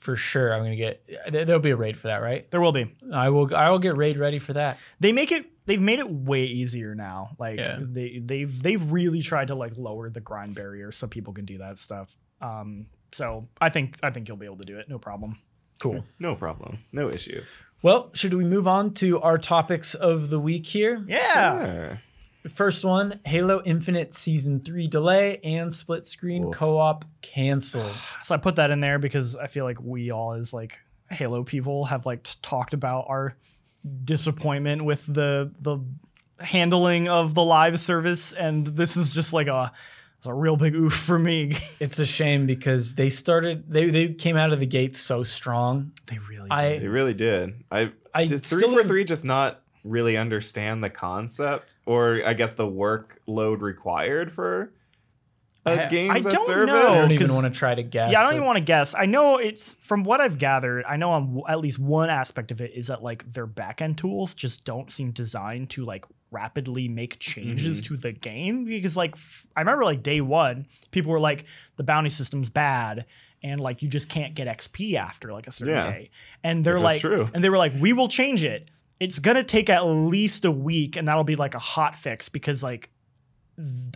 for 0.00 0.16
sure. 0.16 0.52
I'm 0.52 0.62
gonna 0.62 0.76
get. 0.76 1.06
there- 1.30 1.44
There'll 1.44 1.60
be 1.60 1.70
a 1.70 1.76
raid 1.76 1.96
for 1.98 2.08
that, 2.08 2.18
right? 2.22 2.50
there 2.50 2.60
will 2.60 2.72
be. 2.72 2.94
I 3.12 3.28
will. 3.30 3.54
I 3.54 3.70
will 3.70 3.78
get 3.78 3.96
raid 3.96 4.16
ready 4.18 4.38
for 4.38 4.54
that. 4.54 4.78
They 4.98 5.12
make 5.12 5.30
it. 5.32 5.46
They've 5.66 5.80
made 5.80 6.00
it 6.00 6.10
way 6.10 6.44
easier 6.44 6.94
now. 6.96 7.36
Like 7.38 7.58
Yeah. 7.58 7.78
they 7.80 8.18
they've 8.18 8.62
they've 8.62 8.90
really 8.90 9.22
tried 9.22 9.48
to 9.48 9.54
like 9.54 9.78
lower 9.78 10.10
the 10.10 10.20
grind 10.20 10.54
barrier 10.56 10.90
so 10.90 11.06
people 11.06 11.32
can 11.32 11.44
do 11.44 11.58
that 11.58 11.78
stuff. 11.78 12.16
Um, 12.40 12.86
so 13.12 13.48
I 13.60 13.68
think 13.70 13.96
I 14.02 14.10
think 14.10 14.26
you'll 14.26 14.36
be 14.36 14.46
able 14.46 14.56
to 14.56 14.66
do 14.66 14.78
it. 14.78 14.88
No 14.88 14.98
problem. 14.98 15.38
Cool. 15.80 16.04
No 16.18 16.34
problem. 16.34 16.78
No 16.92 17.08
issue. 17.08 17.42
Well, 17.82 18.10
should 18.12 18.34
we 18.34 18.44
move 18.44 18.66
on 18.68 18.92
to 18.94 19.20
our 19.22 19.38
topics 19.38 19.94
of 19.94 20.28
the 20.28 20.38
week 20.40 20.66
here? 20.66 21.02
Yeah. 21.08 21.62
Yeah. 21.64 21.96
First 22.48 22.84
one: 22.84 23.20
Halo 23.24 23.62
Infinite 23.64 24.14
Season 24.14 24.60
Three 24.60 24.86
delay 24.86 25.38
and 25.44 25.72
split 25.72 26.06
screen 26.06 26.46
Oof. 26.46 26.54
co-op 26.54 27.04
canceled. 27.22 27.84
So 28.22 28.34
I 28.34 28.38
put 28.38 28.56
that 28.56 28.70
in 28.70 28.80
there 28.80 28.98
because 28.98 29.36
I 29.36 29.46
feel 29.46 29.64
like 29.64 29.80
we 29.80 30.10
all 30.10 30.34
as 30.34 30.52
like 30.52 30.78
Halo 31.10 31.42
people 31.42 31.84
have 31.86 32.06
like 32.06 32.22
t- 32.22 32.38
talked 32.42 32.74
about 32.74 33.06
our 33.08 33.34
disappointment 34.04 34.84
with 34.84 35.04
the 35.06 35.52
the 35.60 35.78
handling 36.44 37.08
of 37.08 37.34
the 37.34 37.42
live 37.42 37.78
service 37.78 38.32
and 38.32 38.66
this 38.66 38.96
is 38.96 39.12
just 39.12 39.32
like 39.32 39.46
a 39.46 39.72
it's 40.20 40.26
a 40.26 40.34
real 40.34 40.56
big 40.56 40.74
oof 40.74 40.92
for 40.92 41.18
me. 41.18 41.56
It's 41.80 41.98
a 41.98 42.04
shame 42.04 42.46
because 42.46 42.94
they 42.94 43.08
started. 43.08 43.70
They 43.72 43.88
they 43.90 44.12
came 44.12 44.36
out 44.36 44.52
of 44.52 44.60
the 44.60 44.66
gate 44.66 44.94
so 44.94 45.22
strong. 45.22 45.92
they 46.06 46.18
really 46.18 46.50
I 46.50 46.78
They 46.78 46.88
really 46.88 47.14
did. 47.14 47.64
I, 47.70 47.92
I 48.14 48.26
did 48.26 48.44
three 48.44 48.58
still 48.58 48.76
for 48.76 48.84
three 48.84 49.04
just 49.04 49.24
not 49.24 49.62
really 49.84 50.16
understand 50.16 50.82
the 50.84 50.90
concept, 50.90 51.70
or 51.86 52.20
I 52.24 52.34
guess 52.34 52.52
the 52.52 52.66
workload 52.66 53.60
required 53.60 54.32
for 54.32 54.72
a 55.66 55.84
I- 55.86 55.88
game 55.88 56.10
I 56.10 56.18
as 56.18 56.26
a 56.26 56.30
don't 56.30 56.46
service. 56.46 56.66
know. 56.72 56.88
I 56.92 56.96
don't 56.96 57.12
even 57.12 57.32
want 57.34 57.44
to 57.44 57.50
try 57.50 57.74
to 57.74 57.82
guess. 57.82 58.12
Yeah, 58.12 58.20
I 58.20 58.24
don't 58.24 58.34
even 58.34 58.46
want 58.46 58.58
to 58.58 58.64
guess. 58.64 58.94
I 58.98 59.06
know 59.06 59.36
it's 59.36 59.74
from 59.74 60.04
what 60.04 60.20
I've 60.20 60.38
gathered. 60.38 60.84
I 60.86 60.96
know 60.96 61.10
on 61.10 61.22
w- 61.26 61.44
at 61.48 61.60
least 61.60 61.78
one 61.78 62.08
aspect 62.10 62.50
of 62.50 62.60
it 62.60 62.72
is 62.74 62.86
that 62.86 63.02
like 63.02 63.30
their 63.32 63.46
backend 63.46 63.96
tools 63.96 64.34
just 64.34 64.64
don't 64.64 64.90
seem 64.90 65.10
designed 65.10 65.70
to 65.70 65.84
like 65.84 66.04
rapidly 66.30 66.88
make 66.88 67.18
changes 67.18 67.82
mm-hmm. 67.82 67.94
to 67.94 68.00
the 68.00 68.12
game 68.12 68.64
because 68.64 68.96
like 68.96 69.14
f- 69.16 69.46
I 69.56 69.60
remember 69.60 69.84
like 69.84 70.02
day 70.02 70.20
one, 70.20 70.66
people 70.92 71.10
were 71.12 71.20
like 71.20 71.44
the 71.76 71.84
bounty 71.84 72.10
system's 72.10 72.48
bad 72.48 73.04
and 73.42 73.60
like 73.60 73.82
you 73.82 73.88
just 73.88 74.08
can't 74.08 74.34
get 74.34 74.46
XP 74.46 74.94
after 74.94 75.32
like 75.32 75.46
a 75.46 75.50
certain 75.52 75.74
Yeah. 75.74 75.90
day, 75.90 76.10
and 76.44 76.64
they're 76.64 76.78
like, 76.78 77.00
true. 77.00 77.28
and 77.34 77.42
they 77.42 77.48
were 77.50 77.56
like, 77.58 77.72
we 77.80 77.92
will 77.92 78.08
change 78.08 78.44
it. 78.44 78.70
It's 79.00 79.18
gonna 79.18 79.42
take 79.42 79.68
at 79.70 79.80
least 79.86 80.44
a 80.44 80.50
week, 80.50 80.96
and 80.96 81.08
that'll 81.08 81.24
be 81.24 81.36
like 81.36 81.54
a 81.54 81.58
hot 81.58 81.94
fix 81.96 82.28
because 82.28 82.62
like 82.62 82.90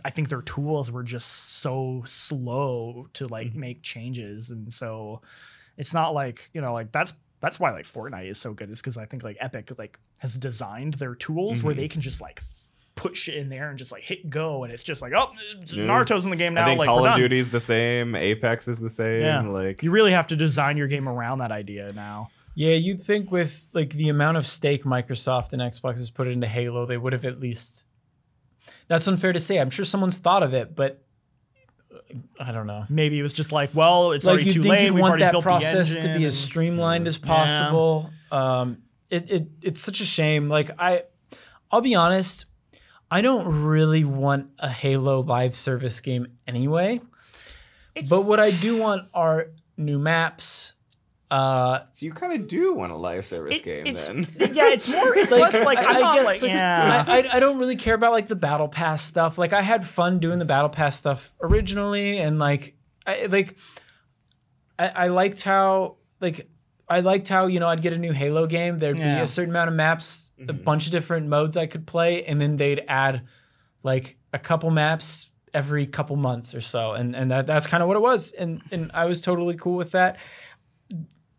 I 0.03 0.09
think 0.09 0.29
their 0.29 0.41
tools 0.41 0.91
were 0.91 1.03
just 1.03 1.27
so 1.61 2.03
slow 2.05 3.07
to 3.13 3.27
like 3.27 3.47
Mm-hmm. 3.49 3.59
make 3.59 3.81
changes, 3.83 4.49
and 4.51 4.71
so 4.73 5.21
it's 5.77 5.93
not 5.93 6.13
like 6.13 6.49
you 6.53 6.61
know 6.61 6.73
like 6.73 6.91
that's 6.91 7.13
that's 7.39 7.59
why 7.59 7.71
like 7.71 7.85
Fortnite 7.85 8.29
is 8.29 8.39
so 8.39 8.53
good 8.53 8.69
is 8.71 8.81
because 8.81 8.97
I 8.97 9.05
think 9.05 9.23
like 9.23 9.37
Epic 9.39 9.71
like 9.77 9.99
has 10.19 10.35
designed 10.37 10.95
their 10.95 11.13
tools 11.15 11.61
where 11.61 11.73
Mm-hmm. 11.73 11.81
they 11.81 11.87
can 11.87 12.01
just 12.01 12.21
like 12.21 12.41
put 12.95 13.15
shit 13.15 13.35
in 13.35 13.49
there 13.49 13.69
and 13.69 13.77
just 13.77 13.91
like 13.91 14.01
hit 14.03 14.29
go, 14.29 14.63
and 14.63 14.71
it's 14.73 14.83
just 14.83 15.01
like, 15.01 15.11
oh, 15.15 15.29
Yeah. 15.67 15.85
Naruto's 15.85 16.23
in 16.25 16.31
the 16.31 16.37
game 16.37 16.53
now. 16.53 16.63
I 16.63 16.65
think 16.67 16.79
like, 16.79 16.87
Call 16.87 17.05
of. 17.05 17.17
Duty's 17.17 17.49
the 17.49 17.59
same. 17.59 18.15
Apex 18.15 18.67
is 18.69 18.79
the 18.79 18.89
same. 18.89 19.21
Yeah. 19.21 19.41
Like 19.41 19.83
You 19.83 19.91
really 19.91 20.11
have 20.13 20.27
to 20.27 20.35
design 20.35 20.77
your 20.77 20.87
game 20.87 21.09
around 21.09 21.39
that 21.39 21.51
idea 21.51 21.91
now. 21.93 22.29
Yeah, 22.55 22.71
you'd 22.73 23.01
think 23.01 23.31
with 23.31 23.69
like 23.73 23.91
the 23.91 24.07
amount 24.09 24.37
of 24.37 24.47
stake 24.47 24.85
Microsoft 24.85 25.51
and 25.53 25.61
Xbox 25.61 25.97
has 25.97 26.09
put 26.09 26.27
into 26.27 26.47
Halo, 26.47 26.85
they 26.85 26.97
would 26.97 27.13
have 27.13 27.25
at 27.25 27.39
least. 27.39 27.85
That's 28.87 29.07
unfair 29.07 29.33
to 29.33 29.39
say. 29.39 29.59
I'm 29.59 29.69
sure 29.69 29.83
someone's 29.85 30.17
thought 30.17 30.41
of 30.41 30.53
it, 30.53 30.73
but 30.75 31.03
uh, 31.93 31.97
I 32.39 32.51
don't 32.51 32.65
know. 32.65 32.85
Maybe 32.89 33.19
it 33.19 33.23
was 33.23 33.33
just 33.33 33.51
like, 33.51 33.71
well, 33.73 34.13
it's 34.13 34.25
like 34.25 34.33
already 34.35 34.45
you 34.45 34.53
too 34.53 34.61
think 34.61 34.71
late. 34.71 34.83
you'd 34.85 34.93
We've 34.93 35.01
want 35.01 35.19
that 35.19 35.31
built 35.31 35.43
process 35.43 35.95
to 35.97 36.01
be 36.17 36.25
as 36.25 36.33
and- 36.33 36.33
streamlined 36.33 37.07
as 37.07 37.17
possible. 37.17 38.09
Um, 38.31 38.77
it, 39.09 39.29
it 39.29 39.47
it's 39.61 39.81
such 39.81 39.99
a 40.01 40.05
shame. 40.05 40.47
Like 40.49 40.71
I, 40.79 41.03
I'll 41.71 41.81
be 41.81 41.93
honest, 41.93 42.45
I 43.11 43.19
don't 43.21 43.63
really 43.63 44.03
want 44.05 44.49
a 44.59 44.69
Halo 44.69 45.19
live 45.19 45.55
service 45.55 45.99
game 45.99 46.27
anyway. 46.47 47.01
but 48.09 48.21
what 48.23 48.39
I 48.39 48.51
do 48.51 48.77
want 48.77 49.09
are 49.13 49.47
new 49.77 49.99
maps. 49.99 50.73
Uh, 51.31 51.79
so 51.91 52.05
you 52.05 52.11
kind 52.13 52.39
of 52.39 52.47
do 52.47 52.73
want 52.75 52.91
a 52.91 52.95
live 52.95 53.25
service 53.25 53.57
It- 53.57 53.63
game 53.63 53.87
it's- 53.87 54.07
then. 54.07 54.27
yeah, 54.53 54.67
it's 54.69 54.89
more. 54.91 55.17
It's 55.17 55.31
less 55.31 55.65
like 55.65 55.79
I'm 55.79 55.99
not 55.99 56.23
like 56.23 56.41
yeah. 56.43 57.03
I, 57.07 57.17
I, 57.21 57.37
I 57.37 57.39
don't 57.39 57.57
really 57.57 57.75
care 57.75 57.95
about 57.95 58.11
like 58.11 58.27
the 58.27 58.35
battle 58.35 58.67
pass 58.67 59.03
stuff. 59.03 59.37
Like 59.37 59.51
I 59.51 59.61
had 59.61 59.85
fun 59.85 60.19
doing 60.19 60.37
the 60.39 60.45
battle 60.45 60.69
pass 60.69 60.95
stuff 60.95 61.33
originally, 61.41 62.19
and 62.19 62.37
like 62.37 62.75
I 63.07 63.25
like 63.25 63.55
I, 64.77 64.87
I 64.89 65.07
liked 65.07 65.41
how 65.41 65.97
like 66.21 66.47
I 66.87 66.99
liked 66.99 67.27
how 67.27 67.47
you 67.47 67.59
know 67.59 67.67
I'd 67.69 67.81
get 67.81 67.93
a 67.93 67.97
new 67.97 68.11
Halo 68.11 68.45
game. 68.45 68.77
There'd 68.77 68.97
be 68.97 69.03
a 69.03 69.27
certain 69.27 69.49
amount 69.49 69.69
of 69.69 69.75
maps, 69.75 70.31
a 70.47 70.53
bunch 70.53 70.85
of 70.85 70.91
different 70.91 71.27
modes 71.27 71.57
I 71.57 71.65
could 71.65 71.87
play, 71.87 72.23
and 72.25 72.39
then 72.39 72.57
they'd 72.57 72.83
add 72.87 73.23
like 73.81 74.17
a 74.31 74.37
couple 74.39 74.69
maps 74.69 75.31
every 75.55 75.87
couple 75.87 76.15
months 76.17 76.53
or 76.53 76.61
so, 76.61 76.91
and 76.93 77.15
and 77.15 77.31
that 77.31 77.47
that's 77.47 77.65
kind 77.65 77.81
of 77.81 77.87
what 77.87 77.97
it 77.97 78.01
was, 78.01 78.31
and 78.33 78.61
and 78.71 78.91
I 78.93 79.05
was 79.05 79.21
totally 79.21 79.55
cool 79.55 79.75
with 79.75 79.91
that. 79.91 80.17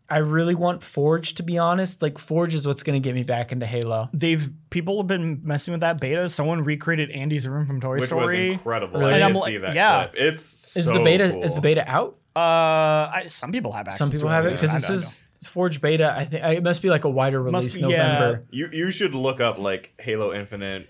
I 0.09 0.17
really 0.19 0.55
want 0.55 0.83
Forge 0.83 1.33
to 1.35 1.43
be 1.43 1.57
honest. 1.57 2.01
Like 2.01 2.17
Forge 2.17 2.55
is 2.55 2.65
what's 2.65 2.83
going 2.83 3.01
to 3.01 3.05
get 3.05 3.13
me 3.15 3.23
back 3.23 3.51
into 3.51 3.65
Halo. 3.65 4.09
They've 4.13 4.49
people 4.69 4.97
have 4.99 5.07
been 5.07 5.41
messing 5.43 5.73
with 5.73 5.81
that 5.81 5.99
beta. 5.99 6.29
Someone 6.29 6.63
recreated 6.63 7.11
Andy's 7.11 7.47
room 7.47 7.65
from 7.67 7.81
Toy 7.81 7.95
Which 7.95 8.11
was 8.11 8.29
Story. 8.31 8.53
incredible. 8.53 8.99
Really? 8.99 9.13
I 9.13 9.15
And 9.15 9.23
I'm 9.25 9.33
did 9.33 9.39
like- 9.39 9.47
see 9.51 9.57
that 9.57 9.75
yeah. 9.75 10.07
clip. 10.07 10.13
It's 10.21 10.77
Is 10.77 10.85
so 10.85 10.93
the 10.93 11.03
beta 11.03 11.29
cool. 11.31 11.43
is 11.43 11.55
the 11.55 11.61
beta 11.61 11.83
out? 11.89 12.17
Uh, 12.35 12.39
I, 12.39 13.23
some 13.27 13.51
people 13.51 13.71
have 13.73 13.87
access. 13.87 13.97
Some 13.99 14.11
people 14.11 14.29
to 14.29 14.33
have 14.35 14.45
it 14.45 14.49
I 14.49 14.51
because 14.51 14.71
this 14.71 14.87
don't 14.87 14.97
is 14.97 15.23
Forge 15.45 15.81
beta. 15.81 16.13
I 16.17 16.25
think 16.25 16.43
it 16.43 16.63
must 16.63 16.81
be 16.81 16.89
like 16.89 17.03
a 17.03 17.09
wider 17.09 17.41
Must 17.43 17.65
release 17.67 17.75
be- 17.77 17.91
yeah. 17.93 18.13
November. 18.19 18.45
You 18.51 18.69
you 18.71 18.91
should 18.91 19.13
look 19.13 19.39
up 19.41 19.57
like 19.59 19.93
Halo 19.99 20.33
Infinite 20.33 20.87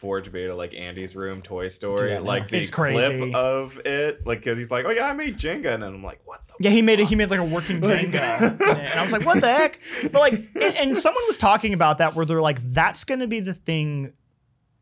Forge 0.00 0.32
beta, 0.32 0.54
like 0.54 0.72
Andy's 0.74 1.14
room, 1.14 1.42
Toy 1.42 1.68
Story, 1.68 2.08
that 2.08 2.22
now. 2.22 2.26
like 2.26 2.48
the 2.48 2.56
It's 2.58 2.70
crazy. 2.70 3.18
clip 3.18 3.34
of 3.34 3.78
it, 3.84 4.26
like 4.26 4.38
because 4.38 4.56
he's 4.56 4.70
like, 4.70 4.86
oh 4.86 4.90
yeah, 4.90 5.04
I 5.06 5.12
made 5.12 5.36
Jenga, 5.36 5.74
and 5.74 5.84
I'm 5.84 6.02
like, 6.02 6.20
what 6.24 6.40
the? 6.48 6.54
Yeah, 6.58 6.70
he 6.70 6.80
made 6.80 7.00
it. 7.00 7.06
He 7.08 7.16
made 7.16 7.28
like 7.30 7.38
a 7.38 7.44
working 7.44 7.82
Jenga, 7.82 8.14
and 8.60 8.98
I 8.98 9.02
was 9.02 9.12
like, 9.12 9.26
"What 9.26 9.42
the 9.42 9.52
heck?" 9.52 9.78
But 10.04 10.14
like, 10.14 10.32
and, 10.54 10.76
and 10.78 10.98
someone 10.98 11.22
was 11.28 11.36
talking 11.36 11.74
about 11.74 11.98
that, 11.98 12.14
where 12.14 12.24
they're 12.24 12.40
like, 12.40 12.60
"That's 12.62 13.04
going 13.04 13.20
to 13.20 13.26
be 13.26 13.40
the 13.40 13.52
thing. 13.54 14.14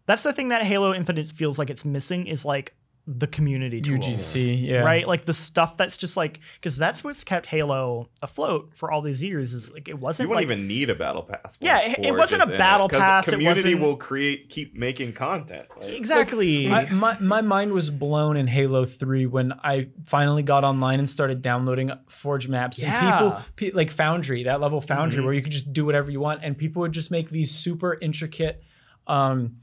That's 0.06 0.22
the 0.22 0.32
thing 0.32 0.48
that 0.48 0.62
Halo 0.62 0.94
Infinite 0.94 1.28
feels 1.30 1.58
like 1.58 1.68
it's 1.68 1.84
missing 1.84 2.28
is 2.28 2.44
like 2.44 2.74
the 3.10 3.26
community 3.26 3.80
tools, 3.80 4.00
UGC, 4.06 4.68
yeah. 4.68 4.80
right? 4.80 5.08
Like 5.08 5.24
the 5.24 5.32
stuff 5.32 5.78
that's 5.78 5.96
just 5.96 6.14
like 6.14 6.40
because 6.56 6.76
that's 6.76 7.02
what's 7.02 7.24
kept 7.24 7.46
Halo 7.46 8.10
afloat 8.20 8.72
for 8.74 8.92
all 8.92 9.00
these 9.00 9.22
years. 9.22 9.54
Is 9.54 9.72
like 9.72 9.88
it 9.88 9.98
wasn't 9.98 10.26
You 10.26 10.28
wouldn't 10.28 10.48
like 10.50 10.54
even 10.56 10.68
need 10.68 10.90
a 10.90 10.94
battle 10.94 11.22
pass. 11.22 11.56
Yeah, 11.60 11.80
it- 11.80 12.04
it 12.04 12.12
wasn't 12.14 12.42
a 12.42 12.46
battle 12.46 12.58
battle 12.58 12.88
'cause 12.90 13.00
pass, 13.00 13.28
it 13.28 13.30
Community 13.32 13.74
wasn't- 13.74 13.82
will 13.82 13.96
create, 13.96 14.50
keep 14.50 14.74
making 14.76 15.14
content. 15.14 15.66
Like, 15.80 15.90
exactly. 15.94 16.70
I, 16.70 16.90
my 16.90 17.16
my 17.18 17.40
mind 17.40 17.72
was 17.72 17.88
blown 17.88 18.36
in 18.36 18.46
Halo 18.46 18.84
Three 18.84 19.24
when 19.24 19.52
I 19.64 19.88
finally 20.04 20.42
got 20.42 20.62
online 20.64 20.98
and 20.98 21.08
started 21.08 21.40
downloading 21.40 21.90
Forge 22.08 22.46
maps. 22.46 22.82
Yeah. 22.82 22.92
And 22.92 23.14
people 23.32 23.42
pe- 23.56 23.70
like 23.76 23.90
Foundry, 23.92 24.42
that 24.42 24.60
level 24.60 24.82
Foundry, 24.82 25.18
Mm-hmm. 25.18 25.24
where 25.24 25.34
you 25.34 25.40
could 25.40 25.52
just 25.52 25.72
do 25.72 25.86
whatever 25.86 26.10
you 26.10 26.20
want, 26.20 26.40
and 26.44 26.58
people 26.58 26.80
would 26.82 26.92
just 26.92 27.10
make 27.10 27.30
these 27.30 27.50
super 27.52 27.96
intricate. 28.02 28.62
Um, 29.06 29.56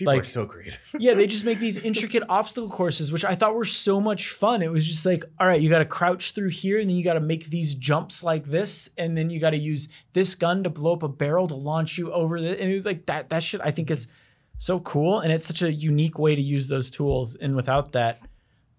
people 0.00 0.14
like- 0.14 0.22
are 0.22 0.24
so 0.24 0.46
creative. 0.46 0.94
yeah, 0.98 1.14
they 1.14 1.26
just 1.26 1.44
make 1.44 1.58
these 1.58 1.78
intricate 1.78 2.22
obstacle 2.28 2.70
courses, 2.70 3.12
which 3.12 3.24
I 3.24 3.34
thought 3.34 3.54
were 3.54 3.66
so 3.66 4.00
much 4.00 4.30
fun. 4.30 4.62
It 4.62 4.72
was 4.72 4.86
just 4.86 5.04
like, 5.04 5.24
all 5.38 5.46
right, 5.46 5.60
you 5.60 5.68
got 5.68 5.80
to 5.80 5.84
crouch 5.84 6.32
through 6.32 6.48
here, 6.48 6.78
and 6.78 6.88
then 6.88 6.96
you 6.96 7.04
got 7.04 7.14
to 7.14 7.20
make 7.20 7.46
these 7.46 7.74
jumps 7.74 8.24
like 8.24 8.46
this, 8.46 8.88
and 8.96 9.16
then 9.16 9.28
you 9.30 9.38
got 9.38 9.50
to 9.50 9.58
use 9.58 9.88
this 10.14 10.34
gun 10.34 10.64
to 10.64 10.70
blow 10.70 10.94
up 10.94 11.02
a 11.02 11.08
barrel 11.08 11.46
to 11.46 11.54
launch 11.54 11.98
you 11.98 12.12
over 12.12 12.40
the. 12.40 12.60
And 12.60 12.70
it 12.70 12.74
was 12.74 12.86
like 12.86 13.06
that. 13.06 13.28
That 13.28 13.42
shit 13.42 13.60
I 13.62 13.70
think 13.70 13.90
is 13.90 14.08
so 14.56 14.80
cool, 14.80 15.20
and 15.20 15.32
it's 15.32 15.46
such 15.46 15.62
a 15.62 15.70
unique 15.70 16.18
way 16.18 16.34
to 16.34 16.42
use 16.42 16.68
those 16.68 16.90
tools. 16.90 17.36
And 17.36 17.54
without 17.54 17.92
that, 17.92 18.20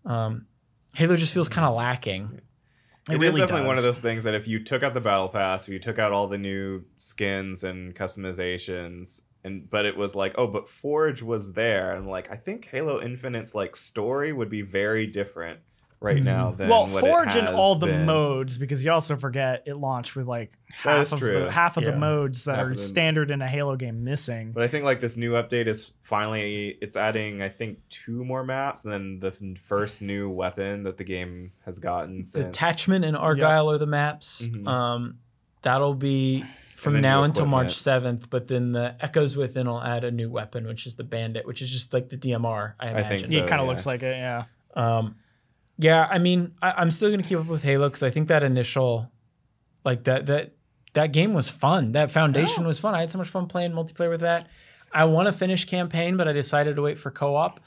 um, 0.05 0.47
Halo 0.95 1.15
just 1.15 1.33
feels 1.33 1.47
kind 1.47 1.67
of 1.67 1.75
lacking. 1.75 2.41
It 3.09 3.13
It 3.13 3.15
is 3.15 3.19
really 3.19 3.41
definitely 3.41 3.67
one 3.67 3.77
of 3.77 3.83
those 3.83 3.99
things 3.99 4.23
that 4.23 4.33
if 4.33 4.47
you 4.47 4.63
took 4.63 4.83
out 4.83 4.93
the 4.93 5.01
battle 5.01 5.29
pass, 5.29 5.67
if 5.67 5.73
you 5.73 5.79
took 5.79 5.97
out 5.99 6.11
all 6.11 6.27
the 6.27 6.37
new 6.37 6.85
skins 6.97 7.63
and 7.63 7.95
customizations, 7.95 9.21
and 9.43 9.69
but 9.69 9.85
it 9.85 9.97
was 9.97 10.15
like, 10.15 10.33
oh, 10.37 10.47
but 10.47 10.69
Forge 10.69 11.21
was 11.21 11.53
there, 11.53 11.95
and 11.95 12.07
like 12.07 12.31
I 12.31 12.35
think 12.35 12.65
Halo 12.65 13.01
Infinite's 13.01 13.55
like 13.55 13.75
story 13.75 14.31
would 14.33 14.49
be 14.49 14.61
very 14.61 15.07
different 15.07 15.59
right 16.01 16.23
now 16.23 16.49
than 16.49 16.67
well, 16.67 16.87
what 16.87 17.01
Forge 17.01 17.35
and 17.35 17.47
all 17.47 17.75
the 17.75 17.85
been. 17.85 18.05
modes 18.07 18.57
because 18.57 18.83
you 18.83 18.91
also 18.91 19.15
forget 19.15 19.61
it 19.67 19.75
launched 19.77 20.15
with 20.15 20.25
like 20.25 20.57
half 20.73 21.13
of 21.13 21.19
true. 21.19 21.33
the 21.33 21.51
half 21.51 21.77
of 21.77 21.85
the 21.85 21.95
modes 21.95 22.45
that 22.45 22.57
Half 22.57 22.71
are 22.71 22.77
standard 22.77 23.29
in 23.29 23.41
a 23.41 23.47
Halo 23.47 23.75
game 23.75 24.03
missing. 24.03 24.51
But 24.51 24.63
I 24.63 24.67
think 24.67 24.83
like 24.83 24.99
this 24.99 25.15
new 25.15 25.33
update 25.33 25.67
is 25.67 25.93
finally 26.01 26.77
it's 26.81 26.97
adding 26.97 27.43
I 27.43 27.49
think 27.49 27.87
two 27.89 28.25
more 28.25 28.43
maps 28.43 28.83
and 28.83 28.91
then 28.91 29.19
the 29.19 29.27
f- 29.27 29.61
first 29.61 30.01
new 30.01 30.27
weapon 30.29 30.83
that 30.83 30.97
the 30.97 31.03
game 31.03 31.51
has 31.65 31.77
gotten 31.77 32.25
since 32.25 32.47
Detachment 32.47 33.05
and 33.05 33.15
Argyle 33.15 33.69
are 33.69 33.77
the 33.77 33.85
maps. 33.85 34.41
Mhm. 34.41 34.67
Um, 34.67 35.19
that'll 35.61 35.93
be 35.93 36.43
from 36.81 36.99
now 36.99 37.21
until 37.21 37.45
March 37.45 37.77
seventh. 37.77 38.29
But 38.29 38.47
then 38.47 38.71
the 38.71 38.95
Echoes 38.99 39.37
Within 39.37 39.67
will 39.67 39.81
add 39.81 40.03
a 40.03 40.09
new 40.09 40.31
weapon, 40.31 40.65
which 40.65 40.87
is 40.87 40.95
the 40.95 41.03
Bandit, 41.03 41.45
which 41.45 41.61
is 41.61 41.69
just 41.69 41.93
like 41.93 42.09
the 42.09 42.17
DMR. 42.17 42.73
I 42.79 42.87
think 42.87 42.99
imagine. 42.99 43.27
so. 43.27 43.37
it 43.37 43.47
kind 43.47 43.61
of 43.61 43.65
yeah. 43.65 43.71
looks 43.71 43.85
like 43.85 44.01
it, 44.01 44.17
yeah. 44.17 44.45
Um, 44.73 45.15
yeah, 45.77 46.07
I 46.09 46.17
mean, 46.17 46.53
I, 46.61 46.71
I'm 46.71 46.89
still 46.89 47.11
gonna 47.11 47.23
keep 47.23 47.37
up 47.37 47.45
with 47.45 47.61
Halo 47.63 47.87
because 47.87 48.01
I 48.01 48.09
think 48.09 48.29
that 48.29 48.41
initial, 48.41 49.11
like 49.85 50.05
that 50.05 50.25
that 50.25 50.53
that 50.93 51.13
game 51.13 51.33
was 51.33 51.49
fun. 51.49 51.91
That 51.91 52.09
Foundation 52.09 52.65
was 52.65 52.79
fun. 52.79 52.95
I 52.95 53.01
had 53.01 53.11
so 53.11 53.19
much 53.19 53.29
fun 53.29 53.45
playing 53.47 53.73
multiplayer 53.73 54.09
with 54.09 54.21
that. 54.21 54.47
I 54.91 55.05
want 55.05 55.27
to 55.27 55.33
finish 55.33 55.65
campaign, 55.65 56.17
but 56.17 56.27
I 56.27 56.33
decided 56.33 56.75
to 56.75 56.81
wait 56.81 56.99
for 56.99 57.11
co-op, 57.11 57.59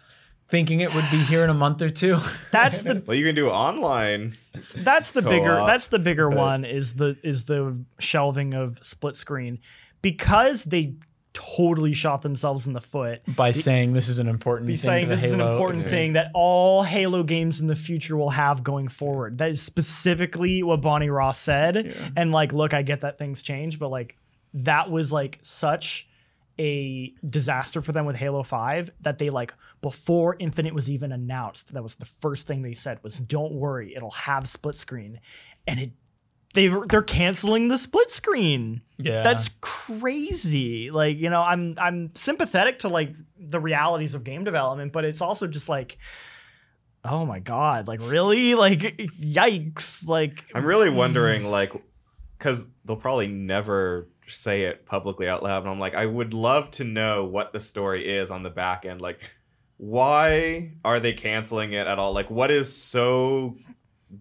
thinking 0.55 0.81
it 0.81 0.95
would 0.95 1.05
be 1.11 1.19
here 1.19 1.43
in 1.43 1.51
a 1.51 1.55
month 1.55 1.83
or 1.83 1.89
two. 1.91 2.19
That's 2.53 2.85
the 2.85 3.03
Well, 3.07 3.17
you 3.17 3.27
can 3.27 3.35
do 3.35 3.49
online. 3.51 4.37
that's 4.77 5.11
the 5.11 5.21
bigger 5.23 5.57
Co-op, 5.57 5.67
that's 5.67 5.89
the 5.89 5.99
bigger 5.99 6.29
but- 6.29 6.39
one 6.39 6.65
is 6.65 6.95
the 6.95 7.17
is 7.25 7.47
the 7.47 7.85
shelving 7.99 8.55
of 8.55 8.79
split 8.83 9.17
screen 9.17 9.59
because 10.01 10.63
they 10.65 10.95
totally 11.33 11.93
shot 11.93 12.23
themselves 12.23 12.69
in 12.69 12.73
the 12.73 12.81
foot. 12.81 13.21
by 13.35 13.51
saying 13.51 13.93
this 13.95 14.09
is 14.09 14.21
an 14.21 14.29
important 14.29 14.69
Be 14.69 14.77
thing 14.77 14.89
saying 14.89 15.05
to 15.07 15.09
the 15.09 15.15
this 15.17 15.25
is 15.25 15.33
an 15.33 15.41
important 15.41 15.81
experience. 15.81 15.91
thing 15.91 16.13
that 16.13 16.31
all 16.35 16.85
Halo 16.85 17.25
games 17.25 17.61
in 17.61 17.67
the 17.67 17.75
future 17.75 18.17
will 18.17 18.31
have 18.31 18.63
going 18.63 18.87
forward. 18.87 19.39
That 19.39 19.51
is 19.51 19.61
specifically 19.61 20.63
what 20.63 20.81
Bonnie 20.81 21.11
Ross 21.11 21.39
said. 21.41 21.97
And 22.17 22.31
like, 22.31 22.53
look, 22.53 22.73
I 22.73 22.83
get 22.83 23.01
that 23.01 23.19
things 23.19 23.43
change, 23.43 23.81
but 23.81 23.89
like 23.89 24.17
that 24.55 24.89
was 24.93 25.11
like 25.11 25.41
such 25.43 26.09
a 26.59 27.13
disaster 27.29 27.83
for 27.83 27.93
them 27.93 28.07
with 28.07 28.17
Halo 28.17 28.43
5 28.43 28.91
that 29.01 29.19
they 29.19 29.31
like 29.31 29.55
before 29.81 30.37
Infinite 30.39 30.75
was 30.75 30.91
even 30.91 31.13
announced, 31.13 31.75
that 31.75 31.83
was 31.83 31.97
the 31.97 32.07
first 32.07 32.47
thing 32.47 32.63
they 32.63 32.73
said 32.73 33.03
was 33.03 33.19
don't 33.19 33.53
worry, 33.53 33.95
it'll 33.95 34.11
have 34.13 34.49
split 34.49 34.75
screen. 34.75 35.21
And 35.67 35.81
it 35.81 35.91
they 36.55 36.69
they're 36.89 37.03
canceling 37.03 37.69
the 37.69 37.79
split 37.79 38.11
screen. 38.11 38.83
Yeah. 38.97 39.23
That's 39.23 39.51
crazy. 39.61 40.91
Like, 40.91 41.19
you 41.19 41.29
know, 41.29 41.43
I'm 41.43 41.75
I'm 41.79 42.15
sympathetic 42.15 42.79
to 42.81 42.89
like 42.89 43.11
the 43.37 43.61
realities 43.61 44.15
of 44.15 44.23
game 44.23 44.45
development, 44.45 44.93
but 44.93 45.05
it's 45.05 45.21
also 45.21 45.47
just 45.49 45.69
like 45.69 45.99
oh 47.05 47.27
my 47.27 47.39
god, 47.39 47.87
like 47.87 48.01
really? 48.03 48.55
Like 48.55 48.81
yikes. 48.81 50.07
Like 50.07 50.45
I'm 50.55 50.65
really 50.65 50.91
wondering, 50.91 51.51
like, 51.51 51.73
because 52.39 52.65
they'll 52.85 52.97
probably 52.97 53.29
never 53.29 54.09
say 54.27 54.63
it 54.63 54.87
publicly 54.87 55.29
out 55.29 55.43
loud. 55.43 55.63
And 55.63 55.71
I'm 55.71 55.79
like, 55.79 55.95
I 55.95 56.07
would 56.07 56.35
love 56.35 56.71
to 56.73 56.85
know 56.85 57.25
what 57.25 57.53
the 57.53 57.61
story 57.61 58.07
is 58.07 58.31
on 58.31 58.43
the 58.43 58.51
back 58.51 58.85
end. 58.85 59.01
Like, 59.01 59.21
why 59.77 60.73
are 60.85 61.01
they 61.01 61.13
canceling 61.13 61.73
it 61.73 61.87
at 61.87 61.99
all? 61.99 62.13
Like, 62.13 62.31
what 62.31 62.51
is 62.51 62.75
so 62.75 63.57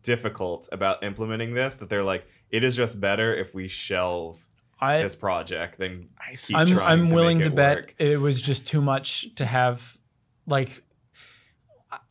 difficult 0.01 0.67
about 0.71 1.03
implementing 1.03 1.53
this 1.53 1.75
that 1.75 1.89
they're 1.89 2.03
like, 2.03 2.25
it 2.49 2.63
is 2.63 2.75
just 2.75 2.99
better 2.99 3.33
if 3.33 3.53
we 3.53 3.67
shelve 3.67 4.45
I, 4.79 5.01
this 5.01 5.15
project 5.15 5.77
than 5.79 6.09
keep 6.35 6.57
I'm 6.57 6.67
trying 6.67 6.89
I'm 6.89 7.07
to 7.07 7.15
willing 7.15 7.41
to 7.41 7.47
it 7.47 7.55
bet 7.55 7.89
it 7.97 8.19
was 8.19 8.41
just 8.41 8.67
too 8.67 8.81
much 8.81 9.33
to 9.35 9.45
have 9.45 9.97
like 10.45 10.83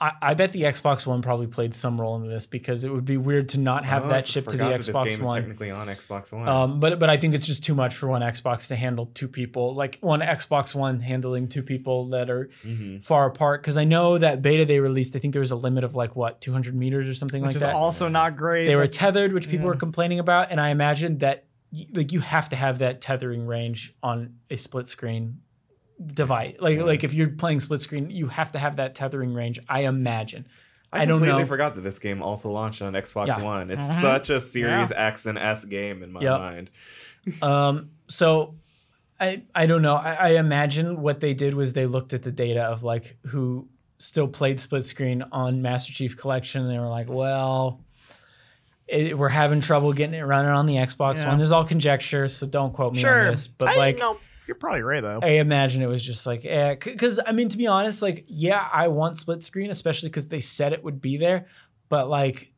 I, 0.01 0.13
I 0.23 0.35
bet 0.35 0.53
the 0.53 0.63
Xbox 0.63 1.07
One 1.07 1.23
probably 1.23 1.47
played 1.47 1.73
some 1.75 2.01
role 2.01 2.17
in 2.17 2.29
this 2.29 2.47
because 2.47 2.85
it 2.85 2.93
would 2.93 3.05
be 3.05 3.17
weird 3.17 3.49
to 3.51 3.59
not 3.59 3.85
have 3.85 4.05
Oh, 4.05 4.09
that 4.09 4.27
shipped 4.27 4.51
to 4.51 4.57
the 4.57 4.65
forgot 4.65 4.81
that 4.85 4.93
Xbox 4.93 5.05
This 5.05 5.13
game 5.15 5.23
is 5.23 5.27
One. 5.29 5.37
technically 5.41 5.71
on 5.71 5.87
Xbox 5.89 6.33
One. 6.33 6.49
Um, 6.49 6.81
but 6.81 6.99
but 6.99 7.09
I 7.11 7.17
think 7.17 7.35
it's 7.35 7.47
just 7.47 7.65
too 7.65 7.75
much 7.75 7.95
for 7.95 8.09
one 8.09 8.23
Xbox 8.23 8.69
to 8.69 8.77
handle 8.77 9.07
two 9.15 9.29
people, 9.29 9.75
like 9.75 9.99
one 10.01 10.21
Xbox 10.21 10.75
One 10.75 11.01
handling 11.01 11.49
two 11.49 11.63
people 11.63 12.09
that 12.11 12.31
are 12.31 12.51
Mm-hmm. 12.65 12.99
far 12.99 13.27
apart. 13.27 13.63
Because 13.63 13.77
I 13.77 13.85
know 13.85 14.19
that 14.19 14.43
beta 14.43 14.65
they 14.65 14.81
released, 14.81 15.15
I 15.17 15.19
think 15.19 15.33
there 15.33 15.41
was 15.41 15.51
a 15.53 15.57
limit 15.57 15.85
of 15.85 15.95
like 15.95 16.15
what 16.17 16.41
200 16.41 16.75
meters 16.75 17.09
or 17.09 17.15
something 17.15 17.43
which 17.43 17.51
like 17.51 17.57
is 17.57 17.63
that. 17.63 17.75
also 17.75 18.09
not 18.09 18.37
great. 18.37 18.67
they 18.67 18.77
were 18.77 18.87
tethered, 18.87 19.33
which 19.33 19.49
people 19.49 19.67
were 19.67 19.77
complaining 19.77 20.19
about, 20.19 20.51
and 20.51 20.61
I 20.61 20.69
imagine 20.71 21.19
that 21.19 21.45
like 21.95 22.13
you 22.13 22.21
have 22.21 22.49
to 22.51 22.57
have 22.57 22.81
that 22.81 23.01
tethering 23.01 23.47
range 23.47 23.95
on 24.03 24.35
a 24.51 24.57
split 24.57 24.87
screen 24.87 25.41
device. 26.05 26.57
Like 26.61 26.81
like 26.81 27.05
if 27.05 27.15
you're 27.15 27.29
playing 27.31 27.61
split 27.61 27.83
screen, 27.83 28.11
you 28.11 28.29
have 28.29 28.53
to 28.53 28.59
have 28.59 28.77
that 28.77 28.95
tethering 28.95 29.35
range. 29.35 29.59
I 29.69 29.81
imagine. 29.81 30.47
I, 30.93 31.03
I 31.03 31.05
don't 31.07 31.19
completely 31.19 31.43
know. 31.43 31.47
forgot 31.49 31.75
that 31.77 31.81
this 31.81 31.99
game 31.99 32.23
also 32.23 32.51
launched 32.51 32.83
on 32.83 32.93
Xbox 32.93 33.29
Yeah. 33.29 33.41
One. 33.43 33.71
It's 33.71 33.87
Mhm. 33.91 34.01
such 34.03 34.29
a 34.31 34.41
Series 34.41 34.91
Yeah. 34.91 35.07
X 35.07 35.25
and 35.27 35.39
S 35.39 35.65
game 35.65 36.03
in 36.03 36.13
my 36.13 36.21
Yep. 36.21 36.39
mind. 36.41 36.71
Um, 37.43 37.91
so 38.09 38.57
I 39.21 39.43
I 39.55 39.67
don't 39.67 39.81
know. 39.83 39.95
I, 39.95 40.15
I 40.15 40.29
imagine 40.31 41.01
what 41.01 41.21
they 41.21 41.35
did 41.35 41.55
was 41.55 41.73
they 41.73 41.87
looked 41.87 42.13
at 42.13 42.23
the 42.23 42.33
data 42.33 42.63
of 42.65 42.83
like 42.83 43.17
who 43.29 43.69
still 43.99 44.27
played 44.27 44.59
split 44.59 44.85
screen 44.85 45.23
on 45.31 45.63
Master 45.63 45.93
Chief 45.93 46.17
Collection. 46.17 46.63
And 46.63 46.71
they 46.71 46.79
were 46.79 46.89
like, 46.89 47.09
well, 47.09 47.81
it, 48.89 49.17
we're 49.17 49.29
having 49.29 49.61
trouble 49.61 49.93
getting 49.93 50.15
it 50.19 50.23
running 50.25 50.51
on 50.51 50.67
the 50.67 50.75
Xbox 50.75 51.19
Yeah. 51.19 51.29
One. 51.29 51.39
This 51.39 51.47
is 51.47 51.53
all 51.53 51.65
conjecture, 51.65 52.29
so 52.29 52.47
don't 52.47 52.73
quote 52.73 52.95
me 52.95 53.01
sure, 53.01 53.21
on 53.27 53.31
this. 53.31 53.47
But 53.47 53.69
I, 53.69 53.77
like, 53.77 53.99
no, 53.99 54.19
you're 54.53 54.59
probably 54.59 54.83
right 54.83 55.01
though. 55.03 55.21
I 55.23 55.39
imagine 55.39 55.83
it 55.83 55.87
was 55.87 56.05
just 56.05 56.27
like, 56.27 56.45
eh, 56.45 56.75
because 56.75 57.19
I 57.27 57.33
mean, 57.33 57.49
to 57.49 57.57
be 57.57 57.67
honest, 57.67 58.03
like, 58.03 58.27
yeah, 58.29 58.69
I 58.71 58.89
want 58.89 59.17
split 59.17 59.41
screen, 59.43 59.71
especially 59.71 60.11
because 60.11 60.29
they 60.29 60.41
said 60.41 60.75
it 60.75 60.85
would 60.85 61.01
be 61.01 61.17
there. 61.17 61.47
But 61.89 62.11
like, 62.11 62.52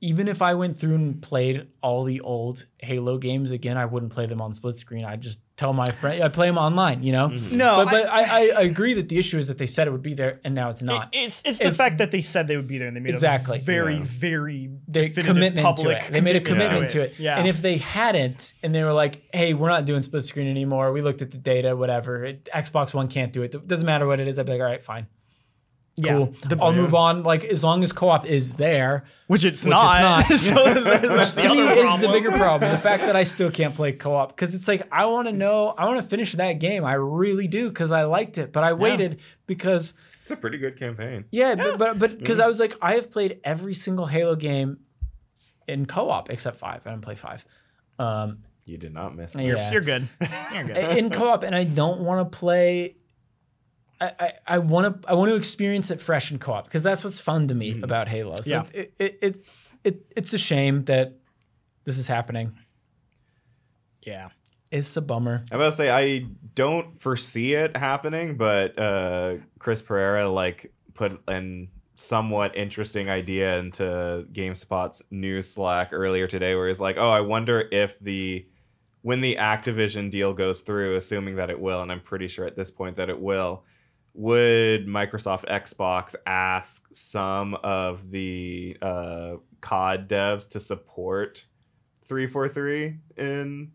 even 0.00 0.28
if 0.28 0.42
I 0.42 0.52
went 0.54 0.78
through 0.78 0.94
and 0.94 1.22
played 1.22 1.68
all 1.82 2.04
the 2.04 2.20
old 2.20 2.66
Halo 2.78 3.16
games 3.18 3.50
again, 3.50 3.78
I 3.78 3.86
wouldn't 3.86 4.12
play 4.12 4.26
them 4.26 4.42
on 4.42 4.52
split 4.52 4.76
screen. 4.76 5.04
I'd 5.06 5.22
just 5.22 5.40
tell 5.56 5.72
my 5.72 5.86
friend, 5.86 6.22
I 6.22 6.28
play 6.28 6.46
them 6.48 6.58
online, 6.58 7.02
you 7.02 7.12
know. 7.12 7.28
Mm-hmm. 7.30 7.56
no, 7.56 7.76
But 7.76 7.90
but 7.90 8.06
I, 8.06 8.20
I, 8.22 8.50
I 8.58 8.60
agree 8.62 8.92
that 8.94 9.08
the 9.08 9.18
issue 9.18 9.38
is 9.38 9.46
that 9.46 9.56
they 9.56 9.64
said 9.66 9.88
it 9.88 9.90
would 9.92 10.02
be 10.02 10.12
there 10.12 10.38
and 10.44 10.54
now 10.54 10.68
it's 10.68 10.82
not. 10.82 11.14
It- 11.14 11.24
it's 11.24 11.42
it's 11.46 11.58
the 11.60 11.72
fact 11.72 11.96
that 11.98 12.10
they 12.10 12.20
said 12.20 12.46
they 12.46 12.56
would 12.56 12.66
be 12.68 12.76
there 12.76 12.88
and 12.88 12.96
they 12.96 13.00
made 13.00 13.14
Exactly. 13.14 13.56
a 13.58 13.60
very 13.62 13.96
Yeah. 13.96 14.02
very 14.04 14.70
Their 14.86 15.08
commitment 15.08 15.64
public 15.64 16.00
to 16.00 16.06
it. 16.08 16.12
They 16.12 16.20
made 16.20 16.36
a 16.36 16.40
commitment 16.42 16.90
to 16.90 17.00
it. 17.02 17.14
Yeah. 17.18 17.38
And 17.38 17.48
if 17.48 17.62
they 17.62 17.78
hadn't, 17.78 18.52
and 18.62 18.74
they 18.74 18.84
were 18.84 18.92
like, 18.92 19.22
"Hey, 19.32 19.54
we're 19.54 19.70
not 19.70 19.86
doing 19.86 20.02
split 20.02 20.24
screen 20.24 20.46
anymore. 20.48 20.92
We 20.92 21.00
looked 21.00 21.22
at 21.22 21.30
the 21.30 21.38
data, 21.38 21.74
whatever. 21.74 22.24
It, 22.26 22.48
Xbox 22.54 22.92
One 22.92 23.08
can't 23.08 23.32
do 23.32 23.42
it. 23.42 23.54
It 23.54 23.66
doesn't 23.66 23.86
matter 23.86 24.06
what 24.06 24.20
it 24.20 24.28
is." 24.28 24.38
I'd 24.38 24.44
be 24.44 24.52
like, 24.52 24.60
"All 24.60 24.66
right, 24.66 24.82
fine, 24.82 25.06
yeah, 25.96 26.12
cool. 26.12 26.34
The- 26.46 26.58
I'll 26.62 26.72
move 26.72 26.94
on. 26.94 27.22
Like 27.22 27.44
as 27.44 27.64
long 27.64 27.82
as 27.82 27.92
co-op 27.92 28.26
is 28.26 28.52
there, 28.52 29.04
which 29.28 29.44
it's 29.44 29.64
Which 29.64 29.70
not. 29.70 30.24
it's 30.30 30.42
so 30.48 30.54
that's 30.80 31.34
the 31.34 31.42
to 31.42 31.48
me 31.54 31.62
other 31.62 31.74
is 31.86 31.98
the 31.98 32.08
bigger 32.08 32.30
problem. 32.32 32.70
The 32.70 32.78
fact 32.78 33.02
that 33.06 33.16
I 33.16 33.22
still 33.24 33.50
can't 33.50 33.74
play 33.74 33.92
co-op 33.92 34.28
because 34.28 34.54
it's 34.54 34.68
like 34.68 34.86
I 34.92 35.06
want 35.06 35.26
to 35.28 35.32
know, 35.32 35.68
I 35.76 35.86
want 35.86 36.00
to 36.02 36.06
finish 36.06 36.32
that 36.32 36.54
game. 36.54 36.84
I 36.84 36.94
really 36.94 37.48
do 37.48 37.68
because 37.68 37.92
I 37.92 38.04
liked 38.04 38.38
it, 38.38 38.52
but 38.52 38.62
I 38.64 38.72
waited 38.74 39.20
because 39.46 39.94
It's 40.22 40.30
a 40.32 40.36
pretty 40.36 40.58
good 40.58 40.78
campaign. 40.78 41.24
yeah, 41.30 41.54
but 41.54 41.78
but 41.78 41.98
but 41.98 42.18
because 42.18 42.40
I 42.40 42.46
was 42.46 42.60
like 42.60 42.74
I 42.82 42.94
have 42.94 43.10
played 43.10 43.40
every 43.42 43.74
single 43.74 44.06
Halo 44.06 44.36
game 44.36 44.78
in 45.66 45.86
co-op 45.86 46.30
except 46.30 46.56
five. 46.58 46.82
I 46.86 46.90
didn't 46.90 47.02
play 47.04 47.14
five. 47.16 47.44
Um, 47.98 48.44
You 48.66 48.76
did 48.78 48.92
not 48.92 49.16
miss. 49.16 49.34
Yeah. 49.34 49.54
much. 49.54 49.72
You're 49.72 49.80
good. 49.80 50.08
You're 50.52 50.64
good. 50.66 50.96
in 50.98 51.10
co-op, 51.10 51.42
and 51.42 51.54
I 51.54 51.64
don't 51.64 52.00
want 52.02 52.30
to 52.30 52.38
play. 52.38 52.96
I, 54.00 54.12
I, 54.20 54.32
I 54.46 54.58
want 54.58 55.02
to 55.02 55.08
I 55.08 55.14
want 55.14 55.30
to 55.30 55.36
experience 55.36 55.90
it 55.90 56.00
fresh 56.00 56.30
in 56.30 56.38
co-op 56.38 56.64
because 56.64 56.82
that's 56.82 57.02
what's 57.04 57.20
fun 57.20 57.48
to 57.48 57.54
me 57.54 57.80
about 57.82 58.08
Halo. 58.08 58.36
So 58.36 58.50
Yeah. 58.50 58.62
it, 58.74 58.92
it, 58.98 59.18
it 59.22 59.44
it 59.84 60.06
it's 60.16 60.32
a 60.34 60.38
shame 60.38 60.84
that 60.84 61.14
this 61.84 61.98
is 61.98 62.08
happening. 62.08 62.56
yeah. 64.02 64.28
It's 64.72 64.96
a 64.96 65.00
bummer. 65.00 65.44
I'm 65.52 65.58
about 65.58 65.70
to 65.70 65.76
say 65.76 65.90
I 65.90 66.26
don't 66.56 67.00
foresee 67.00 67.54
it 67.54 67.76
happening, 67.76 68.36
but 68.36 68.76
uh, 68.78 69.36
Chris 69.60 69.80
Pereira 69.80 70.28
like 70.28 70.72
put 70.94 71.20
an 71.28 71.68
somewhat 71.94 72.56
interesting 72.56 73.08
idea 73.08 73.58
into 73.58 74.26
GameSpot's 74.32 75.02
new 75.10 75.40
Slack 75.42 75.90
earlier 75.92 76.26
today, 76.26 76.56
where 76.56 76.66
he's 76.66 76.80
like, 76.80 76.96
"Oh, 76.98 77.08
I 77.10 77.20
wonder 77.20 77.68
if 77.70 77.98
the 78.00 78.44
when 79.02 79.20
the 79.20 79.36
Activision 79.36 80.10
deal 80.10 80.32
goes 80.34 80.62
through, 80.62 80.96
assuming 80.96 81.36
that 81.36 81.48
it 81.48 81.60
will, 81.60 81.80
and 81.80 81.92
I'm 81.92 82.00
pretty 82.00 82.26
sure 82.26 82.44
at 82.44 82.56
this 82.56 82.72
point 82.72 82.96
that 82.96 83.08
it 83.08 83.20
will." 83.20 83.62
Would 84.18 84.86
Microsoft 84.86 85.44
Xbox 85.44 86.14
ask 86.26 86.88
some 86.90 87.54
of 87.62 88.10
the 88.10 88.78
uh, 88.80 89.36
COD 89.60 90.08
devs 90.08 90.48
to 90.50 90.60
support 90.60 91.44
343 92.02 92.96
in 93.18 93.72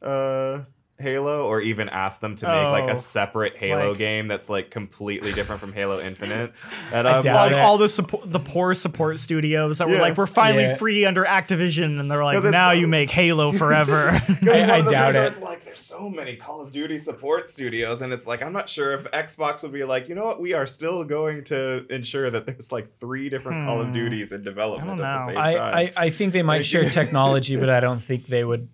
uh 0.00 0.60
Halo 1.02 1.44
or 1.46 1.60
even 1.60 1.88
ask 1.90 2.20
them 2.20 2.36
to 2.36 2.46
make 2.46 2.54
like 2.54 2.84
Oh, 2.84 2.92
a 2.92 2.96
separate 2.96 3.56
Halo 3.56 3.90
like- 3.90 3.98
game 3.98 4.28
that's 4.28 4.48
like 4.48 4.70
completely 4.70 5.32
different 5.32 5.60
from 5.60 5.72
Halo 5.74 6.00
Infinite. 6.00 6.52
And 6.92 7.06
I 7.08 7.18
I'm 7.18 7.22
doubt 7.24 7.36
All, 7.36 7.42
like, 7.46 7.52
it. 7.52 7.58
all 7.58 7.78
the 7.78 7.88
support, 7.88 8.30
the 8.30 8.38
poor 8.40 8.74
support 8.74 9.18
studios 9.18 9.78
that 9.78 9.88
were 9.88 9.98
like, 9.98 10.16
we're 10.16 10.26
finally 10.26 10.64
Yeah. 10.64 10.76
free 10.76 11.04
under 11.06 11.24
Activision, 11.24 11.98
and 12.00 12.10
they're 12.10 12.22
like, 12.24 12.42
now 12.44 12.70
you 12.72 12.86
make 12.86 13.10
Halo 13.10 13.50
forever. 13.52 14.08
I- 14.42 14.70
I 14.72 14.80
doubt 14.82 15.14
it. 15.16 15.22
It's 15.24 15.40
like 15.42 15.64
there's 15.64 15.80
so 15.80 16.08
many 16.08 16.36
Call 16.36 16.60
of 16.60 16.70
Duty 16.72 16.96
support 16.98 17.48
studios, 17.48 18.02
and 18.02 18.12
it's 18.12 18.26
like 18.26 18.42
I'm 18.42 18.52
not 18.52 18.68
sure 18.70 18.92
if 18.92 19.04
Xbox 19.10 19.62
would 19.62 19.72
be 19.72 19.84
like, 19.84 20.08
you 20.08 20.14
know 20.14 20.24
what, 20.24 20.40
we 20.40 20.54
are 20.54 20.66
still 20.66 21.04
going 21.04 21.44
to 21.44 21.86
ensure 21.90 22.30
that 22.30 22.46
there's 22.46 22.70
like 22.72 22.90
three 22.92 23.28
different 23.28 23.66
Call 23.66 23.80
of 23.80 23.88
Hmm. 23.88 23.92
Duties 23.94 24.32
in 24.32 24.42
development 24.42 24.88
I 24.90 24.92
at 24.92 24.98
the 24.98 25.18
know. 25.20 25.26
same 25.26 25.34
time. 25.56 25.74
I, 25.74 25.80
I, 25.80 25.92
I 25.96 26.10
think 26.10 26.32
they 26.32 26.42
might 26.42 26.64
share 26.66 26.88
technology, 26.88 27.56
but 27.56 27.70
I 27.70 27.80
don't 27.80 28.00
think 28.00 28.26
they 28.26 28.44
would. 28.44 28.68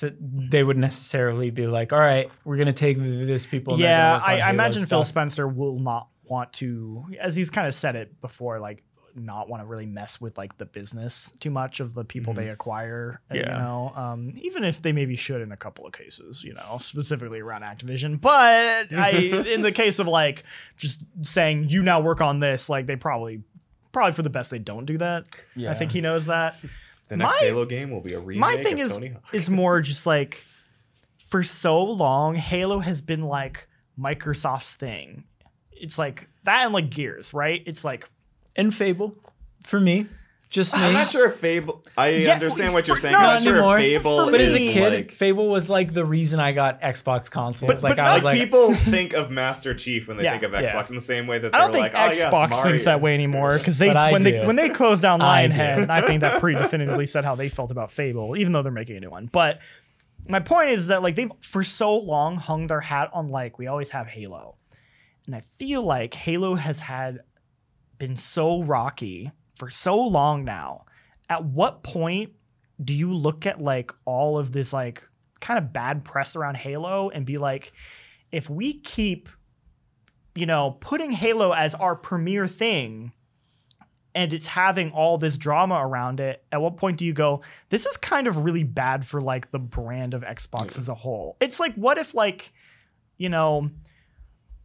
They 0.00 0.62
would 0.62 0.76
necessarily 0.78 1.50
be 1.50 1.66
like, 1.66 1.92
"All 1.92 1.98
right, 2.00 2.30
we're 2.44 2.56
gonna 2.56 2.72
take 2.72 2.98
this 2.98 3.46
people." 3.46 3.78
yeah, 3.78 3.96
gonna 3.96 4.14
work 4.14 4.24
on 4.24 4.30
I, 4.30 4.40
I 4.40 4.50
imagine 4.50 4.86
Phil. 4.86 5.04
Spencer 5.04 5.46
will 5.46 5.78
not 5.78 6.08
want 6.24 6.52
to, 6.54 7.04
as 7.20 7.36
he's 7.36 7.50
kind 7.50 7.66
of 7.66 7.74
said 7.74 7.96
it 7.96 8.20
before, 8.20 8.58
like 8.60 8.82
not 9.16 9.48
want 9.48 9.62
to 9.62 9.66
really 9.66 9.86
mess 9.86 10.20
with 10.20 10.36
like 10.36 10.58
the 10.58 10.66
business 10.66 11.30
too 11.38 11.50
much 11.50 11.78
of 11.80 11.94
the 11.94 12.04
people 12.04 12.32
they 12.32 12.48
acquire. 12.48 13.20
uh, 13.30 13.34
You 13.34 13.42
know, 13.44 13.92
um, 13.94 14.32
even 14.36 14.64
if 14.64 14.82
they 14.82 14.92
maybe 14.92 15.14
should 15.16 15.40
in 15.40 15.52
a 15.52 15.56
couple 15.56 15.86
of 15.86 15.92
cases, 15.92 16.42
you 16.42 16.52
know, 16.54 16.78
specifically 16.80 17.40
around 17.40 17.62
Activision. 17.62 18.20
But 18.20 18.96
I, 18.96 19.10
in 19.52 19.62
the 19.62 19.70
case 19.72 19.98
of 19.98 20.08
like 20.08 20.42
just 20.76 21.04
saying 21.22 21.68
you 21.68 21.82
now 21.82 22.00
work 22.00 22.20
on 22.20 22.40
this, 22.40 22.68
like 22.68 22.86
they 22.86 22.96
probably, 22.96 23.42
probably 23.92 24.12
for 24.14 24.22
the 24.22 24.30
best 24.30 24.50
they 24.50 24.58
don't 24.58 24.84
do 24.86 24.98
that. 24.98 25.26
Yeah. 25.54 25.70
I 25.70 25.74
think 25.74 25.92
he 25.92 26.00
knows 26.00 26.26
that. 26.26 26.56
The 27.18 27.24
next 27.24 27.40
my- 27.40 27.46
Halo 27.46 27.64
game 27.64 27.90
will 27.90 28.00
be 28.00 28.14
a 28.14 28.20
remake 28.20 28.40
my 28.40 28.56
thing 28.56 28.74
of 28.80 28.86
is 28.86 28.94
Tony 28.94 29.08
Hawk. 29.08 29.34
is 29.34 29.48
more 29.50 29.80
just 29.80 30.06
like 30.06 30.44
for 31.18 31.42
so 31.42 31.82
long 31.82 32.34
halo 32.34 32.78
has 32.78 33.00
been 33.00 33.22
like 33.22 33.66
microsoft's 33.98 34.76
thing. 34.76 35.24
It's 35.72 35.98
like 35.98 36.28
that 36.44 36.64
and 36.64 36.74
like 36.74 36.90
gears 36.90 37.32
right? 37.34 37.62
It's 37.66 37.84
like 37.84 38.08
and 38.56 38.72
Fable, 38.74 39.16
for 39.64 39.80
me, 39.80 40.06
just 40.54 40.74
me. 40.76 40.82
I'm 40.84 40.92
not 40.92 41.10
sure 41.10 41.26
if 41.26 41.34
Fable. 41.34 41.82
I 41.98 42.10
Yeah, 42.10 42.34
understand 42.34 42.70
we- 42.70 42.74
what 42.74 42.86
you're 42.88 42.96
saying. 42.96 43.12
no, 43.12 43.18
I'm 43.18 43.24
not 43.24 43.32
not 43.34 43.42
sure 43.42 43.54
anymore. 43.56 43.78
if 43.80 43.84
Fable 44.02 44.30
but 44.30 44.40
as 44.40 44.54
a 44.54 44.58
kid, 44.58 44.92
like, 44.92 45.10
Fable 45.10 45.48
was 45.48 45.68
like 45.68 45.92
the 45.92 46.04
reason 46.04 46.38
I 46.38 46.52
got 46.52 46.80
Xbox 46.80 47.28
consoles. 47.30 47.82
But- 47.82 47.82
like 47.82 47.96
but 47.96 48.00
I 48.04 48.14
was 48.14 48.22
like, 48.22 48.38
like, 48.38 48.44
people 48.48 48.72
think 48.74 49.14
of 49.14 49.30
Master 49.32 49.74
Chief 49.74 50.06
when 50.06 50.16
they 50.16 50.22
Yeah, 50.24 50.38
think 50.38 50.44
of 50.44 50.52
yeah. 50.52 50.72
Xbox 50.72 50.90
in 50.90 50.94
the 50.94 51.00
same 51.00 51.26
way 51.26 51.38
that 51.40 51.52
i 51.54 51.58
don't 51.58 51.72
they're 51.72 51.82
think 51.82 51.94
like, 51.94 52.02
oh, 52.02 52.12
yes, 52.12 52.24
xbox 52.24 52.50
Mario. 52.50 52.62
thinks 52.70 52.84
that 52.84 53.00
way 53.00 53.14
anymore 53.14 53.58
because 53.58 53.78
they 53.78 53.92
when 53.92 54.22
do. 54.22 54.30
they 54.30 54.46
when 54.46 54.56
they 54.56 54.68
closed 54.68 55.02
down 55.02 55.20
I 55.20 55.46
do. 55.48 55.54
lionhead 55.54 55.90
i 55.90 56.00
think 56.06 56.20
that 56.20 56.40
pretty 56.40 56.58
definitively 56.62 57.06
said 57.06 57.24
how 57.24 57.34
they 57.34 57.48
felt 57.48 57.70
about 57.70 57.90
fable 57.90 58.36
even 58.36 58.52
though 58.52 58.62
they're 58.62 58.70
making 58.72 58.96
a 58.96 59.00
new 59.00 59.10
one 59.10 59.28
but 59.32 59.60
my 60.28 60.38
point 60.40 60.70
is 60.70 60.86
that 60.86 61.02
like 61.02 61.16
they've 61.16 61.30
for 61.40 61.62
so 61.64 61.96
long 61.96 62.36
hung 62.36 62.66
their 62.68 62.80
hat 62.80 63.10
on 63.12 63.28
like 63.28 63.58
we 63.58 63.66
always 63.66 63.90
have 63.90 64.06
halo 64.06 64.54
and 65.26 65.34
i 65.34 65.40
feel 65.40 65.82
like 65.82 66.14
halo 66.14 66.54
has 66.54 66.80
had 66.80 67.20
been 67.98 68.16
so 68.16 68.62
rocky 68.62 69.32
for 69.54 69.70
so 69.70 69.98
long 69.98 70.44
now 70.44 70.84
at 71.28 71.44
what 71.44 71.82
point 71.82 72.32
do 72.82 72.94
you 72.94 73.12
look 73.12 73.46
at 73.46 73.60
like 73.60 73.92
all 74.04 74.38
of 74.38 74.52
this 74.52 74.72
like 74.72 75.08
kind 75.40 75.58
of 75.58 75.72
bad 75.72 76.04
press 76.04 76.34
around 76.34 76.56
halo 76.56 77.10
and 77.10 77.24
be 77.26 77.36
like 77.36 77.72
if 78.32 78.50
we 78.50 78.74
keep 78.80 79.28
you 80.34 80.46
know 80.46 80.76
putting 80.80 81.12
halo 81.12 81.52
as 81.52 81.74
our 81.74 81.94
premier 81.94 82.46
thing 82.46 83.12
and 84.14 84.32
it's 84.32 84.46
having 84.46 84.92
all 84.92 85.18
this 85.18 85.36
drama 85.36 85.74
around 85.74 86.20
it 86.20 86.44
at 86.52 86.60
what 86.60 86.76
point 86.76 86.96
do 86.96 87.04
you 87.04 87.12
go 87.12 87.40
this 87.68 87.86
is 87.86 87.96
kind 87.96 88.26
of 88.26 88.38
really 88.38 88.64
bad 88.64 89.04
for 89.04 89.20
like 89.20 89.50
the 89.50 89.58
brand 89.58 90.14
of 90.14 90.22
xbox 90.22 90.78
as 90.78 90.88
a 90.88 90.94
whole? 90.94 91.36
It's 91.40 91.60
like 91.60 91.74
what 91.74 91.98
if 91.98 92.14
like 92.14 92.52
you 93.16 93.28
know 93.28 93.70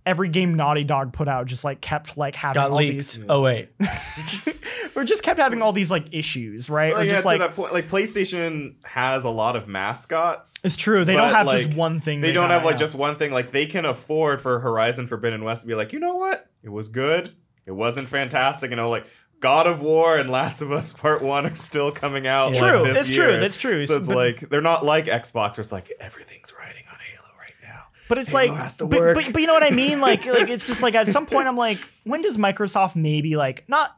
every 0.10 0.30
game 0.30 0.56
naughty 0.56 0.84
dog 0.84 1.14
put 1.14 1.28
out 1.28 1.46
just 1.46 1.64
like 1.64 1.80
kept 1.82 2.18
like 2.18 2.36
having 2.36 2.56
got 2.62 2.72
all 2.72 2.78
leaked. 2.78 2.98
these 3.16 3.20
Oh 3.30 3.42
wait, 3.42 3.70
or 4.96 5.04
just 5.04 5.24
kept 5.24 5.40
having 5.40 5.62
all 5.62 5.72
these 5.72 5.92
like 5.92 6.06
issues 6.12 6.70
right 6.70 6.92
Well, 6.92 7.02
or 7.02 7.06
yeah, 7.06 7.12
just 7.12 7.22
to 7.24 7.28
like 7.28 7.40
that 7.40 7.56
point, 7.56 7.74
like 7.74 7.88
PlayStation 7.88 8.76
has 8.84 9.24
a 9.24 9.30
lot 9.30 9.56
of 9.56 9.68
mascots. 9.68 10.64
it's 10.66 10.76
true 10.78 11.06
they 11.06 11.16
don't 11.16 11.34
have 11.34 11.48
like, 11.48 11.66
just 11.66 11.78
one 11.78 12.00
thing 12.02 12.22
They 12.22 12.32
don't 12.32 12.50
have 12.50 12.64
like 12.66 12.74
got, 12.76 12.80
just 12.80 12.96
one 12.96 13.16
thing. 13.18 13.32
Like 13.32 13.52
they 13.52 13.66
can 13.66 13.86
afford 13.86 14.42
for 14.42 14.60
Horizon 14.60 15.08
Forbidden 15.08 15.44
West 15.44 15.62
to 15.64 15.68
be 15.68 15.76
like, 15.76 15.94
you 15.94 16.00
know 16.00 16.16
what? 16.16 16.48
It 16.64 16.70
was 16.70 16.90
good. 16.90 17.36
it 17.66 17.72
wasn't 17.72 18.08
fantastic. 18.10 18.70
You 18.72 18.76
know, 18.76 18.90
like 18.90 19.06
God 19.40 19.68
of 19.68 19.82
War 19.82 20.18
and 20.18 20.30
Last 20.30 20.62
of 20.62 20.72
Us 20.72 20.92
Part 20.92 21.22
One 21.22 21.46
are 21.46 21.56
still 21.56 21.92
coming 21.92 22.28
out. 22.28 22.56
Yeah. 22.56 22.62
like, 22.62 22.72
True, 22.74 22.84
this 22.86 22.94
that's 22.98 23.10
true, 23.10 23.38
that's 23.38 23.58
true. 23.58 23.86
So 23.86 23.98
it's 23.98 24.08
But- 24.08 24.18
like 24.18 24.50
they're 24.50 24.62
not 24.62 24.84
like 24.84 25.06
Xbox, 25.06 25.58
where 25.58 25.62
it's 25.62 25.72
like 25.72 25.92
everything's 26.00 26.54
riding 26.60 26.84
on 26.92 26.98
Halo 27.00 27.30
right 27.40 27.54
now. 27.64 27.84
But 28.10 28.18
it's 28.18 28.32
Halo 28.32 28.54
like, 28.54 28.62
has 28.62 28.76
to 28.78 28.88
but, 28.88 29.00
work. 29.00 29.16
but, 29.16 29.32
but 29.32 29.40
you 29.42 29.48
know 29.48 29.54
what 29.54 29.64
I 29.64 29.70
mean? 29.70 30.02
Like, 30.10 30.26
like 30.26 30.50
it's 30.50 30.66
just 30.66 30.82
like 30.82 30.96
at 30.96 31.08
some 31.08 31.26
point 31.26 31.48
I'm 31.48 31.56
like, 31.56 31.78
when 32.04 32.22
does 32.22 32.36
Microsoft 32.36 32.96
maybe 32.96 33.36
like 33.36 33.64
not? 33.70 33.96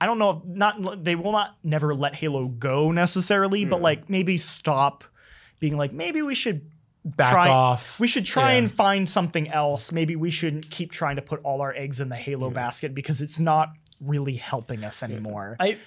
I 0.00 0.06
don't 0.06 0.18
know. 0.18 0.30
if 0.30 0.44
Not 0.44 1.02
they 1.02 1.16
will 1.16 1.32
not 1.32 1.56
never 1.64 1.94
let 1.94 2.14
Halo 2.14 2.46
go 2.46 2.92
necessarily, 2.92 3.64
but 3.64 3.78
hmm. 3.78 3.82
like 3.82 4.10
maybe 4.10 4.38
stop 4.38 5.04
being 5.58 5.76
like 5.76 5.92
maybe 5.92 6.22
we 6.22 6.34
should 6.34 6.70
Back 7.04 7.32
try, 7.32 7.48
off. 7.48 7.98
We 7.98 8.06
should 8.06 8.26
try 8.26 8.52
Yeah. 8.52 8.58
and 8.58 8.70
find 8.70 9.08
something 9.08 9.48
else. 9.48 9.92
Maybe 9.92 10.14
we 10.14 10.30
shouldn't 10.30 10.68
keep 10.70 10.90
trying 10.90 11.16
to 11.16 11.22
put 11.22 11.40
all 11.42 11.62
our 11.62 11.72
eggs 11.72 12.00
in 12.00 12.10
the 12.10 12.16
Halo 12.16 12.48
hmm. 12.48 12.54
basket 12.54 12.94
because 12.94 13.22
it's 13.22 13.38
not 13.38 13.72
really 14.00 14.34
helping 14.34 14.84
us 14.84 15.02
anymore. 15.02 15.56
I 15.58 15.78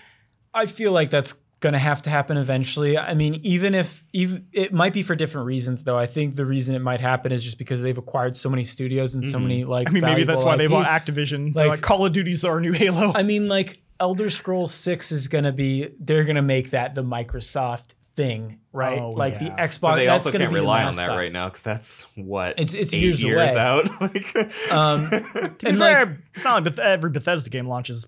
I 0.54 0.66
feel 0.66 0.92
like 0.92 1.10
that's 1.10 1.36
gonna 1.62 1.80
have 1.80 2.02
to 2.02 2.10
happen 2.10 2.36
eventually. 2.38 2.98
I 2.98 3.14
mean, 3.14 3.40
even 3.44 3.74
if 3.74 4.04
even 4.12 4.48
it 4.52 4.74
might 4.74 4.92
be 4.92 5.04
for 5.04 5.16
different 5.16 5.48
reasons, 5.48 5.84
though. 5.86 5.98
I 5.98 6.08
think 6.08 6.36
the 6.36 6.46
reason 6.46 6.76
it 6.76 6.80
might 6.80 7.00
happen 7.00 7.32
is 7.32 7.44
just 7.44 7.58
because 7.58 7.82
they've 7.82 7.98
acquired 7.98 8.36
so 8.36 8.50
many 8.50 8.66
studios 8.66 9.16
and 9.16 9.24
so 9.26 9.40
many 9.40 9.64
like. 9.64 9.88
I 9.88 9.92
mean, 9.92 10.04
maybe 10.04 10.24
that's 10.26 10.44
why 10.44 10.58
they 10.58 10.68
valuable 10.68 10.84
bought 10.84 11.06
Activision. 11.06 11.56
Like- 11.56 11.70
like 11.70 11.82
Call 11.82 12.06
of 12.06 12.12
Duty's 12.12 12.44
our 12.44 12.60
new 12.60 12.74
Halo. 12.74 13.14
I 13.16 13.24
mean, 13.24 13.48
like 13.48 13.82
Elder 14.00 14.30
Scrolls 14.30 14.74
Six 14.74 15.12
is 15.12 15.28
gonna 15.30 15.52
be. 15.54 15.90
They're 16.00 16.24
gonna 16.26 16.42
make 16.42 16.72
that 16.72 16.96
the 16.96 17.04
Microsoft 17.04 17.94
thing, 18.16 18.60
right? 18.74 19.00
Oh, 19.00 19.10
like 19.10 19.40
the. 19.40 19.46
Xbox. 19.52 19.80
But 19.82 19.96
they 19.98 20.06
that's 20.08 20.26
also 20.26 20.32
gonna 20.34 20.46
can't 20.46 20.54
be 20.54 20.60
rely 20.60 20.84
on 20.84 20.96
that 20.96 21.02
mascot. 21.04 21.18
right 21.18 21.32
now 21.32 21.46
because 21.48 21.62
that's 21.62 22.08
what 22.16 22.60
It's- 22.60 22.74
it's 22.74 22.94
eight 22.94 23.00
years 23.02 23.24
away. 23.24 23.56
out. 23.56 24.02
like, 24.02 24.36
Um, 24.72 25.10
To 25.10 25.20
be 25.60 25.68
and 25.70 25.78
fair, 25.78 26.06
like 26.08 26.10
it's 26.34 26.44
not 26.44 26.56
like 26.56 26.76
Beth- 26.76 26.80
every 26.86 27.10
Bethesda 27.12 27.50
game 27.50 27.68
launches 27.68 28.06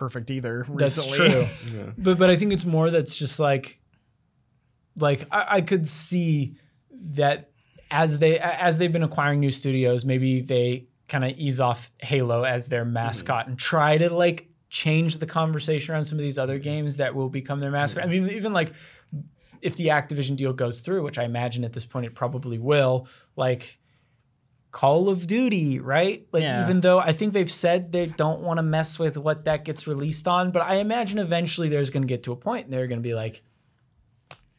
perfect 0.00 0.30
either. 0.30 0.66
that's 0.70 0.96
recently. 0.96 1.30
true. 1.70 1.92
But 1.98 2.18
but 2.18 2.30
I 2.30 2.36
think 2.36 2.52
it's 2.52 2.64
more 2.64 2.90
that's 2.90 3.14
just 3.14 3.38
like, 3.38 3.78
like 4.96 5.26
I, 5.30 5.46
I 5.56 5.60
could 5.60 5.86
see 5.86 6.56
that 6.90 7.50
as 7.90 8.18
they 8.18 8.38
as 8.38 8.78
they've 8.78 8.92
been 8.92 9.02
acquiring 9.02 9.40
new 9.40 9.50
studios, 9.50 10.04
maybe 10.04 10.40
they 10.40 10.86
kind 11.06 11.24
of 11.24 11.32
ease 11.36 11.60
off 11.60 11.90
Halo 12.00 12.44
as 12.44 12.68
their 12.68 12.84
mascot 12.84 13.46
and 13.46 13.58
try 13.58 13.98
to 13.98 14.12
like 14.12 14.48
change 14.70 15.18
the 15.18 15.26
conversation 15.26 15.92
around 15.92 16.04
some 16.04 16.16
of 16.16 16.22
these 16.22 16.38
other 16.38 16.58
games 16.58 16.96
that 16.96 17.14
will 17.14 17.28
become 17.28 17.60
their 17.60 17.70
mascot. 17.70 18.04
I 18.04 18.06
mean, 18.06 18.30
even 18.30 18.52
like 18.54 18.72
if 19.60 19.76
the 19.76 19.88
Activision 19.88 20.36
deal 20.36 20.54
goes 20.54 20.80
through, 20.80 21.02
which 21.02 21.18
I 21.18 21.24
imagine 21.24 21.64
at 21.64 21.74
this 21.74 21.84
point 21.84 22.06
it 22.06 22.14
probably 22.14 22.58
will, 22.58 23.06
like 23.36 23.79
Call 24.72 25.08
of 25.08 25.26
Duty, 25.26 25.80
right? 25.80 26.26
Like 26.32 26.42
Yeah. 26.42 26.62
even 26.64 26.80
though 26.80 26.98
I 27.00 27.12
think 27.12 27.32
they've 27.32 27.50
said 27.50 27.92
they 27.92 28.06
don't 28.06 28.40
want 28.40 28.58
to 28.58 28.62
mess 28.62 28.98
with 28.98 29.16
what 29.18 29.44
that 29.46 29.64
gets 29.64 29.86
released 29.86 30.28
on, 30.28 30.50
but 30.52 30.62
I 30.62 30.76
imagine 30.76 31.18
eventually 31.18 31.68
there's 31.68 31.90
going 31.90 32.02
to 32.02 32.08
get 32.08 32.22
to 32.24 32.32
a 32.32 32.36
point 32.36 32.66
and 32.66 32.72
they're 32.72 32.86
going 32.86 33.00
to 33.00 33.02
be 33.08 33.14
like 33.14 33.42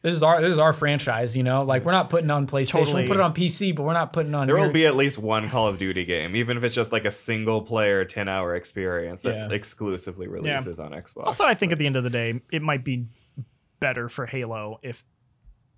this 0.02 0.14
is 0.14 0.22
our 0.24 0.40
this 0.40 0.50
is 0.50 0.58
our 0.58 0.72
franchise, 0.72 1.36
you 1.36 1.44
know? 1.44 1.62
Like 1.62 1.84
we're 1.84 1.92
not 1.92 2.10
putting 2.10 2.28
on 2.30 2.46
PlayStation. 2.48 2.72
Totally. 2.72 2.94
We'll 3.02 3.06
put 3.08 3.16
it 3.18 3.20
on 3.22 3.32
PC, 3.34 3.74
but 3.74 3.84
we're 3.84 3.92
not 3.92 4.12
putting 4.12 4.34
on 4.34 4.48
there 4.48 4.56
will 4.56 4.68
be 4.70 4.84
at 4.84 4.96
least 4.96 5.16
one 5.16 5.48
Call 5.48 5.68
of 5.68 5.78
Duty 5.78 6.04
game, 6.04 6.34
even 6.34 6.56
if 6.56 6.64
it's 6.64 6.74
just 6.74 6.90
like 6.92 7.04
a 7.04 7.10
single 7.10 7.62
player 7.62 8.04
10 8.04 8.28
hour 8.28 8.54
experience 8.56 9.22
that 9.22 9.34
Yeah. 9.34 9.48
exclusively 9.54 10.26
releases 10.26 10.80
on 10.80 10.90
Xbox. 10.90 11.26
Also, 11.26 11.44
I 11.44 11.54
think 11.54 11.70
at 11.72 11.78
the 11.78 11.86
end 11.86 11.94
of 11.96 12.02
the 12.04 12.10
day, 12.10 12.40
it 12.50 12.62
might 12.62 12.84
be 12.84 13.06
better 13.78 14.08
for 14.08 14.26
Halo 14.26 14.80
if 14.82 15.04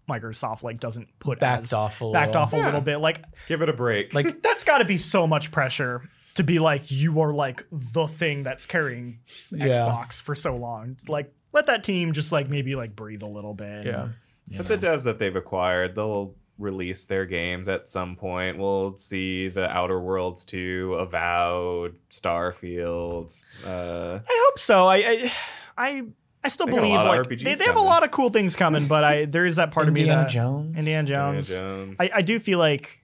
Microsoft 0.09 0.62
like 0.62 0.81
doesn't 0.81 1.09
put 1.18 1.39
Backed 1.40 1.64
as, 1.64 1.72
off 1.72 2.01
a 2.02 2.10
backed 2.10 2.28
little. 2.35 2.43
off 2.43 2.52
a 2.52 2.56
little 2.56 2.81
bit. 2.81 2.98
Like 3.01 3.22
Give 3.48 3.62
it 3.62 3.68
a 3.68 3.72
break. 3.72 4.12
like 4.14 4.43
that's 4.43 4.64
got 4.64 4.78
to 4.78 4.85
be 4.85 4.97
so 4.97 5.26
much 5.26 5.51
pressure 5.51 6.09
to 6.35 6.43
be 6.43 6.59
like 6.59 6.90
you 6.90 7.20
are 7.20 7.32
like 7.32 7.64
the 7.70 8.06
thing 8.06 8.43
that's 8.43 8.66
carrying 8.66 9.20
Yeah. 9.51 9.66
Xbox 9.68 10.20
for 10.20 10.35
so 10.35 10.56
long. 10.56 10.97
Like 11.09 11.32
let 11.52 11.66
that 11.66 11.85
team 11.85 12.12
just 12.12 12.32
like 12.32 12.48
maybe 12.48 12.74
like 12.74 12.94
breathe 12.97 13.22
a 13.22 13.28
little 13.28 13.55
bit. 13.55 13.86
yeah. 13.86 14.09
But 14.56 14.66
the 14.68 14.76
devs 14.76 15.05
that 15.05 15.18
they've 15.18 15.35
acquired, 15.35 15.94
they'll 15.94 16.35
release 16.59 17.05
their 17.05 17.24
games 17.24 17.66
at 17.66 17.89
some 17.89 18.14
point. 18.14 18.59
We'll 18.59 18.98
see 18.98 19.48
the 19.48 19.68
Outer 19.70 19.98
Worlds 19.98 20.44
2, 20.44 20.94
Avowed, 21.01 21.97
Starfield. 22.10 23.44
Uh, 23.66 24.18
I 24.28 24.44
hope 24.48 24.59
so. 24.59 24.85
I 24.86 24.97
I 24.97 25.32
I, 25.76 26.02
I 26.44 26.48
still 26.48 26.66
They 26.66 26.72
believe 26.74 26.92
like 26.94 27.28
they, 27.28 27.54
they 27.54 27.64
have 27.64 27.76
a 27.76 27.80
lot 27.80 28.04
of 28.04 28.10
cool 28.10 28.28
things 28.28 28.54
coming, 28.54 28.86
but 28.86 29.02
I 29.02 29.24
there 29.24 29.46
is 29.46 29.56
that 29.56 29.70
part 29.70 29.88
of 29.88 29.94
me 29.94 30.00
Indiana 30.02 30.22
that 30.22 30.28
Jones. 30.30 30.76
Indiana 30.76 31.00
Indiana 31.00 31.32
Jones. 31.42 31.48
Jones. 31.58 31.96
I, 32.00 32.10
I 32.16 32.22
do 32.22 32.38
feel 32.38 32.58
like 32.58 33.00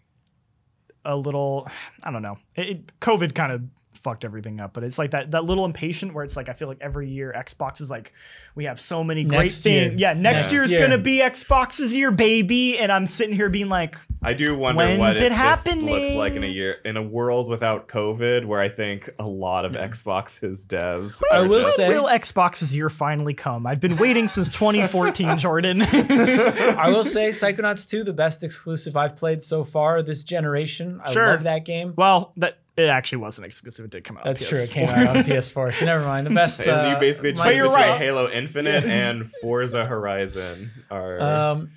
a 1.04 1.16
little 1.16 1.66
I 2.04 2.10
don't 2.10 2.22
know. 2.22 2.38
It, 2.54 2.68
it- 2.68 3.00
COVID 3.00 3.34
kind 3.34 3.52
of 3.52 3.62
fucked 4.02 4.24
everything 4.24 4.60
up, 4.60 4.72
but 4.72 4.82
it's 4.84 4.98
like 4.98 5.10
that 5.12 5.30
that 5.32 5.44
little 5.44 5.64
impatient 5.64 6.14
where 6.14 6.24
it's 6.24 6.36
like 6.36 6.48
I 6.48 6.52
feel 6.52 6.68
like 6.68 6.78
every 6.80 7.08
year 7.08 7.34
Xbox 7.36 7.80
is 7.80 7.90
like 7.90 8.12
we 8.54 8.64
have 8.64 8.80
so 8.80 9.04
many 9.04 9.24
great 9.24 9.38
Next 9.38 9.66
year. 9.66 9.88
things. 9.90 10.00
Yeah, 10.00 10.12
next 10.12 10.22
Next 10.44 10.52
year's 10.52 10.72
year. 10.72 10.80
gonna 10.80 10.98
be 10.98 11.18
Xbox's 11.18 11.92
year, 11.92 12.10
baby. 12.10 12.78
And 12.78 12.90
I'm 12.90 13.06
sitting 13.06 13.34
here 13.36 13.48
being 13.48 13.68
like, 13.68 13.96
I 14.22 14.34
do 14.34 14.56
wonder 14.56 14.78
When's 14.84 14.98
what 14.98 15.16
it 15.16 15.22
it 15.22 15.32
this 15.32 15.64
looks 15.76 16.10
like 16.12 16.32
in 16.34 16.44
a 16.44 16.46
year 16.48 16.76
in 16.84 16.96
a 16.96 17.02
world 17.02 17.48
without 17.48 17.88
COVID, 17.88 18.44
where 18.46 18.60
I 18.60 18.68
think 18.68 19.08
a 19.18 19.26
lot 19.26 19.64
of 19.64 19.72
Xbox's 19.72 20.66
devs. 20.66 21.22
I 21.30 21.38
are 21.38 21.46
will 21.48 21.62
just- 21.62 21.76
say- 21.76 21.88
will 21.88 22.06
Xbox's 22.08 22.74
year 22.74 22.88
finally 22.90 23.34
come? 23.34 23.66
I've 23.66 23.80
been 23.80 23.96
waiting 23.96 24.28
since 24.28 24.50
2014, 24.50 25.36
Jordan. 25.38 25.82
I 25.82 26.86
will 26.90 27.04
say 27.04 27.28
Psychonauts 27.30 27.88
2, 27.88 28.04
the 28.04 28.12
best 28.12 28.42
exclusive 28.42 28.96
I've 28.96 29.16
played 29.16 29.42
so 29.42 29.64
far 29.64 30.02
this 30.02 30.24
generation. 30.24 31.00
I 31.04 31.12
Sure. 31.12 31.26
love 31.26 31.42
that 31.44 31.64
game. 31.64 31.94
well, 31.96 32.32
that 32.36 32.58
it 32.80 32.88
actually 32.88 33.18
wasn't 33.18 33.46
exclusive. 33.46 33.84
It 33.84 33.90
did 33.90 34.04
come 34.04 34.16
out. 34.16 34.26
on 34.26 34.32
That's 34.32 34.48
true. 34.48 34.58
It 34.58 34.70
PS4. 34.70 34.72
came 34.72 34.88
out 34.88 35.16
on 35.16 35.22
PS4, 35.24 35.74
so 35.74 35.84
never 35.84 36.04
mind. 36.04 36.26
The 36.26 36.30
best. 36.34 36.60
Is 36.60 36.68
Uh, 36.68 36.90
you 36.94 37.00
basically 37.00 37.34
my, 37.34 37.50
you're 37.52 37.66
right. 37.66 37.98
Halo 37.98 38.28
Infinite 38.30 38.84
and 38.84 39.30
Forza 39.40 39.84
Horizon 39.86 40.70
are. 40.90 41.20
Um, 41.20 41.70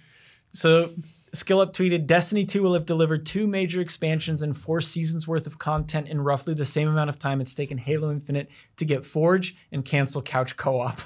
so 0.52 0.90
Skill 1.34 1.60
Up 1.62 1.74
tweeted 1.74 2.06
Destiny 2.06 2.46
2 2.46 2.62
will 2.62 2.76
have 2.76 2.86
delivered 2.86 3.26
two 3.26 3.48
major 3.48 3.82
expansions 3.82 4.42
and 4.44 4.56
four 4.56 4.82
seasons 4.82 5.28
worth 5.28 5.48
of 5.48 5.58
content 5.58 6.08
in 6.08 6.22
roughly 6.22 6.54
the 6.54 6.66
same 6.66 6.88
amount 6.88 7.10
of 7.10 7.18
time 7.18 7.42
it's 7.42 7.56
taken 7.56 7.80
Halo 7.80 8.12
Infinite 8.12 8.50
to 8.78 8.86
get 8.86 9.04
Forge 9.04 9.56
and 9.72 9.84
cancel 9.84 10.22
couch 10.22 10.56
co-op. 10.58 11.00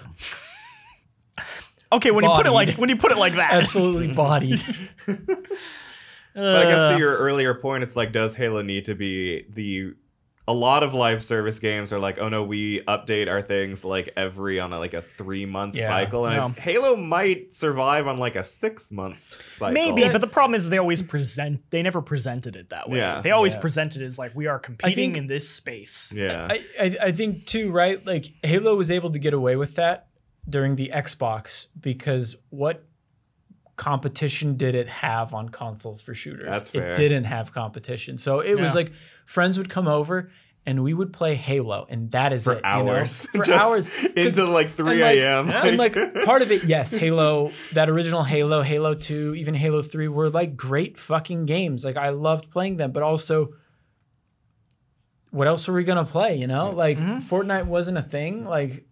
Okay, 1.91 2.11
when 2.11 2.25
you 2.25 2.31
put 2.31 2.45
it 2.45 2.51
like 2.51 2.69
when 2.71 2.89
you 2.89 2.97
put 2.97 3.13
it 3.13 3.17
like 3.17 3.35
that, 3.35 3.53
Absolutely 3.53 4.13
bodied. 4.13 4.59
But 6.37 6.55
I 6.55 6.63
guess 6.69 6.91
to 6.91 6.97
your 6.99 7.17
earlier 7.17 7.53
point, 7.55 7.83
it's 7.83 7.95
like, 7.95 8.11
does 8.11 8.35
Halo 8.35 8.61
need 8.61 8.85
to 8.85 8.95
be 8.95 9.45
the? 9.49 9.93
A 10.49 10.53
lot 10.53 10.81
of 10.81 10.93
live 10.93 11.25
service 11.25 11.59
games 11.59 11.91
are 11.91 11.99
like, 11.99 12.19
oh 12.19 12.29
no, 12.29 12.41
we 12.41 12.79
update 12.83 13.27
our 13.27 13.41
things 13.41 13.83
like 13.83 14.13
every 14.15 14.61
on 14.61 14.71
a, 14.71 14.79
like 14.79 14.93
a 14.93 15.01
three 15.01 15.45
month 15.45 15.75
Yeah, 15.75 15.87
cycle, 15.87 16.25
and 16.25 16.37
no. 16.37 16.61
Halo 16.61 16.95
might 16.95 17.53
survive 17.53 18.07
on 18.07 18.17
like 18.17 18.37
a 18.37 18.45
six 18.45 18.89
month 18.89 19.19
cycle. 19.49 19.73
Maybe, 19.73 20.03
but 20.09 20.21
the 20.21 20.27
problem 20.27 20.55
is 20.55 20.69
they 20.69 20.77
always 20.77 21.01
present. 21.01 21.69
They 21.69 21.81
never 21.83 22.01
presented 22.01 22.55
it 22.55 22.69
that 22.69 22.89
way. 22.89 22.99
Yeah. 22.99 23.19
they 23.19 23.31
always 23.31 23.55
Yeah. 23.55 23.59
presented 23.59 24.01
it 24.01 24.05
as 24.05 24.17
like 24.17 24.33
we 24.35 24.47
are 24.47 24.57
competing 24.57 24.95
think- 24.95 25.17
in 25.17 25.27
this 25.27 25.49
space. 25.49 26.13
yeah, 26.15 26.47
I, 26.49 26.59
I, 26.81 26.97
I 27.07 27.11
think 27.11 27.45
too, 27.45 27.69
right? 27.69 28.05
Like 28.05 28.27
Halo 28.41 28.73
was 28.77 28.89
able 28.89 29.11
to 29.11 29.19
get 29.19 29.33
away 29.33 29.57
with 29.57 29.75
that 29.75 30.07
during 30.47 30.77
the 30.77 30.91
Xbox 30.95 31.65
because 31.77 32.37
what 32.51 32.85
competition 33.77 34.57
did 34.57 34.75
it 34.75 34.89
have 34.89 35.33
on 35.33 35.49
consoles 35.49 36.01
for 36.01 36.13
shooters? 36.13 36.45
That's 36.45 36.69
fair. 36.69 36.91
It 36.91 36.97
didn't 36.97 37.25
have 37.25 37.53
competition. 37.53 38.17
So 38.17 38.39
it 38.41 38.59
was 38.59 38.75
like 38.75 38.91
friends 39.25 39.57
would 39.57 39.69
come 39.69 39.87
over 39.87 40.29
and 40.65 40.83
we 40.83 40.93
would 40.93 41.13
play 41.13 41.35
Halo 41.35 41.85
and 41.89 42.11
that 42.11 42.33
is 42.33 42.43
for 42.43 42.53
it. 42.53 42.57
you 42.57 42.61
know? 42.63 42.67
hours, 42.69 43.25
For 43.31 43.49
hours. 43.53 43.89
into 44.03 44.45
like 44.45 44.67
three 44.67 45.01
and 45.01 45.01
like- 45.01 45.17
a.m. 45.17 45.49
And 45.49 45.77
like 45.77 45.93
part 46.25 46.41
of 46.41 46.51
it, 46.51 46.65
yes, 46.65 46.91
Halo, 46.91 47.51
that 47.73 47.87
original 47.89 48.23
Halo, 48.23 48.63
Halo 48.63 48.95
2, 48.95 49.35
even 49.35 49.53
Halo 49.53 49.81
3 49.81 50.07
were 50.09 50.29
like 50.29 50.57
great 50.57 50.97
fucking 50.97 51.45
games. 51.45 51.85
Like 51.85 51.95
I 51.95 52.09
loved 52.09 52.49
playing 52.49 52.77
them, 52.77 52.91
but 52.91 53.03
also 53.03 53.53
what 55.29 55.47
else 55.47 55.67
were 55.67 55.75
we 55.75 55.83
gonna 55.83 56.03
play? 56.03 56.35
You 56.35 56.47
know, 56.47 56.69
mm-hmm. 56.69 56.77
like 56.77 56.97
Fortnite 56.97 57.67
wasn't 57.67 57.99
a 57.99 58.01
thing. 58.01 58.43
Like 58.43 58.85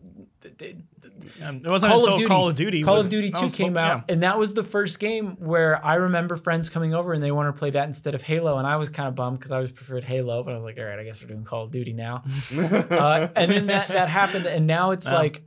Um, 1.44 1.58
it 1.58 1.68
wasn't 1.68 1.92
Call 1.92 2.00
until 2.00 2.14
of 2.14 2.20
Duty, 2.20 2.28
Call 2.28 2.50
of 2.50 2.56
Duty. 2.56 2.84
Call 2.84 2.98
was- 2.98 3.08
of 3.08 3.12
Duty 3.12 3.32
2 3.32 3.50
came 3.50 3.74
fun- 3.74 3.84
out, 3.84 4.04
yeah. 4.08 4.14
and 4.14 4.24
that 4.24 4.38
was 4.38 4.54
the 4.54 4.64
first 4.64 5.00
game 5.00 5.38
where 5.40 5.84
I 5.86 5.96
remember 5.96 6.36
friends 6.38 6.70
coming 6.70 6.94
over 6.94 7.14
and 7.14 7.24
they 7.24 7.32
wanted 7.32 7.52
to 7.54 7.58
play 7.58 7.70
that 7.72 7.88
instead 7.88 8.16
of 8.16 8.24
Halo, 8.24 8.58
and 8.58 8.68
I 8.68 8.76
was 8.78 8.90
kind 8.90 9.08
of 9.08 9.16
bummed 9.16 9.40
because 9.40 9.52
I 9.52 9.56
always 9.56 9.72
preferred 9.72 10.04
Halo, 10.04 10.44
but 10.44 10.52
I 10.52 10.56
was 10.56 10.64
like, 10.64 10.78
all 10.78 10.86
right, 10.86 11.00
I 11.00 11.04
guess 11.04 11.22
we're 11.22 11.28
doing 11.28 11.44
Call 11.44 11.64
of 11.64 11.72
Duty 11.72 11.94
now. 11.94 12.24
uh, 12.58 13.28
and 13.36 13.52
then 13.52 13.68
that 13.68 13.88
that 13.90 14.10
happened, 14.10 14.46
and 14.46 14.68
now 14.68 14.92
it's 14.92 15.12
like, 15.12 15.44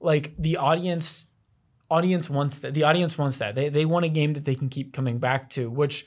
like 0.00 0.34
the 0.38 0.58
audience, 0.58 1.26
audience 1.90 2.28
wants 2.30 2.60
that. 2.60 2.74
The 2.74 2.84
audience 2.84 3.16
wants 3.18 3.38
that. 3.38 3.54
They 3.54 3.68
they 3.68 3.84
want 3.84 4.04
a 4.04 4.08
game 4.08 4.34
that 4.34 4.44
they 4.44 4.54
can 4.54 4.68
keep 4.68 4.92
coming 4.92 5.18
back 5.18 5.50
to, 5.50 5.70
which 5.70 6.06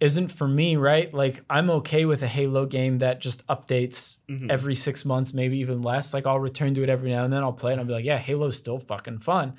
isn't 0.00 0.28
for 0.28 0.48
me, 0.48 0.76
right? 0.76 1.12
Like 1.12 1.44
I'm 1.50 1.68
okay 1.70 2.04
with 2.06 2.22
a 2.22 2.26
Halo 2.26 2.64
game 2.66 2.98
that 2.98 3.20
just 3.20 3.46
updates 3.48 4.18
Mhm. 4.30 4.50
every 4.50 4.74
six 4.74 5.04
months, 5.04 5.34
maybe 5.34 5.58
even 5.58 5.82
less. 5.82 6.14
Like 6.14 6.26
I'll 6.26 6.40
return 6.40 6.74
to 6.74 6.82
it 6.82 6.88
every 6.88 7.10
now 7.10 7.24
and 7.24 7.32
then. 7.32 7.42
I'll 7.42 7.52
play 7.52 7.72
it 7.72 7.74
and 7.74 7.80
I'll 7.82 7.86
be 7.86 7.92
like, 7.92 8.04
yeah, 8.04 8.16
Halo's 8.18 8.56
still 8.56 8.78
fucking 8.78 9.18
fun. 9.18 9.54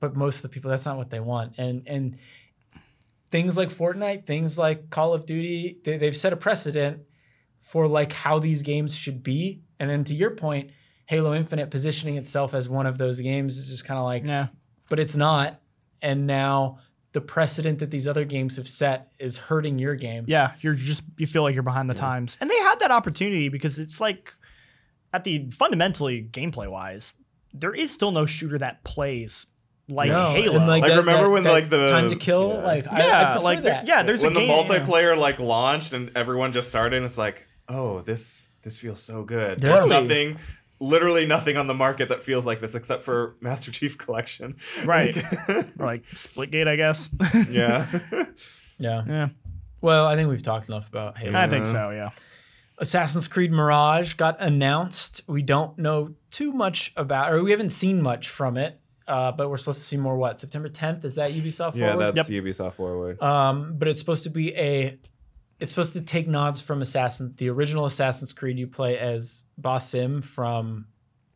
But 0.00 0.16
most 0.16 0.36
of 0.38 0.42
the 0.42 0.48
people, 0.48 0.70
that's 0.70 0.86
not 0.86 0.96
what 0.96 1.10
they 1.10 1.20
want. 1.20 1.54
And 1.58 1.82
and 1.86 2.16
things 3.30 3.56
like 3.56 3.68
Fortnite, 3.68 4.26
things 4.26 4.58
like 4.58 4.90
Call 4.90 5.12
of 5.14 5.26
Duty, 5.26 5.78
they, 5.84 5.96
they've 5.98 6.16
set 6.16 6.32
a 6.32 6.36
precedent 6.36 7.00
for 7.60 7.88
like 7.88 8.12
how 8.12 8.38
these 8.38 8.62
games 8.62 8.94
should 8.96 9.22
be. 9.22 9.62
And 9.80 9.90
then 9.90 10.04
to 10.04 10.14
your 10.14 10.30
point, 10.30 10.70
Halo 11.06 11.34
Infinite 11.34 11.70
positioning 11.70 12.16
itself 12.16 12.54
as 12.54 12.68
one 12.68 12.86
of 12.86 12.96
those 12.98 13.20
games 13.20 13.56
is 13.58 13.68
just 13.68 13.84
kind 13.84 13.98
of 13.98 14.04
like, 14.04 14.24
Yeah. 14.24 14.48
but 14.88 14.98
it's 15.00 15.16
not. 15.16 15.60
And 16.00 16.26
now 16.26 16.78
the 17.14 17.20
precedent 17.22 17.78
that 17.78 17.90
these 17.90 18.06
other 18.06 18.24
games 18.26 18.56
have 18.58 18.68
set 18.68 19.08
is 19.18 19.38
hurting 19.38 19.78
your 19.78 19.94
game. 19.94 20.24
Yeah, 20.28 20.52
you're 20.60 20.74
just 20.74 21.02
you 21.16 21.26
feel 21.26 21.42
like 21.42 21.54
you're 21.54 21.62
behind 21.62 21.88
the 21.88 21.94
times. 21.94 22.36
And 22.40 22.50
they 22.50 22.58
had 22.58 22.80
that 22.80 22.90
opportunity 22.90 23.48
because 23.48 23.78
it's 23.78 24.00
like 24.00 24.34
at 25.12 25.24
the 25.24 25.48
fundamentally 25.50 26.28
gameplay 26.30 26.68
wise, 26.70 27.14
there 27.52 27.72
is 27.72 27.90
still 27.92 28.10
no 28.10 28.26
shooter 28.26 28.58
that 28.58 28.84
plays 28.84 29.46
like 29.88 30.08
No, 30.10 30.30
Halo. 30.32 30.56
and, 30.56 30.66
Like, 30.66 30.82
remember 30.84 31.28
when, 31.30 31.44
like, 31.44 31.68
the- 31.68 31.88
time 31.88 32.08
to 32.08 32.16
kill, 32.16 32.48
yeah. 32.54 32.62
like 32.66 32.86
I, 32.88 32.96
I 32.96 33.06
yeah, 33.06 33.24
prefer 33.32 33.44
like 33.44 33.62
there- 33.62 33.72
that. 33.74 33.86
yeah, 33.86 34.02
there's 34.02 34.22
when 34.22 34.32
a 34.32 34.34
the 34.34 34.40
game, 34.40 34.66
multiplayer 34.66 35.16
like 35.16 35.38
launched 35.38 35.92
and 35.92 36.10
everyone 36.16 36.52
just 36.52 36.68
started, 36.68 36.96
and 36.96 37.06
it's 37.06 37.18
like, 37.18 37.46
oh, 37.68 38.00
this 38.00 38.48
this 38.62 38.80
feels 38.80 39.00
so 39.02 39.22
good. 39.24 39.60
There's 39.60 39.86
nothing, 39.86 40.38
literally 40.80 41.26
nothing 41.26 41.56
on 41.56 41.66
the 41.66 41.74
market 41.74 42.08
that 42.08 42.24
feels 42.24 42.44
like 42.44 42.60
this 42.60 42.74
except 42.74 43.02
for 43.04 43.36
Master 43.40 43.70
Chief 43.70 43.96
Collection. 43.98 44.56
Right. 44.84 45.14
Like- 45.16 45.48
or 45.78 45.86
like 45.86 46.04
Splitgate, 46.14 46.68
I 46.68 46.76
guess. 46.76 47.10
yeah. 47.50 47.86
yeah. 48.78 49.04
yeah, 49.06 49.28
Well, 49.80 50.06
I 50.06 50.16
think 50.16 50.28
we've 50.28 50.42
talked 50.42 50.68
enough 50.68 50.88
about 50.88 51.16
Halo. 51.18 51.38
I 51.38 51.48
think 51.48 51.66
so. 51.66 51.90
Yeah. 51.90 52.10
Assassin's 52.78 53.28
Creed 53.28 53.52
Mirage 53.52 54.14
got 54.14 54.40
announced. 54.40 55.20
We 55.28 55.42
don't 55.42 55.78
know 55.78 56.14
too 56.30 56.52
much 56.52 56.92
about, 56.96 57.32
or 57.32 57.42
we 57.42 57.52
haven't 57.52 57.70
seen 57.70 58.02
much 58.02 58.28
from 58.28 58.56
it. 58.56 58.80
Uh, 59.06 59.30
but 59.30 59.50
we're 59.50 59.58
supposed 59.58 59.80
to 59.80 59.84
see 59.84 59.98
more. 59.98 60.16
What 60.16 60.38
September 60.38 60.68
10th 60.70 61.04
is 61.04 61.16
that 61.16 61.32
Ubisoft? 61.32 61.74
yeah, 61.76 61.92
forward? 61.92 62.14
that's 62.14 62.30
Ubisoft 62.30 62.72
Forward. 62.72 63.20
Um, 63.22 63.74
but 63.76 63.86
it's 63.86 64.00
supposed 64.00 64.24
to 64.24 64.30
be 64.30 64.54
a. 64.56 64.98
It's 65.60 65.70
supposed 65.72 65.92
to 65.94 66.00
take 66.00 66.26
nods 66.28 66.60
from 66.60 66.82
Assassin, 66.82 67.34
the 67.36 67.48
original 67.50 67.84
Assassin's 67.84 68.32
Creed. 68.32 68.58
You 68.58 68.66
play 68.66 68.98
as 68.98 69.44
Basim 69.60 70.22
from 70.22 70.86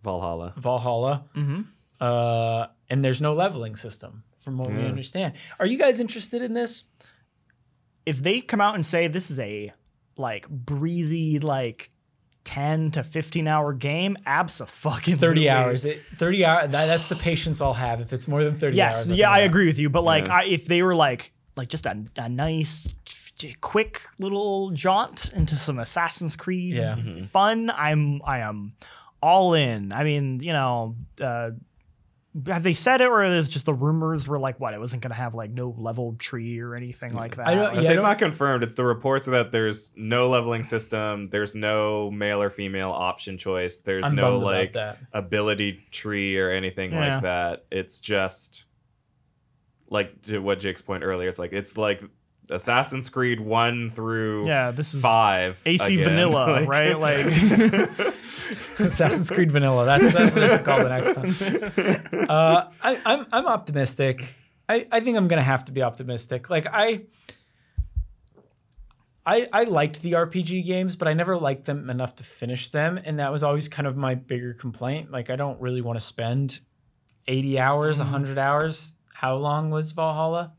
Valhalla. 0.02 0.54
Valhalla, 0.56 1.24
Mm-hmm. 1.36 1.60
uh, 2.00 2.66
and 2.90 3.04
there's 3.04 3.20
no 3.22 3.34
leveling 3.34 3.76
system, 3.76 4.24
from 4.40 4.58
what 4.58 4.70
we 4.70 4.78
understand. 4.84 5.34
Are 5.60 5.66
you 5.66 5.78
guys 5.78 6.00
interested 6.00 6.42
in 6.42 6.54
this? 6.54 6.84
If 8.06 8.18
they 8.22 8.40
come 8.40 8.60
out 8.60 8.74
and 8.74 8.84
say 8.86 9.06
this 9.08 9.30
is 9.30 9.38
a 9.38 9.72
like 10.16 10.48
breezy 10.48 11.38
like 11.38 11.90
10 12.44 12.92
to 12.92 13.04
15 13.04 13.46
hour 13.46 13.72
game, 13.74 14.16
absolutely 14.26 15.14
30 15.14 15.48
hours. 15.50 15.84
It, 15.84 16.00
30 16.16 16.44
hours. 16.44 16.62
That, 16.70 16.86
that's 16.86 17.08
the 17.08 17.16
patience 17.16 17.60
I'll 17.60 17.74
have. 17.74 18.00
If 18.00 18.12
it's 18.14 18.26
more 18.26 18.42
than 18.42 18.56
30 18.56 18.76
Yes, 18.76 19.06
hours. 19.08 19.18
yeah, 19.18 19.28
I'm 19.28 19.34
I 19.36 19.40
agree 19.40 19.66
with 19.66 19.78
you. 19.78 19.90
But 19.90 20.02
like, 20.04 20.26
Yeah. 20.28 20.34
I, 20.38 20.44
if 20.46 20.64
they 20.66 20.82
were 20.82 20.94
like, 20.94 21.32
like 21.56 21.68
just 21.68 21.84
a, 21.84 22.04
a 22.16 22.28
nice, 22.30 22.88
f- 23.06 23.17
quick 23.60 24.02
little 24.18 24.70
jaunt 24.70 25.32
into 25.32 25.54
some 25.56 25.78
Assassin's 25.78 26.36
Creed 26.36 26.74
Yeah. 26.74 26.96
fun, 27.22 27.70
I'm, 27.70 28.20
I 28.24 28.38
am 28.40 28.74
all 29.22 29.54
in. 29.54 29.92
I 29.92 30.04
mean, 30.04 30.40
you 30.42 30.52
know, 30.52 30.96
uh, 31.20 31.50
have 32.46 32.62
they 32.62 32.72
said 32.74 33.00
it, 33.00 33.08
or 33.08 33.24
is 33.24 33.48
just 33.48 33.66
the 33.66 33.74
rumors 33.74 34.28
were 34.28 34.38
like, 34.38 34.60
what? 34.60 34.72
It 34.74 34.78
wasn't 34.78 35.02
going 35.02 35.10
to 35.10 35.16
have 35.16 35.34
like 35.34 35.50
no 35.50 35.74
level 35.76 36.14
tree 36.18 36.60
or 36.60 36.74
anything 36.76 37.12
like 37.14 37.34
that. 37.36 37.48
I 37.48 37.54
don't- 37.54 37.74
Yeah, 37.74 37.80
say 37.82 37.88
I 37.88 37.92
it's 37.92 37.94
don't- 38.02 38.02
not 38.10 38.18
confirmed. 38.18 38.62
It's 38.62 38.74
the 38.76 38.84
reports 38.84 39.26
that 39.26 39.50
there's 39.50 39.92
no 39.96 40.28
leveling 40.28 40.62
system. 40.62 41.30
There's 41.30 41.54
no 41.56 42.10
male 42.12 42.40
or 42.40 42.50
female 42.50 42.90
option 42.90 43.38
choice. 43.38 43.78
There's 43.78 44.06
I'm 44.06 44.14
no 44.14 44.38
like 44.38 44.76
ability 45.12 45.80
tree 45.90 46.38
or 46.38 46.50
anything 46.50 46.92
Yeah. 46.92 47.14
like 47.14 47.22
that. 47.24 47.64
It's 47.72 47.98
just 47.98 48.66
like 49.88 50.22
to 50.22 50.38
what 50.38 50.60
Jake's 50.60 50.82
point 50.82 51.02
earlier. 51.02 51.28
It's 51.28 51.38
like 51.38 51.52
it's 51.52 51.76
like 51.76 52.02
Assassin's 52.50 53.08
Creed 53.08 53.40
one 53.40 53.90
through 53.90 54.46
yeah, 54.46 54.70
this 54.70 54.94
is 54.94 55.02
five. 55.02 55.60
AC 55.66 55.94
again. 55.94 56.04
vanilla, 56.04 56.60
Like- 56.64 56.68
right? 56.76 56.98
Like, 56.98 57.26
Assassin's 58.80 59.28
Creed 59.30 59.50
Vanilla. 59.50 59.84
That's 59.84 60.12
that's 60.14 60.34
what 60.34 60.44
I 60.44 60.56
should 60.56 60.64
call 60.64 60.78
the 60.82 60.88
next 60.88 61.14
time. 61.14 62.26
Uh, 62.28 62.68
I, 62.82 63.00
I'm 63.06 63.26
I'm 63.32 63.46
optimistic. 63.46 64.34
I, 64.68 64.86
I 64.92 65.00
think 65.00 65.16
I'm 65.16 65.28
gonna 65.28 65.42
have 65.42 65.64
to 65.66 65.72
be 65.72 65.82
optimistic. 65.82 66.48
Like 66.50 66.66
I. 66.70 67.02
I, 69.26 69.46
I 69.52 69.64
liked 69.64 70.00
the 70.00 70.12
RPG 70.12 70.64
games, 70.64 70.96
but 70.96 71.06
I 71.06 71.12
never 71.12 71.36
liked 71.36 71.66
them 71.66 71.90
enough 71.90 72.14
to 72.16 72.24
finish 72.24 72.68
them, 72.68 72.98
and 73.04 73.18
that 73.18 73.30
was 73.30 73.42
always 73.42 73.68
kind 73.68 73.86
of 73.86 73.94
my 73.94 74.14
bigger 74.14 74.54
complaint. 74.54 75.10
Like 75.10 75.28
I 75.28 75.36
don't 75.36 75.60
really 75.60 75.82
want 75.82 75.98
to 75.98 76.04
spend 76.04 76.60
80 77.26 77.58
hours, 77.58 77.98
100 77.98 78.38
hours. 78.38 78.94
How 79.12 79.36
long 79.36 79.68
was 79.68 79.92
Valhalla? 79.92 80.52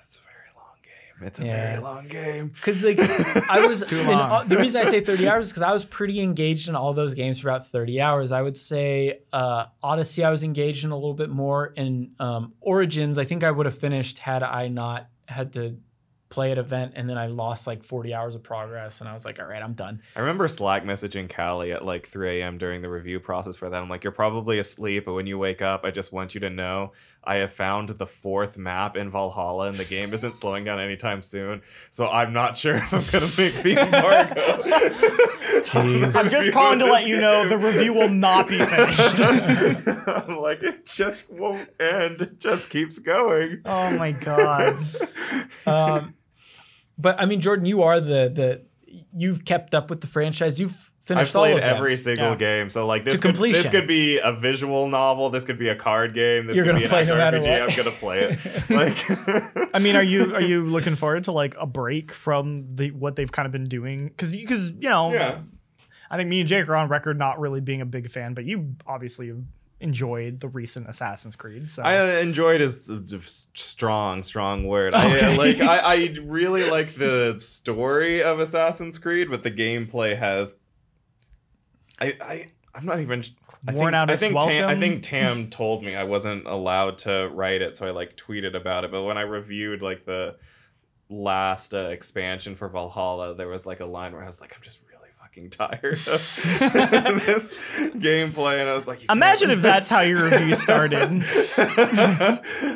it's 0.00 0.16
a 0.16 0.20
very 0.20 0.46
long 0.54 0.76
game. 0.84 1.07
It's 1.20 1.40
a 1.40 1.46
Yeah. 1.46 1.70
very 1.72 1.82
long 1.82 2.06
game. 2.08 2.48
Because 2.48 2.84
like 2.84 2.98
I 3.00 3.66
was 3.68 3.82
and 3.82 4.08
all- 4.10 4.44
the 4.44 4.56
reason 4.56 4.80
I 4.80 4.84
say 4.84 5.00
30 5.00 5.28
hours 5.30 5.46
is 5.46 5.52
because 5.52 5.62
I 5.62 5.72
was 5.72 5.84
pretty 5.84 6.20
engaged 6.20 6.68
in 6.68 6.76
all 6.76 6.92
those 6.94 7.14
games 7.14 7.40
for 7.40 7.48
about 7.48 7.70
30 7.70 8.00
hours. 8.00 8.32
I 8.32 8.42
would 8.42 8.56
say 8.56 9.20
uh, 9.32 9.66
Odyssey 9.82 10.24
I 10.24 10.30
was 10.30 10.44
engaged 10.44 10.84
in 10.84 10.90
a 10.90 10.94
little 10.96 11.14
bit 11.14 11.30
more. 11.30 11.66
In 11.76 12.12
um, 12.20 12.52
Origins, 12.60 13.18
I 13.18 13.24
think 13.24 13.42
I 13.44 13.50
would 13.50 13.66
have 13.66 13.78
finished 13.78 14.18
had 14.20 14.42
I 14.42 14.68
not 14.68 15.08
had 15.26 15.52
to 15.54 15.76
play 16.30 16.52
at 16.52 16.58
event 16.58 16.92
and 16.94 17.08
then 17.08 17.16
I 17.16 17.26
lost 17.28 17.66
like 17.66 17.82
40 17.82 18.12
hours 18.12 18.34
of 18.34 18.42
progress 18.42 19.00
and 19.00 19.08
I 19.08 19.14
was 19.14 19.24
like, 19.24 19.40
all 19.40 19.46
right, 19.48 19.62
I'm 19.62 19.72
done. 19.72 20.02
I 20.14 20.20
remember 20.20 20.46
Slack 20.46 20.84
messaging 20.84 21.26
Kallie 21.26 21.72
at 21.74 21.86
like 21.86 22.06
3 22.06 22.40
a.m. 22.42 22.58
during 22.58 22.82
the 22.82 22.90
review 22.90 23.18
process 23.18 23.56
for 23.56 23.70
that. 23.70 23.80
I'm 23.82 23.88
like, 23.88 24.04
you're 24.04 24.10
probably 24.12 24.58
asleep, 24.58 25.06
but 25.06 25.14
when 25.14 25.26
you 25.26 25.38
wake 25.38 25.62
up, 25.62 25.86
I 25.86 25.90
just 25.90 26.12
want 26.12 26.34
you 26.34 26.40
to 26.40 26.50
know 26.50 26.92
I 27.28 27.36
have 27.36 27.52
found 27.52 27.90
the 27.90 28.06
fourth 28.06 28.56
map 28.56 28.96
in 28.96 29.10
Valhalla, 29.10 29.68
and 29.68 29.76
the 29.76 29.84
game 29.84 30.14
isn't 30.14 30.34
slowing 30.34 30.64
down 30.64 30.80
anytime 30.80 31.20
soon. 31.20 31.60
So 31.90 32.06
I'm 32.06 32.32
not 32.32 32.56
sure 32.56 32.76
if 32.76 32.90
I'm 32.90 33.04
gonna 33.12 33.30
make 33.36 33.54
the 33.62 33.78
embargo. 33.84 34.34
Jeez. 35.62 36.16
I'm 36.16 36.30
just 36.30 36.52
calling 36.52 36.78
to 36.78 36.86
let 36.86 37.06
you 37.06 37.20
know 37.20 37.46
the 37.46 37.58
review 37.58 37.92
will 37.92 38.08
not 38.08 38.48
be 38.48 38.58
finished. 38.58 39.20
I'm 40.08 40.38
like, 40.38 40.62
it 40.62 40.86
just 40.86 41.30
won't 41.30 41.68
end. 41.78 42.22
It 42.22 42.40
just 42.40 42.70
keeps 42.70 42.98
going. 42.98 43.60
oh 43.66 43.94
my 43.98 44.12
god. 44.12 44.80
um, 45.66 46.14
but 46.96 47.20
I 47.20 47.26
mean, 47.26 47.42
Jordan, 47.42 47.66
you 47.66 47.82
are 47.82 48.00
the 48.00 48.32
the 48.34 48.62
you've 49.14 49.44
kept 49.44 49.74
up 49.74 49.90
with 49.90 50.00
the 50.00 50.06
franchise. 50.06 50.58
You've 50.58 50.87
I've 51.10 51.16
finished 51.16 51.36
all 51.36 51.42
played 51.42 51.54
of 51.56 51.60
them. 51.62 51.76
every 51.76 51.96
single 51.96 52.30
Yeah. 52.30 52.34
game, 52.36 52.70
so 52.70 52.86
like 52.86 53.04
this 53.04 53.14
To 53.14 53.20
could, 53.20 53.28
completion. 53.34 53.62
this 53.62 53.70
could 53.70 53.86
be 53.86 54.18
a 54.18 54.32
visual 54.32 54.88
novel. 54.88 55.30
This 55.30 55.44
could 55.44 55.58
be 55.58 55.68
a 55.68 55.76
card 55.76 56.14
game. 56.14 56.46
This 56.46 56.56
You're 56.56 56.64
could 56.66 56.70
gonna 56.72 56.78
be 56.80 56.84
an 56.84 56.90
play 56.90 57.00
action 57.00 57.14
no 57.16 57.24
matter 57.24 57.38
RPG. 57.38 57.50
what. 57.60 57.70
I'm 57.70 57.76
gonna 57.76 57.90
play 57.96 58.18
it. 58.20 58.70
Like, 59.58 59.70
I 59.74 59.78
mean, 59.78 59.96
are 59.96 60.02
you 60.02 60.34
are 60.34 60.40
you 60.42 60.64
looking 60.66 60.96
forward 60.96 61.24
to 61.24 61.32
like 61.32 61.56
a 61.58 61.66
break 61.66 62.12
from 62.12 62.64
the 62.66 62.90
what 62.92 63.16
they've 63.16 63.30
kind 63.32 63.46
of 63.46 63.52
been 63.52 63.64
doing? 63.64 64.08
Because 64.08 64.32
because 64.32 64.70
you 64.72 64.88
know, 64.90 65.12
yeah. 65.12 65.38
I 66.10 66.16
think 66.16 66.28
me 66.30 66.40
and 66.40 66.48
Jake 66.48 66.68
are 66.68 66.76
on 66.76 66.88
record 66.88 67.18
not 67.18 67.38
really 67.38 67.60
being 67.60 67.80
a 67.80 67.86
big 67.86 68.10
fan, 68.10 68.32
but 68.34 68.44
you 68.44 68.76
obviously 68.86 69.28
have 69.28 69.42
enjoyed 69.80 70.40
the 70.40 70.48
recent 70.48 70.88
Assassin's 70.88 71.36
Creed. 71.36 71.68
So 71.68 71.82
I 71.84 71.98
uh, 71.98 72.04
enjoyed 72.20 72.60
his 72.60 72.90
uh, 72.90 72.98
s- 73.14 73.50
strong, 73.54 74.22
strong 74.24 74.66
word. 74.66 74.92
I, 74.94 75.20
uh, 75.20 75.36
like 75.36 75.60
I, 75.60 75.78
I 75.78 76.16
really 76.22 76.68
like 76.68 76.94
the 76.94 77.34
story 77.38 78.22
of 78.22 78.40
Assassin's 78.40 78.98
Creed, 78.98 79.28
but 79.30 79.42
the 79.44 79.50
gameplay 79.50 80.18
has. 80.18 80.56
I 82.00 82.16
I 82.20 82.50
I'm 82.74 82.84
not 82.84 83.00
even. 83.00 83.24
I 83.66 83.72
Worn 83.72 83.92
think, 83.92 84.02
out 84.02 84.10
I 84.10 84.16
think 84.16 84.40
Tam, 84.40 84.68
I 84.68 84.76
think 84.78 85.02
Tam 85.02 85.50
told 85.50 85.82
me 85.82 85.96
I 85.96 86.04
wasn't 86.04 86.46
allowed 86.46 86.98
to 86.98 87.28
write 87.32 87.60
it, 87.60 87.76
so 87.76 87.88
I 87.88 87.90
like 87.90 88.16
tweeted 88.16 88.54
about 88.54 88.84
it. 88.84 88.92
But 88.92 89.02
when 89.02 89.18
I 89.18 89.22
reviewed 89.22 89.82
like 89.82 90.04
the 90.04 90.36
last 91.08 91.74
uh, 91.74 91.88
expansion 91.88 92.54
for 92.54 92.68
Valhalla, 92.68 93.34
there 93.34 93.48
was 93.48 93.66
like 93.66 93.80
a 93.80 93.86
line 93.86 94.12
where 94.12 94.22
I 94.22 94.26
was 94.26 94.40
like, 94.40 94.54
I'm 94.54 94.62
just 94.62 94.78
fucking 95.28 95.50
tired 95.50 95.94
of 95.94 96.04
this 97.26 97.58
gameplay, 97.96 98.60
and 98.60 98.68
I 98.68 98.74
was 98.74 98.86
like, 98.86 99.04
imagine 99.10 99.50
if 99.50 99.60
that's 99.60 99.88
how 99.88 100.00
your 100.00 100.24
review 100.24 100.54
started. 100.54 101.00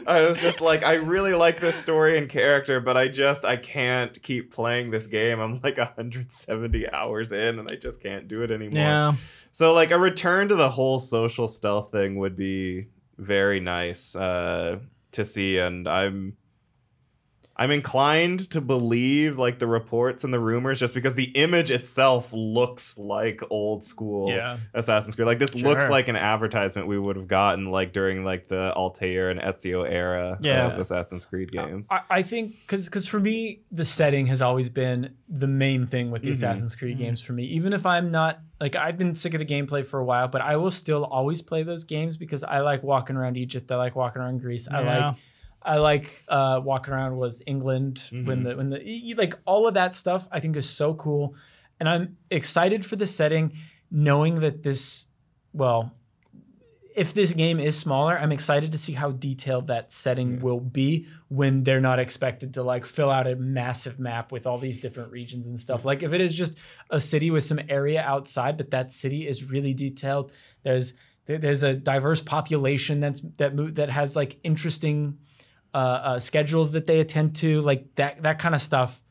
I 0.07 0.27
was 0.29 0.41
just 0.41 0.61
like, 0.61 0.83
I 0.83 0.95
really 0.95 1.35
like 1.35 1.61
this 1.61 1.77
story 1.77 2.19
and 2.19 2.29
character, 2.29 2.81
but 2.81 2.97
I 2.97 3.09
just 3.09 3.45
I 3.45 3.57
can't 3.57 4.23
keep 4.23 4.53
playing 4.53 4.91
this 4.91 5.07
game. 5.07 5.41
I'm 5.41 5.61
like 5.63 5.79
170 5.79 6.91
hours 6.91 7.33
in, 7.33 7.59
and 7.59 7.71
I 7.71 7.77
just 7.77 8.03
can't 8.03 8.29
do 8.29 8.43
it 8.43 8.51
anymore. 8.51 8.79
yeah, 8.79 9.15
So 9.51 9.73
like 9.73 9.91
a 9.91 9.99
return 9.99 10.49
to 10.49 10.55
the 10.55 10.71
whole 10.71 10.99
social 10.99 11.49
stealth 11.49 11.91
thing 11.91 12.17
would 12.17 12.37
be 12.37 12.89
very 13.17 13.61
nice 13.61 14.15
uh, 14.15 14.79
to 15.13 15.25
see, 15.25 15.59
and 15.59 15.89
I'm. 15.89 16.37
I'm 17.55 17.71
inclined 17.71 18.51
to 18.51 18.61
believe 18.63 19.37
like 19.39 19.59
the 19.59 19.67
reports 19.67 20.25
and 20.25 20.33
the 20.33 20.41
rumors 20.41 20.81
just 20.81 20.95
because 20.95 21.15
the 21.17 21.31
image 21.35 21.71
itself 21.71 22.33
looks 22.33 22.97
like 22.97 23.43
old 23.51 23.85
school 23.85 24.31
Yeah. 24.31 24.57
Assassin's 24.73 25.15
Creed. 25.15 25.27
Like 25.27 25.39
this 25.39 25.55
looks 25.55 25.89
like 25.89 26.09
an 26.09 26.17
advertisement 26.17 26.87
we 26.89 26.99
would 26.99 27.17
have 27.17 27.29
gotten 27.29 27.67
like 27.71 27.93
during 27.93 28.25
like 28.25 28.49
the 28.49 28.73
Altair 28.75 29.29
and 29.29 29.39
Ezio 29.39 29.89
era 29.89 30.39
Yeah. 30.41 30.69
of 30.69 30.79
Assassin's 30.79 31.25
Creed 31.27 31.53
games. 31.53 31.89
I, 31.91 32.01
I 32.11 32.23
think 32.23 32.53
because 32.63 32.87
because 32.87 33.07
for 33.07 33.21
me 33.21 33.61
the 33.71 33.85
setting 33.85 34.27
has 34.27 34.41
always 34.41 34.69
been 34.71 35.15
the 35.29 35.47
main 35.47 35.87
thing 35.87 36.11
with 36.11 36.23
the 36.23 36.29
Mhm. 36.29 36.33
Assassin's 36.33 36.75
Creed 36.75 36.97
games 36.99 37.21
for 37.21 37.35
me. 37.35 37.45
Even 37.45 37.73
if 37.75 37.85
I'm 37.85 38.11
not 38.11 38.41
like 38.61 38.77
I've 38.77 38.97
been 38.97 39.15
sick 39.15 39.35
of 39.35 39.41
the 39.41 39.45
gameplay 39.47 39.85
for 39.87 40.01
a 40.01 40.05
while, 40.05 40.29
but 40.29 40.41
I 40.41 40.57
will 40.57 40.71
still 40.71 41.05
always 41.05 41.43
play 41.43 41.63
those 41.65 41.85
games 41.85 42.17
because 42.17 42.43
I 42.43 42.61
like 42.61 42.83
walking 42.83 43.17
around 43.17 43.37
Egypt. 43.37 43.71
I 43.71 43.77
like 43.77 43.95
walking 43.95 44.23
around 44.23 44.41
Greece. 44.41 44.69
I 44.71 44.81
like 44.81 45.17
I 45.65 45.77
like 45.79 46.25
uh, 46.29 46.61
walking 46.63 46.93
around 46.95 47.17
was 47.17 47.43
England 47.47 48.03
when 48.27 48.43
the 48.45 48.57
when 48.57 48.71
the 48.71 48.79
y- 48.79 49.03
y- 49.09 49.15
like 49.17 49.35
all 49.45 49.67
of 49.69 49.75
that 49.75 49.95
stuff 49.95 50.29
I 50.33 50.41
think 50.41 50.57
is 50.57 50.69
so 50.69 50.95
cool, 50.95 51.35
and 51.79 51.89
I'm 51.89 52.17
excited 52.31 52.85
for 52.87 52.97
the 52.97 53.07
setting. 53.07 53.53
knowing 53.91 54.41
that 54.41 54.63
this, 54.63 55.07
well, 55.53 55.93
if 56.97 57.13
this 57.15 57.33
game 57.35 57.59
is 57.61 57.79
smaller, 57.79 58.19
I'm 58.19 58.33
excited 58.33 58.73
to 58.73 58.79
see 58.79 58.93
how 58.95 59.11
detailed 59.13 59.67
that 59.69 59.93
setting 59.93 60.41
will 60.41 60.61
be 60.61 61.07
when 61.29 61.63
they're 61.65 61.81
not 61.81 61.99
expected 61.99 62.55
to 62.55 62.63
like 62.63 62.85
fill 62.87 63.11
out 63.11 63.27
a 63.27 63.37
massive 63.37 63.99
map 63.99 64.31
with 64.33 64.47
all 64.47 64.59
these 64.59 64.79
different 64.81 65.11
regions 65.13 65.47
and 65.47 65.59
stuff. 65.61 65.85
Like 65.85 66.03
if 66.03 66.13
it 66.13 66.21
is 66.21 66.35
just 66.35 66.59
a 66.91 67.01
city 67.01 67.31
with 67.31 67.45
some 67.45 67.61
area 67.69 68.03
outside, 68.03 68.57
but 68.57 68.71
that 68.71 68.93
city 68.93 69.27
is 69.27 69.45
really 69.45 69.75
detailed. 69.75 70.33
There's 70.65 70.95
there's 71.27 71.63
a 71.63 71.73
diverse 71.75 72.21
population 72.21 73.01
that's 73.01 73.23
that 73.39 73.53
that 73.77 73.91
has 73.91 74.17
like 74.17 74.39
interesting 74.43 75.19
uh, 75.75 75.77
uh, 75.77 76.19
schedules 76.19 76.73
that 76.73 76.87
they 76.87 77.01
attend 77.01 77.37
to, 77.37 77.61
like 77.63 77.95
that 77.97 78.23
that 78.23 78.39
kind 78.39 78.55
of 78.55 78.63
stuff 78.63 79.03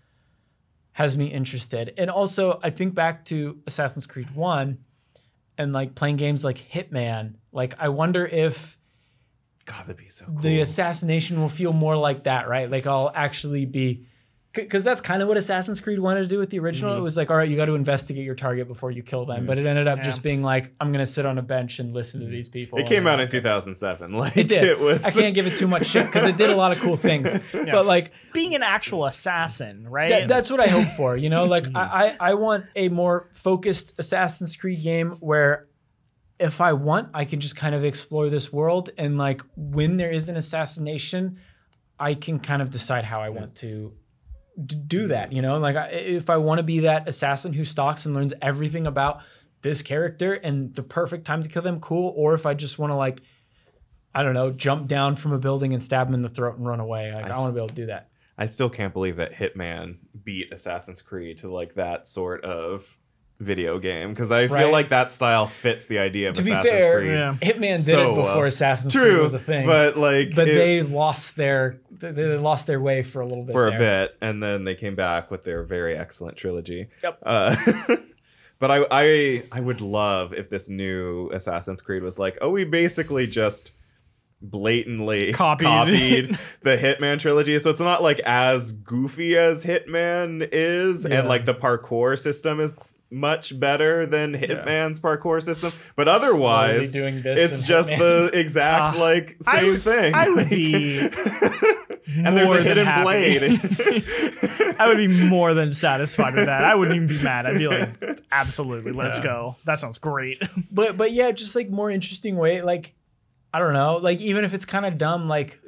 has 0.94 1.18
me 1.18 1.28
interested. 1.28 1.94
And 1.98 2.10
also, 2.10 2.60
I 2.62 2.70
think 2.70 2.94
back 2.94 3.26
to 3.26 3.60
Assassin's 3.66 4.06
Creed 4.06 4.36
1 4.36 4.78
and 5.58 5.74
like 5.74 5.96
playing 5.96 6.18
games 6.18 6.44
like 6.44 6.58
Hitman. 6.58 7.36
Like, 7.52 7.76
I 7.80 7.90
wonder 7.90 8.26
if 8.26 8.78
God, 9.66 9.84
that'd 9.84 9.98
be 9.98 10.08
so 10.08 10.26
cool. 10.26 10.36
the 10.40 10.62
assassination 10.62 11.40
will 11.40 11.50
feel 11.50 11.74
more 11.74 11.96
like 11.96 12.24
that, 12.24 12.48
right? 12.48 12.70
Like, 12.70 12.88
I'll 12.88 13.12
actually 13.14 13.66
be. 13.66 14.06
Because 14.53 14.84
that's 14.84 14.99
kind 14.99 15.22
of 15.22 15.30
what 15.30 15.38
Assassin's 15.38 15.80
Creed 15.80 15.99
wanted 15.99 16.22
to 16.22 16.28
do 16.28 16.38
with 16.38 16.49
the 16.49 16.60
original. 16.60 16.91
Mm-hmm. 16.91 16.99
It 16.99 17.03
was 17.03 17.15
like, 17.15 17.30
all 17.30 17.38
right, 17.38 17.48
you 17.48 17.56
got 17.56 17.65
to 17.65 17.76
investigate 17.76 18.26
your 18.26 18.36
target 18.36 18.68
before 18.68 18.91
you 18.91 19.02
kill 19.02 19.26
them. 19.26 19.38
Mm-hmm. 19.38 19.45
But 19.45 19.60
it 19.60 19.65
ended 19.65 19.88
up 19.88 19.99
Yeah. 19.99 20.03
just 20.03 20.22
being 20.22 20.44
like, 20.44 20.73
I'm 20.82 20.91
going 20.91 20.99
to 20.99 21.10
sit 21.10 21.26
on 21.26 21.38
a 21.38 21.41
bench 21.41 21.80
and 21.80 21.94
listen 21.94 22.19
to 22.19 22.26
mm-hmm. 22.26 22.36
these 22.36 22.49
people. 22.49 22.78
it 22.78 22.86
came 22.86 23.07
And- 23.07 23.07
out 23.07 23.19
in 23.22 23.30
2007. 23.30 24.11
Like 24.18 24.36
It 24.36 24.49
did. 24.49 24.65
It 24.65 24.80
was. 24.80 25.06
I 25.06 25.11
can't 25.11 25.34
give 25.34 25.48
it 25.48 25.57
too 25.57 25.69
much 25.69 25.86
shit 25.88 26.06
because 26.06 26.26
it 26.28 26.36
did 26.36 26.49
a 26.49 26.56
lot 26.56 26.73
of 26.73 26.80
cool 26.80 26.98
things. 27.10 27.34
But 27.53 27.86
like, 27.86 28.11
Being 28.34 28.53
an 28.53 28.64
actual 28.64 29.06
assassin, 29.06 29.88
right? 29.88 30.10
That, 30.10 30.28
that's 30.28 30.52
what 30.52 30.60
I 30.60 30.68
hope 30.68 30.88
for. 30.98 31.15
You 31.15 31.30
know, 31.30 31.45
like 31.45 31.64
mm-hmm. 31.64 31.78
I, 31.78 32.18
I 32.19 32.32
I 32.32 32.34
want 32.34 32.65
a 32.76 32.90
more 32.90 33.30
focused 33.34 33.95
Assassin's 33.98 34.56
Creed 34.57 34.84
game 34.84 35.11
where 35.22 35.68
if 36.40 36.60
I 36.60 36.73
want, 36.73 37.10
I 37.14 37.23
can 37.26 37.40
just 37.40 37.56
kind 37.56 37.76
of 37.76 37.86
explore 37.86 38.28
this 38.30 38.52
world 38.52 38.90
and 38.98 39.18
like 39.18 39.41
when 39.56 39.98
there 39.98 40.11
is 40.11 40.28
an 40.28 40.36
assassination, 40.36 41.38
I 41.99 42.15
can 42.15 42.40
kind 42.40 42.61
of 42.61 42.69
decide 42.72 43.06
how 43.06 43.22
I 43.22 43.30
want 43.30 43.56
to 43.57 43.90
d- 43.90 43.95
do 44.68 45.00
mm-hmm. 45.00 45.08
that. 45.10 45.34
You 45.34 45.42
know, 45.42 45.58
like 45.60 45.76
I, 45.76 45.88
if 45.88 46.30
I 46.30 46.38
want 46.38 46.60
to 46.60 46.64
be 46.64 46.80
that 46.82 47.08
assassin 47.08 47.54
who 47.54 47.66
stalks 47.66 48.06
and 48.06 48.16
learns 48.16 48.34
everything 48.42 48.88
about 48.88 49.22
this 49.62 49.82
character 49.82 50.34
and 50.34 50.74
the 50.76 50.84
perfect 50.84 51.26
time 51.26 51.44
to 51.44 51.50
kill 51.50 51.62
them, 51.62 51.80
cool. 51.80 52.14
Or 52.16 52.34
if 52.34 52.46
I 52.46 52.54
just 52.54 52.80
want 52.80 52.92
to 52.92 52.96
like. 52.96 53.22
I 54.14 54.24
don't 54.24 54.34
know, 54.34 54.52
jump 54.52 54.90
down 54.90 55.16
from 55.16 55.32
a 55.32 55.40
building 55.40 55.72
and 55.72 55.82
stab 55.82 56.10
him 56.10 56.14
in 56.14 56.22
the 56.22 56.28
throat 56.28 56.58
and 56.58 56.68
run 56.68 56.82
away. 56.82 57.14
Like 57.14 57.24
I, 57.24 57.30
s- 57.30 57.38
want 57.38 57.48
to 57.48 57.54
be 57.54 57.60
able 57.60 57.70
to 57.70 57.74
do 57.74 57.86
that. 57.86 58.10
I 58.38 58.46
still 58.46 58.70
can't 58.70 58.92
believe 58.92 59.16
that 59.16 59.32
Hitman 59.32 60.00
beat 60.22 60.52
Assassin's 60.52 61.02
Creed 61.02 61.38
to 61.38 61.50
like 61.50 61.76
that 61.76 62.08
sort 62.08 62.44
of 62.44 62.98
video 63.42 63.80
game 63.80 64.10
because 64.12 64.32
I 64.32 64.46
Right. 64.46 64.62
feel 64.64 64.72
like 64.72 64.90
that 64.90 65.12
style 65.12 65.48
fits 65.48 65.88
the 65.88 66.00
idea 66.00 66.30
of 66.30 66.36
To 66.36 66.44
be 66.44 66.52
Assassin's 66.52 66.72
fair, 66.86 67.00
Creed. 67.00 67.12
Yeah. 67.12 67.38
Hitman 67.42 67.62
did 67.76 67.80
So 67.80 68.12
it 68.12 68.16
before 68.16 68.24
well. 68.36 68.44
Assassin's 68.46 68.96
Creed 68.96 69.18
was 69.18 69.34
a 69.34 69.40
thing. 69.40 69.66
but 69.66 69.98
like, 69.98 70.36
but 70.36 70.48
it- 70.48 70.54
they 70.56 70.82
lost 70.84 71.36
their 71.36 71.80
they, 71.92 72.12
they 72.12 72.38
lost 72.38 72.68
their 72.68 72.80
way 72.80 73.02
for 73.04 73.22
a 73.22 73.26
little 73.26 73.44
bit 73.44 73.54
for 73.54 73.70
there. 73.70 73.76
a 73.78 73.80
bit, 73.80 74.18
and 74.22 74.42
then 74.42 74.64
they 74.64 74.76
came 74.76 74.96
back 74.96 75.30
with 75.32 75.44
their 75.44 75.64
very 75.64 75.98
excellent 75.98 76.38
trilogy. 76.38 76.88
Yep. 77.04 77.20
Uh, 77.24 77.56
but 78.60 78.72
I, 78.72 78.86
I, 78.92 79.44
I 79.52 79.60
would 79.60 79.82
love 79.82 80.34
if 80.34 80.50
this 80.50 80.70
new 80.70 81.30
Assassin's 81.32 81.82
Creed 81.82 82.04
was 82.04 82.18
like, 82.20 82.38
oh, 82.42 82.50
we 82.52 82.64
basically 82.64 83.26
just 83.28 83.72
blatantly 84.42 85.34
Copied. 85.34 85.66
copied 85.66 86.32
the 86.64 86.78
Hitman 86.78 87.20
trilogy. 87.20 87.58
So 87.60 87.70
it's 87.70 87.80
not 87.80 88.02
like 88.02 88.20
as 88.22 88.72
goofy 88.72 89.38
as 89.38 89.66
Hitman 89.66 90.48
is, 90.52 91.06
Yeah. 91.08 91.20
and 91.20 91.28
like 91.28 91.46
the 91.46 91.54
parkour 91.54 92.18
system 92.18 92.60
is 92.60 92.98
much 93.12 93.60
better 93.60 94.06
than 94.06 94.34
Hitman's 94.34 95.00
parkour 95.00 95.42
system. 95.44 95.74
But 95.96 96.08
otherwise, 96.08 96.94
doing 96.94 97.22
this 97.22 97.40
it's 97.52 97.64
just 97.64 97.90
Hitman. 97.92 98.32
the 98.32 98.40
exact 98.40 98.96
Ah, 98.96 99.00
like 99.00 99.38
I 99.48 99.60
same 99.62 99.72
would- 99.72 99.82
thing. 99.82 100.14
I 100.16 100.30
would 100.30 100.50
be 100.50 101.00
and 102.18 102.36
there's 102.38 102.50
a 102.50 102.64
hidden 102.64 102.86
happy. 102.86 103.04
blade. 103.04 103.42
I 104.80 104.88
would 104.88 104.98
be 104.98 105.08
more 105.30 105.54
than 105.54 105.74
satisfied 105.74 106.34
with 106.36 106.46
that. 106.46 106.64
I 106.64 106.74
wouldn't 106.76 106.96
even 106.96 107.08
be 107.08 107.22
mad. 107.24 107.46
I'd 107.46 107.58
be 107.58 107.68
like, 107.68 108.22
absolutely, 108.32 108.92
let's 108.92 109.20
go. 109.20 109.56
That 109.66 109.80
sounds 109.80 109.98
great. 110.00 110.40
But 110.72 110.98
but 110.98 111.12
yeah, 111.12 111.32
just 111.32 111.56
like 111.56 111.70
more 111.70 111.92
interesting 111.92 112.36
way. 112.38 112.62
Like 112.62 112.94
I 113.54 113.60
don't 113.60 113.74
know. 113.74 113.98
Like 113.98 114.20
even 114.22 114.46
if 114.46 114.54
it's 114.54 114.66
kind 114.66 114.86
of 114.86 114.98
dumb, 114.98 115.28
like 115.28 115.60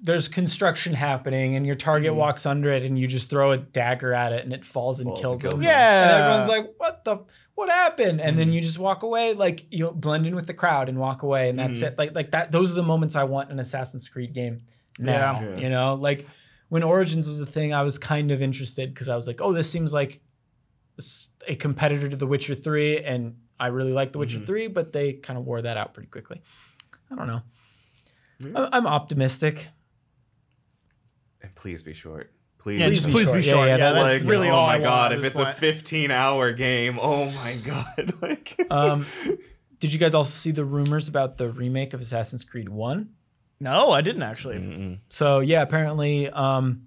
there's 0.00 0.28
construction 0.28 0.94
happening 0.94 1.56
and 1.56 1.66
your 1.66 1.74
target 1.74 2.10
Mm-hmm. 2.10 2.18
walks 2.20 2.46
under 2.46 2.70
it 2.70 2.84
and 2.84 2.98
you 2.98 3.06
just 3.08 3.28
throw 3.30 3.50
a 3.52 3.58
dagger 3.58 4.14
at 4.14 4.32
it 4.32 4.44
and 4.44 4.52
it 4.52 4.64
falls 4.64 5.00
and 5.00 5.08
Falls 5.08 5.20
kills 5.20 5.44
and 5.44 5.52
them. 5.54 5.62
Yeah. 5.62 6.02
And 6.02 6.10
everyone's 6.22 6.48
like, 6.48 6.74
what 6.78 7.04
the 7.04 7.18
what 7.54 7.68
happened? 7.70 8.20
And 8.20 8.30
Mm-hmm. 8.30 8.38
then 8.38 8.52
you 8.52 8.60
just 8.60 8.78
walk 8.78 9.02
away, 9.02 9.34
like 9.34 9.66
you 9.70 9.90
blend 9.90 10.26
in 10.26 10.36
with 10.36 10.46
the 10.46 10.54
crowd 10.54 10.88
and 10.88 10.98
walk 10.98 11.22
away, 11.24 11.48
and 11.48 11.58
that's 11.58 11.78
Mm-hmm. 11.78 11.86
it. 11.88 11.98
Like 11.98 12.14
like 12.14 12.30
that. 12.30 12.52
Those 12.52 12.70
are 12.72 12.76
the 12.76 12.82
moments 12.84 13.16
I 13.16 13.24
want 13.24 13.50
in 13.50 13.58
Assassin's 13.58 14.08
Creed 14.08 14.32
game 14.34 14.62
now. 14.98 15.40
Yeah. 15.40 15.56
You 15.56 15.68
know, 15.68 15.94
like 15.94 16.28
when 16.68 16.82
Origins 16.84 17.26
was 17.26 17.38
the 17.40 17.46
thing, 17.46 17.74
I 17.74 17.82
was 17.82 17.98
kind 17.98 18.30
of 18.30 18.40
interested 18.42 18.94
because 18.94 19.08
I 19.08 19.16
was 19.16 19.26
like, 19.26 19.40
oh, 19.40 19.52
this 19.52 19.68
seems 19.70 19.92
like 19.92 20.20
a 21.48 21.56
competitor 21.56 22.08
to 22.08 22.16
The 22.16 22.26
Witcher 22.26 22.54
Three, 22.54 23.02
and 23.02 23.36
I 23.58 23.68
really 23.68 23.92
like 23.92 24.12
The 24.12 24.18
Mm-hmm. 24.18 24.34
Witcher 24.36 24.46
Three, 24.46 24.66
but 24.68 24.92
they 24.92 25.14
kind 25.14 25.38
of 25.38 25.44
wore 25.44 25.60
that 25.62 25.76
out 25.76 25.92
pretty 25.94 26.08
quickly. 26.10 26.40
I 27.10 27.16
don't 27.16 27.26
know. 27.26 27.42
I'm 28.72 28.86
optimistic. 28.86 29.68
And 31.58 31.62
please 31.62 31.82
be 31.82 31.94
short. 31.94 32.32
Please, 32.58 32.80
Yeah, 32.80 32.86
Please 32.88 32.94
just 32.96 33.06
be 33.08 33.12
please 33.12 33.26
short. 33.28 33.36
be 33.36 33.42
short. 33.42 33.68
yeah, 33.68 33.76
Yeah, 33.76 33.92
that- 33.92 34.02
that's 34.02 34.20
like, 34.20 34.30
really 34.30 34.48
oh 34.48 34.54
all 34.56 34.66
my 34.66 34.74
I 34.74 34.78
god, 34.78 35.12
if 35.12 35.24
it's 35.24 35.38
this 35.38 35.48
a 35.48 35.52
15 35.52 36.10
hour 36.10 36.52
game, 36.52 36.98
oh 37.02 37.30
my 37.30 37.56
god. 37.56 38.14
like 38.22 38.60
Um, 38.70 39.06
did 39.80 39.92
you 39.92 39.98
guys 39.98 40.14
also 40.14 40.30
see 40.30 40.50
the 40.50 40.64
rumors 40.64 41.08
about 41.08 41.36
the 41.38 41.50
remake 41.50 41.94
of 41.94 42.00
Assassin's 42.00 42.44
Creed 42.44 42.68
One? 42.68 43.10
No, 43.60 43.90
I 43.90 44.02
didn't 44.02 44.22
actually. 44.22 45.00
So 45.08 45.40
yeah, 45.40 45.62
apparently 45.62 46.28
um, 46.30 46.82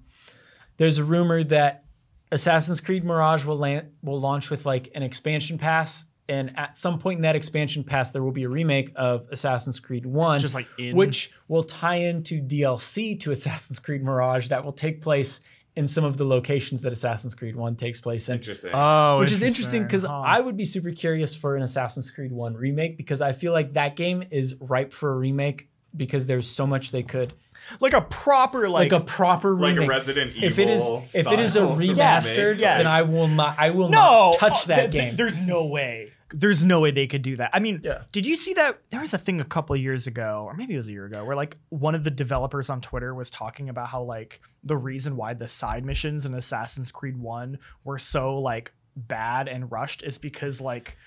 there's 0.77 0.98
a 0.99 1.03
rumor 1.03 1.43
that 1.45 1.84
Assassin's 2.31 2.80
Creed 2.80 3.03
Mirage 3.03 3.43
will 3.43 3.57
land, 3.57 3.91
will 4.02 4.19
launch 4.22 4.49
with 4.49 4.65
like 4.65 4.89
an 4.95 5.03
expansion 5.03 5.57
pass, 5.57 6.06
and 6.30 6.57
at 6.57 6.77
some 6.77 6.99
point 6.99 7.18
in 7.18 7.22
that 7.23 7.35
expansion 7.35 7.84
pass, 7.84 8.11
there 8.11 8.23
will 8.23 8.31
be 8.31 8.43
a 8.43 8.49
remake 8.49 8.91
of 8.95 9.27
Assassin's 9.31 9.80
Creed 9.80 10.06
One, 10.06 10.39
Just 10.39 10.56
like 10.56 10.68
in- 10.77 10.95
which 10.95 11.31
will 11.48 11.64
tie 11.64 11.95
into 11.95 12.41
DLC 12.41 13.19
to 13.22 13.31
Assassin's 13.31 13.80
Creed 13.80 14.03
Mirage 14.03 14.48
that 14.49 14.64
will 14.64 14.72
take 14.72 15.02
place 15.02 15.41
in 15.76 15.88
some 15.88 16.03
of 16.03 16.18
the 16.18 16.26
locations 16.26 16.81
that 16.81 16.91
Assassin's 16.91 17.34
Creed 17.34 17.56
One 17.56 17.76
takes 17.76 17.99
place 18.02 18.27
in. 18.30 18.35
interesting. 18.35 18.72
Oh, 18.73 19.19
Which 19.19 19.31
is 19.31 19.41
interesting 19.41 19.84
because 19.84 20.03
huh. 20.03 20.19
I 20.19 20.39
would 20.39 20.57
be 20.57 20.65
super 20.65 20.91
curious 20.91 21.34
for 21.34 21.56
an 21.56 21.64
Assassin's 21.64 22.11
Creed 22.11 22.31
1 22.31 22.56
remake 22.56 22.98
because 22.98 23.22
I 23.22 23.31
feel 23.31 23.53
like 23.53 23.73
that 23.73 23.95
game 23.95 24.23
is 24.31 24.56
ripe 24.60 24.91
for 24.91 25.14
a 25.14 25.15
remake 25.18 25.69
because 25.95 26.27
there's 26.27 26.48
so 26.48 26.65
much 26.68 26.91
they 26.91 27.03
could 27.03 27.34
like 27.80 27.93
a 27.93 28.02
proper 28.02 28.68
like, 28.69 28.91
like, 28.91 29.02
a 29.02 29.03
proper 29.03 29.56
like 29.56 29.77
a 29.77 29.85
Resident 29.85 30.31
Evil. 30.35 30.48
if 30.48 30.60
it 30.60 30.69
is 30.69 31.15
if 31.15 31.31
it 31.31 31.39
is 31.39 31.56
a 31.56 31.61
remastered, 31.61 31.77
remake. 31.77 32.60
yes. 32.60 32.77
then 32.80 32.88
I 32.88 33.03
will 33.03 33.27
not 33.27 33.56
I 33.60 33.69
will 33.72 33.89
no 33.89 33.98
not 33.98 34.35
uh, 34.35 34.38
touch 34.38 34.64
oh, 34.64 34.68
that 34.68 34.76
th- 34.76 34.91
th- 34.91 35.03
game. 35.03 35.15
There's 35.15 35.39
no 35.39 35.65
way. 35.65 36.10
There's 36.33 36.63
no 36.63 36.79
way 36.79 36.91
they 36.91 37.07
could 37.07 37.21
do 37.21 37.35
that. 37.37 37.49
I 37.53 37.59
mean, 37.59 37.81
Yeah. 37.83 38.03
did 38.11 38.25
you 38.25 38.35
see 38.35 38.53
that? 38.53 38.79
There 38.89 38.99
was 39.01 39.13
a 39.13 39.17
thing 39.17 39.39
a 39.39 39.43
couple 39.45 39.75
of 39.75 39.81
years 39.81 40.07
ago, 40.07 40.43
or 40.47 40.53
maybe 40.53 40.73
it 40.73 40.77
was 40.77 40.87
a 40.87 40.91
year 40.91 41.05
ago, 41.05 41.23
where 41.25 41.35
like 41.35 41.57
one 41.69 41.95
of 41.95 42.03
the 42.03 42.11
developers 42.11 42.69
on 42.69 42.81
Twitter 42.81 43.13
was 43.13 43.29
talking 43.29 43.69
about 43.69 43.87
how 43.87 44.01
like 44.03 44.41
the 44.63 44.77
reason 44.77 45.15
why 45.15 45.33
the 45.33 45.47
side 45.47 45.85
missions 45.85 46.25
in 46.25 46.33
Assassin's 46.33 46.91
Creed 46.91 47.17
One 47.17 47.59
were 47.83 47.99
so 47.99 48.39
like 48.39 48.73
bad 48.95 49.47
and 49.47 49.71
rushed 49.71 50.03
is 50.03 50.17
because 50.17 50.59
like 50.61 50.97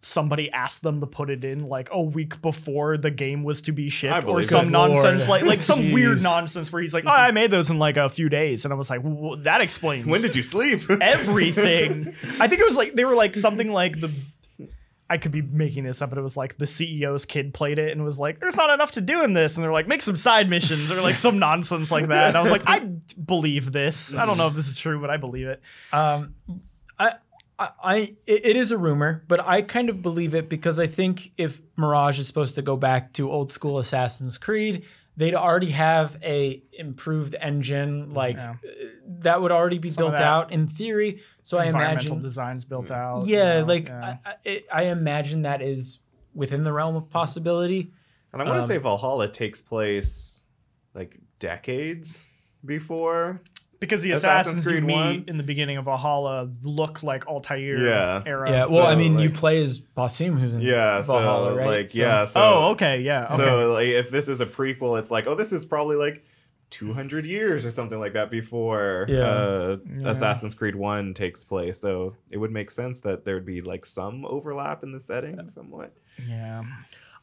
somebody 0.00 0.52
asked 0.52 0.82
them 0.82 1.00
to 1.00 1.06
put 1.06 1.30
it 1.30 1.42
in 1.42 1.66
like 1.68 1.88
a 1.90 2.00
week 2.00 2.40
before 2.40 2.96
the 2.96 3.10
game 3.10 3.42
was 3.42 3.62
to 3.62 3.72
be 3.72 3.88
shipped 3.88 4.26
or 4.26 4.40
some 4.42 4.70
nonsense 4.70 5.26
Lord. 5.26 5.42
like 5.42 5.48
like 5.48 5.62
some 5.62 5.90
weird 5.90 6.22
nonsense 6.22 6.70
where 6.70 6.80
he's 6.82 6.94
like 6.94 7.04
oh 7.06 7.10
i 7.10 7.32
made 7.32 7.50
those 7.50 7.70
in 7.70 7.78
like 7.78 7.96
a 7.96 8.08
few 8.08 8.28
days 8.28 8.64
and 8.64 8.72
i 8.72 8.76
was 8.76 8.88
like 8.90 9.00
well, 9.02 9.36
that 9.38 9.62
explains 9.62 10.06
When 10.06 10.20
did 10.20 10.36
you 10.36 10.42
sleep? 10.44 10.82
everything. 11.00 12.14
I 12.38 12.46
think 12.46 12.60
it 12.60 12.66
was 12.66 12.76
like 12.76 12.94
they 12.94 13.04
were 13.04 13.14
like 13.14 13.34
something 13.34 13.70
like 13.72 14.00
the. 14.00 14.10
I 15.08 15.18
could 15.18 15.30
be 15.30 15.42
making 15.42 15.84
this 15.84 16.02
up, 16.02 16.10
but 16.10 16.18
it 16.18 16.22
was 16.22 16.36
like 16.36 16.58
the 16.58 16.64
CEO's 16.64 17.24
kid 17.26 17.54
played 17.54 17.78
it 17.78 17.92
and 17.92 18.04
was 18.04 18.18
like, 18.18 18.40
"There's 18.40 18.56
not 18.56 18.70
enough 18.70 18.92
to 18.92 19.00
do 19.00 19.22
in 19.22 19.34
this," 19.34 19.56
and 19.56 19.64
they're 19.64 19.72
like, 19.72 19.86
"Make 19.86 20.02
some 20.02 20.16
side 20.16 20.50
missions" 20.50 20.90
or 20.90 21.00
like 21.00 21.14
some 21.14 21.38
nonsense 21.38 21.92
like 21.92 22.08
that. 22.08 22.28
And 22.28 22.36
I 22.36 22.42
was 22.42 22.50
like, 22.50 22.64
"I 22.66 22.80
believe 23.24 23.70
this. 23.70 24.14
I 24.14 24.26
don't 24.26 24.36
know 24.36 24.48
if 24.48 24.54
this 24.54 24.66
is 24.66 24.76
true, 24.76 25.00
but 25.00 25.10
I 25.10 25.16
believe 25.16 25.46
it." 25.46 25.62
Um, 25.92 26.34
I, 26.98 27.14
I, 27.58 27.68
I, 27.82 27.96
it 28.26 28.46
it 28.46 28.56
is 28.56 28.72
a 28.72 28.78
rumor, 28.78 29.22
but 29.28 29.40
I 29.46 29.62
kind 29.62 29.88
of 29.88 30.02
believe 30.02 30.34
it 30.34 30.48
because 30.48 30.80
I 30.80 30.88
think 30.88 31.32
if 31.38 31.62
Mirage 31.76 32.18
is 32.18 32.26
supposed 32.26 32.56
to 32.56 32.62
go 32.62 32.76
back 32.76 33.12
to 33.14 33.30
old 33.30 33.52
school 33.52 33.78
Assassin's 33.78 34.38
Creed, 34.38 34.84
they'd 35.16 35.34
already 35.34 35.70
have 35.70 36.16
a 36.22 36.62
improved 36.72 37.34
engine 37.40 38.12
like 38.12 38.36
Yeah. 38.36 38.50
uh, 38.64 38.84
that 39.20 39.40
would 39.40 39.50
already 39.52 39.78
be 39.78 39.88
Some 39.88 40.04
built 40.10 40.20
out 40.20 40.52
in 40.52 40.68
theory. 40.68 41.20
So 41.42 41.58
I 41.58 41.64
imagine, 41.66 42.20
designs 42.20 42.64
built 42.64 42.90
out. 42.90 43.26
yeah, 43.26 43.54
you 43.54 43.60
know, 43.62 43.66
like 43.66 43.88
yeah. 43.88 44.16
I, 44.24 44.30
I, 44.46 44.62
I 44.72 44.82
imagine 44.84 45.42
that 45.42 45.62
is 45.62 46.00
within 46.34 46.64
the 46.64 46.72
realm 46.72 46.96
of 46.96 47.08
possibility. 47.08 47.90
And 48.32 48.42
I 48.42 48.44
want 48.44 48.56
to 48.56 48.62
Um, 48.62 48.68
say 48.68 48.76
Valhalla 48.76 49.28
takes 49.28 49.62
place 49.62 50.44
like 50.94 51.18
decades 51.38 52.28
before 52.64 53.42
because 53.80 54.02
the 54.02 54.12
Assassin's 54.12 54.58
assassins 54.58 54.66
Creed 54.66 54.82
you 54.82 54.86
meet 54.86 54.94
1? 54.94 55.24
in 55.28 55.36
the 55.36 55.42
beginning 55.42 55.76
of 55.76 55.84
Valhalla 55.84 56.50
look 56.62 57.02
like 57.02 57.26
Altair 57.26 57.78
Yeah. 57.78 58.22
era. 58.26 58.50
Yeah, 58.50 58.64
well, 58.68 58.86
I 58.86 58.92
So, 58.92 58.98
mean, 58.98 59.18
you 59.18 59.30
play 59.30 59.60
as 59.62 59.80
Basim, 59.80 60.38
who's 60.40 60.54
in 60.54 60.60
Yeah, 60.62 61.02
Valhalla, 61.02 61.50
so 61.52 61.56
right? 61.56 61.66
like 61.66 61.90
So- 61.90 61.98
yeah, 61.98 62.24
so 62.24 62.40
oh, 62.42 62.70
okay, 62.72 63.00
yeah, 63.00 63.24
okay. 63.24 63.36
So 63.36 63.72
like 63.72 63.88
if 63.88 64.10
this 64.10 64.28
is 64.28 64.40
a 64.40 64.46
prequel, 64.46 64.98
it's 64.98 65.10
like, 65.10 65.26
oh, 65.26 65.34
this 65.34 65.52
is 65.52 65.64
probably 65.64 65.96
like 65.96 66.24
200 66.70 67.24
years 67.26 67.64
or 67.64 67.70
something 67.70 68.00
like 68.00 68.14
that 68.14 68.28
before 68.30 69.06
Yeah. 69.08 69.20
uh, 69.20 69.76
Yeah. 70.00 70.10
Assassin's 70.10 70.54
Creed 70.54 70.74
1 70.74 71.14
takes 71.14 71.44
place. 71.44 71.78
So 71.78 72.16
it 72.30 72.38
would 72.38 72.50
make 72.50 72.70
sense 72.72 73.00
that 73.00 73.24
there 73.24 73.34
would 73.34 73.46
be 73.46 73.60
like 73.60 73.84
some 73.84 74.24
overlap 74.26 74.82
in 74.82 74.90
the 74.92 74.98
setting 75.00 75.46
somewhat. 75.48 75.92
yeah. 76.28 76.64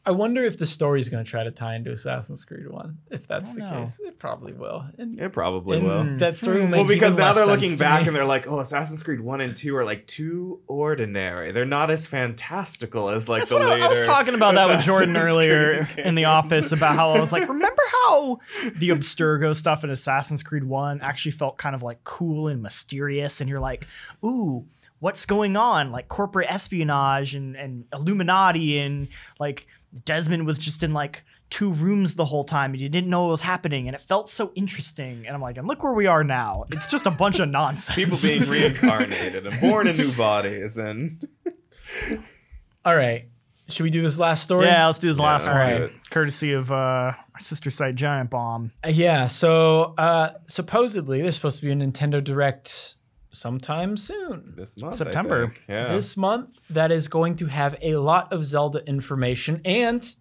I 0.06 0.10
wonder 0.10 0.44
if 0.44 0.58
the 0.58 0.66
story 0.66 1.00
is 1.00 1.08
going 1.08 1.24
to 1.24 1.30
try 1.30 1.44
to 1.44 1.50
tie 1.50 1.76
into 1.76 1.90
Assassin's 1.90 2.44
Creed 2.44 2.68
One. 2.68 2.98
If 3.10 3.26
that's 3.26 3.50
the 3.52 3.60
know. 3.60 3.70
case, 3.70 3.98
it 4.04 4.18
probably 4.18 4.52
will. 4.52 4.84
And, 4.98 5.18
It 5.18 5.32
probably 5.32 5.78
and 5.78 5.86
will. 5.86 6.02
Hmm. 6.02 6.18
that 6.18 6.36
story 6.36 6.58
will 6.58 6.66
hmm. 6.66 6.70
make 6.72 6.78
Well, 6.80 6.88
because 6.88 7.14
even 7.14 7.24
now 7.24 7.32
they're 7.32 7.46
looking 7.46 7.76
back 7.76 8.02
me. 8.02 8.08
and 8.08 8.16
they're 8.16 8.26
like, 8.26 8.46
oh, 8.46 8.60
Assassin's 8.60 9.02
Creed 9.02 9.20
1 9.20 9.40
and 9.40 9.56
2 9.56 9.74
are 9.76 9.84
like 9.84 10.06
too 10.06 10.60
ordinary. 10.66 11.52
They're 11.52 11.64
not 11.64 11.90
as 11.90 12.06
fantastical 12.06 13.08
as 13.08 13.30
like 13.30 13.40
That's 13.40 13.50
the 13.50 13.56
what 13.56 13.66
I, 13.66 13.70
later 13.70 13.84
I 13.84 13.88
was 13.88 14.00
talking 14.02 14.34
about 14.34 14.54
that 14.56 14.68
with 14.68 14.84
Jordan 14.84 15.16
earlier 15.16 15.88
in 15.96 16.14
the 16.16 16.26
office 16.26 16.72
about 16.72 16.96
how 16.96 17.12
I 17.12 17.20
was 17.20 17.32
like, 17.32 17.48
remember 17.48 17.82
how 18.04 18.40
the 18.76 18.90
Abstergo 18.90 19.56
stuff 19.56 19.84
in 19.84 19.90
Assassin's 19.90 20.42
Creed 20.42 20.64
1 20.64 21.00
actually 21.00 21.32
felt 21.32 21.56
kind 21.56 21.74
of 21.74 21.82
like 21.82 22.04
cool 22.04 22.48
and 22.48 22.60
mysterious? 22.62 23.40
And 23.40 23.48
you're 23.48 23.60
like, 23.60 23.86
ooh, 24.22 24.66
what's 25.04 25.26
going 25.26 25.54
on? 25.54 25.92
Like 25.92 26.08
corporate 26.08 26.50
espionage 26.50 27.34
and, 27.34 27.56
and 27.56 27.84
Illuminati 27.92 28.78
and 28.78 29.08
like 29.38 29.66
Desmond 30.06 30.46
was 30.46 30.58
just 30.58 30.82
in 30.82 30.94
like 30.94 31.24
two 31.50 31.70
rooms 31.70 32.16
the 32.16 32.24
whole 32.24 32.42
time 32.42 32.72
and 32.72 32.80
you 32.80 32.88
didn't 32.88 33.10
know 33.10 33.24
what 33.24 33.32
was 33.32 33.42
happening 33.42 33.86
and 33.86 33.94
it 33.94 34.00
felt 34.00 34.30
so 34.30 34.50
interesting. 34.54 35.26
And 35.26 35.36
I'm 35.36 35.42
like, 35.42 35.58
and 35.58 35.68
look 35.68 35.82
where 35.84 35.92
we 35.92 36.06
are 36.06 36.24
now. 36.24 36.64
It's 36.70 36.86
just 36.86 37.04
a 37.04 37.10
bunch 37.10 37.38
of 37.38 37.48
nonsense. 37.50 37.94
People 37.94 38.16
being 38.22 38.48
reincarnated 38.48 39.46
and 39.46 39.60
born 39.60 39.88
in 39.88 39.98
new 39.98 40.10
bodies 40.10 40.78
and 40.78 41.28
All 42.86 42.96
right, 42.96 43.28
should 43.68 43.84
we 43.84 43.90
do 43.90 44.00
this 44.00 44.18
last 44.18 44.42
story? 44.42 44.64
Yeah, 44.66 44.86
let's 44.86 45.00
do 45.00 45.08
this 45.08 45.18
last 45.18 45.46
one. 45.46 45.68
do 45.68 45.84
it. 45.84 45.92
Courtesy 46.08 46.54
of 46.54 46.72
uh, 46.72 46.74
our 46.74 47.40
sister 47.40 47.70
site 47.70 47.94
Giant 47.94 48.30
Bomb. 48.30 48.72
Uh, 48.82 48.88
Yeah, 48.88 49.26
so 49.26 49.92
uh, 49.98 50.30
supposedly 50.46 51.20
there's 51.20 51.34
supposed 51.34 51.60
to 51.60 51.66
be 51.66 51.72
a 51.72 51.74
Nintendo 51.74 52.24
Direct 52.24 52.96
sometime 53.34 53.96
soon. 53.96 54.52
this 54.56 54.80
month 54.80 54.94
September. 54.94 55.52
Yeah. 55.68 55.92
This 55.94 56.16
month 56.16 56.58
that 56.70 56.90
is 56.92 57.08
going 57.08 57.36
to 57.36 57.46
have 57.46 57.76
a 57.82 57.96
lot 57.96 58.32
of 58.32 58.44
Zelda 58.44 58.84
information 58.86 59.60
and 59.64 60.14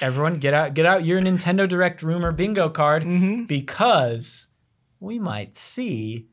everyone 0.00 0.38
get 0.38 0.54
out 0.54 0.74
get 0.74 0.86
out 0.86 1.04
your 1.04 1.20
Nintendo 1.20 1.68
Direct 1.68 2.02
rumor 2.02 2.32
bingo 2.32 2.68
card 2.68 3.02
Mm-hmm. 3.02 3.44
because 3.44 4.48
we 5.00 5.18
might 5.18 5.56
see 5.56 6.26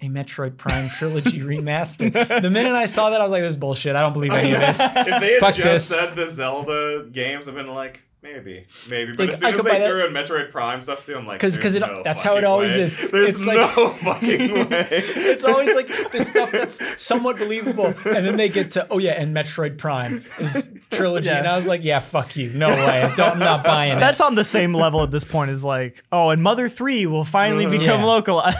a 0.00 0.08
Metroid 0.08 0.56
Prime 0.58 0.90
trilogy 0.90 1.40
remaster. 1.52 2.12
The 2.42 2.50
minute 2.50 2.74
I 2.74 2.84
saw 2.84 3.10
that 3.10 3.20
I 3.20 3.24
was 3.24 3.32
like 3.32 3.40
this 3.42 3.50
is 3.52 3.56
bullshit. 3.56 3.96
I 3.96 4.00
don't 4.02 4.12
believe 4.12 4.32
any 4.32 4.52
of 4.52 4.60
this. 4.60 4.78
if 4.96 5.20
they 5.20 5.32
had 5.32 5.40
Fuck 5.40 5.54
just 5.54 5.64
this. 5.64 5.84
said 5.86 6.14
the 6.16 6.28
Zelda 6.28 7.06
games, 7.10 7.48
I've 7.48 7.54
been 7.54 7.72
like, 7.74 8.02
maybe, 8.32 8.66
maybe. 8.88 9.12
But 9.12 9.18
Like, 9.20 9.28
as 9.30 9.38
soon 9.40 9.46
I 9.46 9.50
as 9.56 9.62
they 9.62 9.88
threw 9.88 10.06
in 10.06 10.12
Metroid 10.12 10.50
Prime 10.50 10.82
stuff 10.82 11.04
too, 11.06 11.16
I'm 11.16 11.26
like, 11.26 11.40
'Cause- 11.40 11.52
there's 11.58 11.62
'cause 11.62 11.74
it- 11.76 11.80
no 11.80 12.02
that's 12.02 12.22
how 12.22 12.36
it 12.36 12.44
always 12.44 12.74
way. 12.76 12.82
is. 12.82 12.96
There's 13.10 13.28
It's 13.30 13.46
like- 13.46 13.56
no 13.58 13.88
fucking 14.04 14.68
way. 14.70 14.86
It's 14.90 15.44
always 15.44 15.74
like 15.74 15.88
the 16.12 16.24
stuff 16.24 16.50
that's 16.52 17.00
somewhat 17.02 17.38
believable, 17.38 17.86
and 18.04 18.26
then 18.26 18.36
they 18.36 18.48
get 18.48 18.72
to 18.72 18.86
oh 18.90 18.98
yeah, 18.98 19.12
and 19.12 19.34
Metroid 19.34 19.78
Prime 19.78 20.24
is 20.38 20.70
trilogy, 20.90 21.28
Yeah. 21.28 21.38
and 21.38 21.46
I 21.48 21.56
was 21.56 21.66
like, 21.66 21.84
yeah, 21.84 22.00
fuck 22.00 22.36
you, 22.36 22.50
no 22.50 22.68
way, 22.68 23.02
I 23.02 23.14
don't, 23.14 23.32
I'm 23.32 23.38
not 23.38 23.64
buying 23.64 23.92
it. 23.96 24.00
That's 24.00 24.20
it. 24.20 24.26
on 24.26 24.34
the 24.34 24.44
same 24.44 24.74
level 24.74 25.02
at 25.02 25.10
this 25.10 25.24
point 25.24 25.50
as 25.50 25.64
like, 25.64 26.02
oh, 26.12 26.30
and 26.30 26.42
Mother 26.42 26.68
3 26.68 27.06
will 27.06 27.24
finally 27.24 27.66
become 27.66 28.00
Yeah. 28.00 28.06
local. 28.06 28.42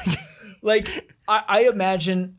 Like 0.62 0.88
I, 1.28 1.42
I 1.48 1.60
imagine, 1.68 2.36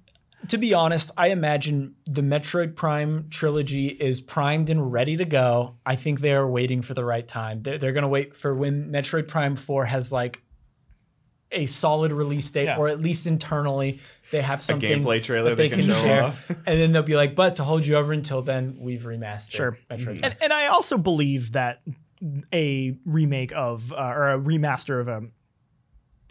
to 0.50 0.58
be 0.58 0.74
honest, 0.74 1.12
I 1.18 1.28
imagine 1.28 1.96
the 2.06 2.22
Metroid 2.22 2.76
Prime 2.76 3.28
trilogy 3.30 3.88
is 3.88 4.22
primed 4.22 4.70
and 4.70 4.92
ready 4.92 5.18
to 5.18 5.26
go. 5.26 5.76
I 5.86 5.96
think 5.96 6.22
they 6.22 6.34
are 6.34 6.48
waiting 6.48 6.82
for 6.82 6.94
the 6.94 7.04
right 7.06 7.28
time. 7.28 7.62
They're, 7.64 7.78
they're 7.78 7.92
gonna 7.94 8.08
wait 8.08 8.36
for 8.36 8.54
when 8.56 8.92
Metroid 8.92 9.28
Prime 9.28 9.56
Four 9.56 9.86
has 9.86 10.12
like 10.12 10.42
a 11.52 11.66
solid 11.66 12.12
release 12.12 12.50
date, 12.52 12.66
Yeah. 12.66 12.78
or 12.78 12.90
at 12.90 13.02
least 13.02 13.26
internally 13.26 14.00
they 14.32 14.42
have 14.42 14.62
something 14.62 15.02
gameplay 15.02 15.24
trailer 15.24 15.52
that 15.52 15.56
they 15.56 15.70
can 15.70 15.82
show 15.84 16.20
off. 16.26 16.50
and 16.50 16.66
then 16.66 16.92
they'll 16.92 17.04
be 17.04 17.16
like, 17.16 17.36
"But 17.36 17.56
to 17.58 17.64
hold 17.64 17.86
you 17.86 17.96
over 17.96 18.12
until 18.12 18.42
then, 18.42 18.78
we've 18.80 19.04
remastered 19.04 19.52
Sure. 19.54 19.78
Metroid." 19.90 20.04
Prime." 20.04 20.20
and, 20.24 20.38
and 20.42 20.54
I 20.54 20.68
also 20.68 20.98
believe 20.98 21.54
that 21.54 21.82
a 22.54 22.98
remake 23.06 23.54
of, 23.56 23.94
uh, 23.94 23.96
or 23.96 24.34
a 24.34 24.40
remaster 24.40 25.00
of 25.00 25.08
a, 25.08 25.22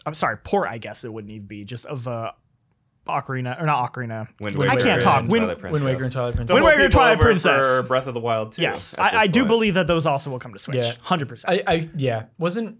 I'm 0.05 0.15
sorry, 0.15 0.37
port, 0.37 0.69
I 0.69 0.79
guess 0.79 1.05
it 1.05 1.13
wouldn't 1.13 1.31
even 1.33 1.47
be, 1.47 1.65
just 1.65 1.87
of 1.87 2.07
uh, 2.07 2.33
Ocarina, 3.07 3.61
or 3.61 3.67
not 3.67 3.93
Ocarina. 3.93 4.29
Wind 4.41 4.63
I 4.63 4.77
can't 4.77 5.01
talk. 5.03 5.23
Wind- 5.23 5.31
Twilight 5.31 5.49
Wind 5.49 5.61
Princess. 5.61 5.85
Waker 5.85 6.05
and 6.05 6.13
Twilight 6.13 6.33
To 6.33 6.37
Princess. 6.37 6.55
Wind 6.55 6.65
hold 6.65 6.73
Waker 6.73 6.85
and 6.85 6.93
people 6.93 7.01
Twilight 7.01 7.19
over 7.19 7.25
Princess. 7.25 7.81
For 7.81 7.89
Breath 7.89 8.07
of 8.07 8.15
the 8.15 8.21
Wild 8.21 8.53
too. 8.53 8.63
Yes, 8.63 8.95
I, 8.99 9.17
I 9.17 9.27
do 9.27 9.45
believe 9.45 9.75
that 9.75 9.87
those 9.87 10.07
also 10.07 10.31
will 10.31 10.39
come 10.39 10.53
to 10.53 10.59
Switch. 10.59 10.77
Yeah. 10.77 10.93
100%. 10.93 11.45
I, 11.49 11.63
I 11.67 11.91
yeah, 11.97 12.25
wasn't. 12.39 12.79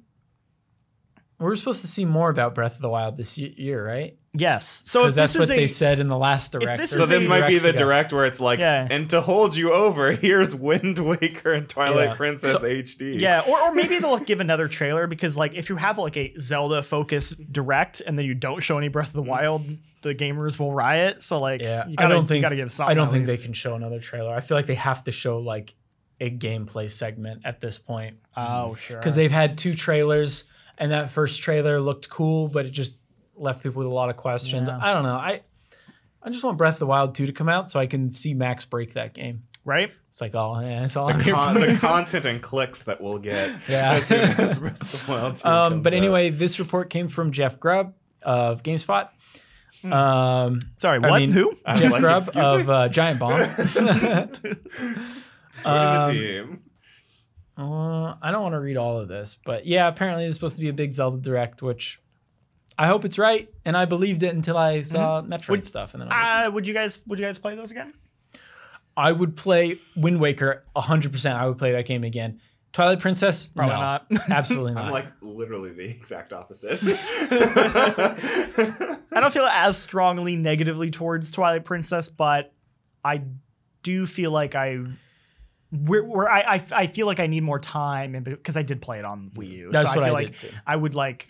We 1.39 1.47
were 1.47 1.57
supposed 1.57 1.83
to 1.83 1.87
see 1.87 2.05
more 2.05 2.31
about 2.31 2.55
Breath 2.55 2.77
of 2.77 2.83
the 2.83 2.89
Wild 2.89 3.17
this 3.17 3.37
year, 3.37 3.87
right? 3.87 4.17
Yes. 4.39 4.83
So 4.87 5.07
if 5.07 5.15
that's 5.15 5.33
this 5.33 5.39
what 5.41 5.45
is 5.45 5.51
a, 5.51 5.57
they 5.57 5.67
said 5.67 5.99
in 6.01 6.09
the 6.09 6.17
last 6.17 6.53
direct. 6.53 6.81
this 6.81 6.91
So 6.91 7.07
this 7.07 7.27
a- 7.27 7.29
might 7.29 7.47
be 7.49 7.59
the 7.59 7.71
ago. 7.71 7.79
direct 7.79 8.13
where 8.13 8.25
it's 8.27 8.41
like, 8.41 8.59
Yeah. 8.59 8.87
and 8.91 9.09
to 9.11 9.21
hold 9.21 9.57
you 9.57 9.73
over, 9.73 10.13
here's 10.27 10.55
Wind 10.55 10.99
Waker 10.99 11.53
and 11.53 11.69
Twilight 11.69 12.11
Yeah. 12.11 12.15
Princess 12.15 12.61
So- 12.61 12.67
HD. 12.67 13.21
Yeah, 13.21 13.43
or, 13.49 13.59
or 13.61 13.75
maybe 13.75 13.99
they'll 14.01 14.19
give 14.19 14.41
another 14.41 14.69
trailer 14.69 15.07
because 15.07 15.37
like 15.37 15.55
if 15.55 15.69
you 15.69 15.77
have 15.77 15.99
like 15.99 16.17
a 16.17 16.35
Zelda 16.39 16.83
focused 16.83 17.53
direct 17.53 18.01
and 18.07 18.19
then 18.19 18.27
you 18.27 18.35
don't 18.35 18.61
show 18.63 18.79
any 18.79 18.89
Breath 18.89 19.09
of 19.09 19.15
the 19.15 19.23
Wild, 19.23 19.63
the 20.03 20.15
gamers 20.15 20.59
will 20.59 20.73
riot. 20.73 21.23
So 21.23 21.41
like 21.41 21.63
Yeah, 21.63 21.87
you 21.89 21.97
gotta, 21.97 22.09
I 22.09 22.17
don't 22.17 22.27
think 22.27 22.37
you 22.37 22.43
gotta 22.43 22.57
give 22.57 22.71
something. 22.73 22.91
I 22.91 22.95
don't 22.95 23.09
at 23.09 23.13
think 23.13 23.27
they 23.27 23.37
can 23.37 23.53
show 23.53 23.75
another 23.75 24.01
trailer. 24.01 24.35
I 24.35 24.41
feel 24.41 24.57
like 24.57 24.67
they 24.67 24.75
have 24.77 25.05
to 25.05 25.13
show 25.13 25.39
like 25.39 25.75
a 26.21 26.31
gameplay 26.31 26.89
segment 26.89 27.43
at 27.45 27.61
this 27.61 27.79
point 27.79 28.17
Oh 28.37 28.75
sure. 28.75 28.97
because 28.99 29.17
they've 29.17 29.31
had 29.31 29.59
two 29.59 29.75
trailers, 29.75 30.45
and 30.79 30.91
that 30.93 31.11
first 31.11 31.43
trailer 31.43 31.79
looked 31.81 32.09
cool, 32.09 32.49
but 32.49 32.65
it 32.67 32.71
just 32.71 32.95
left 33.37 33.63
people 33.63 33.81
with 33.81 33.87
a 33.91 33.95
lot 33.95 34.11
of 34.11 34.17
questions. 34.17 34.69
Yeah. 34.69 34.79
I 34.81 34.93
don't 34.93 35.03
know. 35.03 35.17
I 35.17 35.43
I 36.23 36.31
just 36.31 36.43
want 36.43 36.59
Breath 36.59 36.75
of 36.75 36.79
the 36.81 36.87
Wild 36.87 37.15
2 37.15 37.27
to 37.27 37.33
come 37.33 37.49
out 37.49 37.69
so 37.71 37.79
I 37.79 37.87
can 37.87 38.11
see 38.11 38.35
Max 38.35 38.65
break 38.65 38.95
that 38.95 39.15
game. 39.15 39.45
right? 39.65 39.93
It's 40.09 40.21
like, 40.21 40.35
oh, 40.35 40.59
yeah, 40.61 40.81
that's 40.81 40.97
all 40.97 41.13
The, 41.13 41.31
con- 41.31 41.55
the 41.61 41.77
content 41.81 42.25
and 42.25 42.43
clicks 42.43 42.85
that 42.85 43.01
we'll 43.01 43.19
get. 43.19 43.51
Yeah. 43.69 43.93
as 43.93 44.11
as 44.11 44.59
Breath 44.59 44.81
of 44.81 45.07
the 45.07 45.13
Wild 45.13 45.37
2 45.37 45.49
Um, 45.49 45.83
but 45.83 45.93
out. 45.93 45.97
anyway, 45.99 46.31
this 46.31 46.59
report 46.59 46.91
came 46.91 47.07
from 47.09 47.33
Jeff 47.33 47.61
Grubb 47.61 47.95
of 48.23 48.63
GameSpot. 48.63 49.09
Um, 49.85 50.59
Sorry, 50.79 50.99
I 51.05 51.11
what? 51.11 51.21
mean- 51.21 51.33
Who? 51.33 51.53
Jeff 51.77 51.93
like, 51.93 52.01
Grubb 52.01 52.23
of 52.35 52.71
uh, 52.71 52.89
Giant 52.89 53.21
Bomb. 53.21 53.39
Joining 54.41 54.57
um, 55.65 56.03
the 56.03 56.09
team. 56.13 56.61
Uh, 57.59 58.15
I 58.21 58.31
don't 58.33 58.43
want 58.43 58.55
to 58.55 58.61
read 58.61 58.77
all 58.77 58.99
of 58.99 59.09
this, 59.09 59.39
but 59.45 59.67
yeah, 59.67 59.89
apparently 59.89 60.25
it's 60.27 60.37
supposed 60.37 60.57
to 60.57 60.63
be 60.63 60.69
a 60.69 60.73
big 60.75 60.93
Zelda 60.93 61.19
Direct, 61.19 61.63
which 61.63 62.01
I 62.79 62.87
hope 62.89 63.05
it's 63.05 63.19
right, 63.19 63.49
and 63.65 63.77
I 63.77 63.85
believed 63.87 64.23
it 64.23 64.35
until 64.35 64.57
I 64.59 64.83
saw 64.83 65.23
Metroid 65.23 65.49
Would- 65.49 65.65
stuff, 65.65 65.95
and 65.95 66.03
then 66.03 66.09
I'm 66.13 66.49
Uh, 66.49 66.51
would 66.53 66.67
you 66.67 66.75
guys 66.75 66.99
would 67.07 67.19
you 67.19 67.25
guys 67.25 67.39
play 67.39 67.55
those 67.57 67.71
again? 67.71 67.95
I 68.97 69.13
would 69.13 69.37
play 69.37 69.79
Wind 69.95 70.21
Waker 70.21 70.65
100. 70.75 71.13
percent 71.13 71.39
I 71.39 71.47
would 71.47 71.59
play 71.59 71.73
that 71.73 71.87
game 71.87 72.05
again. 72.05 72.41
Twilight 72.73 73.01
Princess, 73.01 73.47
Probably 73.47 73.75
no, 73.75 73.81
not. 73.81 74.07
absolutely 74.31 74.75
not. 74.75 74.87
I'm 74.87 74.93
like 74.93 75.07
literally 75.23 75.71
the 75.73 75.85
exact 75.89 76.33
opposite. 76.35 76.79
I 76.83 79.21
don't 79.21 79.33
feel 79.33 79.47
as 79.47 79.79
strongly 79.79 80.37
negatively 80.37 80.91
towards 80.91 81.31
Twilight 81.31 81.65
Princess, 81.65 82.09
but 82.11 82.53
I 83.05 83.23
do 83.83 84.07
feel 84.07 84.31
like 84.31 84.55
I 84.55 84.79
where, 85.71 86.05
where 86.05 86.31
I, 86.31 86.41
I 86.57 86.63
I 86.73 86.87
feel 86.87 87.07
like 87.07 87.21
I 87.21 87.27
need 87.27 87.43
more 87.43 87.59
time 87.59 88.15
and 88.15 88.25
because 88.25 88.57
I 88.57 88.63
did 88.63 88.81
play 88.83 88.99
it 88.99 89.05
on 89.05 89.31
Wii 89.37 89.49
U. 89.49 89.71
That's 89.73 89.91
so 89.93 89.97
what 89.97 90.03
I 90.03 90.07
feel 90.09 90.17
I 90.17 90.21
like 90.21 90.39
did 90.39 90.51
too. 90.51 90.57
I 90.67 90.77
would 90.77 90.95
like 90.95 91.29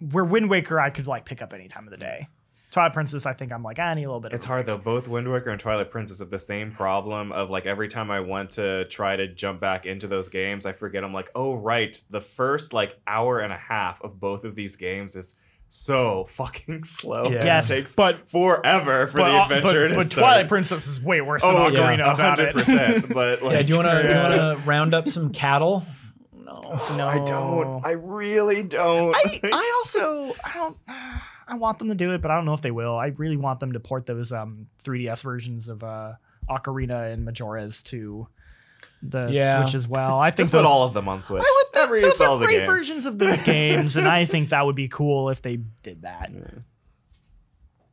where 0.00 0.24
Wind 0.24 0.50
Waker 0.50 0.78
I 0.80 0.90
could 0.90 1.06
like 1.06 1.24
pick 1.24 1.42
up 1.42 1.52
any 1.52 1.68
time 1.68 1.86
of 1.86 1.90
the 1.92 1.98
day. 1.98 2.28
Twilight 2.70 2.92
Princess, 2.92 3.24
I 3.24 3.32
think 3.32 3.50
I'm 3.50 3.62
like, 3.62 3.78
I 3.78 3.94
need 3.94 4.04
a 4.04 4.08
little 4.08 4.20
bit. 4.20 4.34
It's 4.34 4.44
of 4.44 4.48
hard 4.50 4.66
though. 4.66 4.76
Both 4.76 5.08
Wind 5.08 5.30
Waker 5.32 5.48
and 5.50 5.58
Twilight 5.58 5.90
Princess 5.90 6.18
have 6.18 6.28
the 6.30 6.38
same 6.38 6.70
problem 6.70 7.32
of 7.32 7.48
like 7.48 7.64
every 7.64 7.88
time 7.88 8.10
I 8.10 8.20
want 8.20 8.50
to 8.52 8.84
try 8.86 9.16
to 9.16 9.26
jump 9.26 9.58
back 9.60 9.86
into 9.86 10.06
those 10.06 10.28
games, 10.28 10.66
I 10.66 10.72
forget 10.72 11.02
I'm 11.02 11.14
like, 11.14 11.30
oh 11.34 11.54
right, 11.54 12.00
the 12.10 12.20
first 12.20 12.74
like 12.74 13.00
hour 13.06 13.40
and 13.40 13.52
a 13.54 13.56
half 13.56 14.02
of 14.02 14.20
both 14.20 14.44
of 14.44 14.54
these 14.54 14.76
games 14.76 15.16
is 15.16 15.36
so 15.70 16.24
fucking 16.28 16.84
slow. 16.84 17.30
Yeah. 17.30 17.58
It 17.58 17.64
takes 17.64 17.94
but- 17.94 18.28
forever 18.28 19.06
for 19.06 19.16
but, 19.16 19.30
the 19.30 19.36
uh, 19.38 19.44
adventure 19.44 19.84
but, 19.84 19.88
to 19.88 19.94
but 19.94 20.06
start. 20.06 20.20
Twilight 20.22 20.48
Princess 20.48 20.86
is 20.86 21.00
way 21.02 21.22
worse 21.22 21.40
Oh 21.44 21.70
than 21.70 21.74
yeah, 21.74 21.80
Ocarina 21.80 22.00
about 22.00 22.18
hundred 22.38 22.54
percent. 22.54 23.14
But 23.14 23.42
like, 23.42 23.52
yeah, 23.54 23.62
do 23.62 23.68
you 23.68 23.76
want 23.76 23.88
to 23.88 24.02
you 24.02 24.08
Yeah. 24.14 24.28
want 24.50 24.60
to 24.60 24.68
round 24.68 24.92
up 24.92 25.08
some 25.08 25.30
cattle? 25.32 25.84
No. 26.48 26.96
no, 26.96 27.06
I 27.06 27.22
don't. 27.24 27.84
I 27.86 27.90
really 27.92 28.62
don't. 28.62 29.14
I, 29.14 29.40
I 29.52 29.72
also 29.84 30.34
I 30.44 30.52
don't 30.54 30.76
I 31.46 31.54
want 31.56 31.78
them 31.78 31.88
to 31.88 31.94
do 31.94 32.12
it, 32.14 32.22
but 32.22 32.30
I 32.30 32.36
don't 32.36 32.44
know 32.46 32.54
if 32.54 32.62
they 32.62 32.70
will. 32.70 32.96
I 32.96 33.08
really 33.08 33.36
want 33.36 33.60
them 33.60 33.72
to 33.72 33.80
port 33.80 34.06
those 34.06 34.32
um 34.32 34.68
3DS 34.82 35.22
versions 35.22 35.68
of 35.68 35.84
uh 35.84 36.14
Ocarina 36.48 37.12
and 37.12 37.24
Majora's 37.24 37.82
to 37.84 38.28
the 39.02 39.28
Yeah. 39.30 39.62
Switch 39.62 39.74
as 39.74 39.86
well. 39.86 40.18
I 40.18 40.30
think 40.30 40.46
Just 40.46 40.52
put 40.52 40.64
all 40.64 40.84
of 40.84 40.94
them 40.94 41.08
on 41.08 41.22
Switch. 41.22 41.42
I 41.44 41.86
would, 41.86 41.90
you 41.96 42.02
those 42.02 42.20
are 42.20 42.38
great 42.38 42.66
versions 42.66 43.06
of 43.06 43.18
those 43.18 43.42
games, 43.56 43.96
and 43.96 44.08
I 44.08 44.24
think 44.24 44.48
that 44.48 44.64
would 44.66 44.74
be 44.76 44.88
cool 44.88 45.28
if 45.30 45.42
they 45.42 45.56
did 45.82 46.02
that. 46.02 46.32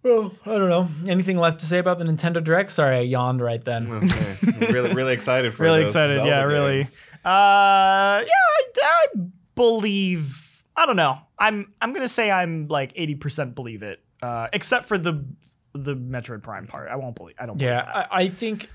Well, 0.01 0.31
I 0.45 0.57
don't 0.57 0.69
know. 0.69 0.87
Anything 1.07 1.37
left 1.37 1.59
to 1.61 1.65
say 1.65 1.79
about 1.79 1.97
the 1.97 2.05
Nintendo 2.05 2.43
Direct? 2.43 2.71
Sorry, 2.71 2.97
I 2.97 3.01
yawned 3.01 3.41
right 3.41 3.63
then. 3.63 3.87
Okay. 4.05 4.71
really, 4.71 4.93
really 4.93 5.13
excited 5.13 5.53
for 5.55 5.63
Really 5.63 5.81
those 5.81 5.89
excited, 5.91 6.15
Zelda 6.17 6.29
yeah, 6.29 6.43
really. 6.43 6.85
Games. 7.25 7.33
Uh, 7.33 8.23
yeah, 8.25 8.83
I, 8.83 9.07
I 9.15 9.21
believe. 9.55 10.63
I 10.75 10.85
don't 10.85 10.95
know. 10.95 11.17
I'm 11.39 11.73
I'm 11.81 11.93
gonna 11.93 12.09
say 12.09 12.31
I'm 12.31 12.67
like 12.67 12.93
eighty 12.95 13.15
percent 13.15 13.55
believe 13.55 13.83
it, 13.83 14.01
uh, 14.21 14.47
except 14.53 14.85
for 14.85 14.97
the 14.97 15.25
the 15.73 15.95
Metroid 15.95 16.43
Prime 16.43 16.67
part. 16.67 16.89
I 16.89 16.95
won't 16.95 17.15
believe. 17.15 17.35
I 17.39 17.45
don't. 17.45 17.57
Believe 17.57 17.73
Yeah, 17.73 17.85
that. 17.85 18.07
I, 18.11 18.23
I 18.23 18.29
think 18.29 18.69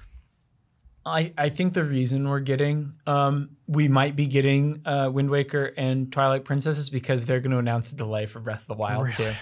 I 1.05 1.33
I 1.37 1.49
think 1.49 1.75
the 1.75 1.85
reason 1.85 2.29
we're 2.29 2.41
getting 2.41 2.95
um 3.07 3.51
we 3.67 3.89
might 3.89 4.17
be 4.17 4.27
getting 4.27 4.83
uh 4.85 5.11
Wind 5.13 5.31
Waker 5.31 5.73
and 5.77 6.13
Twilight 6.13 6.45
Princess 6.45 6.79
is 6.79 6.91
because 6.91 7.25
they're 7.25 7.41
going 7.41 7.53
to 7.53 7.59
announce 7.59 7.93
a 7.93 7.97
delay 7.97 8.27
for 8.27 8.41
Breath 8.41 8.63
of 8.63 8.67
the 8.69 8.75
Wild 8.75 9.13
too. 9.13 9.33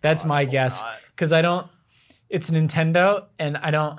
That's 0.00 0.24
my 0.24 0.44
guess 0.44 0.82
because 1.14 1.32
I 1.32 1.42
don't. 1.42 1.66
It's 2.28 2.50
Nintendo, 2.50 3.26
and 3.38 3.56
I 3.58 3.70
don't. 3.70 3.98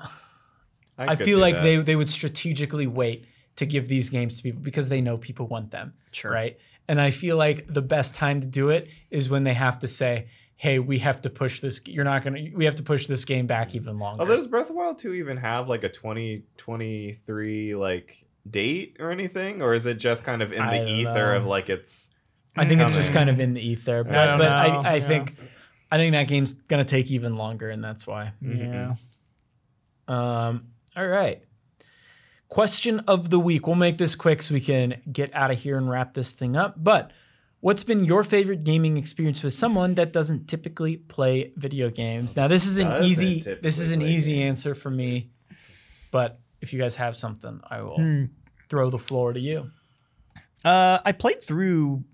I, 0.98 1.14
could 1.14 1.24
feel 1.24 1.38
like 1.38 1.56
that. 1.56 1.62
they 1.62 1.76
they 1.76 1.96
would 1.96 2.10
strategically 2.10 2.86
wait 2.86 3.26
to 3.56 3.66
give 3.66 3.88
these 3.88 4.10
games 4.10 4.36
to 4.36 4.42
people 4.42 4.60
because 4.60 4.88
they 4.88 5.00
know 5.00 5.16
people 5.16 5.46
want 5.46 5.70
them. 5.70 5.94
Sure. 6.12 6.30
Right. 6.30 6.58
And 6.88 7.00
I 7.00 7.10
feel 7.10 7.36
like 7.36 7.66
the 7.72 7.82
best 7.82 8.14
time 8.14 8.40
to 8.40 8.46
do 8.46 8.68
it 8.68 8.88
is 9.10 9.30
when 9.30 9.44
they 9.44 9.54
have 9.54 9.78
to 9.78 9.88
say, 9.88 10.26
"Hey, 10.56 10.78
we 10.78 10.98
have 10.98 11.22
to 11.22 11.30
push 11.30 11.60
this. 11.60 11.80
You're 11.86 12.04
not 12.04 12.22
gonna. 12.22 12.48
We 12.54 12.66
have 12.66 12.74
to 12.76 12.82
push 12.82 13.06
this 13.06 13.24
game 13.24 13.46
back 13.46 13.74
even 13.74 13.98
longer." 13.98 14.20
Although 14.20 14.36
does 14.36 14.48
Breath 14.48 14.64
of 14.64 14.68
the 14.68 14.74
Wild 14.74 14.98
2 14.98 15.14
even 15.14 15.38
have 15.38 15.68
like 15.68 15.82
a 15.82 15.88
2023 15.88 17.74
like 17.74 18.26
date 18.48 18.96
or 19.00 19.10
anything, 19.10 19.62
or 19.62 19.72
is 19.72 19.86
it 19.86 19.94
just 19.94 20.24
kind 20.24 20.42
of 20.42 20.52
in 20.52 20.68
the 20.68 20.86
ether 20.86 21.32
know. 21.32 21.38
of 21.38 21.46
like 21.46 21.70
it's 21.70 22.10
I 22.56 22.66
think 22.66 22.80
it's 22.80 22.94
just 22.94 23.12
kind 23.12 23.30
of 23.30 23.40
in 23.40 23.54
the 23.54 23.60
ether, 23.60 24.04
but, 24.04 24.14
I 24.14 24.26
don't 24.26 24.38
but 24.38 24.44
know, 24.44 24.54
I, 24.54 24.92
I 24.92 24.94
yeah. 24.96 25.00
think 25.00 25.36
I 25.90 25.96
think 25.96 26.12
that 26.12 26.28
game's 26.28 26.52
gonna 26.52 26.84
take 26.84 27.10
even 27.10 27.36
longer, 27.36 27.70
and 27.70 27.82
that's 27.82 28.06
why. 28.06 28.32
yeah. 28.42 28.94
Um, 30.06 30.66
all 30.96 31.06
right. 31.06 31.42
Question 32.54 33.00
of 33.08 33.30
the 33.30 33.40
week. 33.40 33.66
We'll 33.66 33.74
make 33.74 33.98
this 33.98 34.14
quick 34.14 34.40
so 34.40 34.54
we 34.54 34.60
can 34.60 35.02
get 35.10 35.34
out 35.34 35.50
of 35.50 35.58
here 35.58 35.76
and 35.76 35.90
wrap 35.90 36.14
this 36.14 36.30
thing 36.30 36.54
up. 36.56 36.74
But 36.76 37.10
what's 37.58 37.82
been 37.82 38.04
your 38.04 38.22
favorite 38.22 38.62
gaming 38.62 38.96
experience 38.96 39.42
with 39.42 39.54
someone 39.54 39.94
that 39.96 40.12
doesn't 40.12 40.46
typically 40.46 40.98
play 40.98 41.52
video 41.56 41.90
games? 41.90 42.36
Now, 42.36 42.46
this 42.46 42.64
is 42.64 42.78
an 42.78 42.86
Doesn't 42.90 43.06
easy 43.06 43.40
this 43.60 43.80
is 43.80 43.90
an 43.90 44.02
easy 44.02 44.34
games. 44.36 44.58
answer 44.60 44.76
for 44.76 44.88
me. 44.88 45.30
But 46.12 46.38
if 46.60 46.72
you 46.72 46.78
guys 46.78 46.94
have 46.94 47.16
something, 47.16 47.60
I 47.68 47.82
will 47.82 48.28
throw 48.68 48.88
the 48.88 48.98
floor 48.98 49.32
to 49.32 49.40
you. 49.40 49.72
Uh, 50.64 51.00
I 51.04 51.10
played 51.10 51.42
through 51.42 52.04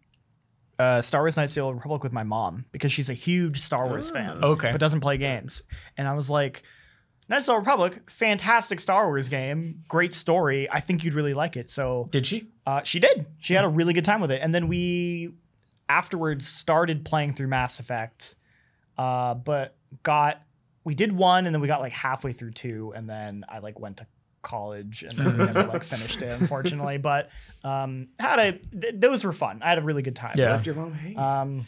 uh, 0.79 1.03
Star 1.03 1.21
Wars 1.21 1.37
Knights 1.37 1.53
of 1.53 1.57
the 1.57 1.61
Old 1.61 1.75
Republic 1.75 2.03
with 2.03 2.15
my 2.15 2.23
mom 2.23 2.65
because 2.73 2.93
she's 2.93 3.11
a 3.11 3.15
huge 3.15 3.61
Star 3.61 3.87
Wars 3.87 4.09
fan. 4.09 4.43
Okay. 4.43 4.73
But 4.73 4.81
doesn't 4.81 5.01
play 5.01 5.19
games. 5.19 5.65
And 5.99 6.09
I 6.09 6.15
was 6.15 6.31
like, 6.31 6.63
Knights 7.31 7.49
of 7.49 7.55
the 7.55 7.59
Republic, 7.61 8.11
fantastic 8.11 8.81
Star 8.81 9.07
Wars 9.07 9.29
game, 9.29 9.85
great 9.87 10.13
story. 10.13 10.69
I 10.69 10.81
think 10.81 11.05
you'd 11.05 11.15
really 11.15 11.33
like 11.33 11.57
it. 11.57 11.71
So 11.71 12.09
Did 12.11 12.27
she? 12.27 12.49
uh, 12.67 12.83
she 12.83 12.99
did. 12.99 13.25
She 13.39 13.55
had 13.55 13.65
a 13.65 13.69
really 13.69 13.93
good 13.93 14.05
time 14.05 14.21
with 14.21 14.33
it. 14.33 14.41
And 14.43 14.53
then 14.53 14.67
we 14.67 15.33
afterwards 15.89 16.47
started 16.49 17.05
playing 17.05 17.35
through 17.35 17.47
Mass 17.47 17.79
Effect, 17.79 18.35
uh, 18.99 19.35
but 19.35 19.77
got 20.03 20.43
we 20.83 20.95
did 20.95 21.13
one 21.13 21.47
and 21.47 21.55
then 21.55 21.61
we 21.63 21.69
got 21.69 21.81
like 21.81 21.93
halfway 21.93 22.33
through 22.33 22.51
two, 22.51 22.93
and 22.97 23.09
then 23.09 23.45
I 23.49 23.61
like 23.61 23.79
went 23.79 23.99
to 23.99 24.07
college 24.43 25.03
and 25.05 25.13
then 25.13 25.39
we 25.39 25.45
never 25.45 25.69
like 25.69 25.85
finished 25.85 26.23
it, 26.23 26.41
unfortunately. 26.41 26.99
But 26.99 27.31
um, 27.63 28.09
had 28.19 28.39
a 28.41 28.53
th- 28.53 28.95
those 28.97 29.23
were 29.23 29.33
fun. 29.33 29.61
I 29.63 29.69
had 29.69 29.79
a 29.79 29.83
really 29.83 30.03
good 30.03 30.17
time. 30.17 30.35
Yeah. 30.37 30.51
left 30.51 30.67
your 30.67 30.75
mom 30.75 30.95
hanging? 30.95 31.19
Um, 31.19 31.67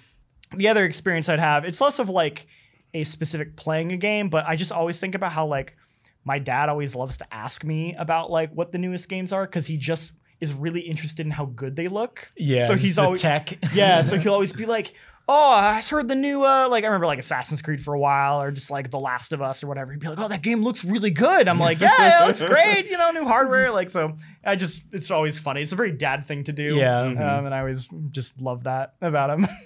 the 0.56 0.68
other 0.68 0.84
experience 0.84 1.28
I'd 1.28 1.38
have, 1.38 1.64
it's 1.64 1.80
less 1.80 1.98
of 1.98 2.08
like 2.08 2.46
a 2.94 3.04
specific 3.04 3.56
playing 3.56 3.92
a 3.92 3.96
game, 3.96 4.28
but 4.28 4.46
I 4.46 4.56
just 4.56 4.72
always 4.72 4.98
think 5.00 5.14
about 5.14 5.32
how 5.32 5.46
like 5.46 5.76
my 6.24 6.38
dad 6.38 6.68
always 6.68 6.94
loves 6.94 7.16
to 7.18 7.34
ask 7.34 7.64
me 7.64 7.94
about 7.94 8.30
like 8.30 8.52
what 8.52 8.72
the 8.72 8.78
newest 8.78 9.08
games 9.08 9.32
are 9.32 9.44
because 9.44 9.66
he 9.66 9.76
just 9.76 10.12
is 10.40 10.52
really 10.52 10.80
interested 10.80 11.24
in 11.24 11.32
how 11.32 11.46
good 11.46 11.76
they 11.76 11.88
look. 11.88 12.32
Yeah. 12.36 12.66
So 12.66 12.74
he's 12.74 12.96
the 12.96 13.02
always 13.02 13.22
tech. 13.22 13.58
yeah. 13.74 14.02
So 14.02 14.18
he'll 14.18 14.34
always 14.34 14.52
be 14.52 14.66
like, 14.66 14.92
"Oh, 15.28 15.52
I 15.52 15.80
heard 15.80 16.08
the 16.08 16.16
new 16.16 16.44
uh 16.44 16.68
like 16.68 16.84
I 16.84 16.88
remember 16.88 17.06
like 17.06 17.20
Assassin's 17.20 17.62
Creed 17.62 17.80
for 17.80 17.94
a 17.94 17.98
while 17.98 18.42
or 18.42 18.50
just 18.50 18.70
like 18.70 18.90
The 18.90 18.98
Last 18.98 19.32
of 19.32 19.40
Us 19.40 19.62
or 19.62 19.68
whatever." 19.68 19.92
He'd 19.92 20.00
be 20.00 20.08
like, 20.08 20.18
"Oh, 20.20 20.28
that 20.28 20.42
game 20.42 20.62
looks 20.62 20.84
really 20.84 21.10
good." 21.10 21.48
I'm 21.48 21.60
like, 21.60 21.80
"Yeah, 21.80 22.24
it 22.24 22.26
looks 22.26 22.42
great. 22.42 22.90
You 22.90 22.98
know, 22.98 23.10
new 23.12 23.24
hardware." 23.24 23.70
Like 23.70 23.88
so, 23.88 24.16
I 24.44 24.56
just 24.56 24.82
it's 24.92 25.10
always 25.10 25.38
funny. 25.38 25.62
It's 25.62 25.72
a 25.72 25.76
very 25.76 25.92
dad 25.92 26.26
thing 26.26 26.44
to 26.44 26.52
do. 26.52 26.74
Yeah. 26.76 27.00
Um, 27.00 27.46
and 27.46 27.54
I 27.54 27.60
always 27.60 27.88
just 28.10 28.40
love 28.40 28.64
that 28.64 28.94
about 29.00 29.30
him. 29.30 29.46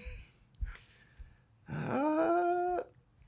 Uh, 1.68 2.15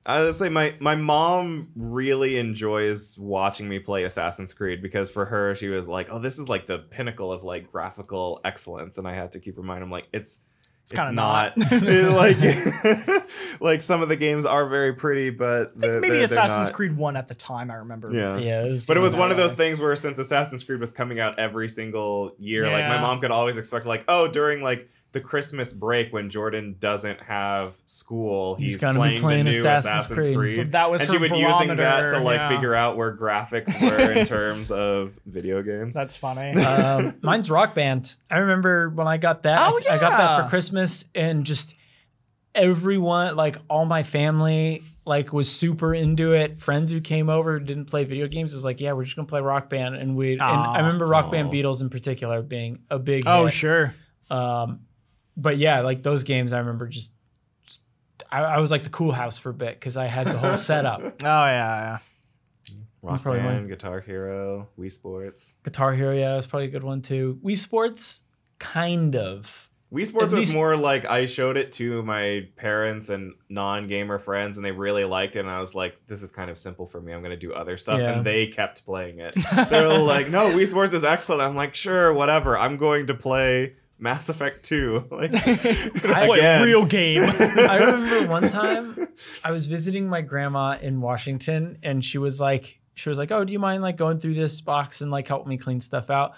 I 0.08 0.24
would 0.24 0.34
say 0.34 0.48
my 0.48 0.74
my 0.80 0.94
mom 0.96 1.70
really 1.76 2.38
enjoys 2.38 3.18
watching 3.18 3.68
me 3.68 3.78
play 3.78 4.04
Assassin's 4.04 4.54
Creed 4.54 4.80
because 4.80 5.10
for 5.10 5.26
her 5.26 5.54
she 5.54 5.68
was 5.68 5.86
like, 5.86 6.08
"Oh, 6.10 6.18
this 6.18 6.38
is 6.38 6.48
like 6.48 6.64
the 6.66 6.78
pinnacle 6.78 7.30
of 7.30 7.44
like 7.44 7.70
graphical 7.70 8.40
excellence," 8.42 8.96
and 8.96 9.06
I 9.06 9.14
had 9.14 9.32
to 9.32 9.38
keep 9.38 9.58
reminding 9.58 9.84
him 9.84 9.90
like 9.90 10.06
it's 10.12 10.40
it's, 10.84 10.94
kinda 10.94 11.12
not, 11.12 11.54
not. 11.58 11.70
Like 11.82 12.38
like 13.60 13.82
some 13.82 14.00
of 14.00 14.08
the 14.08 14.16
games 14.16 14.46
are 14.46 14.66
very 14.66 14.94
pretty, 14.94 15.28
but 15.28 15.72
I 15.76 15.80
they're, 15.80 16.00
maybe 16.00 16.08
they're- 16.08 16.26
they're 16.26 16.38
Assassin's. 16.38 16.70
Creed 16.70 16.96
One 16.96 17.14
at 17.14 17.28
the 17.28 17.34
time. 17.34 17.70
I 17.70 17.74
remember. 17.74 18.10
Yeah. 18.10 18.38
Yeah. 18.38 18.64
It 18.64 18.70
was 18.70 18.86
But 18.86 18.96
it 18.96 19.00
was 19.00 19.12
that 19.12 19.18
one 19.18 19.30
of 19.30 19.36
those 19.36 19.52
things 19.52 19.78
where 19.78 19.94
since 19.94 20.18
Assassin's 20.18 20.64
Creed 20.64 20.80
was 20.80 20.92
coming 20.94 21.20
out 21.20 21.38
every 21.38 21.68
single 21.68 22.34
year, 22.38 22.64
like 22.70 22.86
my 22.86 22.98
mom 22.98 23.20
could 23.20 23.30
always 23.30 23.58
expect 23.58 23.84
like, 23.84 24.04
oh, 24.08 24.28
during 24.28 24.62
like 24.62 24.88
the 25.12 25.20
Christmas 25.20 25.72
break 25.72 26.12
when 26.12 26.28
Jordan 26.28 26.76
doesn't 26.78 27.22
have 27.22 27.76
school, 27.86 28.56
He's 28.56 28.72
he's, 28.72 28.76
gonna 28.76 28.98
be 28.98 28.98
playing, 28.98 29.20
playing 29.20 29.44
the 29.46 29.52
new 29.52 29.60
Assassin's 29.60 30.04
Assassin's, 30.04 30.26
Creed. 30.26 30.36
Creed. 30.36 30.54
So 30.54 30.64
that 30.64 30.90
was 30.90 31.00
and 31.00 31.08
her 31.08 31.14
she 31.14 31.20
would 31.20 31.30
using 31.30 31.76
that 31.76 32.08
to 32.10 32.18
like 32.20 32.36
yeah. 32.36 32.48
figure 32.50 32.74
out 32.74 32.96
where 32.96 33.16
graphics 33.16 33.80
were 33.80 34.12
in 34.12 34.26
terms 34.26 34.70
of 34.70 35.18
video 35.24 35.62
games. 35.62 35.94
That's 35.94 36.16
funny. 36.16 36.60
um, 36.62 37.16
mine's 37.22 37.50
Rock 37.50 37.74
Band. 37.74 38.16
I 38.30 38.38
remember 38.38 38.90
when 38.90 39.06
I 39.06 39.16
got 39.16 39.44
that. 39.44 39.58
Oh, 39.60 39.80
I, 39.90 39.94
I 39.94 39.98
got 39.98 40.18
that 40.18 40.42
for 40.42 40.50
Christmas, 40.50 41.06
and 41.14 41.44
just 41.44 41.74
everyone, 42.54 43.34
like 43.34 43.56
all 43.70 43.86
my 43.86 44.02
family, 44.02 44.82
like 45.06 45.32
was 45.32 45.50
super 45.50 45.94
into 45.94 46.34
it. 46.34 46.60
Friends 46.60 46.90
who 46.90 47.00
came 47.00 47.30
over 47.30 47.58
didn't 47.58 47.86
play 47.86 48.04
video 48.04 48.28
games 48.28 48.52
was 48.52 48.64
like, 48.64 48.78
"Yeah, 48.78 48.92
we're 48.92 49.04
just 49.04 49.16
gonna 49.16 49.26
play 49.26 49.40
Rock 49.40 49.70
Band." 49.70 49.94
And 49.94 50.16
we, 50.16 50.32
and 50.32 50.42
I 50.42 50.80
remember 50.80 51.06
Rock 51.06 51.30
Band 51.30 51.50
Beatles 51.50 51.80
in 51.80 51.88
particular 51.88 52.42
being 52.42 52.80
a 52.90 52.98
big. 52.98 53.22
oh 53.26 53.46
hit. 53.46 53.54
sure. 53.54 53.94
Um, 54.30 54.80
but 55.38 55.56
yeah, 55.56 55.80
like 55.80 56.02
those 56.02 56.22
games, 56.24 56.52
I 56.52 56.58
remember 56.58 56.86
just. 56.88 57.12
just 57.66 57.80
I, 58.30 58.42
I 58.42 58.58
was 58.58 58.70
like 58.70 58.82
the 58.82 58.90
cool 58.90 59.12
house 59.12 59.38
for 59.38 59.50
a 59.50 59.54
bit 59.54 59.74
because 59.80 59.96
I 59.96 60.06
had 60.06 60.26
the 60.26 60.36
whole 60.36 60.56
setup. 60.56 61.00
Oh 61.22 61.24
yeah. 61.24 61.98
Rock 63.00 63.22
probably 63.22 63.40
Band, 63.40 63.60
mine. 63.60 63.68
Guitar 63.68 64.00
Hero, 64.00 64.68
Wii 64.78 64.90
Sports. 64.90 65.54
Guitar 65.62 65.92
Hero, 65.94 66.12
yeah, 66.14 66.34
was 66.34 66.46
probably 66.46 66.66
a 66.66 66.70
good 66.70 66.82
one 66.82 67.00
too. 67.00 67.38
Wii 67.44 67.56
Sports, 67.56 68.24
kind 68.58 69.14
of. 69.14 69.70
Wii 69.92 70.04
Sports 70.04 70.32
At 70.32 70.36
was 70.36 70.46
least- 70.48 70.54
more 70.56 70.76
like 70.76 71.06
I 71.06 71.24
showed 71.26 71.56
it 71.56 71.70
to 71.74 72.02
my 72.02 72.48
parents 72.56 73.08
and 73.08 73.34
non-gamer 73.48 74.18
friends, 74.18 74.58
and 74.58 74.66
they 74.66 74.72
really 74.72 75.04
liked 75.04 75.36
it. 75.36 75.40
And 75.40 75.48
I 75.50 75.60
was 75.60 75.74
like, 75.76 75.96
"This 76.08 76.22
is 76.22 76.30
kind 76.32 76.50
of 76.50 76.58
simple 76.58 76.86
for 76.86 77.00
me. 77.00 77.12
I'm 77.14 77.22
gonna 77.22 77.36
do 77.38 77.54
other 77.54 77.78
stuff." 77.78 78.00
Yeah. 78.00 78.14
And 78.16 78.26
they 78.26 78.48
kept 78.48 78.84
playing 78.84 79.20
it. 79.20 79.34
They're 79.70 79.96
like, 79.96 80.28
"No, 80.28 80.50
Wii 80.50 80.66
Sports 80.66 80.92
is 80.92 81.04
excellent." 81.04 81.40
I'm 81.40 81.54
like, 81.56 81.74
"Sure, 81.76 82.12
whatever. 82.12 82.58
I'm 82.58 82.76
going 82.76 83.06
to 83.06 83.14
play 83.14 83.76
Mass 83.98 84.28
Effect 84.28 84.64
2. 84.64 85.06
Like, 85.10 85.32
Play 85.32 86.38
again. 86.38 86.62
a 86.62 86.64
real 86.64 86.84
game. 86.84 87.22
I 87.22 87.78
remember 87.80 88.30
one 88.30 88.48
time 88.48 89.08
I 89.42 89.50
was 89.50 89.66
visiting 89.66 90.08
my 90.08 90.20
grandma 90.20 90.76
in 90.80 91.00
Washington 91.00 91.78
and 91.82 92.04
she 92.04 92.18
was 92.18 92.40
like 92.40 92.80
she 92.94 93.08
was 93.08 93.18
like, 93.18 93.30
"Oh, 93.30 93.44
do 93.44 93.52
you 93.52 93.58
mind 93.58 93.82
like 93.82 93.96
going 93.96 94.18
through 94.18 94.34
this 94.34 94.60
box 94.60 95.00
and 95.00 95.10
like 95.10 95.28
help 95.28 95.46
me 95.46 95.56
clean 95.56 95.80
stuff 95.80 96.10
out?" 96.10 96.34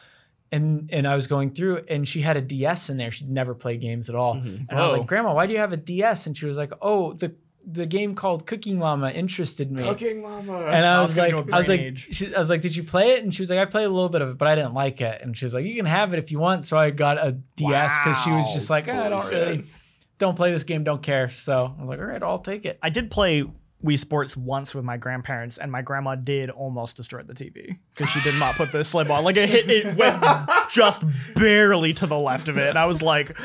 And 0.53 0.91
and 0.93 1.07
I 1.07 1.15
was 1.15 1.27
going 1.27 1.51
through 1.53 1.85
and 1.89 2.09
she 2.09 2.20
had 2.23 2.37
a 2.37 2.43
DS 2.43 2.91
in 2.91 2.97
there. 2.97 3.11
She'd 3.11 3.31
never 3.31 3.55
played 3.55 3.81
games 3.81 4.09
at 4.09 4.15
all. 4.15 4.35
Mm-hmm. 4.35 4.65
And 4.69 4.78
I 4.78 4.82
was 4.85 4.93
like, 4.93 5.03
oh. 5.03 5.05
"Grandma, 5.05 5.35
why 5.35 5.47
do 5.47 5.53
you 5.53 5.59
have 5.59 5.73
a 5.73 5.78
DS?" 5.78 6.27
And 6.27 6.37
she 6.37 6.47
was 6.47 6.57
like, 6.57 6.73
"Oh, 6.81 7.12
the 7.12 7.35
the 7.66 7.87
game 7.87 8.15
called 8.15 8.47
Cooking 8.47 8.78
Mama 8.78 9.11
interested 9.11 9.70
me." 9.70 9.82
Cooking 9.82 10.23
Mama. 10.23 10.59
And 10.59 10.87
I 10.87 10.97
I 10.97 11.01
was 11.03 11.11
was 11.11 11.19
like, 11.19 11.32
I 11.53 11.59
was 11.59 11.69
like, 11.69 11.97
she, 11.97 12.35
I 12.35 12.39
was 12.39 12.51
like, 12.51 12.61
did 12.61 12.74
you 12.77 12.82
play 12.82 13.12
it? 13.12 13.23
And 13.23 13.32
she 13.32 13.43
was 13.43 13.51
like, 13.51 13.59
I 13.59 13.65
played 13.65 13.85
a 13.85 13.91
little 13.91 14.09
bit 14.09 14.23
of 14.23 14.31
it, 14.31 14.39
but 14.39 14.49
I 14.49 14.55
didn't 14.55 14.74
like 14.74 15.01
it. 15.01 15.20
And 15.23 15.37
she 15.37 15.45
was 15.45 15.55
like, 15.55 15.65
you 15.65 15.77
can 15.77 15.87
have 15.87 16.12
it 16.12 16.19
if 16.19 16.32
you 16.32 16.39
want. 16.39 16.65
So 16.65 16.78
I 16.78 16.91
got 16.91 17.19
a 17.19 17.32
DS 17.57 17.99
because 17.99 18.20
she 18.23 18.31
was 18.31 18.53
just 18.53 18.70
like, 18.70 18.89
"Eh, 18.89 18.99
I 18.99 19.09
don't 19.09 19.31
really, 19.31 19.65
don't 20.19 20.37
play 20.37 20.53
this 20.53 20.65
game, 20.65 20.85
don't 20.85 21.03
care. 21.03 21.31
So 21.31 21.74
I 21.77 21.81
was 21.81 21.89
like, 21.89 21.99
all 21.99 22.05
right, 22.05 22.23
I'll 22.23 22.39
take 22.39 22.65
it. 22.65 22.78
I 22.82 22.91
did 22.91 23.11
play 23.11 23.45
Wii 23.85 23.99
Sports 23.99 24.37
once 24.37 24.74
with 24.74 24.85
my 24.85 24.99
grandparents, 24.99 25.57
and 25.57 25.73
my 25.73 25.81
grandma 25.81 26.15
did 26.15 26.51
almost 26.51 26.97
destroy 26.99 27.23
the 27.23 27.32
TV 27.32 27.78
because 27.95 28.11
she 28.11 28.20
did 28.20 28.39
not 28.39 28.55
put 28.55 28.73
the 28.73 28.85
slip 28.85 29.09
on. 29.09 29.24
Like 29.24 29.39
it 29.39 29.49
hit, 29.49 29.70
it 29.70 29.97
went 29.97 30.23
just 30.70 31.03
barely 31.35 31.95
to 31.95 32.07
the 32.07 32.19
left 32.19 32.49
of 32.49 32.59
it, 32.59 32.69
and 32.69 32.78
I 32.78 32.85
was 32.87 33.03
like, 33.03 33.37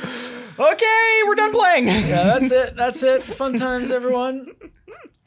"Okay, 0.60 1.22
we're 1.28 1.36
done 1.36 1.52
playing." 1.52 1.88
Yeah, 1.88 2.24
that's 2.40 2.52
it. 2.52 2.76
That's 2.76 3.04
it. 3.04 3.24
Fun 3.24 3.58
times, 3.58 3.92
everyone. 3.92 4.48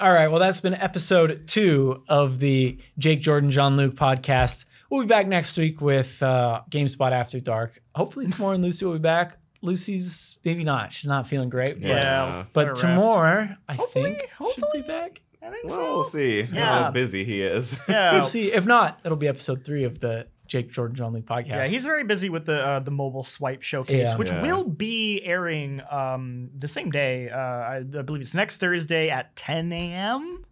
All 0.00 0.12
right. 0.12 0.28
Well, 0.28 0.38
that's 0.40 0.60
been 0.60 0.74
episode 0.74 1.46
two 1.48 2.02
of 2.08 2.38
the 2.38 2.78
Jake 2.98 3.20
Jordan 3.20 3.50
Jean 3.50 3.76
Luc 3.76 3.94
podcast. 3.94 4.64
we'll 4.90 5.02
be 5.02 5.06
back 5.08 5.26
next 5.26 5.56
week 5.58 5.80
with 5.80 6.22
uh, 6.22 6.62
GameSpot 6.70 7.10
After 7.12 7.40
Dark. 7.40 7.82
Hopefully, 7.94 8.28
tomorrow 8.28 8.54
and 8.54 8.62
Lucy 8.62 8.84
will 8.84 8.92
be 8.94 8.98
back. 9.00 9.38
Lucy's 9.60 10.38
maybe 10.44 10.62
not. 10.62 10.92
She's 10.92 11.08
not 11.08 11.26
feeling 11.26 11.50
great. 11.50 11.80
But, 11.80 11.88
Yeah. 11.88 12.44
but 12.52 12.60
better 12.66 12.74
tomorrow, 12.74 13.48
I 13.68 13.74
Hopefully, 13.74 14.04
think, 14.12 14.20
should 14.20 14.30
hopefully. 14.30 14.82
be 14.82 14.88
back. 14.88 15.20
I 15.42 15.50
think 15.50 15.64
Well, 15.68 15.80
we'll 15.94 16.04
see 16.04 16.42
Yeah. 16.42 16.84
how 16.84 16.90
busy 16.92 17.24
he 17.24 17.42
is. 17.42 17.80
Yeah. 17.88 18.12
We'll 18.12 18.22
see. 18.22 18.52
If 18.52 18.66
not, 18.66 19.00
it'll 19.04 19.16
be 19.16 19.26
episode 19.28 19.64
three 19.64 19.82
of 19.84 19.98
the 20.00 20.26
Jake 20.48 20.72
Jordan 20.72 20.96
John 20.96 21.12
Lee 21.12 21.20
podcast. 21.22 21.46
Yeah, 21.48 21.66
he's 21.68 21.84
very 21.84 22.02
busy 22.04 22.28
with 22.30 22.46
the 22.46 22.56
uh, 22.66 22.80
the 22.80 22.90
mobile 22.90 23.22
swipe 23.22 23.62
showcase, 23.62 24.08
Yeah. 24.08 24.16
which 24.16 24.30
Yeah. 24.30 24.42
will 24.42 24.64
be 24.64 25.22
airing 25.22 25.80
um, 25.90 26.50
the 26.56 26.66
same 26.68 26.90
day. 26.90 27.28
Uh, 27.30 27.36
I, 27.38 27.76
I 27.76 28.02
believe 28.02 28.22
it's 28.22 28.34
next 28.34 28.58
Thursday 28.58 29.10
at 29.10 29.36
10 29.36 29.72
a.m. 29.72 30.44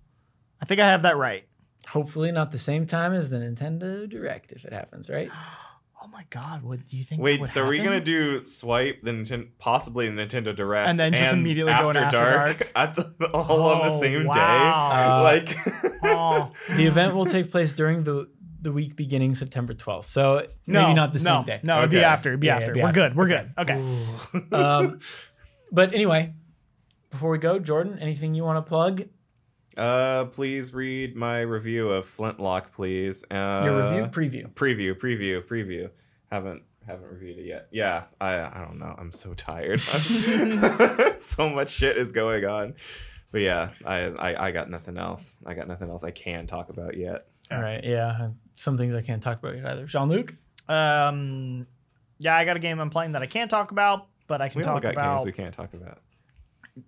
I 0.63 0.65
think 0.67 0.81
I 0.81 0.89
have 0.89 1.03
that 1.03 1.17
right. 1.17 1.45
hopefully 1.89 2.31
not 2.33 2.51
the 2.53 2.59
same 2.59 2.87
time 2.87 3.13
as 3.13 3.31
the 3.31 3.37
Nintendo 3.39 4.09
Direct 4.09 4.53
if 4.53 4.65
it 4.65 4.73
happens, 4.73 5.11
right? 5.11 5.31
Oh 5.99 6.09
my 6.13 6.25
God! 6.31 6.63
What 6.63 6.87
do 6.89 6.97
you 6.97 7.03
think? 7.03 7.21
Wait, 7.21 7.41
would 7.41 7.51
so 7.51 7.65
are 7.65 7.69
we 7.69 7.79
happen? 7.79 7.95
gonna 7.95 8.05
do 8.05 8.47
swipe 8.47 9.03
the 9.03 9.11
Ninten- 9.11 9.49
possibly 9.59 10.09
the 10.09 10.15
Nintendo 10.15 10.55
Direct 10.55 10.89
And 10.89 11.01
then 11.01 11.13
just 11.13 11.33
immediately 11.35 11.73
go 11.73 11.89
into 11.89 12.01
After 12.03 12.17
Dark? 12.21 12.73
at 12.77 12.95
the 12.95 13.27
all 13.35 13.63
on 13.71 13.89
the 13.89 13.93
Oh, 13.93 14.01
same 14.01 14.25
wow. 14.27 14.91
Uh, 14.93 15.35
day? 15.41 15.47
Like, 15.83 15.93
Oh, 16.05 16.53
The 16.77 16.85
event 16.87 17.17
will 17.17 17.27
take 17.27 17.51
place 17.51 17.75
during 17.75 18.05
the 18.05 18.29
the 18.67 18.73
week 18.73 18.97
beginning 18.97 19.33
September 19.37 19.75
12th. 19.75 20.07
So 20.07 20.45
no, 20.67 20.83
maybe 20.83 20.95
not 20.95 21.13
the 21.13 21.21
no, 21.21 21.37
same 21.37 21.45
day. 21.45 21.61
No, 21.63 21.79
it'd 21.79 21.91
be 21.91 22.03
after. 22.03 22.31
It'd 22.31 22.41
be 22.41 22.49
Yeah, 22.49 22.57
after. 22.57 22.65
it'd 22.73 22.75
be 22.75 22.81
We're 22.83 22.89
after. 22.89 23.01
good. 23.01 23.17
We're 23.17 23.29
good. 23.29 23.53
Okay. 23.57 23.97
um, 24.53 24.99
but 25.71 25.95
anyway, 25.95 26.35
before 27.11 27.31
we 27.31 27.39
go, 27.39 27.61
Jordan, 27.61 27.99
anything 28.01 28.35
you 28.35 28.43
want 28.43 28.65
to 28.65 28.69
plug? 28.69 29.05
uh, 29.77 30.25
please 30.25 30.75
read 30.75 31.15
my 31.15 31.41
review 31.43 31.91
of 31.91 32.07
Flintlock, 32.07 32.73
please. 32.73 33.25
Uh, 33.31 33.63
Your 33.65 33.83
review 33.83 34.05
preview. 34.07 34.53
preview, 34.53 34.95
preview, 34.99 35.47
preview. 35.47 35.91
Haven't 36.33 36.63
haven't 36.87 37.07
reviewed 37.09 37.39
it 37.39 37.47
yet. 37.47 37.69
Yeah, 37.71 38.05
I 38.21 38.35
I 38.41 38.65
don't 38.67 38.79
know. 38.81 38.95
I'm 38.99 39.13
so 39.13 39.33
tired. 39.35 39.79
so 41.21 41.49
much 41.49 41.71
shit 41.71 41.97
is 41.97 42.11
going 42.11 42.45
on. 42.45 42.75
But 43.33 43.43
yeah, 43.43 43.71
I, 43.85 43.97
I 44.07 44.47
I 44.47 44.51
got 44.51 44.71
nothing 44.71 44.97
else. 44.99 45.37
I 45.47 45.55
got 45.55 45.69
nothing 45.69 45.89
else 45.91 46.03
I 46.05 46.11
can 46.11 46.47
talk 46.49 46.69
about 46.69 46.97
yet. 46.97 47.27
All 47.51 47.61
right, 47.61 47.85
yeah. 47.85 48.31
Some 48.57 48.77
things 48.77 48.95
I 48.95 49.03
can't 49.03 49.23
talk 49.23 49.39
about 49.39 49.55
yet 49.57 49.67
either. 49.67 49.87
Jean 49.87 50.09
Luc. 50.09 50.35
Um, 50.69 51.67
yeah, 52.19 52.37
I 52.37 52.45
got 52.45 52.57
a 52.57 52.61
game 52.61 52.81
I'm 52.81 52.91
playing 52.91 53.13
that 53.13 53.23
I 53.23 53.27
can't 53.27 53.51
talk 53.51 53.71
about, 53.71 54.07
but 54.27 54.41
I 54.41 54.49
can 54.49 54.61
We 54.61 54.65
all 54.65 54.75
talk 54.75 54.83
got 54.83 54.93
about. 54.95 55.19
games 55.19 55.27
we 55.27 55.33
can't 55.33 55.55
talk 55.55 55.73
about. 55.75 55.99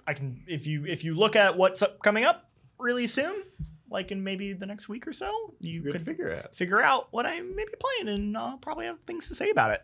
I 0.07 0.15
can 0.15 0.43
if 0.47 0.67
you 0.67 0.85
if 0.87 1.05
you 1.05 1.15
look 1.15 1.37
at 1.37 1.57
what's 1.57 1.81
up, 1.83 2.03
coming 2.03 2.25
up 2.25 2.51
really 2.79 3.07
soon, 3.07 3.43
like 3.91 4.11
in 4.13 4.23
maybe 4.25 4.53
the 4.53 4.67
next 4.67 4.89
week 4.89 5.07
or 5.07 5.13
so, 5.13 5.55
you 5.61 5.83
Good 5.83 5.93
could 5.93 6.03
figure 6.03 6.33
out. 6.33 6.55
figure 6.55 6.81
out 6.83 7.09
what 7.11 7.25
I 7.27 7.41
may 7.41 7.65
be 7.65 7.73
playing, 7.79 8.15
and 8.15 8.37
I'll 8.37 8.59
probably 8.59 8.87
have 8.87 8.99
things 9.07 9.29
to 9.29 9.35
say 9.35 9.51
about 9.51 9.71
it 9.71 9.83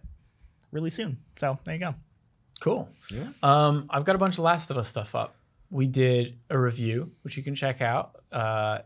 really 0.73 0.91
soon. 0.91 1.19
So 1.37 1.59
there 1.65 1.75
you 1.75 1.81
go. 1.81 1.95
Cool. 2.61 2.89
Yeah. 3.11 3.29
Um, 3.43 3.87
I've 3.91 4.05
got 4.05 4.15
a 4.15 4.19
bunch 4.19 4.35
of 4.39 4.45
Last 4.45 4.71
of 4.71 4.77
Us 4.79 4.89
stuff 4.89 5.15
up. 5.15 5.35
We 5.71 5.87
did 5.87 6.39
a 6.51 6.59
review, 6.59 7.13
which 7.23 7.37
you 7.37 7.43
can 7.43 7.55
check 7.55 7.81
out. 7.81 8.17
Uh, 8.31 8.79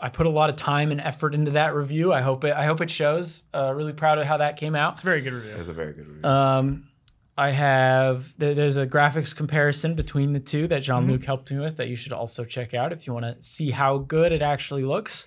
I 0.00 0.08
put 0.08 0.26
a 0.26 0.30
lot 0.30 0.50
of 0.50 0.56
time 0.56 0.92
and 0.92 1.00
effort 1.00 1.34
into 1.34 1.52
that 1.52 1.74
review. 1.74 2.12
I 2.12 2.22
hope 2.22 2.44
it. 2.44 2.54
I 2.54 2.64
hope 2.64 2.80
it 2.80 2.90
shows. 2.90 3.42
Uh, 3.52 3.72
really 3.74 3.92
proud 3.92 4.18
of 4.18 4.26
how 4.26 4.38
that 4.38 4.56
came 4.56 4.74
out. 4.74 4.94
It's 4.94 5.02
a 5.02 5.06
very 5.06 5.20
good 5.20 5.34
review. 5.34 5.54
It's 5.58 5.68
a 5.68 5.72
very 5.72 5.92
good 5.92 6.08
review. 6.08 6.24
Um, 6.24 6.88
I 7.36 7.50
have 7.50 8.34
there, 8.38 8.54
there's 8.54 8.76
a 8.76 8.86
graphics 8.86 9.34
comparison 9.34 9.94
between 9.94 10.32
the 10.32 10.40
two 10.40 10.66
that 10.68 10.80
Jean 10.80 11.06
Luc 11.06 11.24
helped 11.24 11.50
me 11.50 11.58
with 11.58 11.78
that 11.78 11.88
you 11.88 11.96
should 11.96 12.12
also 12.12 12.44
check 12.44 12.74
out 12.74 12.92
if 12.92 13.06
you 13.06 13.14
want 13.14 13.24
to 13.24 13.42
see 13.42 13.70
how 13.70 13.98
good 13.98 14.32
it 14.32 14.42
actually 14.42 14.84
looks. 14.84 15.26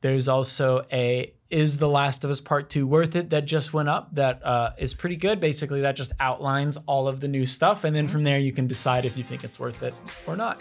There's 0.00 0.28
also 0.28 0.86
a 0.92 1.34
is 1.50 1.78
The 1.78 1.88
Last 1.88 2.24
of 2.24 2.30
Us 2.30 2.40
Part 2.40 2.70
Two 2.70 2.86
worth 2.86 3.16
it 3.16 3.30
that 3.30 3.46
just 3.46 3.72
went 3.72 3.88
up 3.88 4.14
that 4.14 4.44
uh, 4.44 4.72
is 4.78 4.94
pretty 4.94 5.16
good. 5.16 5.40
Basically, 5.40 5.80
that 5.80 5.96
just 5.96 6.12
outlines 6.20 6.76
all 6.86 7.08
of 7.08 7.20
the 7.20 7.28
new 7.28 7.46
stuff, 7.46 7.84
and 7.84 7.96
then 7.96 8.06
from 8.06 8.22
there 8.22 8.38
you 8.38 8.52
can 8.52 8.66
decide 8.66 9.04
if 9.04 9.16
you 9.16 9.24
think 9.24 9.42
it's 9.44 9.58
worth 9.58 9.82
it 9.82 9.94
or 10.26 10.36
not. 10.36 10.60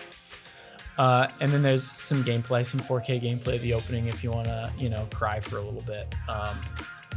Uh, 0.97 1.27
and 1.39 1.53
then 1.53 1.61
there's 1.61 1.83
some 1.83 2.23
gameplay, 2.23 2.65
some 2.65 2.79
4K 2.79 3.21
gameplay 3.21 3.55
of 3.55 3.61
the 3.61 3.73
opening 3.73 4.07
if 4.07 4.23
you 4.23 4.31
want 4.31 4.47
to, 4.47 4.71
you 4.77 4.89
know, 4.89 5.07
cry 5.13 5.39
for 5.39 5.57
a 5.57 5.61
little 5.61 5.81
bit. 5.81 6.13
Um, 6.27 6.57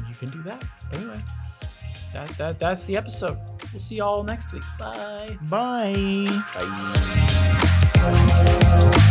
you 0.09 0.15
can 0.15 0.29
do 0.29 0.43
that. 0.43 0.63
But 0.91 0.99
anyway, 0.99 1.21
that, 2.13 2.29
that 2.39 2.59
that's 2.59 2.85
the 2.87 2.97
episode. 2.97 3.39
We'll 3.73 3.81
see 3.81 3.97
y'all 3.97 4.23
next 4.23 4.53
week. 4.53 4.63
Bye. 4.79 5.39
Bye. 5.43 6.27
Bye. 7.95 9.07